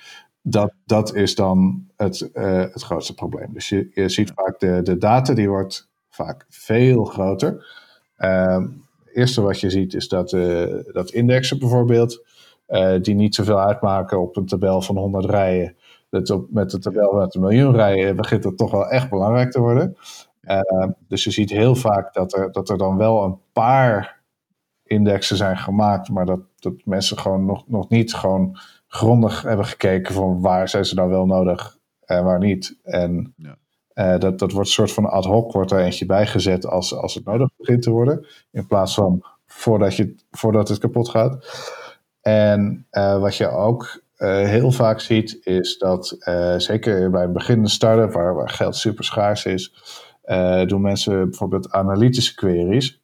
dat, 0.47 0.73
dat 0.87 1.15
is 1.15 1.35
dan 1.35 1.87
het, 1.97 2.31
uh, 2.35 2.61
het 2.61 2.83
grootste 2.83 3.15
probleem. 3.15 3.53
Dus 3.53 3.69
je, 3.69 3.91
je 3.95 4.09
ziet 4.09 4.33
vaak 4.35 4.61
de, 4.61 4.81
de 4.83 4.99
data, 4.99 5.35
die 5.35 5.49
wordt 5.49 5.89
vaak 6.09 6.47
veel 6.49 7.05
groter. 7.05 7.67
Uh, 8.19 8.57
het 9.05 9.15
eerste 9.15 9.41
wat 9.41 9.61
je 9.61 9.71
ziet 9.71 9.95
is 9.95 10.09
dat, 10.09 10.33
uh, 10.33 10.75
dat 10.93 11.11
indexen 11.11 11.59
bijvoorbeeld, 11.59 12.25
uh, 12.69 12.95
die 13.01 13.15
niet 13.15 13.35
zoveel 13.35 13.61
uitmaken 13.61 14.21
op 14.21 14.37
een 14.37 14.47
tabel 14.47 14.83
van 14.83 14.97
100 14.97 15.25
rijen. 15.25 15.77
Dat 16.11 16.31
op, 16.31 16.47
met 16.51 16.73
een 16.73 16.81
tabel 16.81 17.13
met 17.13 17.35
een 17.35 17.41
miljoen 17.41 17.75
rijen 17.75 18.17
begint 18.17 18.45
het 18.45 18.57
toch 18.57 18.71
wel 18.71 18.89
echt 18.89 19.11
belangrijk 19.11 19.51
te 19.51 19.61
worden. 19.61 19.97
Ehm, 20.41 20.91
dus 21.09 21.25
je 21.25 21.31
ziet 21.31 21.51
heel 21.51 21.75
vaak 21.75 22.15
dat 22.15 22.37
er, 22.37 22.53
dat 22.53 22.69
er 22.69 22.79
dan 22.79 22.97
wel 22.97 23.25
een 23.25 23.39
paar 23.53 24.23
indexen 24.85 25.37
zijn 25.37 25.57
gemaakt, 25.57 26.09
maar 26.09 26.27
dat, 26.27 26.41
dat 26.59 26.75
mensen 26.85 27.19
gewoon 27.19 27.45
nog, 27.45 27.69
nog 27.69 27.89
niet 27.89 28.15
gewoon 28.15 28.59
grondig 28.95 29.43
hebben 29.43 29.67
gekeken 29.67 30.15
van 30.15 30.41
waar 30.41 30.69
zijn 30.69 30.85
ze 30.85 30.95
nou 30.95 31.11
wel 31.11 31.27
nodig 31.27 31.79
en 32.05 32.25
waar 32.25 32.39
niet. 32.39 32.79
En 32.83 33.35
ja. 33.37 33.57
uh, 33.95 34.21
dat, 34.21 34.39
dat 34.39 34.53
wordt 34.53 34.69
een 34.69 34.75
soort 34.75 34.93
van 34.93 35.11
ad 35.11 35.25
hoc, 35.25 35.53
wordt 35.53 35.71
er 35.71 35.81
eentje 35.81 36.07
bijgezet 36.07 36.67
als, 36.67 36.95
als 36.95 37.15
het 37.15 37.25
nodig 37.25 37.51
begint 37.57 37.83
te 37.83 37.91
worden. 37.91 38.27
In 38.51 38.67
plaats 38.67 38.95
van 38.95 39.25
voordat, 39.47 39.97
je, 39.97 40.15
voordat 40.31 40.69
het 40.69 40.79
kapot 40.79 41.09
gaat. 41.09 41.47
En 42.21 42.87
uh, 42.91 43.21
wat 43.21 43.37
je 43.37 43.49
ook 43.49 44.03
uh, 44.17 44.29
heel 44.29 44.71
vaak 44.71 45.01
ziet, 45.01 45.39
is 45.41 45.79
dat 45.79 46.17
zeker 46.57 47.11
bij 47.11 47.25
een 47.25 47.33
beginnende 47.33 47.71
start-up 47.71 48.13
waar, 48.13 48.35
waar 48.35 48.51
geld 48.51 48.77
super 48.77 49.05
schaars 49.05 49.45
is, 49.45 49.75
doen 50.67 50.81
mensen 50.81 51.29
bijvoorbeeld 51.29 51.71
analytische 51.71 52.35
queries 52.35 53.03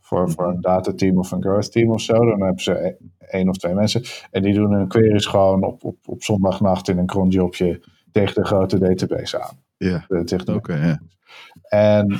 voor, 0.00 0.30
voor 0.30 0.48
een 0.48 0.60
datateam 0.60 1.18
of 1.18 1.30
een 1.30 1.42
growth 1.42 1.72
team 1.72 1.90
of 1.90 2.00
zo. 2.00 2.12
Dan 2.12 2.42
hebben 2.42 2.62
ze 2.62 2.96
één 3.32 3.48
of 3.48 3.56
twee 3.56 3.74
mensen. 3.74 4.02
En 4.30 4.42
die 4.42 4.54
doen 4.54 4.72
hun 4.72 4.88
queries 4.88 5.26
gewoon 5.26 5.64
op, 5.64 5.84
op, 5.84 5.96
op 6.06 6.22
zondagnacht 6.22 6.88
in 6.88 6.98
een 6.98 7.06
cronjobje 7.06 7.80
tegen 8.12 8.34
de 8.34 8.44
grote 8.44 8.78
database 8.78 9.42
aan. 9.42 9.58
Ja, 9.76 10.04
oké. 10.08 10.52
Okay, 10.52 10.98
En 11.62 12.18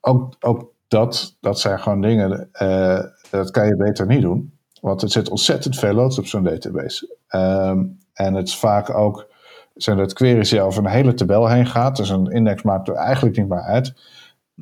ook, 0.00 0.36
ook 0.40 0.72
dat, 0.88 1.36
dat 1.40 1.60
zijn 1.60 1.80
gewoon 1.80 2.00
dingen, 2.00 2.48
uh, 2.62 3.00
dat 3.30 3.50
kan 3.50 3.66
je 3.66 3.76
beter 3.76 4.06
niet 4.06 4.22
doen. 4.22 4.58
Want 4.80 5.02
er 5.02 5.10
zit 5.10 5.28
ontzettend 5.28 5.78
veel 5.78 5.92
lood 5.92 6.18
op 6.18 6.26
zo'n 6.26 6.44
database. 6.44 7.16
Um, 7.28 7.98
en 8.12 8.34
het 8.34 8.48
is 8.48 8.58
vaak 8.58 8.94
ook, 8.94 9.28
zijn 9.74 9.96
dat 9.96 10.12
queries 10.12 10.50
die 10.50 10.60
over 10.60 10.84
een 10.84 10.90
hele 10.90 11.14
tabel 11.14 11.48
heen 11.48 11.66
gaat. 11.66 11.96
Dus 11.96 12.08
een 12.08 12.30
index 12.30 12.62
maakt 12.62 12.88
er 12.88 12.94
eigenlijk 12.94 13.36
niet 13.36 13.48
meer 13.48 13.62
uit. 13.62 13.94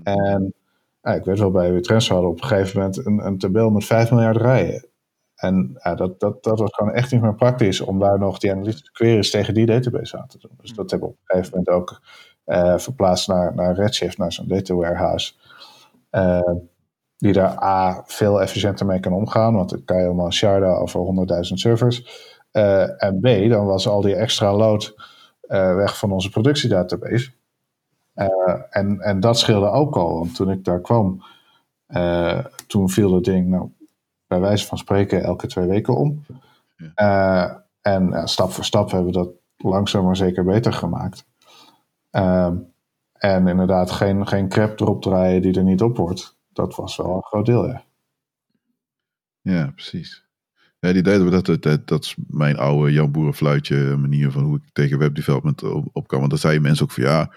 En 0.03 0.55
ik 1.03 1.25
weet 1.25 1.39
wel, 1.39 1.51
bij 1.51 1.73
WeTransfer 1.73 2.15
hadden 2.15 2.33
op 2.33 2.41
een 2.41 2.49
gegeven 2.49 2.79
moment 2.79 3.07
een, 3.07 3.27
een 3.27 3.39
tabel 3.39 3.71
met 3.71 3.85
5 3.85 4.11
miljard 4.11 4.37
rijen. 4.37 4.88
En 5.39 5.81
dat, 5.97 6.21
dat, 6.21 6.43
dat 6.43 6.59
was 6.59 6.75
gewoon 6.75 6.93
echt 6.93 7.13
niet 7.13 7.21
meer 7.21 7.35
praktisch 7.35 7.81
om 7.81 7.99
daar 7.99 8.19
nog 8.19 8.39
die 8.39 8.53
analytische 8.53 8.93
queries 8.93 9.31
tegen 9.31 9.55
die 9.55 9.67
database 9.67 10.19
aan 10.19 10.27
te 10.27 10.39
doen. 10.39 10.51
Dus 10.61 10.73
dat 10.73 10.91
hebben 10.91 11.09
we 11.09 11.15
op 11.15 11.21
een 11.21 11.37
gegeven 11.37 11.59
moment 11.59 11.77
ook 11.77 12.01
verplaatst 12.81 13.29
naar, 13.29 13.55
naar 13.55 13.75
Redshift, 13.75 14.19
naar 14.19 14.33
zo'n 14.33 14.49
data 14.49 14.75
warehouse. 14.75 15.35
die 17.17 17.33
daar 17.33 17.63
A, 17.63 18.03
veel 18.07 18.41
efficiënter 18.41 18.87
mee 18.87 19.01
kan 19.01 19.13
omgaan, 19.13 19.55
want 19.55 19.71
dan 19.71 19.85
kan 19.85 19.97
je 19.97 20.03
helemaal 20.03 20.33
sharden 20.33 20.79
over 20.79 21.27
100.000 21.35 21.41
servers. 21.41 22.27
en 22.97 23.19
B, 23.21 23.49
dan 23.49 23.67
was 23.67 23.89
al 23.89 24.01
die 24.01 24.15
extra 24.15 24.55
load 24.55 24.95
weg 25.49 25.99
van 25.99 26.13
onze 26.13 26.31
productiedatabase. 26.31 27.31
en, 28.71 29.01
en 29.01 29.21
dat 29.21 29.39
scheelde 29.39 29.71
ook 29.71 29.97
al, 29.97 30.19
want 30.19 30.35
toen 30.35 30.51
ik 30.51 30.65
daar 30.65 30.81
kwam, 30.81 31.23
toen 32.67 32.91
viel 32.91 33.15
het 33.15 33.25
ding, 33.25 33.49
nou, 33.49 33.71
bij 34.29 34.41
wijze 34.41 34.67
van 34.67 34.79
spreken 34.79 35.23
elke 35.23 35.47
twee 35.47 35.67
weken 35.67 35.97
om. 35.97 36.25
Uh, 36.97 37.51
en 37.81 38.29
stap 38.29 38.51
voor 38.51 38.65
stap 38.65 38.91
hebben 38.91 39.13
we 39.13 39.19
dat 39.19 39.31
langzaam 39.57 40.05
maar 40.05 40.17
zeker 40.17 40.45
beter 40.45 40.73
gemaakt. 40.73 41.27
Uh, 42.13 42.53
en 43.13 43.47
inderdaad, 43.47 43.91
geen, 43.91 44.27
geen 44.27 44.49
crap 44.49 44.81
erop 44.81 45.03
draaien 45.03 45.43
die 45.43 45.57
er 45.57 45.63
niet 45.63 45.83
op 45.83 45.97
wordt. 45.97 46.37
Dat 46.53 46.77
was 46.77 46.97
wel 46.97 47.17
een 47.17 47.23
groot 47.23 47.47
deel, 47.47 47.67
ja. 47.67 47.83
Ja, 49.41 49.71
precies. 49.75 50.27
Ja, 50.81 50.93
die 50.93 51.03
deden 51.03 51.25
we 51.25 51.43
dat, 51.43 51.63
dat, 51.63 51.87
dat 51.87 52.05
is 52.05 52.17
mijn 52.27 52.59
oude 52.59 52.93
Jan 52.93 53.11
Boerenfluitje 53.11 53.97
manier 53.97 54.31
van 54.31 54.43
hoe 54.43 54.57
ik 54.57 54.63
tegen 54.73 54.99
webdevelopment 54.99 55.63
op, 55.63 55.89
op 55.93 56.09
kan. 56.09 56.19
Want 56.19 56.31
dan 56.31 56.39
zeiden 56.41 56.63
mensen 56.63 56.85
ook 56.85 56.91
van 56.91 57.05
ja, 57.05 57.33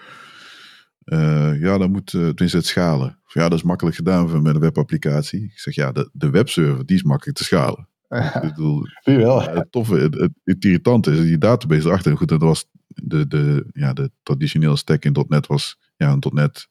uh, 1.04 1.60
ja, 1.60 1.78
dan 1.78 1.90
moet, 1.90 2.12
uh, 2.12 2.26
tenminste 2.26 2.56
het 2.56 2.66
schalen. 2.66 3.18
Ja, 3.26 3.48
dat 3.48 3.58
is 3.58 3.62
makkelijk 3.64 3.96
gedaan 3.96 4.42
met 4.42 4.54
een 4.54 4.60
webapplicatie. 4.60 5.42
Ik 5.42 5.58
zeg 5.58 5.74
ja, 5.74 5.92
de, 5.92 6.08
de 6.12 6.30
webserver, 6.30 6.86
die 6.86 6.96
is 6.96 7.02
makkelijk 7.02 7.38
te 7.38 7.44
schalen. 7.44 7.88
Ja, 8.08 8.42
ik 8.42 8.54
bedoel, 8.54 8.86
wel. 9.04 9.42
Het 9.42 9.72
toffe, 9.72 9.94
het, 9.94 10.14
het, 10.14 10.32
het 10.44 10.64
irritante 10.64 11.10
is, 11.10 11.18
die 11.18 11.38
database 11.38 11.86
erachter. 11.86 12.16
Goed, 12.16 12.28
dat 12.28 12.40
was 12.40 12.64
de, 12.86 13.26
de, 13.26 13.66
ja, 13.72 13.92
de 13.92 14.10
traditionele 14.22 14.76
stack 14.76 15.04
in 15.04 15.26
.NET 15.28 15.46
was 15.46 15.78
ja, 15.96 16.12
een 16.12 16.22
.NET 16.32 16.68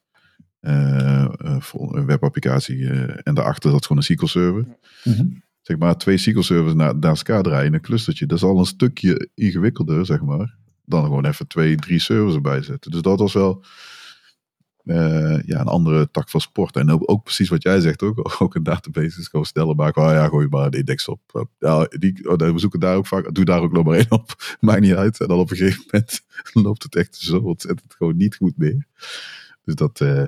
uh, 0.60 1.28
een 1.38 2.06
webapplicatie. 2.06 2.88
en 3.22 3.34
daarachter 3.34 3.70
zat 3.70 3.86
gewoon 3.86 4.02
een 4.08 4.16
SQL 4.16 4.26
server. 4.26 4.66
Mm 5.04 5.14
-hmm. 5.14 5.42
Zeg 5.62 5.78
maar, 5.78 5.96
twee 5.96 6.16
SQL 6.16 6.40
servers 6.40 6.74
na, 6.74 6.92
naast 6.92 7.28
elkaar 7.28 7.42
draaien 7.42 7.66
in 7.66 7.74
een 7.74 7.80
clustertje. 7.80 8.26
Dat 8.26 8.36
is 8.38 8.44
al 8.44 8.58
een 8.58 8.66
stukje 8.66 9.28
ingewikkelder, 9.34 10.06
zeg 10.06 10.20
maar. 10.20 10.56
Dan 10.84 11.04
gewoon 11.04 11.24
even 11.24 11.46
twee, 11.46 11.76
drie 11.76 11.98
servers 11.98 12.34
erbij 12.34 12.62
zetten. 12.62 12.90
Dus 12.90 13.02
dat 13.02 13.18
was 13.18 13.32
wel 13.32 13.64
uh, 14.84 15.42
ja, 15.46 15.60
een 15.60 15.66
andere 15.66 16.10
tak 16.10 16.30
van 16.30 16.40
sport. 16.40 16.76
En 16.76 16.90
ook, 17.06 17.22
precies 17.22 17.48
wat 17.48 17.62
jij 17.62 17.80
zegt, 17.80 18.02
ook, 18.02 18.32
ook 18.42 18.54
een 18.54 18.62
database 18.62 19.20
is 19.20 19.28
gewoon 19.28 19.46
sneller 19.46 19.74
maken. 19.74 20.02
Oh 20.02 20.10
ja, 20.10 20.28
gooi 20.28 20.48
maar 20.48 20.70
de 20.70 20.78
index 20.78 21.08
op. 21.08 21.48
Ja, 21.58 21.86
die, 21.90 22.30
oh, 22.30 22.36
we 22.36 22.58
zoeken 22.58 22.80
daar 22.80 22.96
ook 22.96 23.06
vaak, 23.06 23.34
doe 23.34 23.44
daar 23.44 23.60
ook 23.60 23.72
nog 23.72 23.84
maar 23.84 23.96
één 23.96 24.10
op. 24.10 24.34
Maakt 24.60 24.80
niet 24.80 24.94
uit. 24.94 25.20
En 25.20 25.28
dan 25.28 25.38
op 25.38 25.50
een 25.50 25.56
gegeven 25.56 25.84
moment 25.90 26.22
loopt 26.66 26.82
het 26.82 26.96
echt 26.96 27.16
zo 27.16 27.38
ontzettend 27.38 27.94
gewoon 27.94 28.16
niet 28.16 28.36
goed 28.36 28.56
meer. 28.56 28.86
Dus 29.64 29.74
dat 29.74 30.00
uh, 30.00 30.24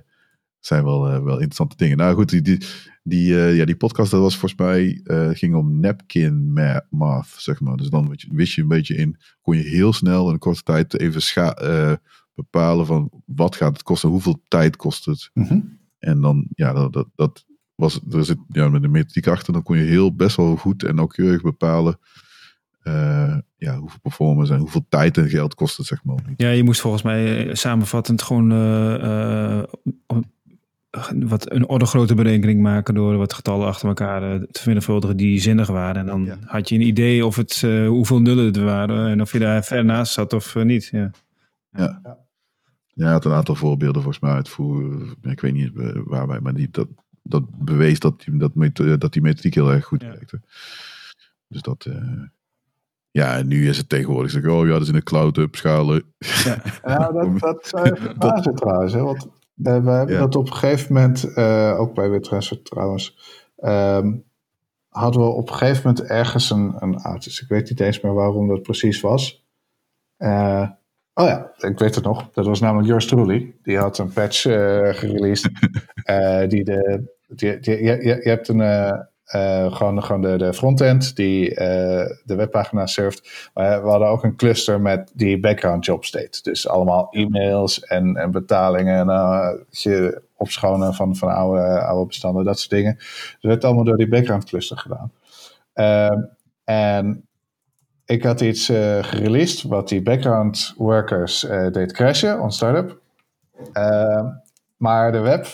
zijn 0.61 0.85
wel, 0.85 1.01
wel 1.01 1.35
interessante 1.35 1.77
dingen. 1.77 1.97
Nou 1.97 2.15
goed, 2.15 2.29
die, 2.29 2.43
die, 2.43 2.65
die, 3.03 3.35
ja, 3.35 3.65
die 3.65 3.77
podcast, 3.77 4.11
dat 4.11 4.21
was 4.21 4.37
volgens 4.37 4.61
mij, 4.61 5.01
ging 5.35 5.55
om 5.55 5.81
napkin 5.81 6.53
math, 6.91 7.35
zeg 7.37 7.61
maar. 7.61 7.77
Dus 7.77 7.89
dan 7.89 8.17
wist 8.31 8.55
je 8.55 8.63
een 8.63 8.69
beetje 8.69 8.97
in, 8.97 9.17
kon 9.43 9.57
je 9.57 9.63
heel 9.63 9.93
snel 9.93 10.27
in 10.27 10.33
een 10.33 10.39
korte 10.39 10.63
tijd 10.63 10.99
even 10.99 11.23
scha 11.23 11.57
bepalen 12.35 12.87
van 12.87 13.11
wat 13.27 13.57
gaat 13.57 13.73
het 13.73 13.83
kosten, 13.83 14.09
hoeveel 14.09 14.43
tijd 14.49 14.77
kost 14.77 15.05
het. 15.05 15.31
Mhm. 15.35 15.61
En 15.99 16.21
dan, 16.21 16.47
ja, 16.55 16.73
dat, 16.73 16.93
dat, 16.93 17.09
dat 17.15 17.45
was, 17.75 18.01
er 18.11 18.25
zit 18.25 18.39
ja, 18.49 18.69
met 18.69 18.83
de 18.83 18.89
methodiek 18.89 19.27
achter, 19.27 19.53
dan 19.53 19.63
kon 19.63 19.77
je 19.77 19.85
heel 19.85 20.15
best 20.15 20.37
wel 20.37 20.57
goed 20.57 20.83
en 20.83 20.95
nauwkeurig 20.95 21.43
bepalen 21.43 21.99
uh, 22.85 23.37
ja, 23.57 23.79
hoeveel 23.79 23.99
performance 24.03 24.53
en 24.53 24.59
hoeveel 24.59 24.87
tijd 24.89 25.19
en 25.19 25.29
geld 25.29 25.55
kost 25.55 25.77
het, 25.77 25.87
zeg 25.87 26.05
maar. 26.05 26.19
Ja, 26.37 26.49
je 26.49 26.65
moest 26.65 26.81
volgens 26.81 27.03
mij 27.03 27.49
eh, 27.49 27.55
samenvattend 27.55 28.23
gewoon 28.23 28.53
uh, 28.53 28.95
uh, 28.95 29.63
wat 31.15 31.53
een 31.53 31.69
orde 31.69 31.87
grote 31.87 32.15
berekening 32.15 32.61
maken 32.61 32.95
door 32.95 33.17
wat 33.17 33.33
getallen 33.33 33.67
achter 33.67 33.89
elkaar 33.89 34.21
te 34.21 34.61
vermenigvuldigen 34.61 35.17
die 35.17 35.41
zinnig 35.41 35.69
waren. 35.69 35.97
En 35.97 36.07
dan 36.07 36.25
ja. 36.25 36.39
had 36.45 36.69
je 36.69 36.75
een 36.75 36.87
idee 36.87 37.27
of 37.27 37.37
het, 37.37 37.61
hoeveel 37.87 38.21
nullen 38.21 38.45
het 38.45 38.57
waren 38.57 39.11
en 39.11 39.21
of 39.21 39.33
je 39.33 39.39
daar 39.39 39.65
ver 39.65 39.85
naast 39.85 40.13
zat 40.13 40.33
of 40.33 40.55
niet. 40.55 40.89
Ja. 40.93 41.11
Ja. 41.73 42.19
Ja. 42.95 43.11
Had 43.11 43.25
een 43.25 43.33
aantal 43.33 43.55
voorbeelden 43.55 44.03
volgens 44.03 44.23
mij 44.23 44.33
uitvoeren. 44.33 45.17
Ik 45.23 45.41
weet 45.41 45.53
niet 45.53 45.71
waar 46.05 46.27
wij, 46.27 46.41
maar 46.41 46.55
die, 46.55 46.69
dat, 46.71 46.89
dat 47.23 47.43
bewees 47.59 47.99
dat 47.99 48.21
die, 48.21 48.37
dat, 48.37 48.53
dat 49.01 49.13
die 49.13 49.23
methodiek 49.23 49.55
heel 49.55 49.73
erg 49.73 49.85
goed 49.85 50.03
ja. 50.03 50.09
werkte. 50.09 50.41
Dus 51.49 51.63
dat. 51.63 51.85
Uh, 51.85 52.23
ja, 53.11 53.37
en 53.37 53.47
nu 53.47 53.69
is 53.69 53.77
het 53.77 53.89
tegenwoordig. 53.89 54.31
Zeg, 54.31 54.47
oh 54.47 54.67
ja, 54.67 54.73
dat 54.73 54.83
is 54.83 54.89
in 54.89 54.95
de 54.95 55.03
cloud 55.03 55.39
opschalen. 55.39 56.03
Ja, 56.19 56.63
ja 56.85 57.13
dat, 57.13 57.39
dat 57.39 57.67
zou 57.67 57.87
je 57.87 57.97
verbazen 58.11 58.55
trouwens. 58.55 58.93
Hè? 58.93 59.01
Want 59.01 59.27
uh, 59.27 59.31
we 59.57 59.91
hebben 59.91 60.15
ja. 60.15 60.21
dat 60.21 60.37
op 60.37 60.47
een 60.47 60.53
gegeven 60.53 60.95
moment, 60.95 61.25
uh, 61.37 61.81
ook 61.81 61.95
bij 61.95 62.11
WeTransfer 62.11 62.63
trouwens, 62.63 63.19
um, 63.65 64.25
hadden 64.89 65.21
we 65.21 65.29
op 65.29 65.49
een 65.49 65.55
gegeven 65.55 65.83
moment 65.87 66.07
ergens 66.11 66.51
een, 66.51 66.75
een 66.79 66.97
outage. 66.97 67.43
Ik 67.43 67.49
weet 67.49 67.69
niet 67.69 67.81
eens 67.81 68.01
meer 68.01 68.15
waarom 68.15 68.49
dat 68.49 68.63
precies 68.63 69.01
was. 69.01 69.45
Uh, 70.19 70.71
Oh 71.15 71.27
ja, 71.27 71.51
ik 71.59 71.79
weet 71.79 71.95
het 71.95 72.05
nog. 72.05 72.31
Dat 72.33 72.47
was 72.47 72.61
namelijk 72.61 72.89
Yours 72.89 73.07
Truly. 73.07 73.55
Die 73.63 73.79
had 73.79 73.99
een 73.99 74.13
patch 74.13 74.45
uh, 74.45 74.55
gereleased. 74.95 75.51
uh, 76.11 76.49
die 76.53 76.65
de, 76.65 77.13
die, 77.29 77.61
die, 77.61 77.83
je, 77.83 77.97
je, 78.03 78.21
je 78.23 78.29
hebt 78.29 78.49
een, 78.49 78.59
uh, 78.61 79.73
gewoon, 79.73 80.03
gewoon 80.03 80.21
de, 80.21 80.37
de 80.37 80.55
frontend 80.55 81.17
die 81.17 81.55
de 81.55 82.35
webpagina 82.37 82.87
surft. 82.87 83.51
Maar 83.55 83.83
we 83.83 83.89
hadden 83.89 84.09
ook 84.09 84.25
een 84.25 84.37
cluster 84.37 84.81
met 84.81 85.11
die 85.15 85.41
background 85.41 85.85
jobs 85.85 86.11
deed. 86.11 86.45
Dus 86.45 86.69
allemaal 86.69 87.09
e-mails 87.11 87.81
en, 87.81 88.17
en 88.17 88.31
betalingen. 88.31 89.09
En 89.09 89.67
je 89.71 90.23
opschonen 90.37 90.95
van, 90.95 91.17
van 91.17 91.29
oude, 91.35 91.81
oude 91.81 92.07
bestanden, 92.07 92.45
dat 92.45 92.59
soort 92.59 92.71
dingen. 92.71 92.95
Dus 92.97 93.37
dat 93.41 93.51
werd 93.51 93.65
allemaal 93.65 93.85
door 93.85 93.97
die 93.97 94.09
background 94.09 94.45
cluster 94.45 94.79
gedaan. 94.79 95.13
Ehm, 95.73 96.23
en 96.65 97.29
ik 98.07 98.23
had 98.23 98.41
iets 98.41 98.71
uh, 98.71 99.05
gereleased 99.05 99.63
wat 99.63 99.89
die 99.89 100.03
background 100.03 100.75
workers 100.77 101.45
uh, 101.45 101.71
deed 101.71 101.93
crashen 101.93 102.41
on 102.41 102.53
startup. 102.53 103.01
Uh, 103.73 104.25
maar 104.77 105.13
de 105.13 105.19
web, 105.19 105.47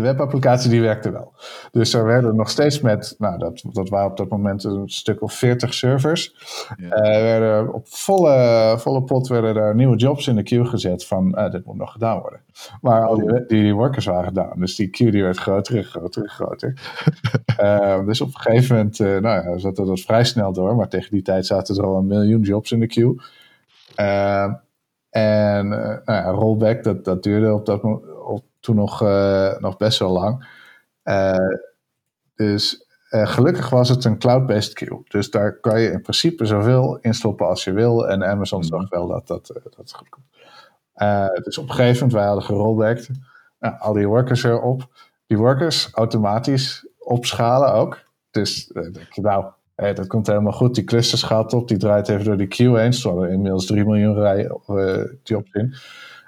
de 0.00 0.06
webapplicatie 0.06 0.70
die 0.70 0.80
werkte 0.80 1.10
wel. 1.10 1.32
Dus 1.70 1.94
er 1.94 2.04
werden 2.04 2.36
nog 2.36 2.50
steeds 2.50 2.80
met, 2.80 3.14
nou 3.18 3.38
dat, 3.38 3.62
dat 3.72 3.88
waren 3.88 4.10
op 4.10 4.16
dat 4.16 4.28
moment 4.28 4.64
een 4.64 4.88
stuk 4.88 5.22
of 5.22 5.32
40 5.32 5.74
servers. 5.74 6.34
Ja. 6.76 6.88
werden 7.22 7.74
op 7.74 7.88
volle, 7.88 8.74
volle 8.78 9.02
pot 9.02 9.28
werden 9.28 9.56
er 9.56 9.74
nieuwe 9.74 9.96
jobs 9.96 10.26
in 10.26 10.36
de 10.36 10.42
queue 10.42 10.64
gezet 10.64 11.06
van 11.06 11.48
dit 11.50 11.64
moet 11.64 11.76
nog 11.76 11.92
gedaan 11.92 12.20
worden. 12.20 12.40
Maar 12.80 13.06
al 13.06 13.16
die, 13.16 13.46
die, 13.46 13.74
workers 13.74 14.06
waren 14.06 14.24
gedaan. 14.24 14.52
Dus 14.58 14.76
die 14.76 14.88
queue 14.88 15.10
die 15.10 15.22
werd 15.22 15.38
groter 15.38 15.76
en 15.76 15.84
groter 15.84 16.22
en 16.22 16.28
groter. 16.28 16.74
uh, 17.60 18.04
dus 18.06 18.20
op 18.20 18.28
een 18.28 18.40
gegeven 18.40 18.76
moment 18.76 18.98
nou 18.98 19.22
ja, 19.22 19.58
zat 19.58 19.76
dat 19.76 20.00
vrij 20.00 20.24
snel 20.24 20.52
door. 20.52 20.76
Maar 20.76 20.88
tegen 20.88 21.10
die 21.10 21.22
tijd 21.22 21.46
zaten 21.46 21.76
er 21.76 21.84
al 21.84 21.96
een 21.96 22.06
miljoen 22.06 22.42
jobs 22.42 22.72
in 22.72 22.80
de 22.80 22.86
queue. 22.86 23.20
Uh, 24.00 24.52
en 25.10 25.68
nou 25.68 26.00
ja, 26.04 26.30
rollback, 26.30 26.82
dat, 26.82 27.04
dat 27.04 27.22
duurde 27.22 27.54
op 27.54 27.66
dat, 27.66 27.82
op, 27.82 28.04
toen 28.60 28.76
nog, 28.76 29.00
nog 29.58 29.76
best 29.76 29.98
wel 29.98 30.10
lang. 30.10 30.48
dus 32.34 32.86
gelukkig 33.08 33.70
was 33.70 33.88
het 33.88 34.04
een 34.04 34.18
cloud-based 34.18 34.72
queue. 34.72 35.02
Dus 35.08 35.30
daar 35.30 35.60
kan 35.60 35.80
je 35.80 35.90
in 35.90 36.02
principe 36.02 36.46
zoveel 36.46 36.98
instoppen 37.00 37.46
als 37.46 37.64
je 37.64 37.72
wil. 37.72 38.08
En 38.08 38.24
Amazon 38.24 38.64
zag 38.64 38.88
wel 38.88 39.06
dat 39.06 39.26
dat, 39.26 39.52
dat 39.76 39.92
goed 39.92 40.08
komt. 40.08 40.26
dus 41.44 41.58
op 41.58 41.68
een 41.68 41.74
gegeven 41.74 41.94
moment, 41.94 42.12
wij 42.12 42.24
hadden 42.24 42.44
gerollbacked. 42.44 43.10
Nou, 43.60 43.78
al 43.78 43.92
die 43.92 44.08
workers 44.08 44.42
erop. 44.42 44.88
Die 45.26 45.38
workers 45.38 45.90
automatisch 45.92 46.86
opschalen 46.98 47.72
ook. 47.72 47.98
Dus 48.30 48.70
uh, 48.72 48.92
denk 48.92 49.12
je, 49.12 49.20
nou, 49.20 49.44
hey, 49.74 49.94
dat 49.94 50.06
komt 50.06 50.26
helemaal 50.26 50.52
goed. 50.52 50.74
Die 50.74 50.84
cluster 50.84 51.18
schaalt 51.18 51.52
op, 51.52 51.68
die 51.68 51.76
draait 51.76 52.08
even 52.08 52.24
door 52.24 52.36
die 52.36 52.46
queue 52.46 52.78
heen. 52.78 52.92
Er 52.92 53.30
inmiddels 53.30 53.66
3 53.66 53.84
miljoen 53.84 54.14
rij, 54.14 54.50
uh, 54.68 55.04
jobs 55.22 55.52
in. 55.52 55.74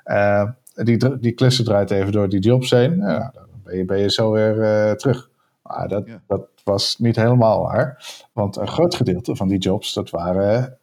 Uh, 0.04 0.50
die, 0.74 1.18
die 1.18 1.34
cluster 1.34 1.64
draait 1.64 1.90
even 1.90 2.12
door 2.12 2.28
die 2.28 2.40
jobs 2.40 2.70
heen. 2.70 2.98
Nou, 2.98 3.30
dan 3.32 3.46
ben 3.64 3.76
je, 3.76 3.84
ben 3.84 3.98
je 3.98 4.10
zo 4.10 4.30
weer 4.30 4.96
terug. 4.96 5.30
Maar 5.62 5.88
dat, 5.88 6.06
ja. 6.06 6.22
dat 6.26 6.48
was 6.64 6.98
niet 6.98 7.16
helemaal 7.16 7.62
waar. 7.62 8.04
Want 8.32 8.56
een 8.56 8.68
groot 8.68 8.94
gedeelte 8.94 9.36
van 9.36 9.48
die 9.48 9.58
jobs, 9.58 9.94
dat 9.94 10.10
waren 10.10 10.78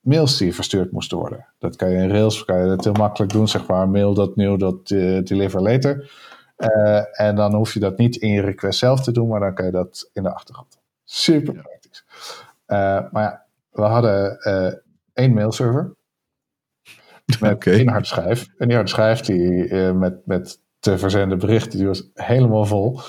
mails 0.00 0.36
die 0.36 0.54
verstuurd 0.54 0.92
moesten 0.92 1.18
worden. 1.18 1.46
Dat 1.58 1.76
kan 1.76 1.90
je 1.90 1.96
in 1.96 2.10
Rails 2.10 2.44
kan 2.44 2.60
je 2.60 2.66
dat 2.66 2.84
heel 2.84 2.92
makkelijk 2.92 3.32
doen, 3.32 3.48
zeg 3.48 3.66
maar. 3.66 3.88
Mail 3.88 4.14
dat 4.14 4.36
nieuw, 4.36 4.56
dat 4.56 4.86
deliver 4.86 5.62
later. 5.62 6.10
Uh, 6.58 7.20
en 7.20 7.36
dan 7.36 7.54
hoef 7.54 7.74
je 7.74 7.80
dat 7.80 7.98
niet 7.98 8.16
in 8.16 8.32
je 8.32 8.40
request 8.40 8.78
zelf 8.78 9.00
te 9.00 9.12
doen, 9.12 9.28
maar 9.28 9.40
dan 9.40 9.54
kan 9.54 9.66
je 9.66 9.72
dat 9.72 10.10
in 10.12 10.22
de 10.22 10.34
achtergrond. 10.34 10.78
Super 11.04 11.52
praktisch. 11.52 12.04
Maar 12.66 13.10
ja, 13.12 13.44
we 13.70 13.82
hadden 13.82 14.38
één 15.12 15.34
mailserver 15.34 15.96
met 17.40 17.52
okay. 17.52 17.74
één 17.74 17.88
harde 17.88 18.06
schijf. 18.06 18.48
En 18.58 18.66
die 18.66 18.76
harde 18.76 18.90
schijf 18.90 19.20
die, 19.20 19.74
met, 19.92 20.20
met 20.24 20.60
te 20.78 20.98
verzenden 20.98 21.38
berichten, 21.38 21.78
die 21.78 21.86
was 21.86 22.10
helemaal 22.14 22.64
vol. 22.64 23.00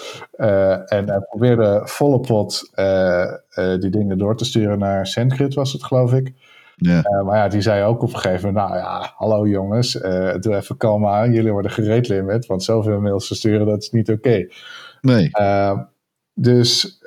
en 0.86 1.10
hij 1.10 1.26
probeerde 1.30 1.82
volle 1.84 2.20
pot 2.20 2.72
die 3.80 3.90
dingen 3.90 4.18
door 4.18 4.38
te 4.38 4.46
sturen 4.46 4.80
naar 4.80 5.08
SendGrid, 5.08 5.54
was 5.54 5.74
het 5.74 5.84
geloof 5.84 6.14
ik. 6.14 6.34
Ja. 6.80 7.02
Eh, 7.02 7.26
maar 7.26 7.38
ja, 7.38 7.48
die 7.48 7.62
zei 7.62 7.84
ook 7.84 8.02
op 8.04 8.14
een 8.14 8.20
gegeven 8.20 8.54
moment, 8.54 8.70
nou 8.70 8.80
ja, 8.80 9.14
hallo 9.16 9.48
jongens, 9.48 10.02
eh, 10.02 10.36
doe 10.40 10.56
even 10.56 10.78
kalm 10.78 11.08
aan, 11.08 11.32
jullie 11.32 11.52
worden 11.52 11.72
gereed 11.72 12.08
limit, 12.08 12.46
want 12.46 12.64
zoveel 12.64 13.00
mails 13.00 13.28
versturen, 13.28 13.66
dat 13.66 13.82
is 13.82 13.92
niet 13.92 14.10
oké. 14.10 14.48
Nee. 15.02 15.30
Uh, 15.40 15.80
dus 16.34 17.02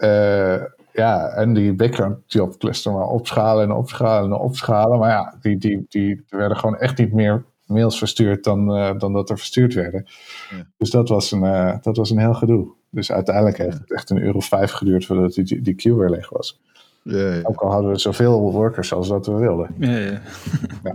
ja, 0.92 1.28
en 1.28 1.54
die 1.54 1.74
background 1.74 2.18
job 2.26 2.58
cluster 2.58 2.92
maar 2.92 3.06
opschalen 3.06 3.64
en 3.64 3.72
opschalen 3.72 4.32
en 4.32 4.38
opschalen. 4.38 4.98
Maar 4.98 5.10
ja, 5.10 5.36
die, 5.40 5.58
die, 5.58 5.86
die 5.88 6.24
er 6.28 6.38
werden 6.38 6.56
gewoon 6.56 6.76
echt 6.78 6.98
niet 6.98 7.12
meer 7.12 7.44
mails 7.66 7.98
verstuurd 7.98 8.44
dan, 8.44 8.76
uh, 8.76 8.98
dan 8.98 9.12
dat 9.12 9.30
er 9.30 9.38
verstuurd 9.38 9.74
werden. 9.74 10.06
Ja. 10.50 10.66
Dus 10.76 10.90
dat 10.90 11.08
was, 11.08 11.32
een, 11.32 11.42
uh, 11.42 11.74
dat 11.80 11.96
was 11.96 12.10
een 12.10 12.18
heel 12.18 12.34
gedoe. 12.34 12.68
Dus 12.90 13.12
uiteindelijk 13.12 13.58
heeft 13.58 13.78
het 13.78 13.92
echt 13.92 14.10
een 14.10 14.22
euro 14.22 14.40
vijf 14.40 14.70
geduurd 14.70 15.06
voordat 15.06 15.34
die, 15.34 15.44
die, 15.44 15.60
die 15.60 15.74
queue 15.74 15.96
weer 15.96 16.10
leeg 16.10 16.30
was. 16.30 16.60
Ja, 17.02 17.32
ja. 17.32 17.40
Ook 17.42 17.60
al 17.60 17.70
hadden 17.70 17.90
we 17.90 17.98
zoveel 17.98 18.52
workers 18.52 18.92
als 18.92 19.08
dat 19.08 19.26
we 19.26 19.32
wilden. 19.32 19.74
Ja, 19.78 19.96
ja. 19.98 20.20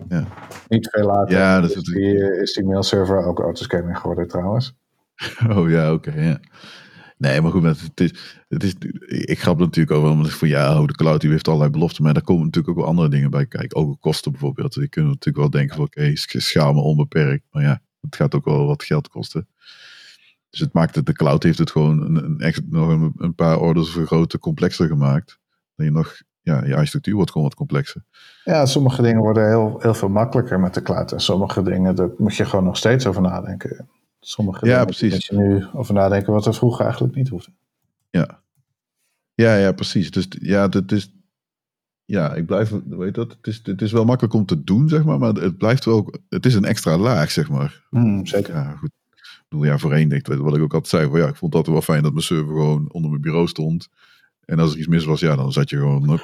ja. 0.10 0.24
Niet 0.68 0.90
veel 0.90 1.06
later 1.06 1.38
ja, 1.38 1.62
dat 1.62 1.76
is, 1.76 1.84
die, 1.84 2.40
is 2.42 2.54
die 2.54 2.66
mailserver 2.66 3.26
ook 3.26 3.40
autoscanning 3.40 3.98
geworden 3.98 4.28
trouwens. 4.28 4.74
Oh 5.50 5.70
ja, 5.70 5.94
oké. 5.94 6.10
Okay, 6.10 6.26
ja. 6.26 6.40
Nee, 7.18 7.42
maar 7.42 7.52
goed, 7.52 7.64
het 7.64 8.02
is, 8.02 8.14
het 8.48 8.64
is, 8.64 8.74
ik 9.08 9.40
grap 9.40 9.60
natuurlijk 9.60 9.98
over, 9.98 10.10
omdat 10.10 10.28
ik 10.28 10.38
van 10.38 10.48
ja, 10.48 10.86
de 10.86 10.96
cloud 10.96 11.22
die 11.22 11.30
heeft 11.30 11.48
allerlei 11.48 11.72
beloften, 11.72 12.04
maar 12.04 12.14
daar 12.14 12.24
komen 12.24 12.46
natuurlijk 12.46 12.74
ook 12.74 12.80
wel 12.80 12.90
andere 12.90 13.10
dingen 13.10 13.30
bij 13.30 13.46
kijken. 13.46 13.78
Ook 13.78 14.02
kosten 14.02 14.32
bijvoorbeeld. 14.32 14.74
Je 14.74 14.88
kunt 14.88 15.06
natuurlijk 15.06 15.38
wel 15.38 15.50
denken 15.50 15.76
van 15.76 15.86
oké, 15.86 16.12
schaal 16.16 16.74
me 16.74 16.80
onbeperkt, 16.80 17.44
maar 17.52 17.64
ja, 17.64 17.82
het 18.02 18.16
gaat 18.16 18.36
ook 18.36 18.46
wel 18.46 18.66
wat 18.66 18.84
geld 18.84 19.08
kosten. 19.08 19.48
Dus 20.50 20.60
het 20.60 20.74
maakt 20.74 20.96
het, 20.96 21.06
de 21.06 21.14
cloud 21.14 21.44
heeft 21.44 21.58
het 21.58 21.72
gewoon 21.72 22.16
een, 22.16 22.40
echt, 22.40 22.62
nog 22.70 23.12
een, 23.18 23.36
paar 23.36 23.60
orders 23.60 23.90
vergroten, 23.90 24.40
complexer 24.40 24.88
gemaakt. 24.88 25.40
Dat 25.76 25.86
je 25.86 25.92
nog, 25.92 26.22
ja, 26.42 26.66
je 26.66 26.76
architectuur 26.76 27.16
wordt 27.16 27.32
gewoon 27.32 27.48
wat 27.48 27.58
complexer. 27.58 28.04
Ja, 28.44 28.66
sommige 28.66 29.02
dingen 29.02 29.22
worden 29.22 29.48
heel, 29.48 29.76
heel 29.80 29.94
veel 29.94 30.10
makkelijker 30.10 30.60
met 30.60 30.74
de 30.74 30.82
cloud. 30.82 31.12
En 31.12 31.20
sommige 31.20 31.62
dingen, 31.62 31.96
daar 31.96 32.10
moet 32.18 32.36
je 32.36 32.46
gewoon 32.46 32.66
nog 32.66 32.78
steeds 32.78 33.08
over 33.08 33.22
nadenken. 33.22 33.90
Sommige 34.28 34.66
ja, 34.66 34.72
dingen 34.72 34.86
precies. 34.86 35.12
moet 35.12 35.26
je 35.26 35.36
nu 35.48 35.66
over 35.74 35.94
nadenken 35.94 36.34
wat 36.34 36.46
er 36.46 36.54
vroeger 36.54 36.84
eigenlijk 36.84 37.16
niet 37.16 37.28
hoefde. 37.28 37.52
Ja. 38.10 38.42
Ja, 39.34 39.56
ja, 39.56 39.72
precies. 39.72 40.12
Dus 40.12 40.28
ja, 40.30 40.70
het 40.70 40.92
is. 40.92 41.12
Ja, 42.06 42.34
ik 42.34 42.46
blijf. 42.46 42.74
Weet 42.86 43.16
dat? 43.16 43.32
Het 43.32 43.48
is, 43.48 43.62
het 43.64 43.82
is 43.82 43.92
wel 43.92 44.06
makkelijk 44.06 44.34
om 44.34 44.46
te 44.46 44.64
doen, 44.64 44.90
zeg 44.90 45.04
maar. 45.04 45.20
Maar 45.20 45.34
het 45.34 45.58
blijft 45.58 45.86
wel. 45.86 46.14
Het 46.30 46.46
is 46.46 46.54
een 46.54 46.66
extra 46.66 46.98
laag, 46.98 47.32
zeg 47.32 47.50
maar. 47.50 47.84
Mm, 47.90 48.26
zeker. 48.26 48.54
Ja, 48.54 48.76
goed. 48.76 48.92
Ik 49.12 49.46
bedoel, 49.48 49.66
ja, 49.66 49.78
voorheen, 49.78 50.10
denk 50.10 50.28
ik, 50.28 50.38
wat 50.38 50.56
ik 50.56 50.62
ook 50.62 50.74
altijd 50.74 50.88
zei. 50.88 51.10
Van, 51.10 51.20
ja, 51.20 51.28
ik 51.28 51.36
vond 51.36 51.52
dat 51.52 51.68
wel 51.68 51.82
fijn 51.82 52.04
dat 52.04 52.12
mijn 52.12 52.24
server 52.24 52.54
gewoon 52.54 52.92
onder 52.92 53.10
mijn 53.10 53.22
bureau 53.22 53.48
stond. 53.48 53.88
En 54.46 54.60
als 54.60 54.72
er 54.72 54.78
iets 54.78 54.88
mis 54.88 55.06
was, 55.06 55.20
ja, 55.20 55.36
dan 55.36 55.52
zat 55.52 55.70
je 55.70 55.78
gewoon 55.78 56.10
op, 56.10 56.22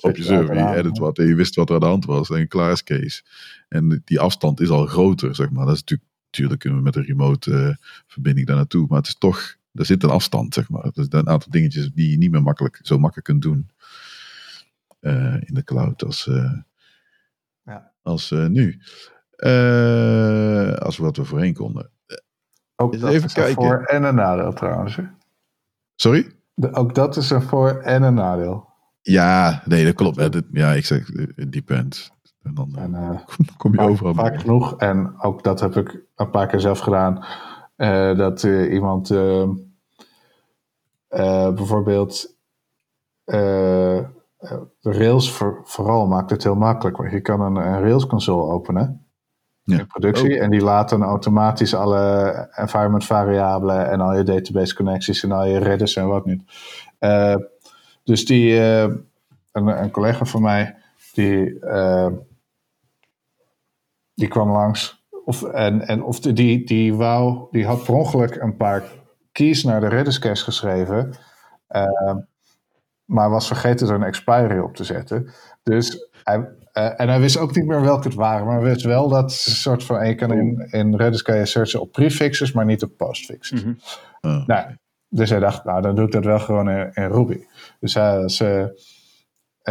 op 0.00 0.16
je 0.16 0.22
server. 0.22 0.56
Je 0.56 0.76
edit 0.76 0.98
wat 0.98 1.18
en 1.18 1.26
je 1.26 1.34
wist 1.34 1.54
wat 1.54 1.68
er 1.68 1.74
aan 1.74 1.80
de 1.80 1.86
hand 1.86 2.04
was. 2.04 2.30
En 2.30 2.48
klaar 2.48 2.72
is 2.72 2.82
case. 2.82 3.22
En 3.68 4.02
die 4.04 4.20
afstand 4.20 4.60
is 4.60 4.70
al 4.70 4.86
groter, 4.86 5.34
zeg 5.34 5.50
maar. 5.50 5.66
Dat 5.66 5.74
is 5.74 5.80
natuurlijk 5.80 6.09
Natuurlijk 6.30 6.60
kunnen 6.60 6.78
we 6.78 6.84
met 6.84 6.96
een 6.96 7.04
remote 7.04 7.50
uh, 7.50 7.74
verbinding 8.06 8.46
daar 8.46 8.56
naartoe. 8.56 8.86
Maar 8.88 8.98
het 8.98 9.06
is 9.06 9.14
toch, 9.18 9.56
er 9.72 9.84
zit 9.86 10.02
een 10.02 10.10
afstand, 10.10 10.54
zeg 10.54 10.68
maar. 10.70 10.84
Er 10.84 10.92
zijn 10.94 11.08
een 11.10 11.28
aantal 11.28 11.50
dingetjes 11.50 11.90
die 11.92 12.10
je 12.10 12.16
niet 12.16 12.30
meer 12.30 12.42
makkelijk, 12.42 12.78
zo 12.82 12.98
makkelijk 12.98 13.26
kunt 13.26 13.42
doen. 13.42 13.70
Uh, 15.00 15.34
in 15.34 15.54
de 15.54 15.64
cloud 15.64 16.04
als, 16.04 16.26
uh, 16.26 16.52
ja. 17.64 17.92
als 18.02 18.30
nu. 18.30 18.80
als 20.78 20.96
we 20.96 21.02
wat 21.02 21.16
we 21.16 21.24
voorheen 21.24 21.54
konden. 21.54 21.90
Ook 22.76 22.92
dat 22.92 23.10
even 23.10 23.14
is 23.14 23.22
een 23.22 23.42
kijken. 23.42 23.54
voor- 23.54 23.82
en 23.84 24.02
een 24.02 24.14
nadeel 24.14 24.52
trouwens. 24.52 24.98
Sorry? 25.94 26.32
De- 26.54 26.72
ook 26.72 26.94
dat 26.94 27.16
is 27.16 27.30
een 27.30 27.42
voor- 27.42 27.80
en 27.80 28.02
een 28.02 28.14
nadeel. 28.14 28.68
Ja, 29.02 29.62
nee, 29.64 29.84
dat 29.84 29.94
klopt. 29.94 30.42
Ja, 30.52 30.72
ik 30.72 30.84
zeg, 30.84 31.10
het 31.34 31.52
depends. 31.52 32.10
En 32.42 32.54
dan 32.54 32.76
En, 32.76 32.94
eh, 32.94 33.20
kom 33.56 33.72
je 33.72 33.78
vaak, 33.78 33.88
overal 33.88 34.14
vaak 34.14 34.30
mee. 34.30 34.38
genoeg. 34.40 34.76
En 34.76 35.14
ook 35.22 35.42
dat 35.42 35.60
heb 35.60 35.76
ik 35.76 36.00
een 36.16 36.30
paar 36.30 36.46
keer 36.46 36.60
zelf 36.60 36.78
gedaan. 36.78 37.24
eh, 37.76 38.16
dat 38.16 38.42
eh, 38.44 38.72
iemand 38.72 39.10
eh, 39.10 39.42
eh, 41.08 41.52
bijvoorbeeld 41.54 42.36
eh, 43.24 43.98
eh, 43.98 44.04
Rails 44.80 45.32
voor, 45.32 45.60
vooral 45.64 46.06
maakt 46.06 46.30
het 46.30 46.42
heel 46.42 46.54
makkelijk. 46.54 46.96
Want 46.96 47.10
je 47.10 47.20
kan 47.20 47.40
een, 47.40 47.56
een 47.56 47.80
Rails 47.80 48.06
console 48.06 48.52
openen 48.52 49.04
Ja. 49.62 49.78
in 49.78 49.86
productie. 49.86 50.34
Oh. 50.36 50.42
En 50.42 50.50
die 50.50 50.60
laat 50.62 50.88
dan 50.88 51.02
automatisch 51.02 51.74
alle 51.74 52.48
environment 52.54 53.04
variabelen 53.04 53.90
en 53.90 54.00
al 54.00 54.16
je 54.16 54.22
database 54.22 54.74
connecties 54.74 55.22
en 55.22 55.32
al 55.32 55.46
je 55.46 55.58
redders 55.58 55.96
en 55.96 56.06
wat 56.08 56.24
niet. 56.24 56.42
Eh, 56.98 57.36
dus 58.04 58.26
die, 58.26 58.58
eh, 58.60 58.82
een, 59.52 59.66
een 59.82 59.90
collega 59.90 60.24
van 60.24 60.42
mij, 60.42 60.76
die, 61.14 61.58
eh, 61.60 62.06
die 64.20 64.28
kwam 64.28 64.50
langs. 64.50 65.02
Of, 65.24 65.42
en, 65.42 65.86
en 65.86 66.02
of 66.02 66.20
de, 66.20 66.32
die, 66.32 66.66
die 66.66 66.94
wou, 66.94 67.46
die 67.50 67.66
had 67.66 67.84
per 67.84 67.94
ongeluk 67.94 68.34
een 68.36 68.56
paar 68.56 68.82
keys 69.32 69.64
naar 69.64 69.80
de 69.80 69.88
Redis 69.88 70.18
cache 70.18 70.44
geschreven. 70.44 71.14
eh, 71.66 72.14
maar 73.04 73.30
was 73.30 73.46
vergeten 73.46 73.88
er 73.88 73.94
een 73.94 74.02
expiry 74.02 74.58
op 74.58 74.76
te 74.76 74.84
zetten. 74.84 75.30
Dus 75.62 76.08
hij, 76.24 76.48
eh, 76.72 77.00
en 77.00 77.08
hij 77.08 77.20
wist 77.20 77.38
ook 77.38 77.54
niet 77.54 77.66
meer 77.66 77.80
welke 77.80 78.08
het 78.08 78.16
waren. 78.16 78.46
Maar 78.46 78.54
hij 78.60 78.64
wist 78.64 78.84
wel 78.84 79.08
dat 79.08 79.32
ze 79.32 79.50
een 79.50 79.56
soort 79.56 79.84
van... 79.84 80.06
Je 80.08 80.14
kan 80.14 80.32
in, 80.32 80.68
in 80.70 80.96
Redis 80.96 81.22
kan 81.22 81.36
je 81.36 81.46
searchen 81.46 81.80
op 81.80 81.92
prefixes, 81.92 82.52
maar 82.52 82.64
niet 82.64 82.82
op 82.82 82.96
postfixes. 82.96 83.64
Mhm. 83.64 83.74
Oh, 84.20 84.46
Nou, 84.46 84.76
dus 85.08 85.30
hij 85.30 85.38
dacht, 85.38 85.64
nou 85.64 85.82
dan 85.82 85.94
doe 85.94 86.04
ik 86.04 86.12
dat 86.12 86.24
wel 86.24 86.38
gewoon 86.38 86.70
in, 86.70 86.90
in 86.94 87.10
Ruby. 87.10 87.40
Dus 87.80 87.94
hij 87.94 88.28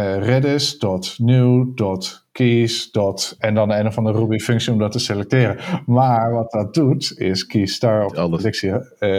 eh 0.00 0.16
eh, 0.16 0.22
redis.new.keys. 0.24 2.90
en 3.38 3.54
dan 3.54 3.70
een 3.72 3.86
of 3.86 3.98
andere 3.98 4.18
Ruby 4.18 4.38
functie 4.38 4.72
om 4.72 4.78
dat 4.78 4.92
te 4.92 4.98
selecteren. 4.98 5.56
Maar 5.86 6.32
wat 6.32 6.50
dat 6.50 6.74
doet, 6.74 7.14
is 7.18 7.46
key 7.46 7.66
star 7.66 8.04
op 8.04 8.14
de 8.14 8.28
productie 8.28 8.70
eh, 8.70 8.78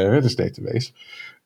Redis 0.10 0.36
database. 0.36 0.92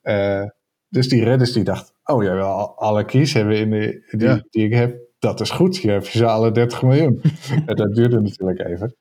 Eh, 0.01 0.43
dus 0.89 1.09
die 1.09 1.23
Redis 1.23 1.53
die 1.53 1.63
dacht, 1.63 1.93
oh 2.03 2.23
jij 2.23 2.33
wil 2.33 2.43
al- 2.45 2.77
alle 2.77 3.05
keys 3.05 3.33
hebben 3.33 3.57
in 3.57 3.69
de, 3.69 4.07
die, 4.11 4.27
Ja. 4.27 4.43
die 4.49 4.65
ik 4.65 4.73
heb. 4.73 4.97
Dat 5.19 5.39
is 5.39 5.49
goed, 5.49 5.77
je 5.77 5.99
ze 6.03 6.25
alle 6.25 6.51
30 6.51 6.81
miljoen. 6.81 7.21
en 7.65 7.75
dat 7.75 7.95
duurde 7.95 8.21
natuurlijk 8.21 8.59
even. 8.59 8.95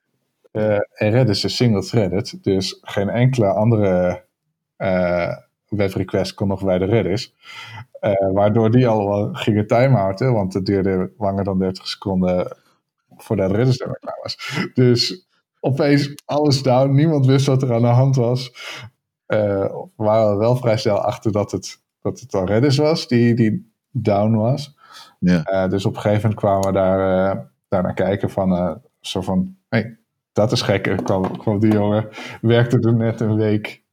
En 0.94 1.11
Redis 1.11 1.44
is 1.44 1.56
single-threaded, 1.56 2.39
dus 2.44 2.78
geen 2.82 3.09
enkele 3.09 3.47
andere 3.47 4.24
eh 4.77 5.36
webrequest 5.69 6.35
kon 6.35 6.48
nog 6.48 6.65
bij 6.65 6.78
de 6.78 6.85
Redis. 6.85 7.35
Eh, 8.05 8.32
waardoor 8.32 8.70
die 8.70 8.89
al 8.89 9.09
wel 9.09 9.28
gingen 9.32 9.66
timeouten, 9.66 10.32
want 10.32 10.55
het 10.55 10.66
duurde 10.66 11.12
langer 11.18 11.44
dan 11.44 11.59
30 11.59 11.89
seconden 11.89 12.56
voordat 13.16 13.51
de 13.51 13.56
Redis 13.56 13.81
er 13.81 13.98
klaar 14.01 14.18
was. 14.22 14.68
Dus 14.74 15.28
opeens 15.60 16.14
alles 16.24 16.62
down, 16.62 16.94
niemand 16.94 17.26
wist 17.26 17.47
wat 17.47 17.62
er 17.62 17.74
aan 17.74 17.82
de 17.82 17.86
hand 17.86 18.16
was. 18.16 18.52
Eh, 19.26 19.39
we 19.97 20.05
waren 20.05 20.39
wel 20.39 20.56
vrij 20.56 20.76
snel 20.76 21.01
achter 21.01 21.32
dat 21.32 21.51
het, 21.51 21.82
dat 22.01 22.20
het 22.20 22.31
dan 22.31 22.47
Redis 22.47 22.76
was, 22.76 23.09
die, 23.09 23.35
die 23.35 23.72
down 23.90 24.35
was. 24.35 24.76
Ja. 25.18 25.43
Eh, 25.43 25.70
dus 25.70 25.85
op 25.85 25.94
een 25.94 26.01
gegeven 26.01 26.22
moment 26.22 26.40
kwamen 26.40 26.66
we 26.66 26.72
daar, 26.72 27.51
daar 27.68 27.82
naar 27.82 27.94
kijken 27.94 28.31
van, 28.31 28.81
zo 29.01 29.20
van, 29.20 29.56
hey, 29.68 29.98
dat 30.32 30.52
is 30.52 30.62
gek. 30.62 30.86
En 30.86 31.02
kwam, 31.02 31.39
kwam 31.39 31.59
die 31.59 31.72
jongen, 31.72 32.09
werkte 32.40 32.78
er 32.78 32.94
net 32.94 33.20
een 33.20 33.36
week. 33.36 33.84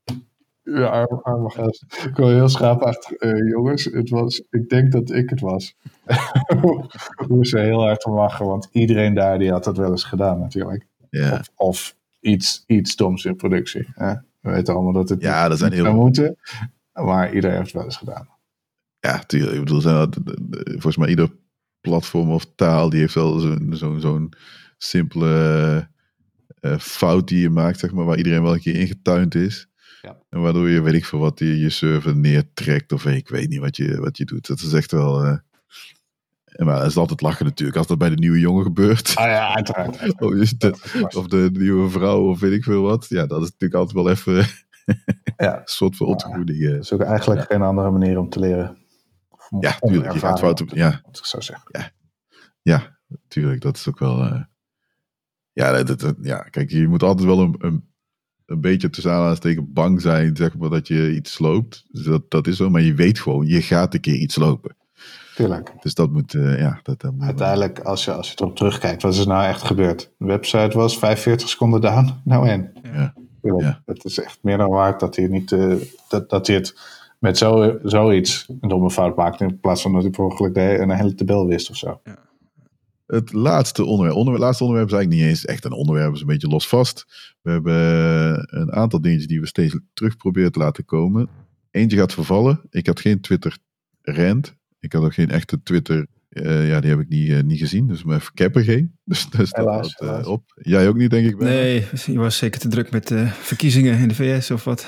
Ja, 0.63 0.85
arm, 0.85 1.19
arme 1.23 1.49
gast. 1.51 1.83
Ik 2.05 2.11
kwam 2.13 2.29
heel 2.29 2.49
schaapachtig, 2.49 3.11
eh, 3.11 3.47
jongens, 3.49 3.83
het 3.83 4.09
was, 4.09 4.41
ik 4.49 4.69
denk 4.69 4.91
dat 4.91 5.11
ik 5.11 5.29
het 5.29 5.39
was. 5.39 5.75
Hoe 7.27 7.45
ze 7.45 7.59
heel 7.59 7.79
hard 7.81 8.05
om 8.05 8.13
lachen, 8.13 8.45
want 8.45 8.67
iedereen 8.71 9.13
daar 9.13 9.39
die 9.39 9.51
had 9.51 9.63
dat 9.63 9.77
wel 9.77 9.91
eens 9.91 10.03
gedaan 10.03 10.39
natuurlijk. 10.39 10.87
ja. 11.09 11.33
Of, 11.37 11.49
of 11.55 11.95
iets, 12.19 12.63
iets 12.67 12.95
doms 12.95 13.25
in 13.25 13.35
productie. 13.35 13.87
Hè? 13.93 14.13
We 14.39 14.51
weten 14.51 14.73
allemaal 14.73 14.93
dat 14.93 15.09
het 15.09 15.21
Ja, 15.21 15.47
dat 15.49 15.57
zijn 15.57 15.71
niet 15.71 15.79
heel- 15.79 15.89
zou 15.89 16.01
moeten, 16.03 16.37
maar 16.93 17.33
iedereen 17.33 17.55
heeft 17.55 17.65
het 17.67 17.75
wel 17.75 17.85
eens 17.85 17.97
gedaan. 17.97 18.27
Ja, 18.99 19.19
tuurlijk. 19.19 19.53
Ik 19.53 19.59
bedoel, 19.59 19.81
zijn 19.81 19.95
dat- 19.95 20.17
volgens 20.63 20.97
mij 20.97 21.09
ieder 21.09 21.29
platform 21.81 22.29
of 22.31 22.45
taal 22.55 22.89
die 22.89 22.99
heeft 22.99 23.13
wel 23.13 23.39
zo'n 23.39 23.67
zo'n 23.71 23.99
zo'n 23.99 24.33
simpele 24.77 25.89
eh, 26.59 26.77
fout 26.77 27.27
die 27.27 27.39
je 27.41 27.49
maakt, 27.49 27.79
zeg 27.79 27.91
maar, 27.91 28.05
waar 28.05 28.17
iedereen 28.17 28.43
wel 28.43 28.53
een 28.53 28.59
keer 28.59 28.75
ingetuind 28.75 29.35
is. 29.35 29.67
Ja. 30.01 30.17
En 30.29 30.41
waardoor 30.41 30.69
je, 30.69 30.81
weet 30.81 30.93
ik 30.93 31.05
veel 31.05 31.19
wat, 31.19 31.39
je, 31.39 31.59
je 31.59 31.69
server 31.69 32.15
neertrekt 32.15 32.91
of 32.91 33.05
ik 33.05 33.29
weet 33.29 33.49
niet 33.49 33.59
wat 33.59 33.77
je, 33.77 33.99
wat 33.99 34.17
je 34.17 34.25
doet. 34.25 34.47
Dat 34.47 34.59
is 34.59 34.73
echt 34.73 34.91
wel... 34.91 35.23
eh, 35.23 35.37
en 36.45 36.65
maar 36.65 36.77
dat 36.79 36.85
is 36.89 36.97
altijd 36.97 37.21
lachen 37.21 37.45
natuurlijk, 37.45 37.77
als 37.77 37.87
dat 37.87 37.97
bij 37.97 38.09
de 38.09 38.15
nieuwe 38.15 38.39
jongen 38.39 38.63
gebeurt. 38.63 39.15
Ah 39.15 39.25
ja, 39.25 39.53
uiteraard. 39.55 40.01
Of, 40.21 40.79
vast. 40.79 41.15
of 41.15 41.27
de 41.27 41.49
nieuwe 41.53 41.89
vrouw 41.89 42.29
of 42.29 42.39
weet 42.39 42.51
ik 42.51 42.63
veel 42.63 42.81
wat. 42.81 43.05
Ja, 43.09 43.25
dat 43.25 43.41
is 43.41 43.49
natuurlijk 43.51 43.73
altijd 43.73 43.95
wel 44.03 44.09
even 44.09 44.33
Ja. 45.37 45.55
een 45.59 45.61
soort 45.65 45.95
van 45.97 46.07
ontgoeding. 46.07 46.63
eh. 46.63 46.71
Dat 46.71 46.79
is 46.83 46.91
ook 46.93 47.01
eigenlijk 47.01 47.41
geen 47.51 47.61
andere 47.61 47.91
manier 47.91 48.17
om 48.19 48.29
te 48.29 48.39
leren. 48.39 48.77
Om- 49.49 49.61
Ja, 49.61 49.77
tuurlijk. 49.79 50.13
Je 50.13 50.19
gaat 50.19 50.39
fouten. 50.39 50.67
Ja, 50.73 51.01
Wat 51.05 51.17
ik 51.17 51.25
zou 51.25 51.43
zeggen. 51.43 51.93
Ja, 52.61 52.99
tuurlijk. 53.27 53.61
Dat 53.61 53.75
is 53.75 53.87
ook 53.89 53.99
wel. 53.99 54.21
eh, 54.23 54.41
ja, 55.51 55.71
dat, 55.71 55.87
dat- 55.87 55.99
dat- 55.99 56.15
ja, 56.21 56.39
kijk, 56.39 56.69
je 56.71 56.87
moet 56.87 57.03
altijd 57.03 57.27
wel 57.27 57.39
een, 57.39 57.55
een, 57.57 57.89
een 58.51 58.61
beetje 58.61 58.89
tussen 58.89 59.11
aanhalingstekens 59.11 59.67
bang 59.69 60.01
zijn, 60.01 60.35
zeg 60.35 60.57
maar, 60.57 60.69
dat 60.69 60.87
je 60.87 61.15
iets 61.15 61.31
sloopt. 61.31 61.85
Dus 61.91 62.03
dat, 62.03 62.31
dat 62.31 62.47
is 62.47 62.57
zo. 62.57 62.69
Maar 62.69 62.81
je 62.81 62.93
weet 62.93 63.19
gewoon, 63.19 63.45
je 63.47 63.61
gaat 63.61 63.93
een 63.93 63.99
keer 63.99 64.15
iets 64.15 64.35
lopen. 64.35 64.75
Tuurlijk. 65.35 65.73
Dus 65.81 65.93
dat 65.93 66.11
moet, 66.11 66.33
uh, 66.33 66.59
ja. 66.59 66.79
Dat, 66.83 67.01
dat 67.01 67.11
moet 67.11 67.23
Uiteindelijk, 67.23 67.79
als 67.79 68.05
je, 68.05 68.13
als 68.13 68.29
je 68.29 68.35
erop 68.39 68.55
terugkijkt, 68.55 69.01
wat 69.01 69.13
is 69.13 69.19
er 69.19 69.27
nou 69.27 69.45
echt 69.45 69.63
gebeurd? 69.63 70.11
De 70.17 70.25
website 70.25 70.77
was 70.77 70.97
45 70.97 71.49
seconden 71.49 71.81
down. 71.81 72.09
Nou 72.23 72.47
en? 72.47 72.71
Ja. 72.93 73.13
ja. 73.41 73.81
Het 73.85 74.05
is 74.05 74.19
echt 74.19 74.39
meer 74.41 74.57
dan 74.57 74.69
waard 74.69 74.99
dat 74.99 75.15
hij, 75.15 75.27
niet, 75.27 75.51
uh, 75.51 75.75
dat, 76.07 76.29
dat 76.29 76.47
hij 76.47 76.55
het 76.55 76.79
met 77.19 77.37
zo, 77.37 77.77
zoiets 77.83 78.45
een 78.61 78.69
domme 78.69 78.91
fout 78.91 79.15
maakt. 79.15 79.41
In 79.41 79.59
plaats 79.59 79.81
van 79.81 79.93
dat 79.93 80.01
hij 80.01 80.11
per 80.11 80.53
de, 80.53 80.77
een 80.79 80.91
hele 80.91 81.15
tabel 81.15 81.47
wist 81.47 81.69
of 81.69 81.75
zo. 81.75 81.99
Ja. 82.03 82.17
Het 83.11 83.33
laatste 83.33 83.83
onderwerp, 83.83 84.17
onderwerp, 84.17 84.43
laatste 84.43 84.63
onderwerp 84.63 84.89
is 84.89 84.95
eigenlijk 84.95 85.23
niet 85.23 85.31
eens 85.31 85.45
echt 85.45 85.65
een 85.65 85.71
onderwerp, 85.71 86.13
is 86.13 86.21
een 86.21 86.27
beetje 86.27 86.47
los 86.47 86.67
vast. 86.67 87.05
We 87.41 87.51
hebben 87.51 87.73
een 88.59 88.71
aantal 88.71 89.01
dingetjes 89.01 89.27
die 89.27 89.39
we 89.39 89.47
steeds 89.47 89.79
terug 89.93 90.17
proberen 90.17 90.51
te 90.51 90.59
laten 90.59 90.85
komen. 90.85 91.29
Eentje 91.71 91.97
gaat 91.97 92.13
vervallen. 92.13 92.61
Ik 92.69 92.87
had 92.87 92.99
geen 92.99 93.21
Twitter 93.21 93.57
rent. 94.01 94.55
Ik 94.79 94.93
had 94.93 95.03
ook 95.03 95.13
geen 95.13 95.29
echte 95.29 95.63
Twitter. 95.63 96.07
Uh, 96.29 96.69
ja, 96.69 96.79
die 96.79 96.89
heb 96.89 96.99
ik 96.99 97.09
niet, 97.09 97.29
uh, 97.29 97.41
niet 97.41 97.59
gezien. 97.59 97.87
Dus 97.87 98.03
heb 98.33 98.55
er 98.55 98.63
geen. 98.63 98.95
Dus, 99.03 99.29
dus 99.29 99.51
helaas, 99.51 99.95
dat 99.95 100.21
uh, 100.21 100.27
op. 100.27 100.43
Jij 100.55 100.87
ook 100.87 100.97
niet, 100.97 101.09
denk 101.09 101.27
ik. 101.27 101.39
Nee, 101.39 101.85
je 102.05 102.17
was 102.17 102.37
zeker 102.37 102.59
te 102.59 102.67
druk 102.67 102.91
met 102.91 103.07
de 103.07 103.27
verkiezingen 103.27 103.97
in 103.97 104.07
de 104.07 104.15
VS 104.15 104.51
of 104.51 104.63
wat. 104.63 104.87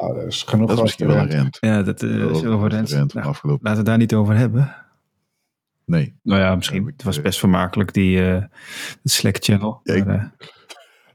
Dat 0.00 0.26
is 0.26 0.42
genoeg. 0.42 0.68
Dat 0.68 0.76
is 0.76 0.82
misschien 0.82 1.06
wel 1.06 1.16
een 1.16 1.30
rent. 1.30 1.56
Ja, 1.60 1.82
dat 1.82 2.02
is 2.02 2.44
over 2.44 2.68
rent. 2.68 2.90
rent 2.90 3.14
nou, 3.14 3.26
afgelopen. 3.26 3.64
Laten 3.64 3.84
we 3.84 3.90
het 3.90 3.98
daar 3.98 3.98
niet 3.98 4.14
over 4.14 4.36
hebben. 4.36 4.74
Nee. 5.88 6.14
Nou 6.22 6.40
ja, 6.40 6.54
misschien. 6.54 6.86
Het 6.86 7.02
was 7.02 7.20
best 7.20 7.38
vermakelijk, 7.38 7.92
die 7.92 8.18
uh, 8.18 8.42
Slack-channel. 9.04 9.80
Ja, 9.82 9.94
ik, 9.94 10.30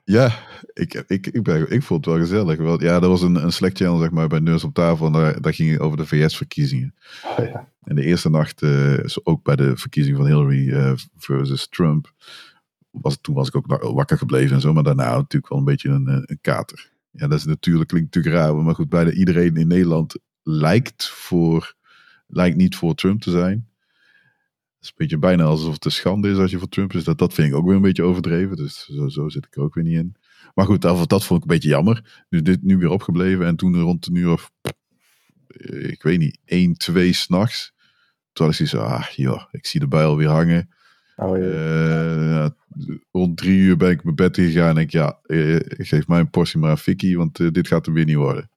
ja 0.03 0.31
ik, 0.73 1.03
ik, 1.07 1.27
ik, 1.27 1.43
ben, 1.43 1.71
ik 1.71 1.83
vond 1.83 2.05
het 2.05 2.15
wel 2.15 2.23
gezellig. 2.23 2.57
Want, 2.57 2.81
ja, 2.81 2.99
dat 2.99 3.09
was 3.09 3.21
een, 3.21 3.35
een 3.35 3.51
Slack-channel 3.51 3.97
zeg 3.97 4.11
maar, 4.11 4.27
bij 4.27 4.39
Neus 4.39 4.63
op 4.63 4.73
tafel. 4.73 5.05
En 5.05 5.11
daar, 5.11 5.41
daar 5.41 5.53
ging 5.53 5.71
het 5.71 5.79
over 5.79 5.97
de 5.97 6.05
VS-verkiezingen. 6.05 6.95
Oh, 7.37 7.45
ja. 7.45 7.67
En 7.83 7.95
de 7.95 8.03
eerste 8.03 8.29
nacht, 8.29 8.61
uh, 8.61 9.05
ook 9.23 9.43
bij 9.43 9.55
de 9.55 9.77
verkiezing 9.77 10.17
van 10.17 10.25
Hillary 10.25 10.67
uh, 10.67 10.91
versus 11.17 11.67
Trump, 11.67 12.13
was, 12.89 13.17
toen 13.21 13.35
was 13.35 13.47
ik 13.47 13.55
ook 13.55 13.79
wakker 13.93 14.17
gebleven 14.17 14.55
en 14.55 14.61
zo. 14.61 14.73
Maar 14.73 14.83
daarna 14.83 15.15
natuurlijk 15.15 15.49
wel 15.49 15.59
een 15.59 15.65
beetje 15.65 15.89
een, 15.89 16.07
een 16.07 16.39
kater. 16.41 16.91
Ja, 17.11 17.27
dat 17.27 17.39
is 17.39 17.45
natuurlijk, 17.45 17.89
klinkt 17.89 18.15
natuurlijk 18.15 18.43
raar. 18.43 18.55
Maar 18.55 18.75
goed, 18.75 18.89
bijna 18.89 19.11
iedereen 19.11 19.55
in 19.55 19.67
Nederland 19.67 20.19
lijkt, 20.43 21.09
voor, 21.09 21.75
lijkt 22.27 22.57
niet 22.57 22.75
voor 22.75 22.95
Trump 22.95 23.21
te 23.21 23.31
zijn. 23.31 23.67
Het 24.83 24.91
is 24.91 24.97
een 24.97 25.07
beetje 25.07 25.27
bijna 25.27 25.43
alsof 25.43 25.73
het 25.73 25.85
een 25.85 25.91
schande 25.91 26.29
is 26.29 26.37
als 26.37 26.51
je 26.51 26.59
voor 26.59 26.69
Trump 26.69 26.93
is. 26.93 27.03
Dat, 27.03 27.17
dat 27.17 27.33
vind 27.33 27.47
ik 27.47 27.55
ook 27.55 27.65
weer 27.65 27.75
een 27.75 27.81
beetje 27.81 28.03
overdreven. 28.03 28.55
Dus 28.55 28.85
zo, 28.85 29.07
zo 29.07 29.29
zit 29.29 29.45
ik 29.45 29.55
er 29.55 29.61
ook 29.61 29.73
weer 29.73 29.83
niet 29.83 29.97
in. 29.97 30.15
Maar 30.53 30.65
goed, 30.65 30.81
dat, 30.81 31.09
dat 31.09 31.25
vond 31.25 31.43
ik 31.43 31.49
een 31.49 31.55
beetje 31.55 31.69
jammer. 31.69 32.25
Dus 32.29 32.43
dit 32.43 32.63
nu 32.63 32.77
weer 32.77 32.89
opgebleven. 32.89 33.45
En 33.45 33.55
toen 33.55 33.79
rond 33.79 34.07
een 34.07 34.15
uur 34.15 34.31
of, 34.31 34.51
ik 35.87 36.03
weet 36.03 36.19
niet, 36.19 36.39
1, 36.45 36.73
2 36.73 37.13
s'nachts. 37.13 37.73
Toen 38.33 38.45
had 38.45 38.59
ik 38.59 38.67
zoiets 38.67 38.91
ah 38.93 39.07
joh, 39.07 39.43
ik 39.51 39.65
zie 39.65 39.79
de 39.79 39.87
bij 39.87 40.03
alweer 40.03 40.27
hangen. 40.27 40.69
Oh, 41.15 41.37
ja. 41.37 41.43
Uh, 41.43 42.47
rond 43.11 43.37
drie 43.37 43.57
uur 43.57 43.77
ben 43.77 43.91
ik 43.91 44.03
mijn 44.03 44.15
bed 44.15 44.35
gegaan 44.35 44.77
en 44.77 44.81
ik, 44.81 44.91
ja, 44.91 45.19
uh, 45.27 45.59
geef 45.61 46.07
mij 46.07 46.19
een 46.19 46.29
portie 46.29 46.59
maar 46.59 46.69
aan 46.69 46.77
Vicky, 46.77 47.15
want 47.15 47.39
uh, 47.39 47.51
dit 47.51 47.67
gaat 47.67 47.87
er 47.87 47.93
weer 47.93 48.05
niet 48.05 48.15
worden. 48.15 48.49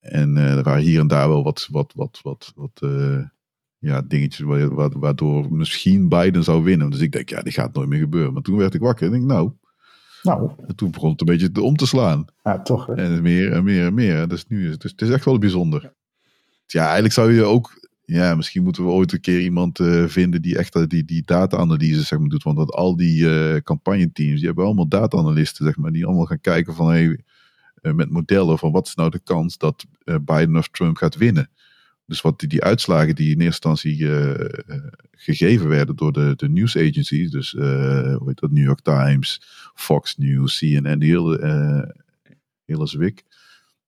En 0.00 0.36
er 0.36 0.62
waren 0.62 0.82
hier 0.82 1.00
en 1.00 1.06
daar 1.06 1.28
wel 1.28 1.42
wat, 1.42 1.68
wat, 1.70 1.92
wat, 1.94 2.20
wat, 2.22 2.52
wat 2.54 2.80
ja, 3.82 4.02
dingetjes 4.02 4.46
waardoor 4.92 5.52
misschien 5.52 6.08
Biden 6.08 6.44
zou 6.44 6.62
winnen. 6.62 6.90
Dus 6.90 7.00
ik 7.00 7.12
denk, 7.12 7.28
ja, 7.28 7.42
die 7.42 7.52
gaat 7.52 7.74
nooit 7.74 7.88
meer 7.88 7.98
gebeuren. 7.98 8.32
Maar 8.32 8.42
toen 8.42 8.56
werd 8.56 8.74
ik 8.74 8.80
wakker 8.80 9.06
en 9.06 9.12
denk, 9.12 9.24
nou, 9.24 9.52
nou. 10.22 10.50
En 10.66 10.76
toen 10.76 10.90
begon 10.90 11.10
het 11.10 11.20
een 11.20 11.26
beetje 11.26 11.62
om 11.62 11.76
te 11.76 11.86
slaan. 11.86 12.24
Ja, 12.42 12.62
toch. 12.62 12.86
Hè? 12.86 12.94
En 12.94 13.22
meer 13.22 13.52
en 13.52 13.64
meer 13.64 13.86
en 13.86 13.94
meer. 13.94 14.28
Dus 14.28 14.46
nu 14.48 14.64
is 14.64 14.70
het, 14.70 14.80
dus 14.80 14.90
het 14.90 15.02
is 15.02 15.10
echt 15.10 15.24
wel 15.24 15.38
bijzonder. 15.38 15.82
Ja. 15.82 15.92
ja, 16.66 16.82
eigenlijk 16.82 17.14
zou 17.14 17.32
je 17.32 17.44
ook 17.44 17.80
ja, 18.04 18.34
misschien 18.34 18.62
moeten 18.62 18.84
we 18.84 18.90
ooit 18.90 19.12
een 19.12 19.20
keer 19.20 19.40
iemand 19.40 19.78
uh, 19.78 20.06
vinden 20.06 20.42
die 20.42 20.58
echt 20.58 20.90
die, 20.90 21.04
die 21.04 21.22
data-analyse 21.24 22.02
zeg 22.02 22.18
maar, 22.18 22.28
doet. 22.28 22.42
Want 22.42 22.56
dat 22.56 22.72
al 22.72 22.96
die 22.96 23.22
uh, 23.22 23.56
campagneteams, 23.56 24.36
die 24.36 24.46
hebben 24.46 24.64
allemaal 24.64 24.88
data-analysten, 24.88 25.64
zeg 25.64 25.76
maar, 25.76 25.92
die 25.92 26.06
allemaal 26.06 26.24
gaan 26.24 26.40
kijken 26.40 26.74
van 26.74 26.88
hey, 26.88 27.06
uh, 27.82 27.92
met 27.92 28.10
modellen 28.10 28.58
van 28.58 28.72
wat 28.72 28.86
is 28.86 28.94
nou 28.94 29.10
de 29.10 29.20
kans 29.24 29.58
dat 29.58 29.84
Biden 30.04 30.56
of 30.56 30.68
Trump 30.68 30.96
gaat 30.96 31.16
winnen. 31.16 31.50
Dus 32.06 32.20
wat 32.20 32.40
die, 32.40 32.48
die 32.48 32.62
uitslagen 32.62 33.14
die 33.14 33.34
in 33.34 33.40
eerste 33.40 33.68
instantie 33.68 34.08
gegeven 35.10 35.68
werden 35.68 35.96
door 35.96 36.12
de, 36.12 36.32
de 36.36 36.48
news 36.48 36.76
agencies, 36.76 37.30
dus 37.30 37.50
hoe 37.50 38.22
heet 38.26 38.40
dat, 38.40 38.50
New 38.50 38.64
York 38.64 38.80
Times, 38.80 39.42
Fox 39.74 40.16
News, 40.16 40.58
CNN, 40.58 40.98
die 40.98 41.10
hele, 41.10 41.94
hele 42.64 42.86
zwik 42.86 43.24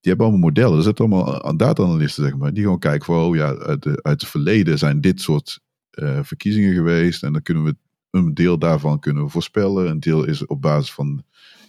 die 0.05 0.13
hebben 0.13 0.31
allemaal 0.31 0.49
modellen. 0.49 0.77
Er 0.77 0.85
zitten 0.85 1.05
allemaal 1.05 1.45
aan 1.45 1.57
data-analysten, 1.57 2.25
zeg 2.25 2.37
maar. 2.37 2.53
Die 2.53 2.63
gewoon 2.63 2.79
kijken 2.79 3.05
van, 3.05 3.17
oh 3.17 3.37
ja, 3.37 3.55
uit, 3.55 3.83
de, 3.83 4.03
uit 4.03 4.21
het 4.21 4.31
verleden 4.31 4.79
zijn 4.79 5.01
dit 5.01 5.21
soort 5.21 5.61
verkiezingen 6.23 6.75
geweest. 6.75 7.23
En 7.23 7.33
dan 7.33 7.43
kunnen 7.43 7.65
we 7.65 7.77
een 8.11 8.35
deel 8.35 8.59
daarvan 8.59 8.99
kunnen 8.99 9.31
voorspellen. 9.31 9.91
Een 9.91 10.01
deel 10.01 10.25
is 10.25 10.47
op 10.47 10.63
basis 10.63 10.93
van 10.93 11.25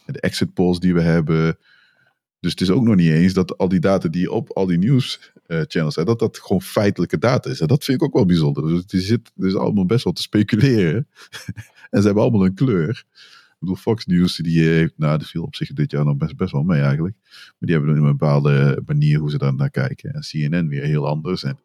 de 0.05 0.19
exit 0.19 0.53
polls 0.53 0.80
die 0.80 0.93
we 0.93 1.01
hebben. 1.01 1.57
Dus 2.45 2.53
het 2.53 2.63
is 2.63 2.72
ook 2.72 2.84
nog 2.84 2.95
niet 2.95 3.11
eens 3.11 3.34
dat 3.34 3.57
al 3.57 3.69
die 3.69 3.80
data 3.80 4.07
die 4.07 4.31
op 4.31 4.51
al 4.51 4.65
die 4.65 4.77
nieuws 4.77 5.31
uh, 5.47 5.61
channels 5.67 5.93
zijn, 5.93 6.05
dat 6.05 6.19
dat 6.19 6.39
gewoon 6.39 6.61
feitelijke 6.61 7.17
data 7.17 7.49
is. 7.49 7.59
En 7.59 7.67
dat 7.67 7.84
vind 7.84 8.01
ik 8.01 8.07
ook 8.07 8.13
wel 8.13 8.26
bijzonder. 8.26 8.63
Dus 8.67 8.84
is, 9.01 9.09
het 9.09 9.31
is 9.35 9.55
allemaal 9.55 9.85
best 9.85 10.03
wel 10.03 10.13
te 10.13 10.22
speculeren. 10.22 11.07
en 11.91 11.99
ze 11.99 12.05
hebben 12.05 12.23
allemaal 12.23 12.45
een 12.45 12.53
kleur. 12.53 12.89
Ik 12.89 13.55
bedoel, 13.59 13.76
Fox 13.76 14.05
News, 14.05 14.35
die 14.35 14.63
heeft, 14.63 14.93
nou, 14.97 15.17
die 15.17 15.27
viel 15.27 15.43
op 15.43 15.55
zich 15.55 15.73
dit 15.73 15.91
jaar 15.91 16.05
nog 16.05 16.17
best, 16.17 16.35
best 16.35 16.51
wel 16.51 16.63
mee 16.63 16.81
eigenlijk. 16.81 17.15
Maar 17.22 17.53
die 17.59 17.76
hebben 17.76 17.95
een 17.95 18.03
bepaalde 18.03 18.81
manier 18.85 19.19
hoe 19.19 19.30
ze 19.30 19.38
daar 19.38 19.55
naar 19.55 19.72
kijken. 19.72 20.13
En 20.13 20.22
CNN 20.22 20.67
weer 20.67 20.84
heel 20.84 21.07
anders. 21.07 21.43
En, 21.43 21.59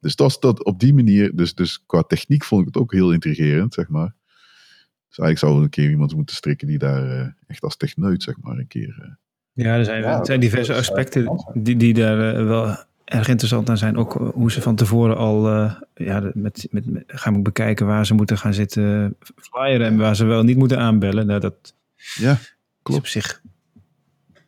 dus 0.00 0.16
dat, 0.16 0.36
dat 0.40 0.64
op 0.64 0.80
die 0.80 0.94
manier, 0.94 1.36
dus, 1.36 1.54
dus 1.54 1.82
qua 1.86 2.02
techniek 2.02 2.44
vond 2.44 2.60
ik 2.60 2.66
het 2.66 2.82
ook 2.82 2.92
heel 2.92 3.12
intrigerend, 3.12 3.74
zeg 3.74 3.88
maar. 3.88 4.14
Dus 5.08 5.18
eigenlijk 5.18 5.38
zou 5.38 5.56
er 5.56 5.62
een 5.62 5.70
keer 5.70 5.90
iemand 5.90 6.14
moeten 6.14 6.36
strikken 6.36 6.66
die 6.66 6.78
daar 6.78 7.06
uh, 7.06 7.26
echt 7.46 7.62
als 7.62 7.76
techneut, 7.76 8.22
zeg 8.22 8.40
maar, 8.40 8.58
een 8.58 8.66
keer... 8.66 9.18
Ja, 9.56 9.76
er 9.76 9.84
zijn, 9.84 10.02
ja, 10.02 10.18
er 10.18 10.26
zijn 10.26 10.40
diverse 10.40 10.74
aspecten 10.74 11.44
die, 11.54 11.76
die 11.76 11.94
daar 11.94 12.38
uh, 12.38 12.46
wel 12.46 12.76
erg 13.04 13.28
interessant 13.28 13.70
aan 13.70 13.78
zijn. 13.78 13.96
Ook 13.96 14.32
hoe 14.34 14.52
ze 14.52 14.62
van 14.62 14.74
tevoren 14.74 15.16
al 15.16 15.52
uh, 15.52 15.74
ja, 15.94 16.30
met, 16.34 16.66
met, 16.70 16.86
met, 16.86 17.04
gaan 17.06 17.42
bekijken 17.42 17.86
waar 17.86 18.06
ze 18.06 18.14
moeten 18.14 18.38
gaan 18.38 18.54
zitten 18.54 19.16
flyeren 19.36 19.86
en 19.86 19.96
waar 19.96 20.16
ze 20.16 20.24
wel 20.24 20.42
niet 20.42 20.56
moeten 20.56 20.78
aanbellen. 20.78 21.26
Nou, 21.26 21.40
dat 21.40 21.74
ja, 22.14 22.38
klopt. 22.82 23.00
op 23.00 23.06
zich 23.06 23.42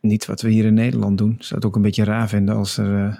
niet 0.01 0.25
wat 0.25 0.41
we 0.41 0.49
hier 0.49 0.65
in 0.65 0.73
Nederland 0.73 1.17
doen. 1.17 1.31
Ik 1.31 1.43
zou 1.43 1.55
het 1.55 1.65
ook 1.65 1.75
een 1.75 1.81
beetje 1.81 2.03
raar 2.03 2.29
vinden 2.29 2.55
als 2.55 2.77
er 2.77 3.05
uh, 3.05 3.15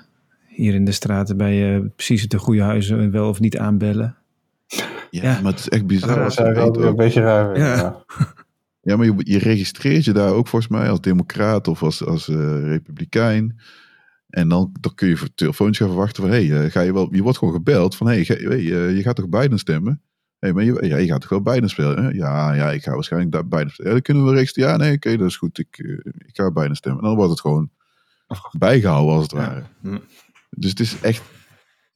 hier 0.48 0.74
in 0.74 0.86
de 0.86 0.92
straten 0.92 1.38
bij 1.38 1.76
uh, 1.76 1.86
precies 1.96 2.28
de 2.28 2.38
goede 2.38 2.62
huizen 2.62 3.12
wel 3.12 3.30
of 3.30 3.40
niet 3.40 3.58
aanbellen. 3.58 4.16
Ja, 4.68 4.88
ja. 5.10 5.42
maar 5.42 5.52
het 5.52 5.60
is 5.60 5.70
echt 5.70 5.88
bizar. 5.88 6.16
Dat 6.16 6.32
is 6.32 6.40
ook 6.40 6.78
een 6.78 6.96
beetje 6.96 7.22
raar. 7.22 7.58
Ja. 7.58 7.76
ja. 7.76 8.04
ja. 8.90 8.98
maar 8.98 9.06
je, 9.06 9.14
je, 9.18 9.38
registreert 9.38 10.06
je 10.06 10.14
daar 10.14 10.34
ook 10.34 10.48
volgens 10.48 10.72
mij 10.72 10.90
als 10.90 11.02
democraat 11.02 11.68
of 11.68 11.84
als, 11.84 12.06
als 12.06 12.28
republikein. 12.28 13.60
En 14.30 14.50
dan, 14.50 14.76
dan 14.80 14.96
kun 14.96 15.08
je 15.08 15.18
voor 15.18 15.30
telefoontje 15.36 15.84
gaan 15.84 15.94
verwachten 15.94 16.24
van, 16.24 16.32
hé, 16.32 16.46
hey, 16.48 16.70
ga 16.70 16.82
je 16.82 16.94
wel, 16.94 17.16
je 17.16 17.22
wordt 17.22 17.38
gewoon 17.38 17.54
gebeld 17.54 17.96
van, 17.96 18.08
hé, 18.08 18.22
hey, 18.22 18.38
hey, 18.38 18.62
je 18.94 19.02
gaat 19.02 19.16
toch 19.16 19.30
Biden 19.30 19.60
stemmen? 19.60 20.02
Hé, 20.40 20.54
maar 20.54 20.64
je, 20.64 20.78
ja, 20.82 20.98
je 20.98 21.08
gaat 21.08 21.22
toch 21.22 21.30
wel 21.30 21.42
Biden 21.42 21.70
spelen? 21.70 22.04
Hè? 22.04 22.10
Ja, 22.10 22.54
ja, 22.54 22.72
ik 22.72 22.84
ga 22.84 22.94
waarschijnlijk 22.94 23.32
daar 23.32 23.48
Biden 23.48 23.70
spelen. 23.70 23.88
Ja, 23.88 23.94
dan 23.94 24.02
kunnen 24.02 24.26
we 24.26 24.34
registreren. 24.34 24.72
Ja, 24.72 24.78
nee, 24.78 24.96
oké, 24.96 25.08
okay, 25.08 25.18
dat 25.18 25.28
is 25.28 25.38
goed. 25.38 25.58
Ik, 25.58 25.78
ik 26.18 26.36
ga 26.36 26.52
Biden 26.52 26.76
stemmen. 26.76 27.02
En 27.02 27.08
dan 27.08 27.16
wordt 27.16 27.32
het 27.32 27.42
gewoon 27.42 27.70
bijgehouden 28.58 29.14
als 29.14 29.24
het 29.24 29.32
ware. 29.32 29.64
Ja. 29.82 30.00
Dus 30.50 30.70
het 30.70 30.80
is 30.80 31.00
echt... 31.02 31.22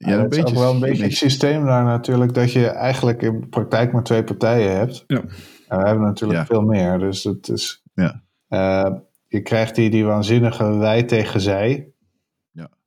Ja, 0.04 0.10
ja 0.10 0.18
een 0.18 0.28
beetje, 0.28 0.44
is 0.44 0.50
ook 0.50 0.58
wel 0.58 0.74
een 0.74 0.80
beetje 0.80 1.02
het 1.02 1.16
systeem 1.16 1.64
daar 1.64 1.84
natuurlijk, 1.84 2.34
dat 2.34 2.52
je 2.52 2.66
eigenlijk 2.66 3.22
in 3.22 3.48
praktijk 3.48 3.92
maar 3.92 4.02
twee 4.02 4.24
partijen 4.24 4.76
hebt. 4.76 5.04
Ja. 5.06 5.22
En 5.68 5.78
we 5.78 5.86
hebben 5.86 6.04
natuurlijk 6.04 6.46
veel 6.46 6.62
meer, 6.62 6.98
dus 6.98 7.24
het 7.24 7.48
is... 7.48 7.82
Ja. 7.94 8.22
Uh, 8.48 8.96
je 9.28 9.40
krijgt 9.40 9.74
die, 9.74 9.90
die 9.90 10.04
waanzinnige 10.04 10.76
wij 10.76 11.02
tegen 11.02 11.40
zij. 11.40 11.94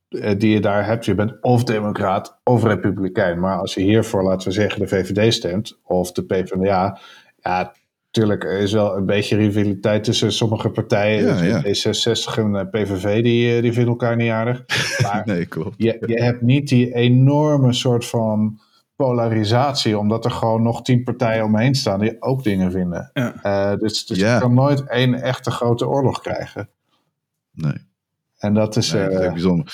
Eh, 0.09 0.39
die 0.39 0.53
je 0.53 0.59
daar 0.59 0.85
hebt. 0.85 1.05
Je 1.05 1.15
bent 1.15 1.41
of 1.41 1.63
democraat 1.63 2.39
of 2.43 2.63
republikein. 2.63 3.39
Maar 3.39 3.57
als 3.57 3.73
je 3.73 3.81
hiervoor, 3.81 4.23
laten 4.23 4.47
we 4.47 4.53
zeggen, 4.53 4.79
de 4.79 4.87
VVD 4.87 5.33
stemt 5.33 5.79
of 5.83 6.11
de 6.11 6.25
PvdA, 6.25 6.99
ja, 7.35 7.73
natuurlijk 8.17 8.61
is 8.61 8.71
wel 8.71 8.97
een 8.97 9.05
beetje 9.05 9.35
rivaliteit 9.35 10.03
tussen 10.03 10.31
sommige 10.31 10.69
partijen. 10.69 11.45
Ja, 11.45 11.61
dus 11.61 11.83
ja. 11.83 11.93
D66 11.93 12.37
en 12.37 12.55
eh, 12.55 12.69
PVV, 12.69 13.23
die, 13.23 13.55
eh, 13.55 13.61
die 13.61 13.73
vinden 13.73 13.91
elkaar 13.91 14.15
niet 14.15 14.31
aardig. 14.31 14.63
Maar 15.01 15.21
nee, 15.25 15.45
klopt. 15.45 15.75
Je, 15.77 15.97
je 16.05 16.23
hebt 16.23 16.41
niet 16.41 16.67
die 16.69 16.93
enorme 16.93 17.73
soort 17.73 18.05
van 18.05 18.59
polarisatie, 18.95 19.97
omdat 19.97 20.25
er 20.25 20.31
gewoon 20.31 20.61
nog 20.61 20.81
tien 20.81 21.03
partijen 21.03 21.43
omheen 21.43 21.75
staan 21.75 21.99
die 21.99 22.21
ook 22.21 22.43
dingen 22.43 22.71
vinden. 22.71 23.09
Ja. 23.13 23.33
Uh, 23.43 23.79
dus 23.79 24.05
dus 24.05 24.17
je 24.17 24.37
kan 24.39 24.53
nooit 24.53 24.89
één 24.89 25.13
echte 25.13 25.51
grote 25.51 25.87
oorlog 25.87 26.21
krijgen. 26.21 26.69
Nee. 27.51 27.85
En 28.37 28.53
dat 28.53 28.75
is, 28.75 28.91
nee, 28.91 29.03
dat 29.03 29.11
is 29.11 29.19
echt 29.19 29.33
bijzonder. 29.33 29.65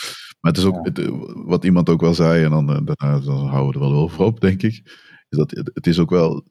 Maar 0.41 0.51
het 0.51 0.61
is 0.61 0.65
ook, 0.65 0.85
het, 0.85 1.09
wat 1.45 1.65
iemand 1.65 1.89
ook 1.89 2.01
wel 2.01 2.13
zei, 2.13 2.43
en 2.43 2.49
dan, 2.49 2.65
daarna 2.65 3.19
dan 3.19 3.47
houden 3.47 3.81
we 3.81 3.87
er 3.87 3.91
wel 3.91 4.01
over 4.01 4.25
op, 4.25 4.41
denk 4.41 4.61
ik. 4.61 4.81
Is 5.29 5.37
dat 5.37 5.51
het, 5.73 5.87
is 5.87 5.99
ook 5.99 6.09
wel 6.09 6.43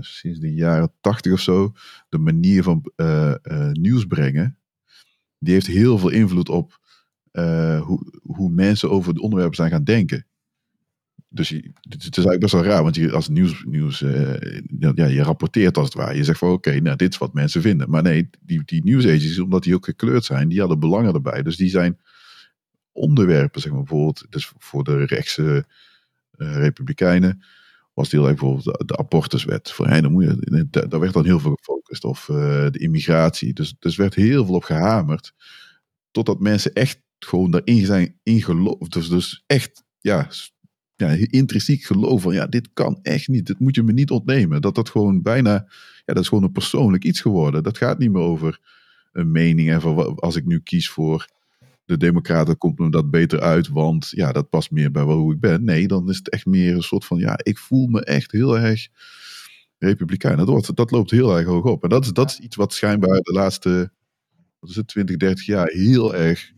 sinds 0.00 0.40
de 0.40 0.54
jaren 0.54 0.92
tachtig 1.00 1.32
of 1.32 1.40
zo, 1.40 1.72
de 2.08 2.18
manier 2.18 2.62
van 2.62 2.92
uh, 2.96 3.34
uh, 3.42 3.70
nieuws 3.70 4.04
brengen, 4.04 4.58
die 5.38 5.52
heeft 5.52 5.66
heel 5.66 5.98
veel 5.98 6.10
invloed 6.10 6.48
op 6.48 6.78
hoe, 7.82 8.20
hoe 8.22 8.50
mensen 8.50 8.90
over 8.90 9.12
het 9.12 9.20
onderwerp 9.20 9.54
zijn 9.54 9.70
gaan 9.70 9.84
denken. 9.84 10.26
dus 11.28 11.48
het 11.48 12.16
is 12.16 12.24
eigenlijk 12.24 12.40
best 12.40 12.52
wel 12.52 12.64
raar, 12.64 12.82
want 12.82 12.94
je 12.94 13.12
als 13.12 13.28
nieuws, 13.28 13.64
nieuws 13.66 13.98
ja, 14.78 15.06
je 15.06 15.22
rapporteert 15.22 15.76
als 15.76 15.86
het 15.86 15.94
ware. 15.94 16.16
Je 16.16 16.24
zegt 16.24 16.38
van 16.38 16.50
oké, 16.50 16.80
nou 16.80 16.96
dit 16.96 17.12
is 17.12 17.18
wat 17.18 17.34
mensen 17.34 17.62
vinden. 17.62 17.90
Maar 17.90 18.02
nee, 18.02 18.30
die, 18.40 18.62
die 18.64 19.42
omdat 19.42 19.62
die 19.62 19.74
ook 19.74 19.84
gekleurd 19.84 20.24
zijn, 20.24 20.48
die 20.48 20.60
hadden 20.60 20.80
belangen 20.80 21.14
erbij. 21.14 21.42
Dus 21.42 21.56
die 21.56 21.70
zijn 21.70 21.98
onderwerpen, 22.92 23.60
zeg 23.60 23.72
maar 23.72 23.82
bijvoorbeeld, 23.82 24.26
dus 24.30 24.52
voor 24.58 24.84
de 24.84 25.04
rechtse 25.04 25.66
republikeinen 26.36 27.42
was 27.98 28.12
erg 28.12 28.22
bijvoorbeeld 28.22 28.64
de, 28.64 28.84
de 28.86 28.96
abortuswet. 28.96 29.72
Voor 29.72 29.86
hen, 29.86 30.02
dan 30.02 30.12
moet 30.12 30.24
je, 30.24 30.66
daar 30.70 31.00
werd 31.00 31.12
dan 31.12 31.24
heel 31.24 31.40
veel 31.40 31.54
gefocust. 31.54 32.04
Of 32.04 32.28
uh, 32.28 32.36
de 32.70 32.78
immigratie. 32.78 33.52
Dus, 33.52 33.74
dus 33.78 33.96
werd 33.96 34.14
heel 34.14 34.44
veel 34.44 34.54
op 34.54 34.64
gehamerd. 34.64 35.32
Totdat 36.10 36.40
mensen 36.40 36.72
echt 36.72 37.00
gewoon 37.18 37.50
daarin 37.50 37.86
zijn 37.86 38.18
ingeloofd. 38.22 38.92
Dus, 38.92 39.08
dus 39.08 39.42
echt, 39.46 39.84
ja, 40.00 40.28
ja, 40.96 41.08
intrinsiek 41.30 41.82
geloven 41.82 42.20
van 42.20 42.34
ja, 42.34 42.46
dit 42.46 42.70
kan 42.72 42.98
echt 43.02 43.28
niet. 43.28 43.46
Dit 43.46 43.58
moet 43.58 43.74
je 43.74 43.82
me 43.82 43.92
niet 43.92 44.10
ontnemen. 44.10 44.60
Dat 44.60 44.74
dat 44.74 44.88
gewoon 44.88 45.22
bijna, 45.22 45.52
ja, 46.04 46.14
dat 46.14 46.18
is 46.18 46.28
gewoon 46.28 46.44
een 46.44 46.52
persoonlijk 46.52 47.04
iets 47.04 47.20
geworden. 47.20 47.62
Dat 47.62 47.78
gaat 47.78 47.98
niet 47.98 48.12
meer 48.12 48.22
over 48.22 48.60
een 49.12 49.30
mening 49.30 49.70
en 49.70 49.80
van 49.80 50.14
als 50.14 50.36
ik 50.36 50.44
nu 50.44 50.60
kies 50.60 50.90
voor 50.90 51.28
de 51.88 51.96
Democraten, 51.96 52.58
komt 52.58 52.78
me 52.78 52.90
dat 52.90 53.10
beter 53.10 53.40
uit, 53.40 53.68
want 53.68 54.08
ja, 54.10 54.32
dat 54.32 54.48
past 54.48 54.70
meer 54.70 54.90
bij 54.90 55.02
hoe 55.02 55.34
ik 55.34 55.40
ben. 55.40 55.64
Nee, 55.64 55.88
dan 55.88 56.08
is 56.08 56.16
het 56.16 56.28
echt 56.28 56.46
meer 56.46 56.74
een 56.74 56.82
soort 56.82 57.04
van 57.04 57.18
ja, 57.18 57.38
ik 57.42 57.58
voel 57.58 57.86
me 57.86 58.04
echt 58.04 58.32
heel 58.32 58.58
erg 58.58 58.88
Republikein. 59.78 60.36
Dat, 60.36 60.48
wordt, 60.48 60.76
dat 60.76 60.90
loopt 60.90 61.10
heel 61.10 61.36
erg 61.36 61.46
hoog 61.46 61.64
op. 61.64 61.82
En 61.82 61.88
dat 61.88 62.04
is, 62.04 62.12
dat 62.12 62.30
is 62.30 62.38
iets 62.38 62.56
wat 62.56 62.72
schijnbaar 62.72 63.20
de 63.20 63.32
laatste 63.32 63.90
wat 64.58 64.70
is 64.70 64.76
het, 64.76 64.86
20, 64.86 65.16
30 65.16 65.46
jaar 65.46 65.66
heel 65.66 66.14
erg 66.14 66.52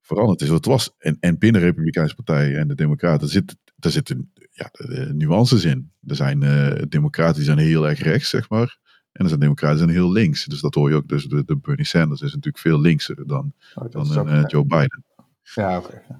veranderd 0.00 0.40
is. 0.40 0.48
Wat 0.48 0.64
was, 0.64 0.94
en, 0.98 1.16
en 1.20 1.38
binnen 1.38 1.60
de 1.60 1.66
Republikeinse 1.66 2.14
Partij 2.14 2.56
en 2.56 2.68
de 2.68 2.74
Democraten 2.74 3.28
zit, 3.28 3.56
daar 3.76 3.92
zitten 3.92 4.32
ja, 4.50 4.70
nuances 5.12 5.64
in. 5.64 5.92
Er 6.06 6.16
zijn 6.16 6.42
uh, 6.42 6.82
democraten 6.88 7.34
die 7.34 7.44
zijn 7.44 7.58
heel 7.58 7.88
erg 7.88 8.00
rechts, 8.00 8.28
zeg 8.28 8.48
maar. 8.48 8.78
En 9.18 9.24
er 9.24 9.28
zijn 9.28 9.40
democraten 9.40 9.78
zijn 9.78 9.90
heel 9.90 10.12
links. 10.12 10.44
Dus 10.44 10.60
dat 10.60 10.74
hoor 10.74 10.90
je 10.90 10.96
ook. 10.96 11.08
Dus 11.08 11.24
de, 11.24 11.44
de 11.44 11.56
Bernie 11.56 11.86
Sanders 11.86 12.20
is 12.20 12.34
natuurlijk 12.34 12.58
veel 12.58 12.80
linkser 12.80 13.26
dan, 13.26 13.52
oh, 13.74 13.90
dan 13.90 14.16
een, 14.16 14.38
uh, 14.38 14.44
Joe 14.46 14.66
Biden. 14.66 15.04
Ja, 15.42 15.78
oké. 15.78 15.86
Okay. 15.86 16.16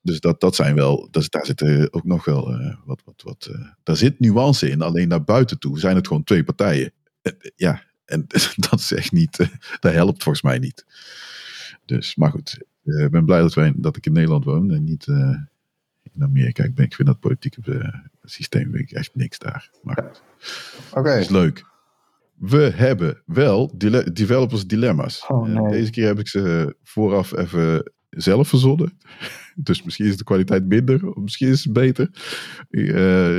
Dus 0.00 0.20
dat, 0.20 0.40
dat 0.40 0.54
zijn 0.54 0.74
wel, 0.74 1.08
dat, 1.10 1.30
daar 1.30 1.46
zitten 1.46 1.92
ook 1.92 2.04
nog 2.04 2.24
wel 2.24 2.60
uh, 2.60 2.74
wat, 2.84 3.02
wat, 3.04 3.22
wat 3.22 3.48
uh, 3.50 3.66
daar 3.82 3.96
zit 3.96 4.20
nuance 4.20 4.70
in. 4.70 4.82
Alleen 4.82 5.08
naar 5.08 5.24
buiten 5.24 5.58
toe 5.58 5.78
zijn 5.78 5.96
het 5.96 6.06
gewoon 6.06 6.24
twee 6.24 6.44
partijen. 6.44 6.92
ja, 7.56 7.82
en 8.04 8.26
dat 8.70 8.78
is 8.78 8.92
echt 8.92 9.12
niet, 9.12 9.36
dat 9.80 9.92
helpt 9.92 10.22
volgens 10.22 10.44
mij 10.44 10.58
niet. 10.58 10.84
Dus, 11.84 12.16
maar 12.16 12.30
goed, 12.30 12.58
ik 12.82 13.10
ben 13.10 13.24
blij 13.24 13.40
dat, 13.40 13.54
wij, 13.54 13.72
dat 13.76 13.96
ik 13.96 14.06
in 14.06 14.12
Nederland 14.12 14.44
woon 14.44 14.70
en 14.70 14.84
niet 14.84 15.06
in 15.06 16.22
Amerika. 16.22 16.64
Ik, 16.64 16.74
ben, 16.74 16.84
ik 16.84 16.94
vind 16.94 17.08
dat 17.08 17.20
politieke 17.20 17.92
systeem 18.24 18.74
ik 18.74 18.90
echt 18.90 19.14
niks 19.14 19.38
daar. 19.38 19.70
Maar 19.82 19.98
Oké. 19.98 20.98
Okay. 20.98 21.20
is 21.20 21.28
leuk. 21.28 21.66
We 22.38 22.72
hebben 22.74 23.22
wel 23.26 23.72
dile 23.76 24.12
developers 24.12 24.66
dilemma's. 24.66 25.24
Oh, 25.28 25.46
nee. 25.46 25.70
Deze 25.70 25.90
keer 25.90 26.06
heb 26.06 26.18
ik 26.18 26.28
ze 26.28 26.76
vooraf 26.82 27.36
even 27.36 27.92
zelf 28.10 28.48
verzonnen. 28.48 28.92
Dus 29.60 29.82
misschien 29.82 30.06
is 30.06 30.16
de 30.16 30.24
kwaliteit 30.24 30.66
minder, 30.66 31.14
of 31.14 31.22
misschien 31.22 31.48
is 31.48 31.64
het 31.64 31.72
beter. 31.72 32.10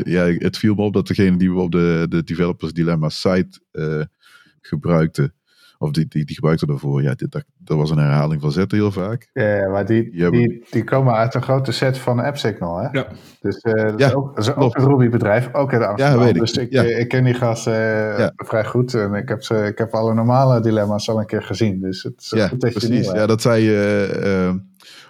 ja, 0.04 0.26
het 0.26 0.58
viel 0.58 0.76
me 0.76 0.82
op 0.82 0.94
dat 0.94 1.08
degene 1.08 1.38
die 1.38 1.52
we 1.52 1.60
op 1.60 1.72
de, 1.72 2.06
de 2.10 2.24
Developers 2.24 2.74
Dilemma 2.74 3.10
site 3.10 3.60
gebruikten, 4.62 5.34
of 5.82 5.92
die, 5.92 6.06
die, 6.08 6.26
die 6.26 6.36
gebruikte 6.36 6.66
daarvoor. 6.66 7.02
Ja, 7.02 7.14
dit, 7.14 7.32
dat, 7.32 7.44
dat 7.58 7.78
was 7.78 7.90
een 7.90 7.98
herhaling 7.98 8.42
van 8.42 8.52
zetten 8.52 8.78
heel 8.78 8.92
vaak. 8.92 9.30
Ja, 9.34 9.70
maar 9.70 9.86
die, 9.86 10.12
die, 10.12 10.30
die, 10.30 10.66
die 10.70 10.84
komen 10.84 11.14
uit 11.14 11.34
een 11.34 11.42
grote 11.42 11.72
set 11.72 11.98
van 11.98 12.20
AppSignal, 12.20 12.78
hè? 12.78 12.90
Ja. 12.92 13.08
Dus 13.40 13.64
uh, 13.64 13.74
dat, 13.74 14.00
ja, 14.00 14.08
is 14.08 14.14
ook, 14.14 14.36
dat 14.36 14.48
is 14.48 14.56
ook 14.56 14.78
een 14.78 14.88
Ruby-bedrijf, 14.88 15.54
ook 15.54 15.72
in 15.72 15.84
Amsterdam. 15.84 16.20
Ja, 16.20 16.26
weet 16.26 16.36
ik. 16.36 16.42
Dus 16.42 16.54
ik, 16.54 16.72
ja. 16.72 16.84
ik 16.84 17.08
ken 17.08 17.24
die 17.24 17.34
gasten 17.34 17.74
uh, 17.74 18.18
ja. 18.18 18.32
vrij 18.36 18.66
goed. 18.66 18.94
En 18.94 19.14
ik 19.14 19.30
heb, 19.30 19.44
ze, 19.44 19.56
ik 19.56 19.78
heb 19.78 19.94
alle 19.94 20.14
normale 20.14 20.62
dilemma's 20.62 21.10
al 21.10 21.20
een 21.20 21.26
keer 21.26 21.44
gezien. 21.44 21.80
Dus 21.80 22.04
het 22.04 22.22
is 22.22 22.30
ja, 22.30 22.48
goed 22.48 22.62
dat 22.62 22.72
precies. 22.72 23.08
je 23.08 23.14
ja, 23.14 23.26
dat 23.26 23.42
zei 23.42 23.64
je. 23.64 24.20
Uh, 24.24 24.62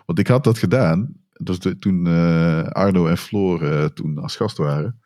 want 0.06 0.20
ik 0.20 0.28
had 0.28 0.44
dat 0.44 0.58
gedaan. 0.58 1.14
Dus 1.34 1.60
de, 1.60 1.78
toen 1.78 2.08
Arno 2.74 3.08
en 3.08 3.18
Floor 3.18 3.94
toen 3.94 4.18
als 4.18 4.36
gast 4.36 4.58
waren. 4.58 5.00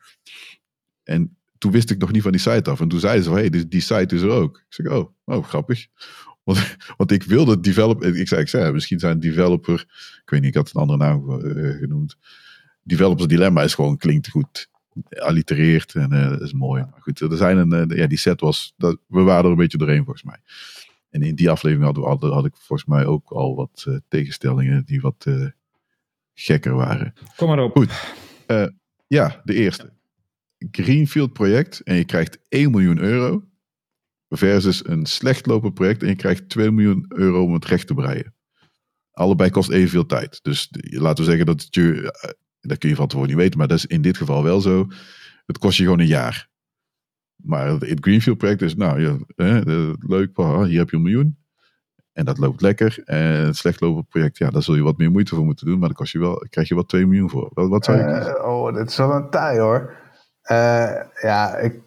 En 1.02 1.36
toen 1.58 1.72
wist 1.72 1.90
ik 1.90 1.98
nog 1.98 2.12
niet 2.12 2.22
van 2.22 2.32
die 2.32 2.40
site 2.40 2.70
af. 2.70 2.80
En 2.80 2.88
toen 2.88 3.00
zeiden 3.00 3.22
ze 3.22 3.28
van, 3.28 3.38
hé, 3.38 3.44
hey, 3.44 3.50
die, 3.50 3.68
die 3.68 3.80
site 3.80 4.14
is 4.14 4.22
er 4.22 4.30
ook. 4.30 4.56
Ik 4.56 4.74
zeg, 4.74 4.86
oh, 4.86 5.10
oh 5.24 5.44
grappig. 5.44 5.86
Want, 6.44 6.76
want 6.96 7.10
ik 7.10 7.22
wilde 7.22 7.60
developer, 7.60 8.16
ik 8.16 8.28
zei, 8.28 8.40
ik 8.40 8.48
zei, 8.48 8.72
misschien 8.72 8.98
zijn 8.98 9.20
developer, 9.20 9.80
ik 10.22 10.30
weet 10.30 10.40
niet, 10.40 10.48
ik 10.48 10.56
had 10.56 10.70
een 10.74 10.80
andere 10.80 10.98
naam 10.98 11.30
uh, 11.30 11.78
genoemd. 11.78 12.16
Developers 12.82 13.26
dilemma 13.26 13.62
is 13.62 13.74
gewoon, 13.74 13.96
klinkt 13.96 14.28
goed, 14.28 14.68
allitereert 15.10 15.94
en 15.94 16.12
uh, 16.12 16.40
is 16.40 16.52
mooi. 16.52 16.82
Maar 16.90 17.00
goed, 17.00 17.20
er 17.20 17.36
zijn 17.36 17.56
een, 17.56 17.90
uh, 17.90 17.96
ja, 17.98 18.06
die 18.06 18.18
set 18.18 18.40
was, 18.40 18.74
dat, 18.76 18.98
we 19.06 19.22
waren 19.22 19.44
er 19.44 19.50
een 19.50 19.56
beetje 19.56 19.78
doorheen 19.78 20.04
volgens 20.04 20.22
mij. 20.22 20.38
En 21.10 21.22
in 21.22 21.34
die 21.34 21.50
aflevering 21.50 21.84
hadden 21.84 22.02
we, 22.02 22.08
had, 22.08 22.22
had 22.22 22.44
ik 22.44 22.56
volgens 22.56 22.88
mij 22.88 23.06
ook 23.06 23.30
al 23.30 23.54
wat 23.54 23.86
tegenstellingen 24.08 24.84
die 24.84 25.00
wat 25.00 25.26
gekker 26.34 26.74
waren. 26.74 27.14
Kom 27.36 27.48
maar 27.48 27.58
op. 27.58 27.72
Goed, 27.72 27.90
ja, 29.06 29.40
de 29.44 29.54
eerste. 29.54 29.92
Greenfield 30.70 31.32
project 31.32 31.80
en 31.80 31.94
je 31.96 32.04
krijgt 32.04 32.38
1 32.48 32.70
miljoen 32.70 32.98
euro. 32.98 33.42
Versus 34.28 34.86
een 34.86 35.06
slecht 35.06 35.46
lopend 35.46 35.74
project 35.74 36.02
en 36.02 36.08
je 36.08 36.16
krijgt 36.16 36.48
2 36.48 36.70
miljoen 36.70 37.04
euro 37.08 37.42
om 37.42 37.52
het 37.52 37.64
recht 37.64 37.86
te 37.86 37.94
breien. 37.94 38.34
Allebei 39.10 39.50
kost 39.50 39.70
evenveel 39.70 40.06
tijd. 40.06 40.38
Dus 40.42 40.68
laten 40.80 41.24
we 41.24 41.30
zeggen 41.30 41.46
dat 41.46 41.60
het 41.60 41.74
je, 41.74 42.14
dat 42.60 42.78
kun 42.78 42.88
je 42.88 42.94
van 42.94 43.06
tevoren 43.06 43.28
niet 43.28 43.38
weten, 43.38 43.58
maar 43.58 43.68
dat 43.68 43.78
is 43.78 43.86
in 43.86 44.02
dit 44.02 44.16
geval 44.16 44.42
wel 44.42 44.60
zo. 44.60 44.86
Het 45.46 45.58
kost 45.58 45.76
je 45.76 45.82
gewoon 45.82 46.00
een 46.00 46.06
jaar. 46.06 46.48
Maar 47.36 47.66
het 47.66 47.98
Greenfield 48.00 48.38
project 48.38 48.62
is, 48.62 48.76
nou 48.76 49.00
ja, 49.00 49.16
leuk, 49.98 50.36
hier 50.66 50.78
heb 50.78 50.90
je 50.90 50.96
een 50.96 51.02
miljoen. 51.02 51.36
En 52.12 52.24
dat 52.24 52.38
loopt 52.38 52.60
lekker. 52.60 53.02
En 53.04 53.44
het 53.44 53.56
slecht 53.56 53.80
lopend 53.80 54.08
project, 54.08 54.38
ja, 54.38 54.50
daar 54.50 54.62
zul 54.62 54.74
je 54.74 54.82
wat 54.82 54.98
meer 54.98 55.10
moeite 55.10 55.34
voor 55.34 55.44
moeten 55.44 55.66
doen. 55.66 55.78
Maar 55.78 55.88
dan 55.88 55.96
kost 55.96 56.12
je 56.12 56.18
wel, 56.18 56.46
krijg 56.50 56.68
je 56.68 56.74
wel 56.74 56.84
2 56.84 57.06
miljoen 57.06 57.30
voor. 57.30 57.50
Wat, 57.54 57.68
wat 57.68 57.84
zou 57.84 57.98
je 57.98 58.04
uh? 58.04 58.44
Oh, 58.44 58.74
dit 58.74 58.88
is 58.88 58.96
wel 58.96 59.12
een 59.12 59.30
taai 59.30 59.58
hoor. 59.58 60.03
Uh, 60.50 61.00
ja, 61.20 61.56
ik, 61.56 61.80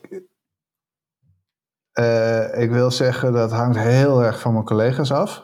uh, 2.00 2.62
ik 2.62 2.72
wil 2.72 2.92
zeggen 2.92 3.34
dat 3.34 3.52
hangt 3.52 3.78
heel 3.78 4.24
erg 4.24 4.40
van 4.40 4.54
mijn 4.54 4.66
collega's 4.66 5.12
af. 5.12 5.44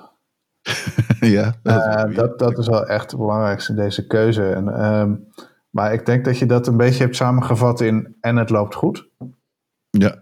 ja, 1.20 1.54
dat 1.64 1.86
is, 1.86 2.12
uh, 2.12 2.16
dat, 2.16 2.40
dat 2.40 2.58
is 2.58 2.68
wel 2.68 2.86
echt 2.86 3.12
het 3.12 3.20
belangrijkste 3.20 3.72
in 3.72 3.78
deze 3.78 4.08
keuze. 4.08 4.52
En, 4.54 4.86
um, 4.86 5.28
maar 5.70 5.94
ik 5.94 6.06
denk 6.06 6.26
dat 6.26 6.38
je 6.38 6.46
dat 6.46 6.68
een 6.68 6.78
beetje 6.78 7.04
hebt 7.04 7.16
samengevat 7.16 7.82
in 7.82 8.18
en 8.22 8.36
het 8.36 8.50
loopt 8.50 8.76
goed. 8.76 9.10
Ja. 9.90 10.16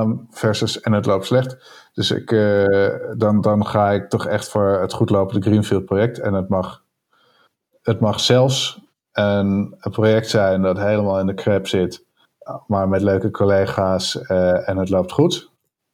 Um, 0.00 0.26
versus 0.30 0.80
en 0.80 0.92
het 0.92 1.06
loopt 1.06 1.26
slecht. 1.26 1.56
Dus 1.92 2.10
ik, 2.10 2.30
uh, 2.30 2.94
dan, 3.16 3.40
dan 3.40 3.66
ga 3.66 3.90
ik 3.90 4.08
toch 4.08 4.26
echt 4.26 4.48
voor 4.48 4.80
het 4.80 4.92
goed 4.92 5.10
lopende 5.10 5.48
Greenfield 5.48 5.84
project. 5.84 6.18
En 6.18 6.32
het 6.32 6.48
mag, 6.48 6.84
het 7.82 8.00
mag 8.00 8.20
zelfs 8.20 8.80
een, 9.12 9.76
een 9.78 9.90
project 9.90 10.28
zijn 10.28 10.62
dat 10.62 10.78
helemaal 10.78 11.20
in 11.20 11.26
de 11.26 11.34
crap 11.34 11.66
zit 11.66 12.06
maar 12.66 12.88
met 12.88 13.02
leuke 13.02 13.30
collega's 13.30 14.14
uh, 14.14 14.68
en 14.68 14.76
het 14.76 14.88
loopt 14.88 15.12
goed. 15.12 15.50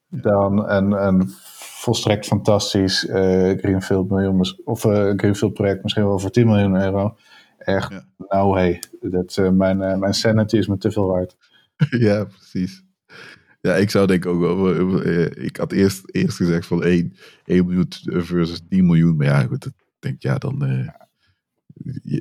Dan 0.09 0.71
een, 0.71 0.93
een 0.93 1.29
volstrekt 1.59 2.27
fantastisch 2.27 3.05
uh, 3.05 3.59
Greenfield, 3.59 4.11
miljoen, 4.11 4.45
of, 4.65 4.85
uh, 4.85 5.13
Greenfield 5.17 5.55
project, 5.55 5.83
misschien 5.83 6.07
wel 6.07 6.19
voor 6.19 6.31
10 6.31 6.47
miljoen 6.47 6.83
euro. 6.83 7.17
Echt, 7.59 7.91
ja. 7.91 8.05
nou 8.19 8.59
hey, 8.59 8.83
dat, 9.01 9.37
mijn, 9.53 9.99
mijn 9.99 10.15
sanity 10.15 10.57
is 10.57 10.67
me 10.67 10.77
te 10.77 10.91
veel 10.91 11.07
waard. 11.07 11.37
ja, 12.07 12.25
precies. 12.25 12.83
Ja, 13.61 13.75
ik 13.75 13.91
zou 13.91 14.07
denk 14.07 14.27
ook 14.27 14.41
wel. 14.41 15.07
Ik 15.37 15.57
had 15.57 15.73
eerst, 15.73 16.03
eerst 16.07 16.37
gezegd 16.37 16.67
van 16.67 16.83
1, 16.83 17.17
1 17.45 17.67
miljoen 17.67 17.89
versus 18.03 18.63
10 18.69 18.87
miljoen. 18.87 19.17
Maar 19.17 19.27
ja, 19.27 19.43
goed, 19.43 19.67
ik 19.67 19.73
denk 19.99 20.23
ja, 20.23 20.39
dan. 20.39 20.65
Uh, 20.65 20.89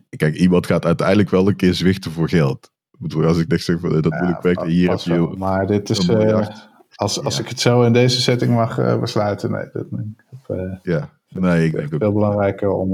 kijk, 0.09 0.35
iemand 0.35 0.65
gaat 0.65 0.85
uiteindelijk 0.85 1.29
wel 1.29 1.47
een 1.47 1.55
keer 1.55 1.73
zwichten 1.73 2.11
voor 2.11 2.29
geld 2.29 2.72
bedoel, 2.99 3.25
als 3.25 3.37
ik 3.37 3.47
niks 3.47 3.65
zeg, 3.65 3.79
dat 3.79 4.13
ja, 4.13 4.23
moet 4.23 4.35
ik 4.35 4.41
werken. 4.41 4.67
Hier 4.67 4.89
heb 4.89 4.99
je. 4.99 5.13
Wel, 5.13 5.35
maar 5.35 5.67
dit 5.67 5.89
is. 5.89 6.09
Uh, 6.09 6.47
als 6.95 7.23
als 7.23 7.35
ja. 7.35 7.41
ik 7.43 7.49
het 7.49 7.59
zo 7.59 7.83
in 7.83 7.93
deze 7.93 8.21
setting 8.21 8.53
mag 8.53 8.79
uh, 8.79 8.99
besluiten, 8.99 9.51
nee. 9.51 9.69
Dat, 9.73 9.85
ik 9.91 10.23
heb, 10.29 10.57
uh, 10.57 10.75
ja, 10.81 11.09
nee, 11.27 11.65
ik 11.65 11.73
denk 11.73 11.89
veel 11.89 12.07
ook. 12.07 12.13
belangrijker 12.13 12.69
om 12.69 12.89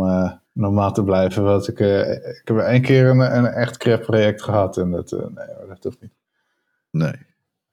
normaal 0.53 0.93
te 0.93 1.03
blijven. 1.03 1.43
Want 1.43 1.67
ik, 1.67 1.79
ik 1.79 2.41
heb 2.43 2.57
één 2.57 2.81
keer 2.81 3.09
een, 3.09 3.37
een 3.37 3.45
echt 3.45 3.77
crap 3.77 4.01
project 4.01 4.41
gehad 4.41 4.77
en 4.77 4.91
dat, 4.91 5.11
nee, 5.11 5.67
dat 5.67 5.83
hoeft 5.83 6.01
niet. 6.01 6.13
Nee, 6.91 7.15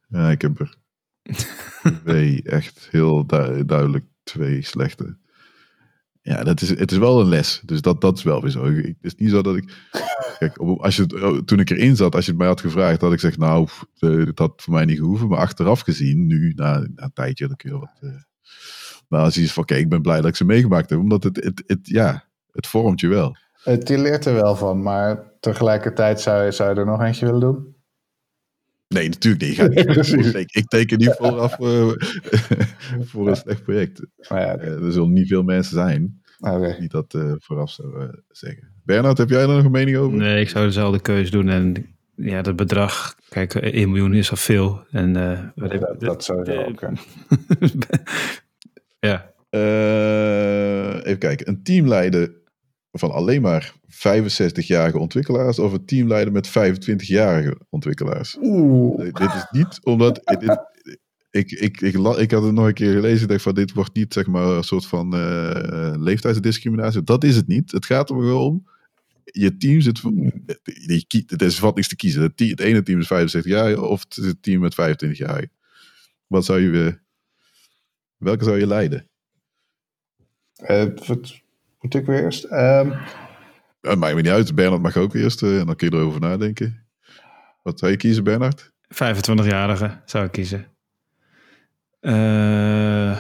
ja, 0.08 0.30
ik 0.30 0.42
heb 0.42 0.60
er 0.60 0.76
twee 2.04 2.42
echt 2.42 2.88
heel 2.90 3.26
du 3.26 3.64
duidelijk 3.64 4.04
twee 4.22 4.62
slechte. 4.62 5.16
Ja, 6.26 6.44
dat 6.44 6.60
is, 6.60 6.68
het 6.68 6.90
is 6.90 6.98
wel 6.98 7.20
een 7.20 7.28
les. 7.28 7.62
Dus 7.64 7.80
dat, 7.80 8.00
dat 8.00 8.16
is 8.16 8.22
wel 8.22 8.42
weer 8.42 8.50
zo. 8.50 8.64
Het 8.64 8.96
is 9.00 9.14
niet 9.14 9.30
zo 9.30 9.42
dat 9.42 9.56
ik. 9.56 9.72
Kijk, 10.38 10.58
als 10.58 10.96
je, 10.96 11.42
toen 11.44 11.60
ik 11.60 11.70
erin 11.70 11.96
zat, 11.96 12.14
als 12.14 12.24
je 12.24 12.30
het 12.30 12.40
mij 12.40 12.48
had 12.48 12.60
gevraagd, 12.60 13.00
had 13.00 13.12
ik 13.12 13.20
gezegd, 13.20 13.38
nou, 13.38 13.68
dat 13.98 14.38
had 14.38 14.52
voor 14.56 14.72
mij 14.72 14.84
niet 14.84 14.98
gehoeven. 14.98 15.28
Maar 15.28 15.38
achteraf 15.38 15.80
gezien, 15.80 16.26
nu, 16.26 16.52
na, 16.56 16.78
na 16.78 17.04
een 17.04 17.12
tijdje, 17.12 17.46
dan 17.46 17.56
kun 17.56 17.70
je 17.70 17.78
wat. 17.78 17.98
Uh, 18.00 18.10
maar 19.08 19.20
als 19.20 19.34
je 19.34 19.42
is 19.42 19.52
van, 19.52 19.62
oké, 19.62 19.74
ik 19.74 19.88
ben 19.88 20.02
blij 20.02 20.16
dat 20.16 20.26
ik 20.26 20.36
ze 20.36 20.44
meegemaakt 20.44 20.90
heb. 20.90 20.98
Omdat 20.98 21.22
het, 21.22 21.44
het, 21.44 21.62
het, 21.66 21.78
ja, 21.82 22.24
het 22.50 22.66
vormt 22.66 23.00
je 23.00 23.08
wel. 23.08 23.36
Het, 23.62 23.88
je 23.88 23.98
leert 23.98 24.24
er 24.24 24.34
wel 24.34 24.56
van, 24.56 24.82
maar 24.82 25.32
tegelijkertijd 25.40 26.20
zou 26.20 26.44
je, 26.44 26.52
zou 26.52 26.74
je 26.74 26.80
er 26.80 26.86
nog 26.86 27.02
eentje 27.02 27.26
willen 27.26 27.40
doen? 27.40 27.75
Nee, 28.88 29.08
natuurlijk 29.08 29.42
niet. 29.42 29.78
Ik, 29.78 29.90
ga 29.90 30.16
niet 30.16 30.34
ik, 30.34 30.52
ik 30.60 30.66
teken 30.68 30.98
niet 30.98 31.14
vooraf 31.18 31.58
uh, 31.58 31.92
voor 33.10 33.28
een 33.28 33.36
slecht 33.36 33.62
project. 33.62 34.06
Ja, 34.16 34.58
uh, 34.58 34.84
er 34.84 34.92
zullen 34.92 35.12
niet 35.12 35.28
veel 35.28 35.42
mensen 35.42 35.74
zijn 35.74 36.20
okay. 36.40 36.78
die 36.78 36.88
dat 36.88 37.14
uh, 37.14 37.32
vooraf 37.38 37.70
zouden 37.70 38.24
zeggen. 38.30 38.74
Bernard, 38.84 39.18
heb 39.18 39.28
jij 39.28 39.40
er 39.40 39.48
nog 39.48 39.64
een 39.64 39.70
mening 39.70 39.96
over? 39.96 40.18
Nee, 40.18 40.40
ik 40.40 40.48
zou 40.48 40.66
dezelfde 40.66 41.00
keuze 41.00 41.30
doen. 41.30 41.48
En 41.48 41.86
ja, 42.14 42.42
dat 42.42 42.56
bedrag, 42.56 43.16
kijk, 43.28 43.54
1 43.54 43.88
miljoen 43.88 44.14
is 44.14 44.30
al 44.30 44.36
veel. 44.36 44.84
En, 44.90 45.12
wat 45.54 45.72
ja, 45.72 45.78
dat, 45.78 46.00
dat 46.00 46.24
zou 46.24 46.52
je 46.52 46.66
ook. 46.66 46.80
ja. 49.08 49.32
even 51.04 51.18
kijken. 51.18 51.48
Een 51.48 51.62
teamleider 51.62 52.32
van 52.98 53.10
alleen 53.10 53.42
maar 53.42 53.74
65-jarige 53.86 54.98
ontwikkelaars 54.98 55.58
of 55.58 55.72
een 55.72 55.84
teamleider 55.84 56.32
met 56.32 56.48
25-jarige 56.48 57.60
ontwikkelaars. 57.70 58.36
Oeh. 58.40 58.98
Dit 58.98 59.34
is 59.34 59.46
niet 59.50 59.78
omdat. 59.82 60.20
ik, 61.30 61.50
ik, 61.50 61.80
ik, 61.80 61.94
ik, 62.18 62.30
had 62.30 62.42
het 62.42 62.52
nog 62.52 62.66
een 62.66 62.74
keer 62.74 62.92
gelezen. 62.92 63.22
Ik 63.22 63.28
dacht 63.28 63.42
van 63.42 63.54
dit 63.54 63.72
wordt 63.72 63.94
niet 63.94 64.12
zeg 64.12 64.26
maar 64.26 64.46
een 64.46 64.64
soort 64.64 64.86
van 64.86 65.14
uh, 65.14 65.92
leeftijdsdiscriminatie. 65.96 67.02
Dat 67.02 67.24
is 67.24 67.36
het 67.36 67.46
niet. 67.46 67.72
Het 67.72 67.86
gaat 67.86 68.10
er 68.10 68.16
gewoon 68.16 68.42
om. 68.42 68.68
Je 69.24 69.56
team 69.56 69.80
zit. 69.80 70.02
Het 71.26 71.42
is 71.42 71.58
wat 71.58 71.74
niks 71.74 71.88
te 71.88 71.96
kiezen. 71.96 72.22
Het, 72.22 72.40
het 72.40 72.60
ene 72.60 72.82
team 72.82 73.00
is 73.00 73.06
65 73.06 73.52
jaar 73.52 73.82
of 73.82 74.04
het 74.08 74.42
team 74.42 74.60
met 74.60 74.74
25 74.74 75.18
jaar. 75.18 75.46
Wat 76.26 76.44
zou 76.44 76.60
je. 76.60 76.98
Welke 78.16 78.44
zou 78.44 78.58
je 78.58 78.66
leiden? 78.66 79.08
Uh, 80.70 80.84
moet 81.86 82.02
ik 82.02 82.06
weer 82.06 82.22
eerst? 82.22 82.44
Um... 82.44 82.94
Ja, 83.80 83.94
maakt 83.94 84.14
me 84.14 84.20
niet 84.20 84.30
uit. 84.30 84.54
Bernard 84.54 84.82
mag 84.82 84.96
ook 84.96 85.14
eerst. 85.14 85.42
Uh, 85.42 85.60
en 85.60 85.66
dan 85.66 85.76
kun 85.76 85.90
je 85.90 85.96
erover 85.96 86.20
nadenken. 86.20 86.86
Wat 87.62 87.78
zou 87.78 87.90
je 87.90 87.96
kiezen, 87.96 88.24
Bernard? 88.24 88.72
25-jarige 88.94 90.00
zou 90.04 90.24
ik 90.24 90.32
kiezen. 90.32 90.66
Uh, 92.00 93.18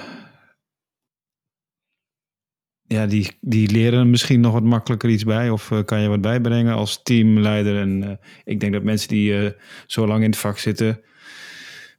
ja, 2.82 3.06
die, 3.06 3.36
die 3.40 3.70
leren 3.70 4.10
misschien 4.10 4.40
nog 4.40 4.52
wat 4.52 4.62
makkelijker 4.62 5.10
iets 5.10 5.24
bij. 5.24 5.50
Of 5.50 5.70
uh, 5.70 5.84
kan 5.84 6.00
je 6.00 6.08
wat 6.08 6.20
bijbrengen 6.20 6.74
als 6.74 7.02
teamleider. 7.02 7.80
En 7.80 8.02
uh, 8.02 8.10
ik 8.44 8.60
denk 8.60 8.72
dat 8.72 8.82
mensen 8.82 9.08
die 9.08 9.54
zo 9.86 10.06
lang 10.06 10.22
in 10.22 10.30
het 10.30 10.38
vak 10.38 10.58
zitten... 10.58 11.00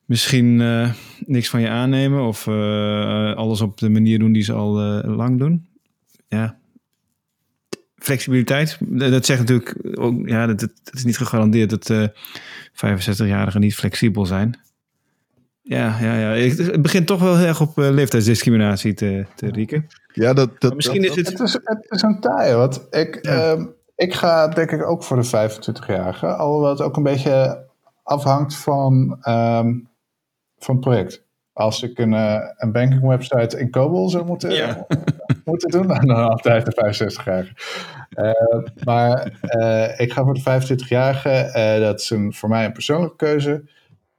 misschien 0.06 0.57
niks 1.26 1.49
van 1.49 1.61
je 1.61 1.69
aannemen. 1.69 2.22
Of 2.22 2.48
alles 3.38 3.61
op 3.61 3.77
de 3.77 3.89
manier 3.89 4.19
doen 4.19 4.31
die 4.31 4.44
ze 4.44 4.53
al 4.53 4.72
lang 5.06 5.39
doen 5.39 5.66
ja, 6.27 6.57
flexibiliteit. 7.97 8.77
Dat 8.79 9.25
zegt 9.25 9.39
natuurlijk 9.39 9.75
ook, 9.99 10.27
ja, 10.27 10.45
dat, 10.47 10.59
dat 10.59 10.93
is 10.93 11.03
niet 11.03 11.17
gegarandeerd 11.17 11.69
dat 11.69 11.89
uh, 11.89 12.03
eh, 12.03 12.09
65-jarigen 12.73 13.59
niet 13.59 13.75
flexibel 13.75 14.25
zijn. 14.25 14.59
Ja, 15.61 15.97
ja, 15.99 16.15
ja. 16.15 16.29
Het 16.47 16.81
begint 16.81 17.07
toch 17.07 17.21
wel 17.21 17.37
heel 17.37 17.47
erg 17.47 17.61
op 17.61 17.77
uh, 17.77 17.89
leeftijdsdiscriminatie 17.89 18.93
te, 18.93 19.25
te 19.35 19.51
rieken. 19.51 19.87
Ja, 20.13 20.33
dat, 20.33 20.61
dat, 20.61 20.75
misschien 20.75 21.03
is 21.03 21.15
het... 21.15 21.27
Het 21.29 21.39
is, 21.39 21.53
het 21.63 21.85
is 21.89 22.01
een 22.01 22.19
taai, 22.19 22.55
want 22.55 22.87
ik, 22.89 23.19
ja. 23.21 23.51
um, 23.51 23.73
ik 23.95 24.13
ga 24.13 24.47
denk 24.47 24.71
ik 24.71 24.85
ook 24.85 25.03
voor 25.03 25.21
de 25.21 25.49
25-jarige. 25.49 26.27
Alhoewel 26.27 26.69
het 26.69 26.81
ook 26.81 26.97
een 26.97 27.03
beetje 27.03 27.65
afhangt 28.03 28.55
van, 28.55 28.93
um, 29.11 29.87
van 30.57 30.75
het 30.75 30.79
project. 30.79 31.25
Als 31.53 31.83
ik 31.83 31.97
een, 31.97 32.13
uh, 32.13 32.39
een 32.57 32.71
banking 32.71 33.07
website 33.07 33.59
in 33.59 33.71
COBOL 33.71 34.09
zou 34.09 34.25
moeten, 34.25 34.53
ja 34.53 34.87
moeten 35.47 35.69
doen 35.69 35.87
dan 36.07 36.29
altijd 36.29 36.65
de 36.65 36.85
65-jarige. 36.85 37.51
Uh, 38.15 38.63
maar 38.83 39.39
uh, 39.41 39.99
ik 39.99 40.13
ga 40.13 40.23
voor 40.23 40.33
de 40.33 40.61
25-jarige. 40.61 41.51
Uh, 41.55 41.85
dat 41.85 41.99
is 41.99 42.09
een, 42.09 42.33
voor 42.33 42.49
mij 42.49 42.65
een 42.65 42.73
persoonlijke 42.73 43.15
keuze. 43.15 43.63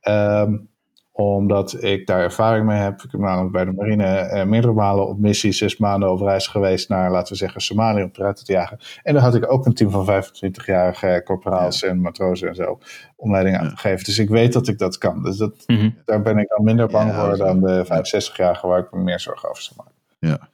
Um, 0.02 0.68
omdat 1.12 1.82
ik 1.82 2.06
daar 2.06 2.20
ervaring 2.20 2.66
mee 2.66 2.78
heb. 2.78 3.02
Ik 3.02 3.10
heb 3.10 3.20
namelijk 3.20 3.52
bij 3.52 3.64
de 3.64 3.72
marine 3.72 4.44
meerdere 4.44 4.72
malen 4.72 5.08
op 5.08 5.18
missie, 5.18 5.52
zes 5.52 5.76
maanden 5.76 6.10
op 6.10 6.20
reis 6.20 6.46
geweest 6.46 6.88
naar, 6.88 7.10
laten 7.10 7.32
we 7.32 7.38
zeggen, 7.38 7.60
Somalië 7.60 8.02
om 8.02 8.10
eruit 8.12 8.44
te 8.44 8.52
jagen. 8.52 8.78
En 9.02 9.14
daar 9.14 9.22
had 9.22 9.34
ik 9.34 9.52
ook 9.52 9.66
een 9.66 9.74
team 9.74 9.90
van 9.90 10.24
25-jarige 10.24 11.22
corporaals 11.24 11.80
ja. 11.80 11.88
en 11.88 12.00
matrozen 12.00 12.48
en 12.48 12.54
zo 12.54 12.78
omleiding 13.16 13.56
aan 13.56 13.64
ja. 13.64 13.70
gegeven. 13.70 14.04
Dus 14.04 14.18
ik 14.18 14.28
weet 14.28 14.52
dat 14.52 14.68
ik 14.68 14.78
dat 14.78 14.98
kan. 14.98 15.22
Dus 15.22 15.36
dat, 15.36 15.64
mm 15.66 15.76
-hmm. 15.76 15.96
daar 16.04 16.22
ben 16.22 16.38
ik 16.38 16.48
dan 16.48 16.64
minder 16.64 16.88
bang 16.88 17.10
ja, 17.10 17.24
voor 17.24 17.36
dan 17.36 17.60
de 17.60 17.84
65-jarige 17.84 18.66
waar 18.66 18.78
ik 18.78 18.92
me 18.92 19.02
meer 19.02 19.20
zorgen 19.20 19.48
over 19.48 19.62
zou 19.62 19.76
maken. 19.76 19.94
Ja. 20.18 20.48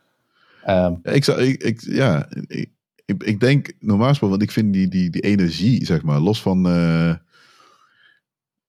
Um, 0.68 0.98
ja, 1.02 1.10
ik, 1.12 1.24
zou, 1.24 1.42
ik, 1.42 1.62
ik, 1.62 1.80
ja, 1.80 2.28
ik, 2.46 2.70
ik, 3.04 3.22
ik 3.22 3.40
denk 3.40 3.72
normaal 3.78 4.08
gesproken, 4.08 4.38
want 4.38 4.48
ik 4.48 4.54
vind 4.54 4.72
die, 4.72 4.88
die, 4.88 5.10
die 5.10 5.22
energie, 5.22 5.84
zeg 5.84 6.02
maar, 6.02 6.20
los 6.20 6.42
van 6.42 6.66
uh, 6.66 7.14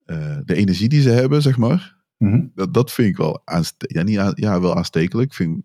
uh, 0.06 0.38
de 0.46 0.56
energie 0.56 0.90
die 0.90 1.02
ze 1.02 1.10
hebben, 1.10 1.42
zeg 1.42 1.58
maar, 1.58 1.96
mm 2.18 2.32
-hmm. 2.32 2.52
dat, 2.56 2.74
dat 2.74 2.92
vind 2.92 3.10
ik 3.10 3.18
wel, 3.18 3.42
ja, 3.78 4.04
niet 4.04 4.18
aan, 4.18 4.32
ja, 4.36 4.62
wel 4.62 4.76
aanstekelijk. 4.76 5.30
Ik 5.30 5.36
vind, 5.36 5.64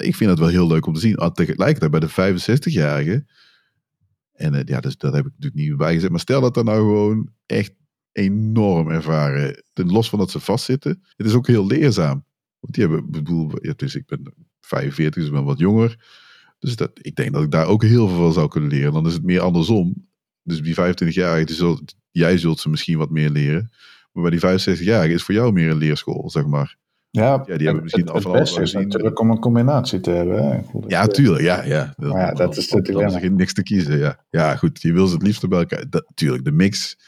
ik 0.00 0.16
vind 0.16 0.30
het 0.30 0.38
wel 0.38 0.48
heel 0.48 0.66
leuk 0.66 0.86
om 0.86 0.94
te 0.94 1.00
zien. 1.00 1.32
Tegelijkertijd 1.32 1.90
bij 1.90 2.00
de 2.00 2.36
65-jarigen, 2.38 3.26
en 4.32 4.54
uh, 4.54 4.60
ja, 4.64 4.80
dus, 4.80 4.96
dat 4.96 5.12
heb 5.12 5.26
ik 5.26 5.32
natuurlijk 5.32 5.68
niet 5.68 5.76
bijgezet, 5.76 6.10
maar 6.10 6.20
stel 6.20 6.40
dat 6.40 6.56
er 6.56 6.64
nou 6.64 6.78
gewoon 6.78 7.32
echt 7.46 7.74
enorm 8.12 8.90
ervaren, 8.90 9.62
los 9.72 10.08
van 10.08 10.18
dat 10.18 10.30
ze 10.30 10.40
vastzitten, 10.40 11.02
het 11.16 11.26
is 11.26 11.34
ook 11.34 11.46
heel 11.46 11.66
leerzaam. 11.66 12.24
Want 12.58 12.74
die 12.74 12.84
hebben, 12.84 13.10
bedoel, 13.10 13.50
ja, 13.60 13.72
dus 13.76 13.94
ik 13.94 14.06
ben 14.06 14.34
45, 14.68 15.14
dus 15.14 15.26
ik 15.26 15.32
ben 15.32 15.44
wat 15.44 15.58
jonger. 15.58 15.96
Dus 16.58 16.76
dat, 16.76 16.90
ik 16.94 17.14
denk 17.14 17.32
dat 17.32 17.42
ik 17.42 17.50
daar 17.50 17.66
ook 17.66 17.82
heel 17.82 18.08
veel 18.08 18.16
van 18.16 18.32
zou 18.32 18.48
kunnen 18.48 18.70
leren. 18.70 18.92
Dan 18.92 19.06
is 19.06 19.12
het 19.12 19.22
meer 19.22 19.40
andersom. 19.40 20.06
Dus 20.42 20.62
die 20.62 20.74
25-jarigen, 20.74 21.54
zult, 21.54 21.94
jij 22.10 22.38
zult 22.38 22.60
ze 22.60 22.68
misschien 22.68 22.98
wat 22.98 23.10
meer 23.10 23.30
leren. 23.30 23.70
Maar 24.12 24.30
bij 24.30 24.38
die 24.38 24.40
65-jarigen 24.40 25.14
is 25.14 25.22
voor 25.22 25.34
jou 25.34 25.52
meer 25.52 25.70
een 25.70 25.76
leerschool, 25.76 26.30
zeg 26.30 26.46
maar. 26.46 26.76
Ja, 27.10 27.44
ja 27.46 27.56
die 27.56 27.66
hebben 27.66 27.82
misschien 27.82 28.06
het, 28.06 28.24
het 28.24 28.32
beste 28.32 28.60
is 28.60 28.72
natuurlijk 28.72 29.20
om 29.20 29.30
een 29.30 29.38
combinatie 29.38 30.00
te 30.00 30.10
hebben. 30.10 30.48
Hè? 30.48 30.60
Ja, 30.86 31.06
tuurlijk. 31.06 31.42
Ja, 31.42 31.64
ja. 31.64 31.94
Dat, 31.96 32.12
ja, 32.12 32.32
dat 32.32 32.56
is 32.56 32.70
het 32.70 32.84
dilemma. 32.84 33.20
Er 33.20 33.30
niks 33.30 33.52
te 33.52 33.62
kiezen, 33.62 33.98
ja. 33.98 34.24
Ja, 34.30 34.56
goed. 34.56 34.82
Je 34.82 34.92
wil 34.92 35.06
ze 35.06 35.14
het 35.14 35.22
liefst 35.22 35.48
bij 35.48 35.58
elkaar. 35.58 35.90
Dat, 35.90 36.06
tuurlijk, 36.14 36.44
de 36.44 36.52
mix. 36.52 36.98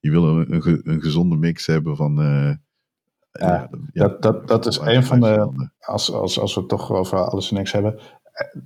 Je 0.00 0.10
wil 0.10 0.24
een, 0.24 0.54
een, 0.54 0.80
een 0.84 1.02
gezonde 1.02 1.36
mix 1.36 1.66
hebben 1.66 1.96
van... 1.96 2.20
Uh, 2.20 2.50
ja, 3.38 3.68
ja, 3.92 4.08
dat, 4.08 4.22
dat, 4.22 4.48
dat 4.48 4.66
is 4.66 4.78
een 4.78 5.04
van 5.04 5.20
de, 5.20 5.68
als, 5.78 6.12
als, 6.12 6.40
als 6.40 6.54
we 6.54 6.60
het 6.60 6.68
toch 6.68 6.92
over 6.92 7.18
alles 7.18 7.50
en 7.50 7.56
niks 7.56 7.72
hebben, 7.72 8.00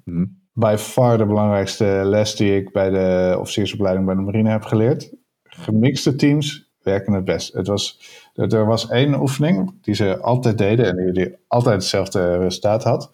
hmm. 0.05 0.39
by 0.53 0.75
far 0.79 1.19
de 1.19 1.27
belangrijkste 1.27 1.85
les 2.05 2.37
die 2.37 2.57
ik 2.57 2.73
bij 2.73 2.91
de 2.91 3.37
officiersopleiding 3.39 4.07
bij 4.07 4.15
de 4.15 4.21
marine 4.21 4.51
heb 4.51 4.63
geleerd. 4.63 5.13
Gemixte 5.43 6.15
teams 6.15 6.71
werken 6.83 7.13
het 7.13 7.25
best. 7.25 7.53
Het 7.53 7.67
was, 7.67 8.01
er 8.35 8.67
was 8.67 8.89
één 8.89 9.21
oefening 9.21 9.83
die 9.83 9.95
ze 9.95 10.19
altijd 10.19 10.59
deden 10.59 10.87
en 10.87 10.97
die, 10.97 11.13
die 11.13 11.37
altijd 11.47 11.75
hetzelfde 11.75 12.37
resultaat 12.37 12.85
had. 12.85 13.13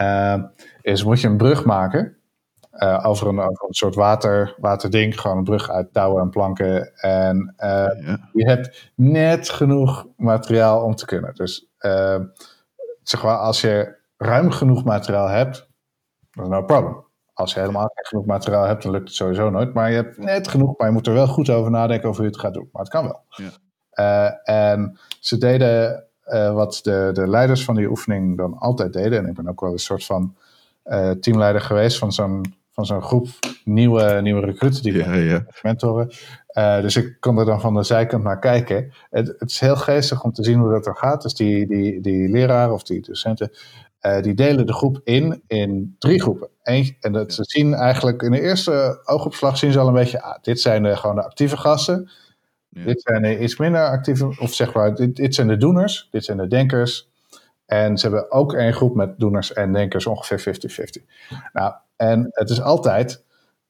Uh, 0.00 0.42
is 0.82 1.04
moet 1.04 1.20
je 1.20 1.28
een 1.28 1.36
brug 1.36 1.64
maken 1.64 2.17
uh, 2.78 3.04
over, 3.06 3.26
een, 3.26 3.40
over 3.40 3.68
een 3.68 3.74
soort 3.74 3.94
water, 3.94 4.54
waterding. 4.58 5.20
Gewoon 5.20 5.36
een 5.36 5.44
brug 5.44 5.70
uit 5.70 5.92
touwen 5.92 6.22
en 6.22 6.30
planken. 6.30 6.94
En 6.96 7.54
uh, 7.58 7.68
ja. 7.68 8.28
je 8.32 8.48
hebt 8.48 8.90
net 8.94 9.48
genoeg 9.48 10.06
materiaal 10.16 10.82
om 10.84 10.94
te 10.94 11.06
kunnen. 11.06 11.34
Dus 11.34 11.68
uh, 11.80 12.18
zeg 13.02 13.22
maar, 13.22 13.36
als 13.36 13.60
je 13.60 13.96
ruim 14.16 14.50
genoeg 14.50 14.84
materiaal 14.84 15.28
hebt, 15.28 15.68
dan 16.30 16.44
is 16.44 16.50
no 16.50 16.62
problem. 16.62 17.06
Als 17.34 17.54
je 17.54 17.60
helemaal 17.60 17.90
geen 17.94 18.06
genoeg 18.06 18.26
materiaal 18.26 18.64
hebt, 18.64 18.82
dan 18.82 18.92
lukt 18.92 19.08
het 19.08 19.16
sowieso 19.16 19.50
nooit. 19.50 19.74
Maar 19.74 19.90
je 19.90 19.96
hebt 19.96 20.18
net 20.18 20.48
genoeg, 20.48 20.78
maar 20.78 20.86
je 20.86 20.92
moet 20.92 21.06
er 21.06 21.12
wel 21.12 21.26
goed 21.26 21.50
over 21.50 21.70
nadenken 21.70 22.08
over 22.08 22.20
hoe 22.22 22.30
je 22.30 22.36
het 22.36 22.44
gaat 22.44 22.54
doen. 22.54 22.68
Maar 22.72 22.82
het 22.82 22.90
kan 22.90 23.04
wel. 23.04 23.22
Ja. 23.90 24.40
en 24.42 24.98
ze 25.20 25.38
deden 25.38 26.04
wat 26.54 26.80
de, 26.82 27.10
de 27.12 27.28
leiders 27.28 27.64
van 27.64 27.74
die 27.74 27.88
oefening 27.88 28.36
dan 28.36 28.58
altijd 28.58 28.92
deden. 28.92 29.18
En 29.18 29.26
ik 29.26 29.34
ben 29.34 29.48
ook 29.48 29.60
wel 29.60 29.72
een 29.72 29.78
soort 29.78 30.04
van 30.04 30.36
teamleider 31.20 31.60
geweest 31.60 31.98
van 31.98 32.12
zo'n 32.12 32.57
van 32.78 32.86
zo'n 32.86 33.02
groep 33.02 33.28
nieuwe, 33.64 34.20
nieuwe 34.22 34.40
recruten 34.40 34.82
die 34.82 34.92
ja, 34.92 35.14
ja. 35.14 35.46
mentoren. 35.62 36.10
Uh, 36.52 36.80
dus 36.80 36.96
ik 36.96 37.16
kon 37.20 37.38
er 37.38 37.44
dan 37.44 37.60
van 37.60 37.74
de 37.74 37.82
zijkant 37.82 38.22
naar 38.22 38.38
kijken. 38.38 38.92
Het, 39.10 39.34
het, 39.38 39.50
is 39.50 39.60
heel 39.60 39.76
geestig 39.76 40.22
om 40.24 40.32
te 40.32 40.44
zien 40.44 40.58
hoe 40.58 40.70
dat 40.70 40.86
er 40.86 40.96
gaat. 40.96 41.22
Dus 41.22 41.34
die, 41.34 41.66
die, 41.66 42.00
die 42.00 42.28
leraren 42.28 42.74
of 42.74 42.82
die 42.82 43.00
docenten, 43.00 43.50
uh, 44.02 44.22
die 44.22 44.34
delen 44.34 44.66
de 44.66 44.72
groep 44.72 45.00
in 45.04 45.42
in 45.46 45.96
drie 45.98 46.20
groepen. 46.20 46.48
Eén, 46.62 46.96
en 47.00 47.12
dat 47.12 47.32
ze 47.32 47.44
zien 47.44 47.74
eigenlijk 47.74 48.22
in 48.22 48.30
de 48.30 48.40
eerste 48.40 49.00
oogopslag 49.04 49.58
zien 49.58 49.72
ze 49.72 49.78
al 49.78 49.88
een 49.88 49.94
beetje, 49.94 50.22
ah, 50.22 50.42
dit 50.42 50.60
zijn 50.60 50.82
de, 50.82 50.96
gewoon 50.96 51.16
de 51.16 51.24
actieve 51.24 51.56
gasten. 51.56 52.10
Ja. 52.68 52.84
Dit 52.84 53.02
zijn 53.02 53.22
de 53.22 53.38
iets 53.38 53.56
minder 53.56 53.88
actieve, 53.88 54.26
of 54.26 54.54
zeg 54.54 54.74
maar, 54.74 54.94
dit, 54.94 55.16
dit 55.16 55.34
zijn 55.34 55.48
de 55.48 55.56
doeners, 55.56 56.08
dit 56.10 56.24
zijn 56.24 56.38
de 56.38 56.48
denkers. 56.48 57.10
En 57.66 57.98
ze 57.98 58.08
hebben 58.08 58.30
ook 58.30 58.54
één 58.54 58.72
groep 58.72 58.94
met 58.94 59.18
doeners 59.18 59.52
en 59.52 59.72
denkers, 59.72 60.06
ongeveer 60.06 60.58
50-50. 61.02 61.04
Nou, 61.52 61.74
en 61.98 62.28
het 62.30 62.50
is 62.50 62.62
altijd, 62.62 63.24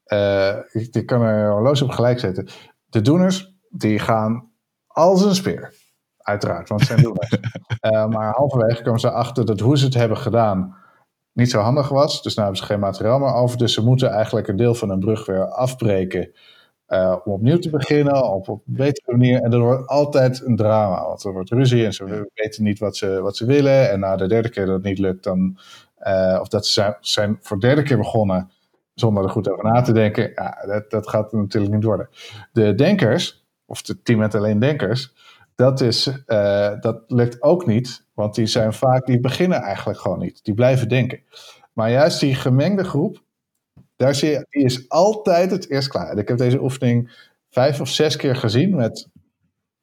uh, 0.07 0.57
ik, 0.71 0.95
ik, 0.95 1.05
kan 1.05 1.21
er 1.21 1.51
horloge 1.51 1.83
op 1.83 1.89
gelijk 1.89 2.19
zetten. 2.19 2.47
De 2.85 3.01
doeners, 3.01 3.53
die 3.69 3.99
gaan 3.99 4.51
als 4.87 5.23
een 5.23 5.35
speer. 5.35 5.73
Uiteraard, 6.17 6.69
want 6.69 6.81
het 6.81 6.89
zijn 6.89 7.03
doeners. 7.03 7.37
uh, 7.81 8.07
maar 8.15 8.33
halverwege 8.33 8.83
komen 8.83 8.99
ze 8.99 9.11
achter 9.11 9.45
dat 9.45 9.59
hoe 9.59 9.77
ze 9.77 9.85
het 9.85 9.93
hebben 9.93 10.17
gedaan, 10.17 10.75
niet 11.31 11.49
zo 11.49 11.59
handig 11.59 11.89
was. 11.89 12.21
Dus 12.21 12.35
nu 12.35 12.43
hebben 12.43 12.61
ze 12.61 12.67
geen 12.67 12.79
materiaal 12.79 13.19
meer 13.19 13.33
over. 13.33 13.57
Dus 13.57 13.73
ze 13.73 13.83
moeten 13.83 14.09
eigenlijk 14.09 14.47
een 14.47 14.55
deel 14.55 14.75
van 14.75 14.89
een 14.89 14.99
brug 14.99 15.25
weer 15.25 15.47
afbreken. 15.47 16.31
Uh, 16.87 17.15
om 17.23 17.31
opnieuw 17.31 17.57
te 17.57 17.69
beginnen, 17.69 18.31
op, 18.31 18.49
op 18.49 18.61
een 18.67 18.73
betere 18.73 19.17
manier. 19.17 19.41
En 19.41 19.53
er 19.53 19.59
wordt 19.59 19.87
altijd 19.87 20.41
een 20.45 20.55
drama, 20.55 21.05
want 21.05 21.23
er 21.23 21.33
wordt 21.33 21.49
ruzie 21.49 21.85
en 21.85 21.93
ze 21.93 22.29
weten 22.33 22.63
niet 22.63 22.79
wat 22.79 22.97
ze, 22.97 23.21
wat 23.21 23.37
ze 23.37 23.45
willen. 23.45 23.89
En 23.89 23.99
na 23.99 24.15
de 24.15 24.27
derde 24.27 24.49
keer 24.49 24.65
dat 24.65 24.75
het 24.75 24.83
niet 24.83 24.99
lukt, 24.99 25.23
dan, 25.23 25.57
uh, 26.07 26.37
of 26.41 26.47
dat 26.47 26.67
ze 26.67 26.95
zijn, 26.99 27.37
voor 27.41 27.59
de 27.59 27.67
derde 27.67 27.83
keer 27.83 27.97
begonnen 27.97 28.51
zonder 28.93 29.23
er 29.23 29.29
goed 29.29 29.49
over 29.49 29.63
na 29.63 29.81
te 29.81 29.93
denken. 29.93 30.31
Ja, 30.35 30.63
dat, 30.65 30.89
dat 30.89 31.09
gaat 31.09 31.31
natuurlijk 31.31 31.73
niet 31.73 31.83
worden. 31.83 32.09
De 32.51 32.75
denkers, 32.75 33.45
of 33.65 33.87
het 33.87 34.05
team 34.05 34.19
met 34.19 34.35
alleen 34.35 34.59
denkers, 34.59 35.13
dat, 35.55 35.81
is, 35.81 36.07
uh, 36.27 36.71
dat 36.79 37.03
lukt 37.07 37.41
ook 37.41 37.65
niet, 37.65 38.05
want 38.13 38.35
die 38.35 38.45
zijn 38.45 38.73
vaak, 38.73 39.05
die 39.05 39.19
beginnen 39.19 39.61
eigenlijk 39.61 39.99
gewoon 39.99 40.19
niet. 40.19 40.43
Die 40.43 40.53
blijven 40.53 40.89
denken. 40.89 41.19
Maar 41.73 41.91
juist 41.91 42.19
die 42.19 42.35
gemengde 42.35 42.83
groep, 42.83 43.23
daar 43.95 44.15
zie 44.15 44.29
je, 44.29 44.45
die 44.49 44.63
is 44.63 44.89
altijd 44.89 45.51
het 45.51 45.69
eerst 45.69 45.87
klaar. 45.87 46.17
ik 46.17 46.27
heb 46.27 46.37
deze 46.37 46.61
oefening 46.61 47.27
vijf 47.49 47.81
of 47.81 47.89
zes 47.89 48.15
keer 48.15 48.35
gezien 48.35 48.75
met 48.75 49.07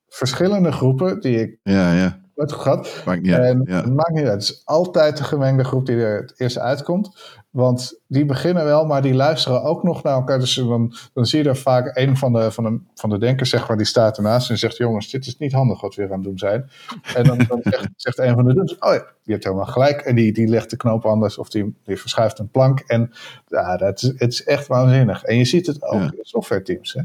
verschillende 0.09 0.73
groepen 0.73 1.21
die 1.21 1.41
ik 1.41 1.59
ja, 1.63 1.93
ja. 1.93 2.21
Het 2.37 2.53
gehad. 2.53 3.03
Maakt 3.05 3.23
niet 3.23 3.33
uit. 3.33 3.59
Ja. 3.65 3.77
Het 3.77 3.95
maakt 3.95 4.11
niet 4.13 4.25
uit. 4.25 4.33
Het 4.33 4.43
is 4.43 4.63
altijd 4.65 5.17
de 5.17 5.25
gemengde 5.25 5.65
groep 5.65 5.87
die 5.87 5.97
er 5.97 6.21
het 6.21 6.41
eerst 6.41 6.59
uitkomt. 6.59 7.37
Want 7.51 8.01
die 8.07 8.25
beginnen 8.25 8.65
wel, 8.65 8.87
maar 8.87 9.03
die 9.03 9.15
luisteren 9.15 9.63
ook 9.63 9.83
nog 9.83 10.03
naar 10.03 10.15
elkaar. 10.15 10.39
Dus 10.39 10.55
dan, 10.55 10.95
dan 11.13 11.27
zie 11.27 11.43
je 11.43 11.49
er 11.49 11.57
vaak 11.57 11.97
een 11.97 12.17
van 12.17 12.33
de, 12.33 12.53
van, 12.53 12.65
de, 12.65 12.81
van 12.95 13.11
de 13.11 13.19
denkers, 13.19 13.51
zeg 13.51 13.69
maar, 13.69 13.77
die 13.77 13.87
staat 13.87 14.17
ernaast 14.17 14.51
en 14.51 14.59
zegt: 14.59 14.77
Jongens, 14.77 15.11
dit 15.11 15.27
is 15.27 15.39
niet 15.39 15.53
handig 15.53 15.81
wat 15.81 15.95
we 15.95 16.03
weer 16.03 16.13
aan 16.13 16.19
het 16.19 16.29
doen 16.29 16.39
zijn. 16.39 16.71
En 17.15 17.25
dan, 17.25 17.39
dan 17.49 17.61
zegt, 17.63 17.89
zegt, 17.97 18.19
een 18.19 18.35
van 18.35 18.45
de 18.45 18.55
doens: 18.55 18.79
Oh 18.79 18.93
ja, 18.93 19.07
je 19.23 19.33
hebt 19.33 19.45
helemaal 19.45 19.67
gelijk. 19.67 20.01
En 20.01 20.15
die, 20.15 20.33
die 20.33 20.49
legt 20.49 20.71
de 20.71 20.77
knoop 20.77 21.05
anders 21.05 21.39
of 21.39 21.49
die, 21.49 21.77
die 21.85 21.97
verschuift 21.97 22.39
een 22.39 22.51
plank. 22.51 22.81
En 22.81 23.13
ja, 23.47 23.77
dat 23.77 24.03
is, 24.03 24.13
het 24.17 24.33
is 24.33 24.45
echt 24.45 24.67
waanzinnig. 24.67 25.23
En 25.23 25.37
je 25.37 25.45
ziet 25.45 25.67
het 25.67 25.83
ook 25.83 26.03
in 26.03 26.19
software 26.21 26.63
teams. 26.63 26.93
Hè? 26.93 27.03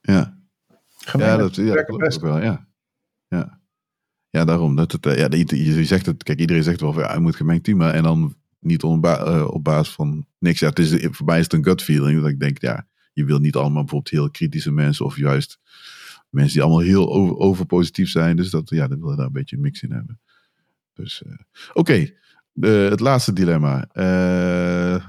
Ja. 0.00 0.36
ja, 1.12 1.36
dat 1.36 1.54
ja, 1.54 1.82
klopt 1.82 2.14
ook 2.14 2.22
wel. 2.22 2.38
Ja. 2.38 2.66
ja. 3.28 3.60
Ja, 4.32 4.44
daarom. 4.44 4.76
Dat 4.76 4.92
het, 4.92 5.04
ja, 5.04 5.28
je 5.30 5.84
zegt 5.84 6.06
het, 6.06 6.22
kijk, 6.22 6.40
iedereen 6.40 6.62
zegt 6.62 6.80
wel 6.80 6.92
van 6.92 7.02
ja, 7.02 7.14
je 7.14 7.20
moet 7.20 7.36
gemengd 7.36 7.64
team, 7.64 7.80
en 7.80 8.02
dan 8.02 8.34
niet 8.58 8.82
op, 8.82 9.06
uh, 9.06 9.46
op 9.50 9.64
basis 9.64 9.94
van 9.94 10.26
niks. 10.38 10.60
Ja, 10.60 10.68
het 10.68 10.78
is, 10.78 11.06
voor 11.10 11.26
mij 11.26 11.38
is 11.38 11.44
het 11.44 11.52
een 11.52 11.64
gut 11.64 11.82
feeling. 11.82 12.20
Dat 12.20 12.30
ik 12.30 12.40
denk, 12.40 12.60
ja, 12.60 12.86
je 13.12 13.24
wil 13.24 13.38
niet 13.38 13.56
allemaal 13.56 13.82
bijvoorbeeld 13.82 14.10
heel 14.10 14.30
kritische 14.30 14.70
mensen 14.70 15.04
of 15.04 15.16
juist 15.16 15.58
mensen 16.28 16.52
die 16.52 16.62
allemaal 16.62 16.86
heel 16.86 17.12
over, 17.12 17.36
over 17.36 17.66
positief 17.66 18.10
zijn. 18.10 18.36
Dus 18.36 18.50
dat, 18.50 18.70
ja, 18.70 18.88
dan 18.88 19.00
wil 19.00 19.10
je 19.10 19.16
daar 19.16 19.26
een 19.26 19.32
beetje 19.32 19.56
een 19.56 19.62
mix 19.62 19.82
in 19.82 19.92
hebben. 19.92 20.20
Dus, 20.92 21.22
uh, 21.26 21.32
oké. 21.72 22.08
het 22.60 23.00
laatste 23.00 23.32
dilemma. 23.32 23.88
Uh, 23.94 25.04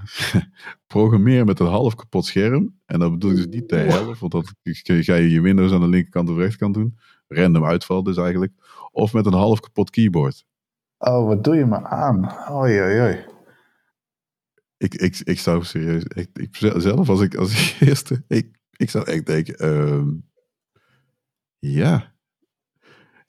programmeer 0.87 1.45
met 1.45 1.59
een 1.59 1.67
half 1.67 1.95
kapot 1.95 2.25
scherm. 2.25 2.79
En 2.85 2.99
dat 2.99 3.11
bedoel 3.11 3.31
ik 3.31 3.35
dus 3.35 3.47
niet 3.47 3.67
te 3.67 3.75
hebben. 3.75 4.15
Want 4.19 4.31
dat 4.31 4.53
ga 4.85 5.15
je 5.15 5.29
je 5.29 5.41
Windows 5.41 5.71
aan 5.71 5.81
de 5.81 5.87
linkerkant 5.87 6.29
of 6.29 6.37
rechterkant 6.37 6.73
doen. 6.73 6.97
Random 7.27 7.65
uitval 7.65 8.03
dus 8.03 8.17
eigenlijk. 8.17 8.51
Of 8.93 9.13
met 9.13 9.25
een 9.25 9.33
half 9.33 9.59
kapot 9.59 9.89
keyboard. 9.89 10.45
Oh, 10.97 11.27
wat 11.27 11.43
doe 11.43 11.55
je 11.55 11.65
me 11.65 11.83
aan? 11.83 12.51
Oei, 12.51 12.81
oei, 12.81 13.01
oei. 13.01 13.25
Ik, 14.77 14.93
ik, 14.93 15.19
ik 15.23 15.39
zou 15.39 15.63
serieus, 15.63 16.03
ik, 16.03 16.29
ik 16.33 16.55
zelf 16.55 17.09
als 17.09 17.21
ik 17.21 17.35
als 17.35 17.75
eerste, 17.79 18.23
ik, 18.27 18.55
ik 18.71 18.89
zou 18.89 19.05
echt 19.05 19.25
denken, 19.25 19.65
uh, 19.65 20.13
ja, 21.59 22.13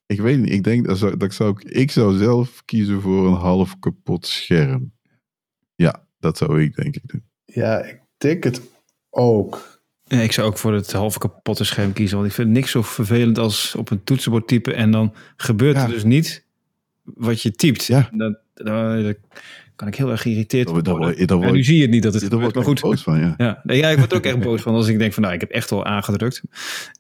ik 0.06 0.20
weet 0.20 0.38
niet, 0.38 0.52
ik 0.52 0.64
denk 0.64 0.86
dat, 0.86 0.98
zou, 0.98 1.16
dat 1.16 1.34
zou 1.34 1.50
ik, 1.50 1.62
ik 1.62 1.90
zou 1.90 2.16
zelf 2.16 2.64
kiezen 2.64 3.00
voor 3.00 3.26
een 3.26 3.34
half 3.34 3.78
kapot 3.78 4.26
scherm. 4.26 4.92
Ja, 5.74 6.08
dat 6.18 6.36
zou 6.36 6.62
ik 6.62 6.74
denk 6.74 6.96
ik 6.96 7.08
doen. 7.08 7.24
Ja, 7.44 7.82
ik 7.82 8.00
denk 8.16 8.44
het 8.44 8.60
ook. 9.10 9.73
Ja, 10.04 10.20
ik 10.20 10.32
zou 10.32 10.46
ook 10.46 10.58
voor 10.58 10.72
het 10.72 10.92
halve 10.92 11.18
kapotte 11.18 11.64
scherm 11.64 11.92
kiezen, 11.92 12.16
want 12.16 12.28
ik 12.28 12.34
vind 12.34 12.50
niks 12.50 12.70
zo 12.70 12.82
vervelend 12.82 13.38
als 13.38 13.74
op 13.74 13.90
een 13.90 14.04
toetsenbord 14.04 14.48
typen 14.48 14.74
en 14.74 14.90
dan 14.90 15.14
gebeurt 15.36 15.76
ja. 15.76 15.82
er 15.82 15.88
dus 15.88 16.04
niet 16.04 16.44
wat 17.02 17.42
je 17.42 17.50
typt. 17.50 17.84
Ja. 17.84 18.08
Dat, 18.12 18.38
dat, 18.54 19.16
kan 19.76 19.88
ik 19.88 19.94
heel 19.94 20.10
erg 20.10 20.22
geïrriteerd 20.22 20.68
worden. 20.68 21.00
Dat, 21.00 21.28
dat, 21.28 21.42
en 21.42 21.52
nu 21.52 21.64
zie 21.64 21.76
je 21.76 21.82
het 21.82 21.90
niet 21.90 22.02
dat 22.02 22.14
het 22.14 22.22
gebeurt, 22.22 22.54
maar 22.54 22.64
goed. 22.64 22.80
boos 22.80 23.02
van, 23.02 23.18
ja. 23.18 23.34
Ja, 23.36 23.60
nee, 23.62 23.78
ja, 23.78 23.88
ik 23.88 23.98
word 23.98 24.14
ook 24.14 24.24
echt 24.24 24.40
boos 24.40 24.62
van 24.62 24.74
als 24.74 24.88
ik 24.88 24.98
denk 24.98 25.12
van, 25.12 25.22
nou, 25.22 25.34
ik 25.34 25.40
heb 25.40 25.50
echt 25.50 25.70
wel 25.70 25.84
aangedrukt. 25.84 26.42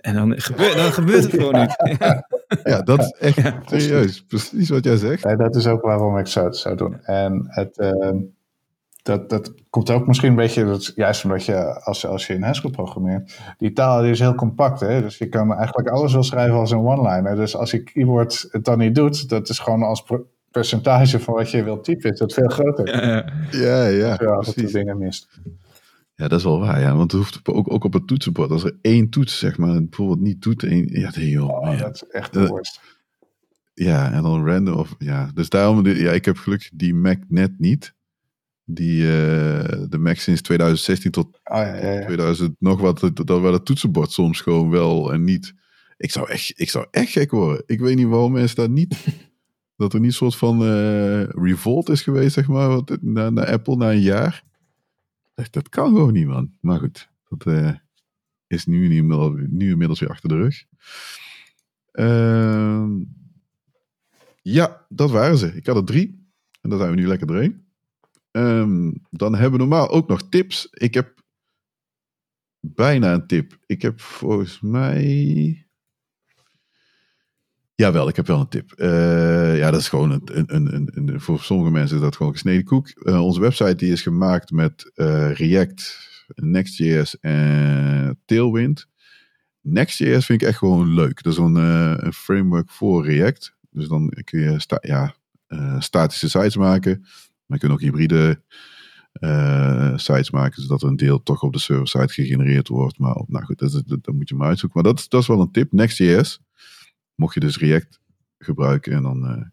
En 0.00 0.14
dan, 0.14 0.40
gebeurt, 0.40 0.76
dan 0.76 0.92
gebeurt 0.92 1.22
het 1.22 1.32
gewoon 1.32 1.60
niet. 1.60 1.76
Ja, 2.64 2.82
dat 2.82 2.98
is 2.98 3.10
echt 3.10 3.36
ja. 3.36 3.62
serieus. 3.66 4.24
Precies 4.28 4.68
wat 4.68 4.84
jij 4.84 4.96
zegt. 4.96 5.22
Ja, 5.22 5.36
dat 5.36 5.56
is 5.56 5.66
ook 5.66 5.82
waarom 5.82 6.18
ik 6.18 6.26
zou, 6.26 6.52
zou 6.52 6.76
doen. 6.76 7.02
En 7.02 7.44
het, 7.48 7.78
uh, 7.78 8.10
dat, 9.04 9.30
dat 9.30 9.54
komt 9.70 9.90
ook 9.90 10.06
misschien 10.06 10.30
een 10.30 10.36
beetje, 10.36 10.64
dat, 10.64 10.92
juist 10.94 11.24
omdat 11.24 11.44
je, 11.44 11.82
als, 11.82 12.06
als 12.06 12.26
je 12.26 12.34
in 12.34 12.42
Haskell 12.42 12.70
programmeert, 12.70 13.38
die 13.58 13.72
taal 13.72 14.02
die 14.02 14.10
is 14.10 14.18
heel 14.18 14.34
compact. 14.34 14.80
Hè? 14.80 15.02
Dus 15.02 15.18
je 15.18 15.28
kan 15.28 15.54
eigenlijk 15.54 15.88
alles 15.88 16.12
wel 16.12 16.22
schrijven 16.22 16.56
als 16.56 16.70
een 16.70 16.86
one-liner. 16.86 17.36
Dus 17.36 17.56
als 17.56 17.70
je 17.70 17.82
keyboard 17.82 18.48
het 18.50 18.64
dan 18.64 18.78
niet 18.78 18.94
doet, 18.94 19.28
dat 19.28 19.48
is 19.48 19.58
gewoon 19.58 19.82
als 19.82 20.04
percentage 20.50 21.20
van 21.20 21.34
wat 21.34 21.50
je 21.50 21.64
wilt 21.64 21.84
typen, 21.84 22.10
is 22.10 22.18
dat 22.18 22.32
veel 22.32 22.48
groter. 22.48 22.86
Ja, 22.86 23.24
ja. 23.50 23.86
ja 23.86 24.16
ja 24.20 24.30
als 24.30 24.54
je 24.54 24.66
dingen 24.66 24.98
mist. 24.98 25.40
Ja, 26.14 26.28
dat 26.28 26.38
is 26.38 26.44
wel 26.44 26.60
waar, 26.60 26.80
ja. 26.80 26.96
Want 26.96 27.12
het 27.12 27.20
hoeft 27.20 27.48
ook, 27.48 27.72
ook 27.72 27.84
op 27.84 27.92
het 27.92 28.06
toetsenbord. 28.06 28.50
Als 28.50 28.64
er 28.64 28.78
één 28.80 29.10
toets, 29.10 29.38
zeg 29.38 29.58
maar, 29.58 29.82
bijvoorbeeld 29.82 30.20
niet 30.20 30.42
doet, 30.42 30.62
één, 30.62 30.86
ja, 31.00 31.10
joh, 31.10 31.48
oh, 31.48 31.78
dat 31.78 31.94
is 31.94 32.04
echt 32.10 32.32
de 32.32 32.46
worst. 32.46 32.80
Ja, 33.74 34.12
en 34.12 34.22
dan 34.22 34.46
random 34.46 34.74
of, 34.74 34.94
ja. 34.98 35.30
Dus 35.34 35.48
daarom, 35.48 35.86
ja, 35.86 36.10
ik 36.10 36.24
heb 36.24 36.36
gelukkig 36.36 36.70
die 36.74 36.94
Mac 36.94 37.18
net 37.28 37.58
niet. 37.58 37.93
Die, 38.64 39.02
uh, 39.02 39.08
de 39.88 39.98
Mac 39.98 40.16
sinds 40.16 40.42
2016 40.42 41.10
tot 41.10 41.26
oh, 41.26 41.56
ja, 41.56 41.74
ja, 41.74 41.90
ja. 41.90 42.04
2000 42.06 42.56
nog 42.58 42.80
wat, 42.80 43.10
dat 43.14 43.40
waar 43.40 43.52
het 43.52 43.64
toetsenbord 43.64 44.10
soms 44.10 44.40
gewoon 44.40 44.70
wel 44.70 45.12
en 45.12 45.24
niet. 45.24 45.54
Ik 45.96 46.10
zou 46.10 46.28
echt, 46.28 46.52
ik 46.60 46.70
zou 46.70 46.86
echt 46.90 47.10
gek 47.10 47.30
worden. 47.30 47.62
Ik 47.66 47.80
weet 47.80 47.96
niet 47.96 48.06
waarom 48.06 48.32
mensen 48.32 48.56
dat 48.56 48.70
niet 48.70 48.96
Dat 49.76 49.92
er 49.92 50.00
niet 50.00 50.08
een 50.08 50.16
soort 50.16 50.36
van 50.36 50.62
uh, 50.62 51.24
revolt 51.24 51.88
is 51.88 52.02
geweest, 52.02 52.34
zeg 52.34 52.48
maar, 52.48 52.82
naar, 53.00 53.32
naar 53.32 53.46
Apple 53.46 53.76
na 53.76 53.90
een 53.90 54.00
jaar. 54.00 54.44
Dat, 55.34 55.52
dat 55.52 55.68
kan 55.68 55.88
gewoon 55.88 56.12
niet, 56.12 56.26
man. 56.26 56.56
Maar 56.60 56.78
goed, 56.78 57.08
dat 57.28 57.46
uh, 57.46 57.70
is 58.46 58.66
nu, 58.66 58.88
nu 59.48 59.70
inmiddels 59.70 60.00
weer 60.00 60.10
achter 60.10 60.28
de 60.28 60.36
rug. 60.36 60.64
Uh, 61.92 62.86
ja, 64.42 64.86
dat 64.88 65.10
waren 65.10 65.38
ze. 65.38 65.46
Ik 65.54 65.66
had 65.66 65.76
er 65.76 65.84
drie. 65.84 66.28
En 66.60 66.70
daar 66.70 66.78
zijn 66.78 66.90
we 66.90 66.96
nu 66.96 67.06
lekker 67.06 67.26
doorheen. 67.26 67.63
Um, 68.36 69.06
dan 69.10 69.32
hebben 69.34 69.52
we 69.52 69.66
normaal 69.66 69.90
ook 69.90 70.08
nog 70.08 70.28
tips. 70.28 70.68
Ik 70.70 70.94
heb 70.94 71.22
bijna 72.60 73.12
een 73.12 73.26
tip. 73.26 73.58
Ik 73.66 73.82
heb 73.82 74.00
volgens 74.00 74.60
mij 74.60 75.64
Jawel, 77.76 78.08
ik 78.08 78.16
heb 78.16 78.26
wel 78.26 78.40
een 78.40 78.48
tip. 78.48 78.72
Uh, 78.76 79.58
ja, 79.58 79.70
dat 79.70 79.80
is 79.80 79.88
gewoon 79.88 80.10
een, 80.10 80.22
een, 80.24 80.74
een, 80.74 80.90
een, 80.94 81.20
voor 81.20 81.40
sommige 81.40 81.70
mensen 81.70 81.96
is 81.96 82.02
dat 82.02 82.16
gewoon 82.16 82.32
gesneden 82.32 82.64
koek. 82.64 82.92
Uh, 82.94 83.22
onze 83.22 83.40
website 83.40 83.74
die 83.74 83.92
is 83.92 84.02
gemaakt 84.02 84.50
met 84.50 84.90
uh, 84.94 85.32
React, 85.32 86.08
Next.js 86.34 87.20
en 87.20 88.20
Tailwind. 88.24 88.86
Next.js 89.60 90.26
vind 90.26 90.42
ik 90.42 90.48
echt 90.48 90.58
gewoon 90.58 90.94
leuk. 90.94 91.22
Dat 91.22 91.32
is 91.32 91.38
een, 91.38 91.54
een 91.54 92.12
framework 92.12 92.70
voor 92.70 93.06
React. 93.06 93.54
Dus 93.70 93.88
dan 93.88 94.12
kun 94.24 94.40
je 94.40 94.60
sta 94.60 94.78
ja, 94.80 95.14
statische 95.78 96.28
sites 96.28 96.56
maken. 96.56 97.04
Maar 97.46 97.58
je 97.58 97.66
kunt 97.66 97.72
ook 97.72 97.80
hybride 97.80 98.42
sites 99.96 100.30
maken, 100.30 100.62
zodat 100.62 100.82
er 100.82 100.88
een 100.88 100.96
deel 100.96 101.22
toch 101.22 101.42
op 101.42 101.52
de 101.52 101.58
server-side 101.58 102.08
gegenereerd 102.08 102.68
wordt. 102.68 102.98
Maar 102.98 103.22
nou 103.26 103.44
goed, 103.44 103.58
dat, 103.58 104.14
moet 104.14 104.28
je 104.28 104.34
maar 104.34 104.48
uitzoeken. 104.48 104.82
Maar 104.82 104.92
dat, 104.92 105.06
dat 105.08 105.20
is 105.20 105.26
wel 105.26 105.40
een 105.40 105.50
tip. 105.50 105.72
Next.js 105.72 106.40
mocht 107.14 107.34
je 107.34 107.40
dus 107.40 107.58
React 107.58 108.00
gebruiken 108.38 108.92
en 108.92 109.02
dan 109.02 109.24
uh, 109.24 109.46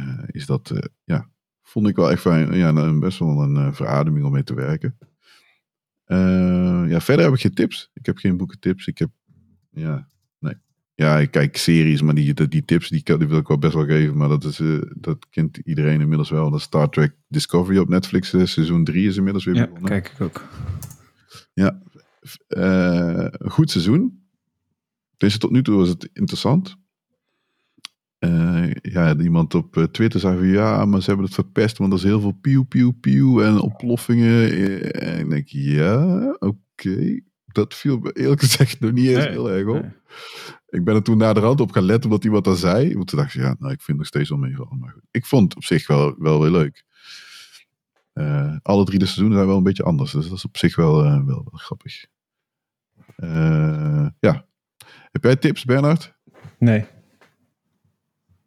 uh, 0.00 0.24
is 0.26 0.46
dat, 0.46 0.90
ja, 1.04 1.30
vond 1.62 1.88
ik 1.88 1.96
wel 1.96 2.10
echt 2.10 2.20
fijn, 2.20 2.54
ja, 2.54 2.70
nou, 2.70 2.98
best 2.98 3.18
wel 3.18 3.42
een 3.42 3.74
verademing 3.74 4.24
om 4.24 4.32
mee 4.32 4.44
te 4.44 4.54
werken. 4.54 4.98
ja, 6.88 7.00
verder 7.00 7.24
heb 7.24 7.34
ik 7.34 7.40
geen 7.40 7.54
tips. 7.54 7.90
Ik 7.94 8.06
heb 8.06 8.16
geen 8.16 8.36
boekentips. 8.36 8.86
Ik 8.86 8.98
heb, 8.98 9.10
ja. 9.70 10.08
Ja, 10.96 11.18
ik 11.18 11.30
kijk 11.30 11.56
series, 11.56 12.02
maar 12.02 12.14
die, 12.14 12.48
die, 12.48 12.64
tips 12.64 12.88
die, 12.88 13.02
die, 13.04 13.26
wil 13.26 13.38
ik 13.38 13.46
wel 13.46 13.58
best 13.58 13.74
wel 13.74 13.84
geven. 13.84 14.16
Maar 14.16 14.28
dat, 14.28 14.44
is, 14.44 14.60
dat 14.94 15.26
kent 15.30 15.56
iedereen 15.56 16.00
inmiddels 16.00 16.30
wel. 16.30 16.50
Dat 16.50 16.60
Star 16.60 16.88
Trek 16.88 17.14
Discovery 17.28 17.78
op 17.78 17.88
Netflix. 17.88 18.28
seizoen 18.28 18.84
3 18.84 19.08
is 19.08 19.16
inmiddels 19.16 19.44
weer 19.44 19.54
ja, 19.54 19.66
begonnen. 19.66 19.90
kijk 19.90 20.08
ik 20.08 20.20
ook. 20.20 20.44
Ja, 21.52 21.82
een 22.48 23.50
goed 23.50 23.70
seizoen. 23.70 24.24
Dus 25.16 25.38
tot 25.38 25.50
nu 25.50 25.62
toe 25.62 25.76
was 25.76 25.88
het 25.88 26.10
interessant. 26.12 26.76
Ja, 28.82 29.16
iemand 29.16 29.54
op 29.54 29.76
eh, 29.76 29.84
Twitter 29.84 30.20
zei 30.20 30.36
van 30.36 30.46
ja, 30.46 30.84
maar 30.84 31.00
ze 31.00 31.06
hebben 31.06 31.26
het 31.26 31.34
verpest, 31.34 31.78
want 31.78 31.92
er 31.92 31.98
is 31.98 32.04
heel 32.04 32.20
veel 32.20 32.38
pieuw, 32.40 32.62
pieuw, 32.62 32.92
pieuw 32.92 33.42
en 33.42 33.60
oploffingen. 33.60 34.50
Eh, 34.50 35.08
en 35.08 35.18
ik 35.18 35.30
denk, 35.30 35.48
ja, 35.48 36.36
oké. 36.38 37.20
Dat 37.56 37.74
viel 37.74 38.10
eerlijk 38.12 38.40
gezegd 38.40 38.80
nog 38.80 38.92
niet 38.92 39.06
eens 39.08 39.26
heel 39.26 39.50
erg 39.50 39.66
op. 39.66 39.84
Ik 40.68 40.84
ben 40.84 40.94
er 40.94 41.02
toen 41.02 41.16
naar 41.18 41.34
de 41.34 41.40
rand 41.40 41.60
op 41.60 41.70
gaan 41.72 41.82
letten 41.84 42.10
omdat 42.10 42.24
iemand 42.24 42.44
dat 42.44 42.58
zei. 42.58 42.94
Want 42.94 43.06
toen 43.08 43.18
dacht 43.18 43.34
ik, 43.34 43.40
ja, 43.40 43.56
nou, 43.58 43.72
ik 43.72 43.82
vind 43.82 43.86
het 43.86 43.96
nog 43.96 44.06
steeds 44.06 44.28
wel 44.28 44.38
meevallen. 44.38 44.78
Maar 44.78 44.90
goed, 44.90 45.02
ik 45.10 45.26
vond 45.26 45.42
het 45.44 45.56
op 45.56 45.64
zich 45.64 45.86
wel, 45.86 46.14
wel 46.18 46.40
weer 46.40 46.50
leuk. 46.50 46.84
eh, 48.12 48.56
alle 48.62 48.84
drie 48.84 48.98
de 48.98 49.04
seizoenen 49.04 49.34
zijn 49.36 49.48
wel 49.48 49.56
een 49.56 49.62
beetje 49.62 49.82
anders. 49.82 50.12
Dus 50.12 50.28
dat 50.28 50.36
is 50.36 50.44
op 50.44 50.56
zich 50.56 50.76
wel, 50.76 51.04
eh, 51.04 51.10
wel, 51.10 51.24
wel 51.50 51.58
grappig. 51.60 52.06
Eh, 53.16 54.06
ja. 54.20 54.46
Heb 55.10 55.24
jij 55.24 55.36
tips, 55.36 55.64
Bernard? 55.64 56.14
Nee. 56.58 56.86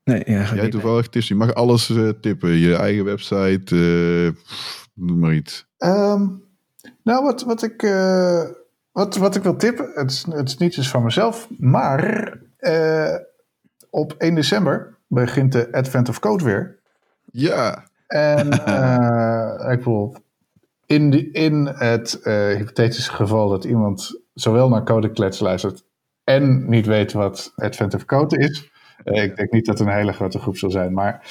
Nee, 0.03 0.23
ja, 0.25 0.55
Jij 0.55 0.69
toevallig 0.69 1.07
tips? 1.07 1.27
Je 1.27 1.35
mag 1.35 1.53
alles 1.53 1.89
eh, 1.89 2.09
tippen. 2.09 2.49
Je 2.49 2.75
eigen 2.75 3.05
website, 3.05 3.75
eh, 3.75 4.41
pff, 4.43 4.89
noem 4.93 5.19
maar 5.19 5.33
iets. 5.33 5.67
Ehm, 5.77 6.27
nou, 7.03 7.23
wat, 7.23 7.43
wat, 7.43 7.63
ik, 7.63 7.83
eh, 7.83 8.43
wat, 8.99 9.15
wat 9.15 9.35
ik 9.35 9.43
wil 9.43 9.55
tippen, 9.55 9.91
het 9.93 10.11
is, 10.11 10.25
het 10.29 10.47
is 10.47 10.57
niet 10.57 10.77
eens 10.77 10.89
van 10.89 11.03
mezelf, 11.03 11.47
maar 11.57 12.33
eh, 12.57 13.15
op 13.89 14.15
1 14.17 14.35
december 14.35 14.97
begint 15.07 15.51
de 15.51 15.71
Advent 15.71 16.09
of 16.09 16.19
Code 16.19 16.43
weer. 16.43 16.79
Ja, 17.31 17.83
En 18.07 18.51
eh, 18.65 19.71
ik 19.71 19.77
bedoel, 19.77 20.15
in, 20.85 21.09
die, 21.09 21.31
in 21.31 21.65
het 21.65 22.21
eh, 22.21 22.33
hypothetische 22.33 23.11
geval 23.11 23.49
dat 23.49 23.63
iemand 23.63 24.21
zowel 24.33 24.69
naar 24.69 24.83
Codeklets 24.83 25.39
luistert 25.39 25.83
en 26.23 26.69
niet 26.69 26.85
weet 26.85 27.13
wat 27.13 27.53
Advent 27.55 27.93
of 27.93 28.05
Code 28.05 28.37
is. 28.37 28.71
ik 29.03 29.35
denk 29.35 29.51
niet 29.51 29.65
dat 29.65 29.79
het 29.79 29.87
een 29.87 29.93
hele 29.93 30.13
grote 30.13 30.39
groep 30.39 30.57
zal 30.57 30.71
zijn, 30.71 30.93
maar 30.93 31.27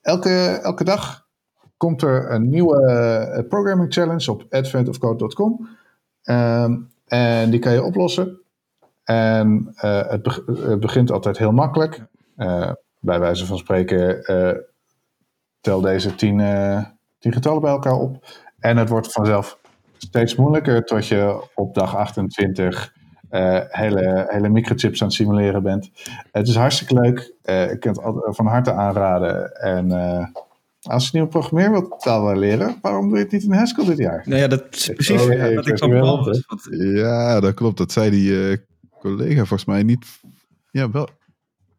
elke, 0.00 0.60
elke 0.62 0.84
dag 0.84 1.26
komt 1.76 2.02
er 2.02 2.30
een 2.30 2.48
nieuwe 2.48 3.44
programming 3.48 3.92
challenge 3.92 4.30
op 4.30 4.46
adventofcode.com. 4.50 5.77
Ehm, 6.28 6.76
en 7.06 7.50
die 7.50 7.60
kan 7.60 7.72
je 7.72 7.82
oplossen. 7.82 8.40
En 9.04 9.72
eh, 9.74 10.08
het, 10.08 10.22
beg- 10.22 10.42
het 10.46 10.80
begint 10.80 11.10
altijd 11.10 11.38
heel 11.38 11.52
makkelijk. 11.52 12.06
Eh, 12.36 12.72
bij 12.98 13.20
wijze 13.20 13.46
van 13.46 13.58
spreken, 13.58 14.24
eh, 14.24 14.54
tel 15.60 15.80
deze 15.80 16.14
tien, 16.14 16.38
tien 17.18 17.32
getallen 17.32 17.60
bij 17.60 17.70
elkaar 17.70 17.92
op. 17.98 18.24
En 18.58 18.76
het 18.76 18.88
wordt 18.88 19.12
vanzelf 19.12 19.58
steeds 19.98 20.34
moeilijker 20.34 20.84
tot 20.84 21.06
je 21.06 21.48
op 21.54 21.74
dag 21.74 21.96
28 21.96 22.92
eh, 23.30 23.60
hele, 23.68 24.26
hele 24.28 24.48
microchips 24.48 25.00
aan 25.00 25.06
het 25.06 25.16
simuleren 25.16 25.62
bent. 25.62 25.90
Het 26.32 26.48
is 26.48 26.56
hartstikke 26.56 26.94
leuk. 26.94 27.34
Ik 27.72 27.80
kan 27.80 27.92
het 28.24 28.36
van 28.36 28.46
harte 28.46 28.72
aanraden. 28.72 29.52
En 29.54 29.90
als 30.88 31.04
je 31.04 31.10
nieuwe 31.12 31.28
programmeertaal 31.28 32.24
wil 32.26 32.36
leren, 32.36 32.78
waarom 32.82 33.08
doe 33.08 33.16
je 33.18 33.22
het 33.24 33.32
niet 33.32 33.42
in 33.42 33.52
Haskell 33.52 33.84
dit 33.84 33.98
jaar? 33.98 34.22
Nou 34.26 34.40
ja, 34.40 34.46
dat 34.48 34.64
is 34.70 34.90
precies 34.94 35.22
Oh, 35.22 35.32
ja, 35.32 35.54
wat 35.54 35.66
ik 35.66 35.78
van 35.78 35.90
plan 35.90 36.24
was. 36.24 36.42
Want 36.46 36.66
ja, 36.70 37.40
dat 37.40 37.54
klopt. 37.54 37.76
Dat 37.78 37.92
zei 37.92 38.10
die 38.10 38.48
eh, 38.50 38.56
collega 39.00 39.36
volgens 39.38 39.64
mij 39.64 39.82
niet. 39.82 40.06
Ja, 40.70 40.90
wel. 40.90 41.08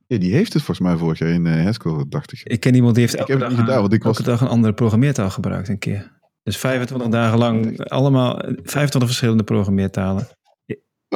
Ja, 0.07 0.17
die 0.17 0.33
heeft 0.33 0.53
het 0.53 0.63
volgens 0.63 0.87
mij 0.87 0.97
vorig 0.97 1.19
jaar 1.19 1.29
in 1.29 1.47
eh 1.47 1.63
Haskell, 1.63 2.05
dacht 2.09 2.31
ik. 2.31 2.41
Ik 2.43 2.59
ken 2.59 2.75
iemand 2.75 2.93
die 2.95 3.03
heeft 3.03 3.13
Ik 3.13 3.19
elke, 3.19 3.31
heb 3.31 3.41
dag, 3.41 3.49
niet 3.49 3.59
gedaan, 3.59 3.81
want 3.81 3.93
ik 3.93 4.03
elke 4.03 4.17
was- 4.17 4.25
dag 4.25 4.41
een 4.41 4.47
andere 4.47 4.73
programmeertaal 4.73 5.29
gebruikt 5.29 5.67
een 5.67 5.79
keer. 5.79 6.17
Dus 6.43 6.57
25 6.57 7.07
dagen 7.09 7.37
lang 7.37 7.79
allemaal 7.89 8.35
25 8.63 9.05
verschillende 9.05 9.43
programmeertalen. 9.43 10.27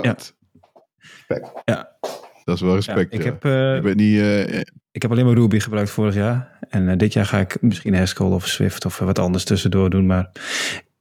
Ja. 0.01 0.15
Ja, 1.65 1.97
Dat 2.43 2.55
is 2.55 2.61
wel 2.61 2.69
ja, 2.69 2.75
respect. 2.75 3.13
ik, 3.13 3.19
ja. 3.23 3.25
heb, 3.25 3.45
eh, 3.45 3.75
Ik 3.75 3.81
weet 3.83 3.95
niet. 3.95 4.19
eh, 4.19 4.59
ik 4.91 5.01
heb 5.01 5.11
alleen 5.11 5.25
maar 5.25 5.33
Ruby 5.33 5.59
gebruikt 5.59 5.89
vorig 5.89 6.13
jaar. 6.15 6.57
En 6.69 6.89
eh, 6.89 6.97
dit 6.97 7.13
jaar 7.13 7.25
ga 7.25 7.39
ik 7.39 7.61
misschien 7.61 7.95
Haskell 7.95 8.25
of 8.27 8.47
Swift 8.47 8.85
of 8.85 8.99
wat 8.99 9.19
anders 9.19 9.43
tussendoor 9.43 9.89
doen. 9.89 10.05
Maar 10.05 10.29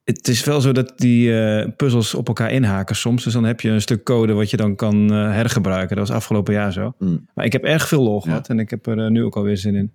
het 0.05 0.29
is 0.29 0.45
wel 0.45 0.61
zo 0.61 0.73
dat 0.73 0.93
die 0.99 1.41
eh, 1.41 1.69
puzzels 1.77 2.15
op 2.15 2.29
elkaar 2.29 2.51
inhaken 2.53 2.97
soms. 2.97 3.25
Dus 3.25 3.33
dan 3.33 3.45
heb 3.45 3.61
je 3.61 3.71
een 3.71 3.81
stuk 3.81 4.05
code 4.05 4.33
wat 4.33 4.51
je 4.51 4.57
dan 4.57 4.77
kan 4.77 5.13
eh, 5.13 5.17
hergebruiken. 5.33 5.97
Dat 5.97 6.09
was 6.09 6.17
afgelopen 6.17 6.55
jaar 6.55 6.73
zo. 6.73 6.95
Mm. 6.99 7.29
Maar 7.35 7.45
ik 7.45 7.53
heb 7.53 7.65
erg 7.65 7.89
veel 7.89 8.03
lol 8.03 8.15
Ja. 8.17 8.21
gehad. 8.21 8.49
En 8.49 8.59
ik 8.59 8.71
heb 8.71 8.87
er 8.87 8.99
eh, 9.05 9.11
nu 9.11 9.25
ook 9.25 9.37
alweer 9.37 9.57
zin 9.57 9.75
in. 9.75 9.93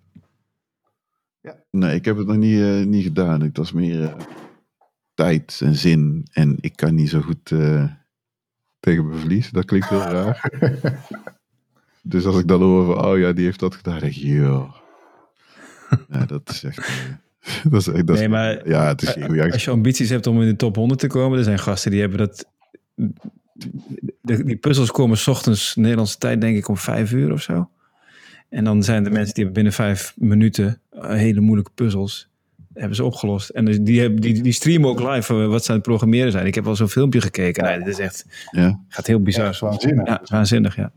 nee, 1.72 1.96
ik 1.96 2.06
heb 2.06 2.18
het 2.18 2.28
nog 2.28 2.38
niet, 2.38 2.60
eh, 2.62 2.84
niet 2.86 3.04
gedaan. 3.04 3.42
Het 3.42 3.58
was 3.58 3.72
meer 3.72 4.04
eh, 4.04 4.14
tijd 5.14 5.60
en 5.64 5.76
zin. 5.76 6.28
En 6.32 6.58
ik 6.62 6.76
kan 6.76 6.96
niet 6.96 7.10
zo 7.10 7.22
goed 7.22 7.52
eh, 7.52 7.84
tegen 8.80 9.08
mijn 9.08 9.20
verlies. 9.20 9.50
Dat 9.50 9.66
klinkt 9.66 9.90
heel 9.90 10.00
raar. 10.18 10.50
Dus 12.08 12.26
als 12.26 12.40
ik 12.40 12.48
dan 12.48 12.62
hoor 12.62 12.86
van, 12.86 13.06
oh 13.06 13.18
ja, 13.20 13.32
die 13.34 13.46
heeft 13.46 13.60
dat 13.60 13.76
gedaan. 13.76 14.00
denk 14.00 14.12
ik, 14.16 14.22
joh. 14.22 14.74
Ja, 16.10 16.26
dat 16.26 16.50
is 16.50 16.64
echt... 16.64 16.78
eh, 16.78 16.92
dat 17.72 17.82
is, 17.82 17.88
echt- 17.88 18.08
dat 18.08 18.16
is- 18.16 18.20
Nee, 18.22 18.30
maar 18.30 18.68
ja, 18.70 18.88
het 18.88 19.02
is 19.02 19.10
geen 19.10 19.52
Als 19.52 19.64
je 19.66 19.72
ambities 19.72 20.10
hebt 20.10 20.28
om 20.28 20.42
in 20.42 20.48
de 20.48 20.56
top 20.56 20.76
100 20.76 21.00
te 21.00 21.08
komen, 21.08 21.38
er 21.38 21.44
zijn 21.44 21.60
gasten 21.60 21.92
die 21.92 22.00
hebben 22.00 22.18
dat. 22.20 22.46
de- 24.22 24.44
die 24.44 24.56
puzzels 24.58 24.92
komen 24.92 25.18
's 25.18 25.28
ochtends 25.28 25.76
Nederlandse 25.76 26.18
tijd, 26.18 26.42
denk 26.42 26.58
ik, 26.58 26.68
om 26.68 26.78
vijf 26.78 27.12
uur 27.12 27.32
of 27.32 27.42
zo. 27.42 27.70
En 28.50 28.64
dan 28.64 28.84
zijn 28.84 29.06
er 29.06 29.12
mensen 29.12 29.34
die 29.34 29.44
hebben 29.44 29.54
binnen 29.54 29.74
vijf 29.74 30.14
minuten 30.18 30.82
eh, 30.92 31.10
hele 31.10 31.40
moeilijke 31.40 31.72
puzzels. 31.76 32.30
Hebben 32.74 32.96
ze 32.96 33.04
opgelost. 33.04 33.50
En 33.50 33.66
dus 33.66 33.80
die, 33.82 34.14
die, 34.14 34.42
die 34.44 34.52
streamen 34.52 34.90
ook 34.90 35.00
live 35.00 35.34
eh, 35.42 35.48
wat 35.48 35.64
ze 35.64 35.70
aan 35.70 35.76
het 35.78 35.86
programmeren 35.86 36.32
zijn. 36.32 36.46
Ik 36.46 36.56
heb 36.56 36.68
al 36.68 36.76
zo'n 36.76 36.90
filmpje 36.90 37.22
gekeken. 37.22 37.64
Nee, 37.64 37.78
dit 37.78 37.88
is 37.88 38.00
echt. 38.00 38.26
Ja, 38.52 38.80
Gaat 38.88 39.08
heel 39.08 39.18
Ja, 39.18 39.24
bizar. 39.24 39.50
is 39.50 39.60
waanzinnig. 39.60 40.08
Ja, 40.08 40.22
waanzinnig, 40.26 40.76
ja. 40.76 40.92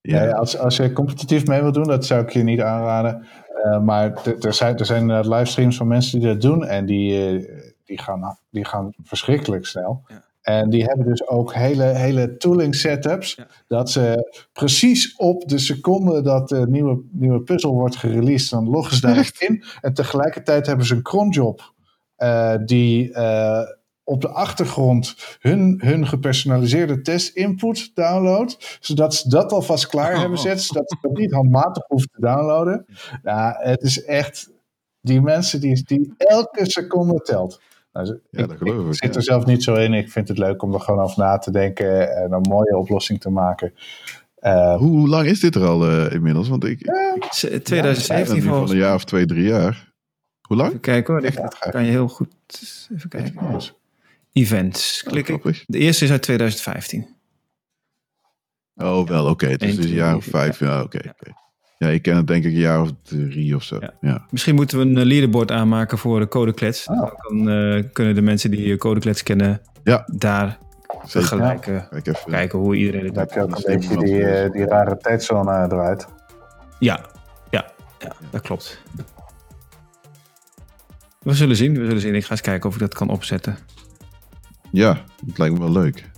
Ja. 0.00 0.22
Ja, 0.22 0.32
als, 0.32 0.58
als 0.58 0.76
je 0.76 0.92
competitief 0.92 1.46
mee 1.46 1.62
wil 1.62 1.72
doen, 1.72 1.86
dat 1.86 2.06
zou 2.06 2.22
ik 2.22 2.30
je 2.30 2.42
niet 2.42 2.60
aanraden. 2.60 3.26
Eh, 3.64 3.80
maar 3.80 4.12
er 4.40 4.54
zijn, 4.54 4.78
er 4.78 4.86
zijn 4.86 5.00
inderdaad 5.00 5.26
livestreams 5.26 5.76
van 5.76 5.86
mensen 5.86 6.20
die 6.20 6.28
dat 6.28 6.40
doen. 6.40 6.66
En 6.66 6.86
die, 6.86 7.26
eh, 7.26 7.58
die, 7.84 7.98
gaan, 7.98 8.38
die 8.50 8.64
gaan 8.64 8.92
verschrikkelijk 9.02 9.66
snel. 9.66 10.02
Ja. 10.06 10.22
En 10.42 10.70
die 10.70 10.84
hebben 10.84 11.06
dus 11.06 11.28
ook 11.28 11.54
hele, 11.54 11.84
hele 11.84 12.36
tooling 12.36 12.74
setups. 12.74 13.34
Ja. 13.34 13.46
Dat 13.66 13.90
ze 13.90 14.32
precies 14.52 15.16
op 15.16 15.48
de 15.48 15.58
seconde 15.58 16.22
dat 16.22 16.48
de 16.48 16.66
nieuwe, 16.68 17.02
nieuwe 17.10 17.40
puzzel 17.40 17.72
wordt 17.72 17.96
gereleased, 17.96 18.50
dan 18.50 18.68
loggen 18.68 18.96
ze 18.96 19.00
daar 19.00 19.30
in. 19.48 19.64
En 19.80 19.94
tegelijkertijd 19.94 20.66
hebben 20.66 20.86
ze 20.86 20.94
een 20.94 21.02
cronjob 21.02 21.72
eh, 22.16 22.54
die 22.64 23.12
eh, 23.12 23.62
op 24.04 24.20
de 24.20 24.28
achtergrond 24.28 25.14
hun, 25.40 25.80
hun 25.84 26.06
gepersonaliseerde 26.06 27.00
test 27.00 27.36
input 27.36 27.90
downloadt. 27.94 28.78
Zodat 28.80 29.14
ze 29.14 29.28
dat 29.28 29.52
alvast 29.52 29.86
klaar 29.86 30.18
hebben 30.20 30.38
zitten. 30.38 30.60
Zodat 30.64 30.90
ze 30.90 30.96
dat 31.00 31.16
niet 31.18 31.32
handmatig 31.32 31.84
hoeven 31.86 32.08
te 32.10 32.20
downloaden. 32.20 32.86
Nou, 33.22 33.54
het 33.58 33.82
is 33.82 34.04
echt... 34.04 34.50
Die 35.02 35.20
mensen 35.20 35.60
die, 35.60 35.82
die 35.84 36.14
elke 36.16 36.70
seconde 36.70 37.20
telt. 37.20 37.60
Nou, 37.92 38.18
Ja, 38.30 38.46
dat 38.46 38.56
geloof 38.56 38.86
ik, 38.86 38.94
zit 38.94 39.10
ja. 39.12 39.16
er 39.18 39.22
zelf 39.24 39.44
niet 39.46 39.62
zo 39.62 39.74
in. 39.74 39.92
Ik 39.94 40.10
vind 40.10 40.28
het 40.28 40.38
leuk 40.38 40.62
om 40.62 40.74
er 40.74 40.80
gewoon 40.80 41.00
over 41.04 41.18
na 41.18 41.38
te 41.38 41.50
denken 41.50 42.16
en 42.16 42.32
een 42.32 42.40
mooie 42.48 42.76
oplossing 42.76 43.20
te 43.20 43.30
maken. 43.30 43.74
Eh, 44.34 44.76
Hoe, 44.76 44.88
hoe 44.90 45.08
lang 45.08 45.26
is 45.26 45.40
dit 45.40 45.54
er 45.54 45.66
al 45.66 45.86
eh, 45.88 46.12
inmiddels? 46.12 46.48
Want 46.48 46.64
ik, 46.64 46.80
ik 46.80 47.26
Z- 47.30 47.42
ben 47.48 47.62
2017 47.62 48.34
nu 48.34 48.40
van 48.42 48.50
volgens 48.50 48.70
een 48.72 48.78
jaar 48.78 48.94
of 48.94 49.04
twee, 49.04 49.26
drie 49.26 49.46
jaar. 49.48 49.92
Hoe 50.40 50.56
lang? 50.56 50.68
Even 50.68 50.80
kijken 50.80 51.14
hoor. 51.14 51.22
Ja, 51.22 51.30
ga- 51.30 51.70
kan 51.70 51.84
je 51.84 51.90
heel 51.90 52.08
goed. 52.08 52.28
Even 52.96 53.08
kijken. 53.08 53.34
Events. 54.32 55.02
Klik 55.02 55.28
ik. 55.28 55.64
De 55.66 55.78
eerste 55.78 56.04
is 56.04 56.10
uit 56.10 56.22
2015. 56.22 57.16
Oh, 58.74 59.08
wel, 59.08 59.26
oké. 59.26 59.46
Het 59.46 59.62
is 59.62 59.70
Eén, 59.70 59.76
dus 59.76 59.84
een 59.84 59.90
jaar 59.90 60.16
of 60.16 60.24
vijf. 60.24 60.58
Ja, 60.58 60.82
oké. 60.82 60.98
oké. 60.98 61.32
Ja, 61.78 61.88
ik 61.88 62.02
ken 62.02 62.16
het 62.16 62.26
denk 62.26 62.44
ik 62.44 62.52
een 62.52 62.58
jaar 62.58 62.80
of 62.80 62.90
drie 63.02 63.54
of 63.56 63.62
zo. 63.62 63.76
Ja. 63.80 63.92
Ja. 64.00 64.26
Misschien 64.30 64.54
moeten 64.54 64.78
we 64.78 64.84
een 64.84 64.98
eh, 64.98 65.04
leaderboard 65.04 65.50
aanmaken 65.50 65.98
voor 65.98 66.20
de 66.20 66.28
codeklets. 66.28 66.88
Ah. 66.88 66.98
Dan 67.00 67.12
kan, 67.16 67.50
eh, 67.50 67.84
kunnen 67.92 68.14
de 68.14 68.22
mensen 68.22 68.50
die 68.50 68.72
eh, 68.72 68.78
codeklets 68.78 69.22
kennen 69.22 69.60
Ja. 69.84 70.04
daar 70.06 70.58
Zeker. 70.88 71.08
vergelijken. 71.08 71.88
Kijk 71.90 72.06
even. 72.06 72.30
Kijken 72.30 72.58
hoe 72.58 72.76
iedereen 72.76 73.04
het 73.04 73.14
dan 73.14 73.24
doet. 73.24 73.34
heb 73.34 73.42
je 73.42 73.48
ook 73.48 73.50
dat 73.56 73.68
een 73.68 73.78
beetje 73.78 74.04
die, 74.04 74.50
die 74.50 74.64
rare 74.66 74.96
tijdzone 74.96 75.50
eruit. 75.52 76.06
Ja, 76.78 77.00
ja, 77.50 77.72
ja, 77.98 78.12
dat 78.30 78.40
klopt. 78.40 78.82
We 81.18 81.34
zullen 81.34 81.56
zien, 81.56 81.78
we 81.78 81.84
zullen 81.84 82.00
zien. 82.00 82.14
Ik 82.14 82.24
ga 82.24 82.30
eens 82.30 82.40
kijken 82.40 82.68
of 82.68 82.74
ik 82.74 82.80
dat 82.80 82.94
kan 82.94 83.08
opzetten. 83.08 83.56
Ja, 84.70 85.04
het 85.26 85.38
lijkt 85.38 85.54
me 85.54 85.60
wel 85.60 85.72
leuk. 85.72 86.10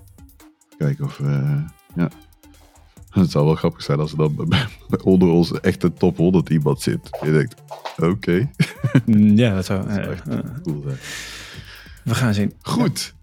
Kijken 0.78 1.04
of... 1.04 1.20
eh, 1.20 1.58
ja. 1.94 2.10
Het 3.10 3.30
zou 3.30 3.44
wel 3.44 3.54
grappig 3.54 3.82
zijn 3.82 3.98
als 4.00 4.12
er 4.12 4.18
dan 4.18 4.52
onder 5.02 5.28
onze 5.28 5.60
echte 5.60 5.92
top 5.92 6.16
100 6.16 6.48
iemand 6.48 6.80
zit. 6.80 7.18
Je 7.22 7.32
denkt, 7.32 7.54
oké. 7.96 8.50
Mm, 9.04 9.36
ja, 9.36 9.54
dat 9.54 9.64
zou... 9.64 9.80
Dat 9.86 9.88
eh, 9.96 10.02
zou 10.02 10.12
echt 10.12 10.28
eh, 10.28 10.38
cool 10.62 10.82
zijn. 10.86 10.96
we 12.04 12.14
gaan 12.14 12.34
zien. 12.34 12.52
Goed. 12.62 13.14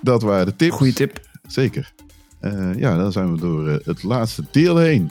Dat 0.00 0.22
waren 0.22 0.46
de 0.46 0.56
tips. 0.56 0.76
Goeie 0.76 0.92
tip. 0.92 1.20
Zeker. 1.46 1.92
Eh, 2.40 2.74
ja, 2.76 2.96
dan 2.96 3.12
zijn 3.12 3.32
we 3.32 3.40
door 3.40 3.68
het 3.84 4.02
laatste 4.02 4.44
deel 4.50 4.76
heen. 4.76 5.10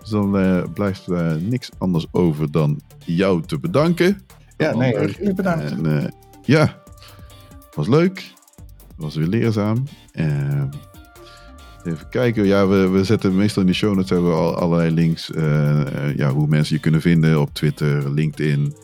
Dus 0.00 0.10
dan 0.10 0.38
eh, 0.38 0.62
blijft 0.74 1.06
er 1.06 1.40
niks 1.40 1.70
anders 1.78 2.06
over 2.10 2.50
dan 2.50 2.80
jou 3.04 3.42
te 3.42 3.58
bedanken. 3.58 4.22
Ja, 4.56 4.74
nee, 4.74 4.92
jullie 4.92 5.34
bedankt. 5.34 5.70
En 5.70 6.14
ja, 6.42 6.81
was 7.74 7.88
leuk. 7.88 8.32
Was 8.96 9.14
weer 9.14 9.26
leerzaam. 9.26 9.84
Ehm, 10.12 10.66
even 11.84 12.08
kijken. 12.08 12.44
Ja, 12.46 12.66
we, 12.68 12.88
we 12.88 13.04
zetten 13.04 13.36
meestal 13.36 13.62
in 13.62 13.68
de 13.68 13.74
show 13.74 13.94
notes 13.94 14.10
hebben 14.10 14.28
we 14.30 14.36
al 14.36 14.54
allerlei 14.56 14.90
links. 14.90 15.30
eh, 15.32 15.80
eh, 15.80 16.16
ja, 16.16 16.30
hoe 16.30 16.46
mensen 16.46 16.74
je 16.74 16.80
kunnen 16.80 17.00
vinden 17.00 17.40
op 17.40 17.54
Twitter, 17.54 18.10
LinkedIn. 18.12 18.74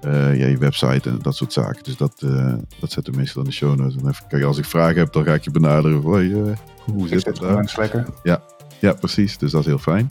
eh, 0.00 0.38
ja, 0.38 0.46
je 0.46 0.58
website 0.58 1.08
en 1.10 1.18
dat 1.22 1.36
soort 1.36 1.52
zaken. 1.52 1.82
Dus 1.82 1.96
dat, 1.96 2.12
dat 2.80 2.92
zetten 2.92 3.12
we 3.12 3.18
meestal 3.18 3.42
in 3.42 3.48
de 3.48 3.54
show 3.54 3.76
notes. 3.78 3.96
En 4.02 4.08
even 4.08 4.26
kijken, 4.28 4.48
als 4.48 4.58
ik 4.58 4.64
vragen 4.64 4.98
heb, 4.98 5.12
dan 5.12 5.24
ga 5.24 5.34
ik 5.34 5.44
je 5.44 5.50
benaderen. 5.50 6.00
Hoi, 6.00 6.34
hoe 6.84 7.08
zit 7.08 7.26
het 7.26 7.36
daar? 7.36 7.74
lekker. 7.76 8.06
Ja, 8.80 8.92
precies. 8.92 9.38
Dus 9.38 9.50
dat 9.50 9.60
is 9.60 9.66
heel 9.66 9.78
fijn. 9.78 10.10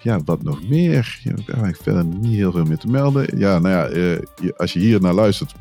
ja, 0.00 0.20
wat 0.24 0.42
nog 0.42 0.68
meer? 0.68 1.20
Ja, 1.22 1.30
ik 1.30 1.36
heb 1.36 1.48
eigenlijk 1.48 1.82
verder 1.82 2.04
niet 2.04 2.34
heel 2.34 2.52
veel 2.52 2.64
meer 2.64 2.78
te 2.78 2.88
melden. 2.88 3.38
Ja, 3.38 3.58
nou 3.58 3.94
ja, 3.96 4.18
als 4.56 4.72
je 4.72 4.78
hier 4.78 5.00
naar 5.00 5.14
luistert, 5.14 5.54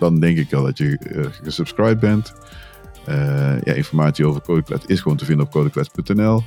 dan 0.00 0.20
denk 0.20 0.38
ik 0.38 0.52
al 0.52 0.62
dat 0.62 0.78
je 0.78 0.98
eh, 0.98 1.24
gesubscribed 1.42 2.00
bent. 2.00 2.32
Eh, 3.06 3.62
ja, 3.62 3.72
informatie 3.72 4.26
over 4.26 4.40
Codeklets 4.42 4.86
is 4.86 5.00
gewoon 5.00 5.16
te 5.16 5.24
vinden 5.24 5.46
op 5.46 5.52
codeklets.nl. 5.52 6.44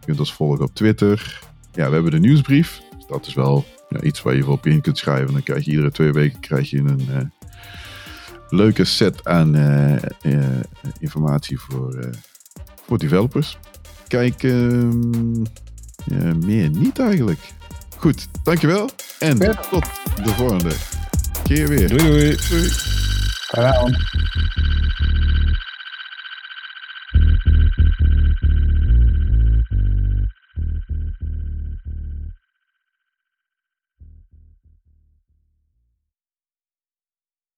Je 0.00 0.06
kunt 0.06 0.18
ons 0.18 0.32
volgen 0.34 0.64
op 0.64 0.74
Twitter. 0.74 1.40
Ja, 1.72 1.86
we 1.88 1.94
hebben 1.94 2.10
de 2.10 2.18
nieuwsbrief. 2.18 2.80
Dus 2.96 3.06
dat 3.06 3.26
is 3.26 3.34
wel 3.34 3.64
ja, 3.88 4.00
iets 4.00 4.22
waar 4.22 4.36
je 4.36 4.42
voor 4.42 4.52
op 4.52 4.66
in 4.66 4.80
kunt 4.80 4.98
schrijven. 4.98 5.32
Dan 5.32 5.42
krijg 5.42 5.64
je 5.64 5.70
iedere 5.70 5.90
twee 5.90 6.12
weken 6.12 6.40
krijg 6.40 6.70
je 6.70 6.78
een 6.78 7.08
eh, 7.10 7.20
leuke 8.48 8.84
set 8.84 9.24
aan 9.24 9.56
informatie 10.98 11.58
voor, 11.58 12.10
voor 12.86 12.98
developers. 12.98 13.58
Kijk, 14.08 14.42
ehm, 14.42 15.42
meer 16.46 16.70
niet 16.70 16.98
eigenlijk. 16.98 17.40
Goed, 17.96 18.28
dankjewel. 18.42 18.90
En 19.18 19.36
Ja. 19.36 19.54
tot 19.54 19.84
de 20.24 20.28
volgende 20.28 20.70
keer 21.54 21.68
weer. 21.68 21.88
Doei 21.88 22.04
doei. 22.04 22.36
Doei. 22.48 23.90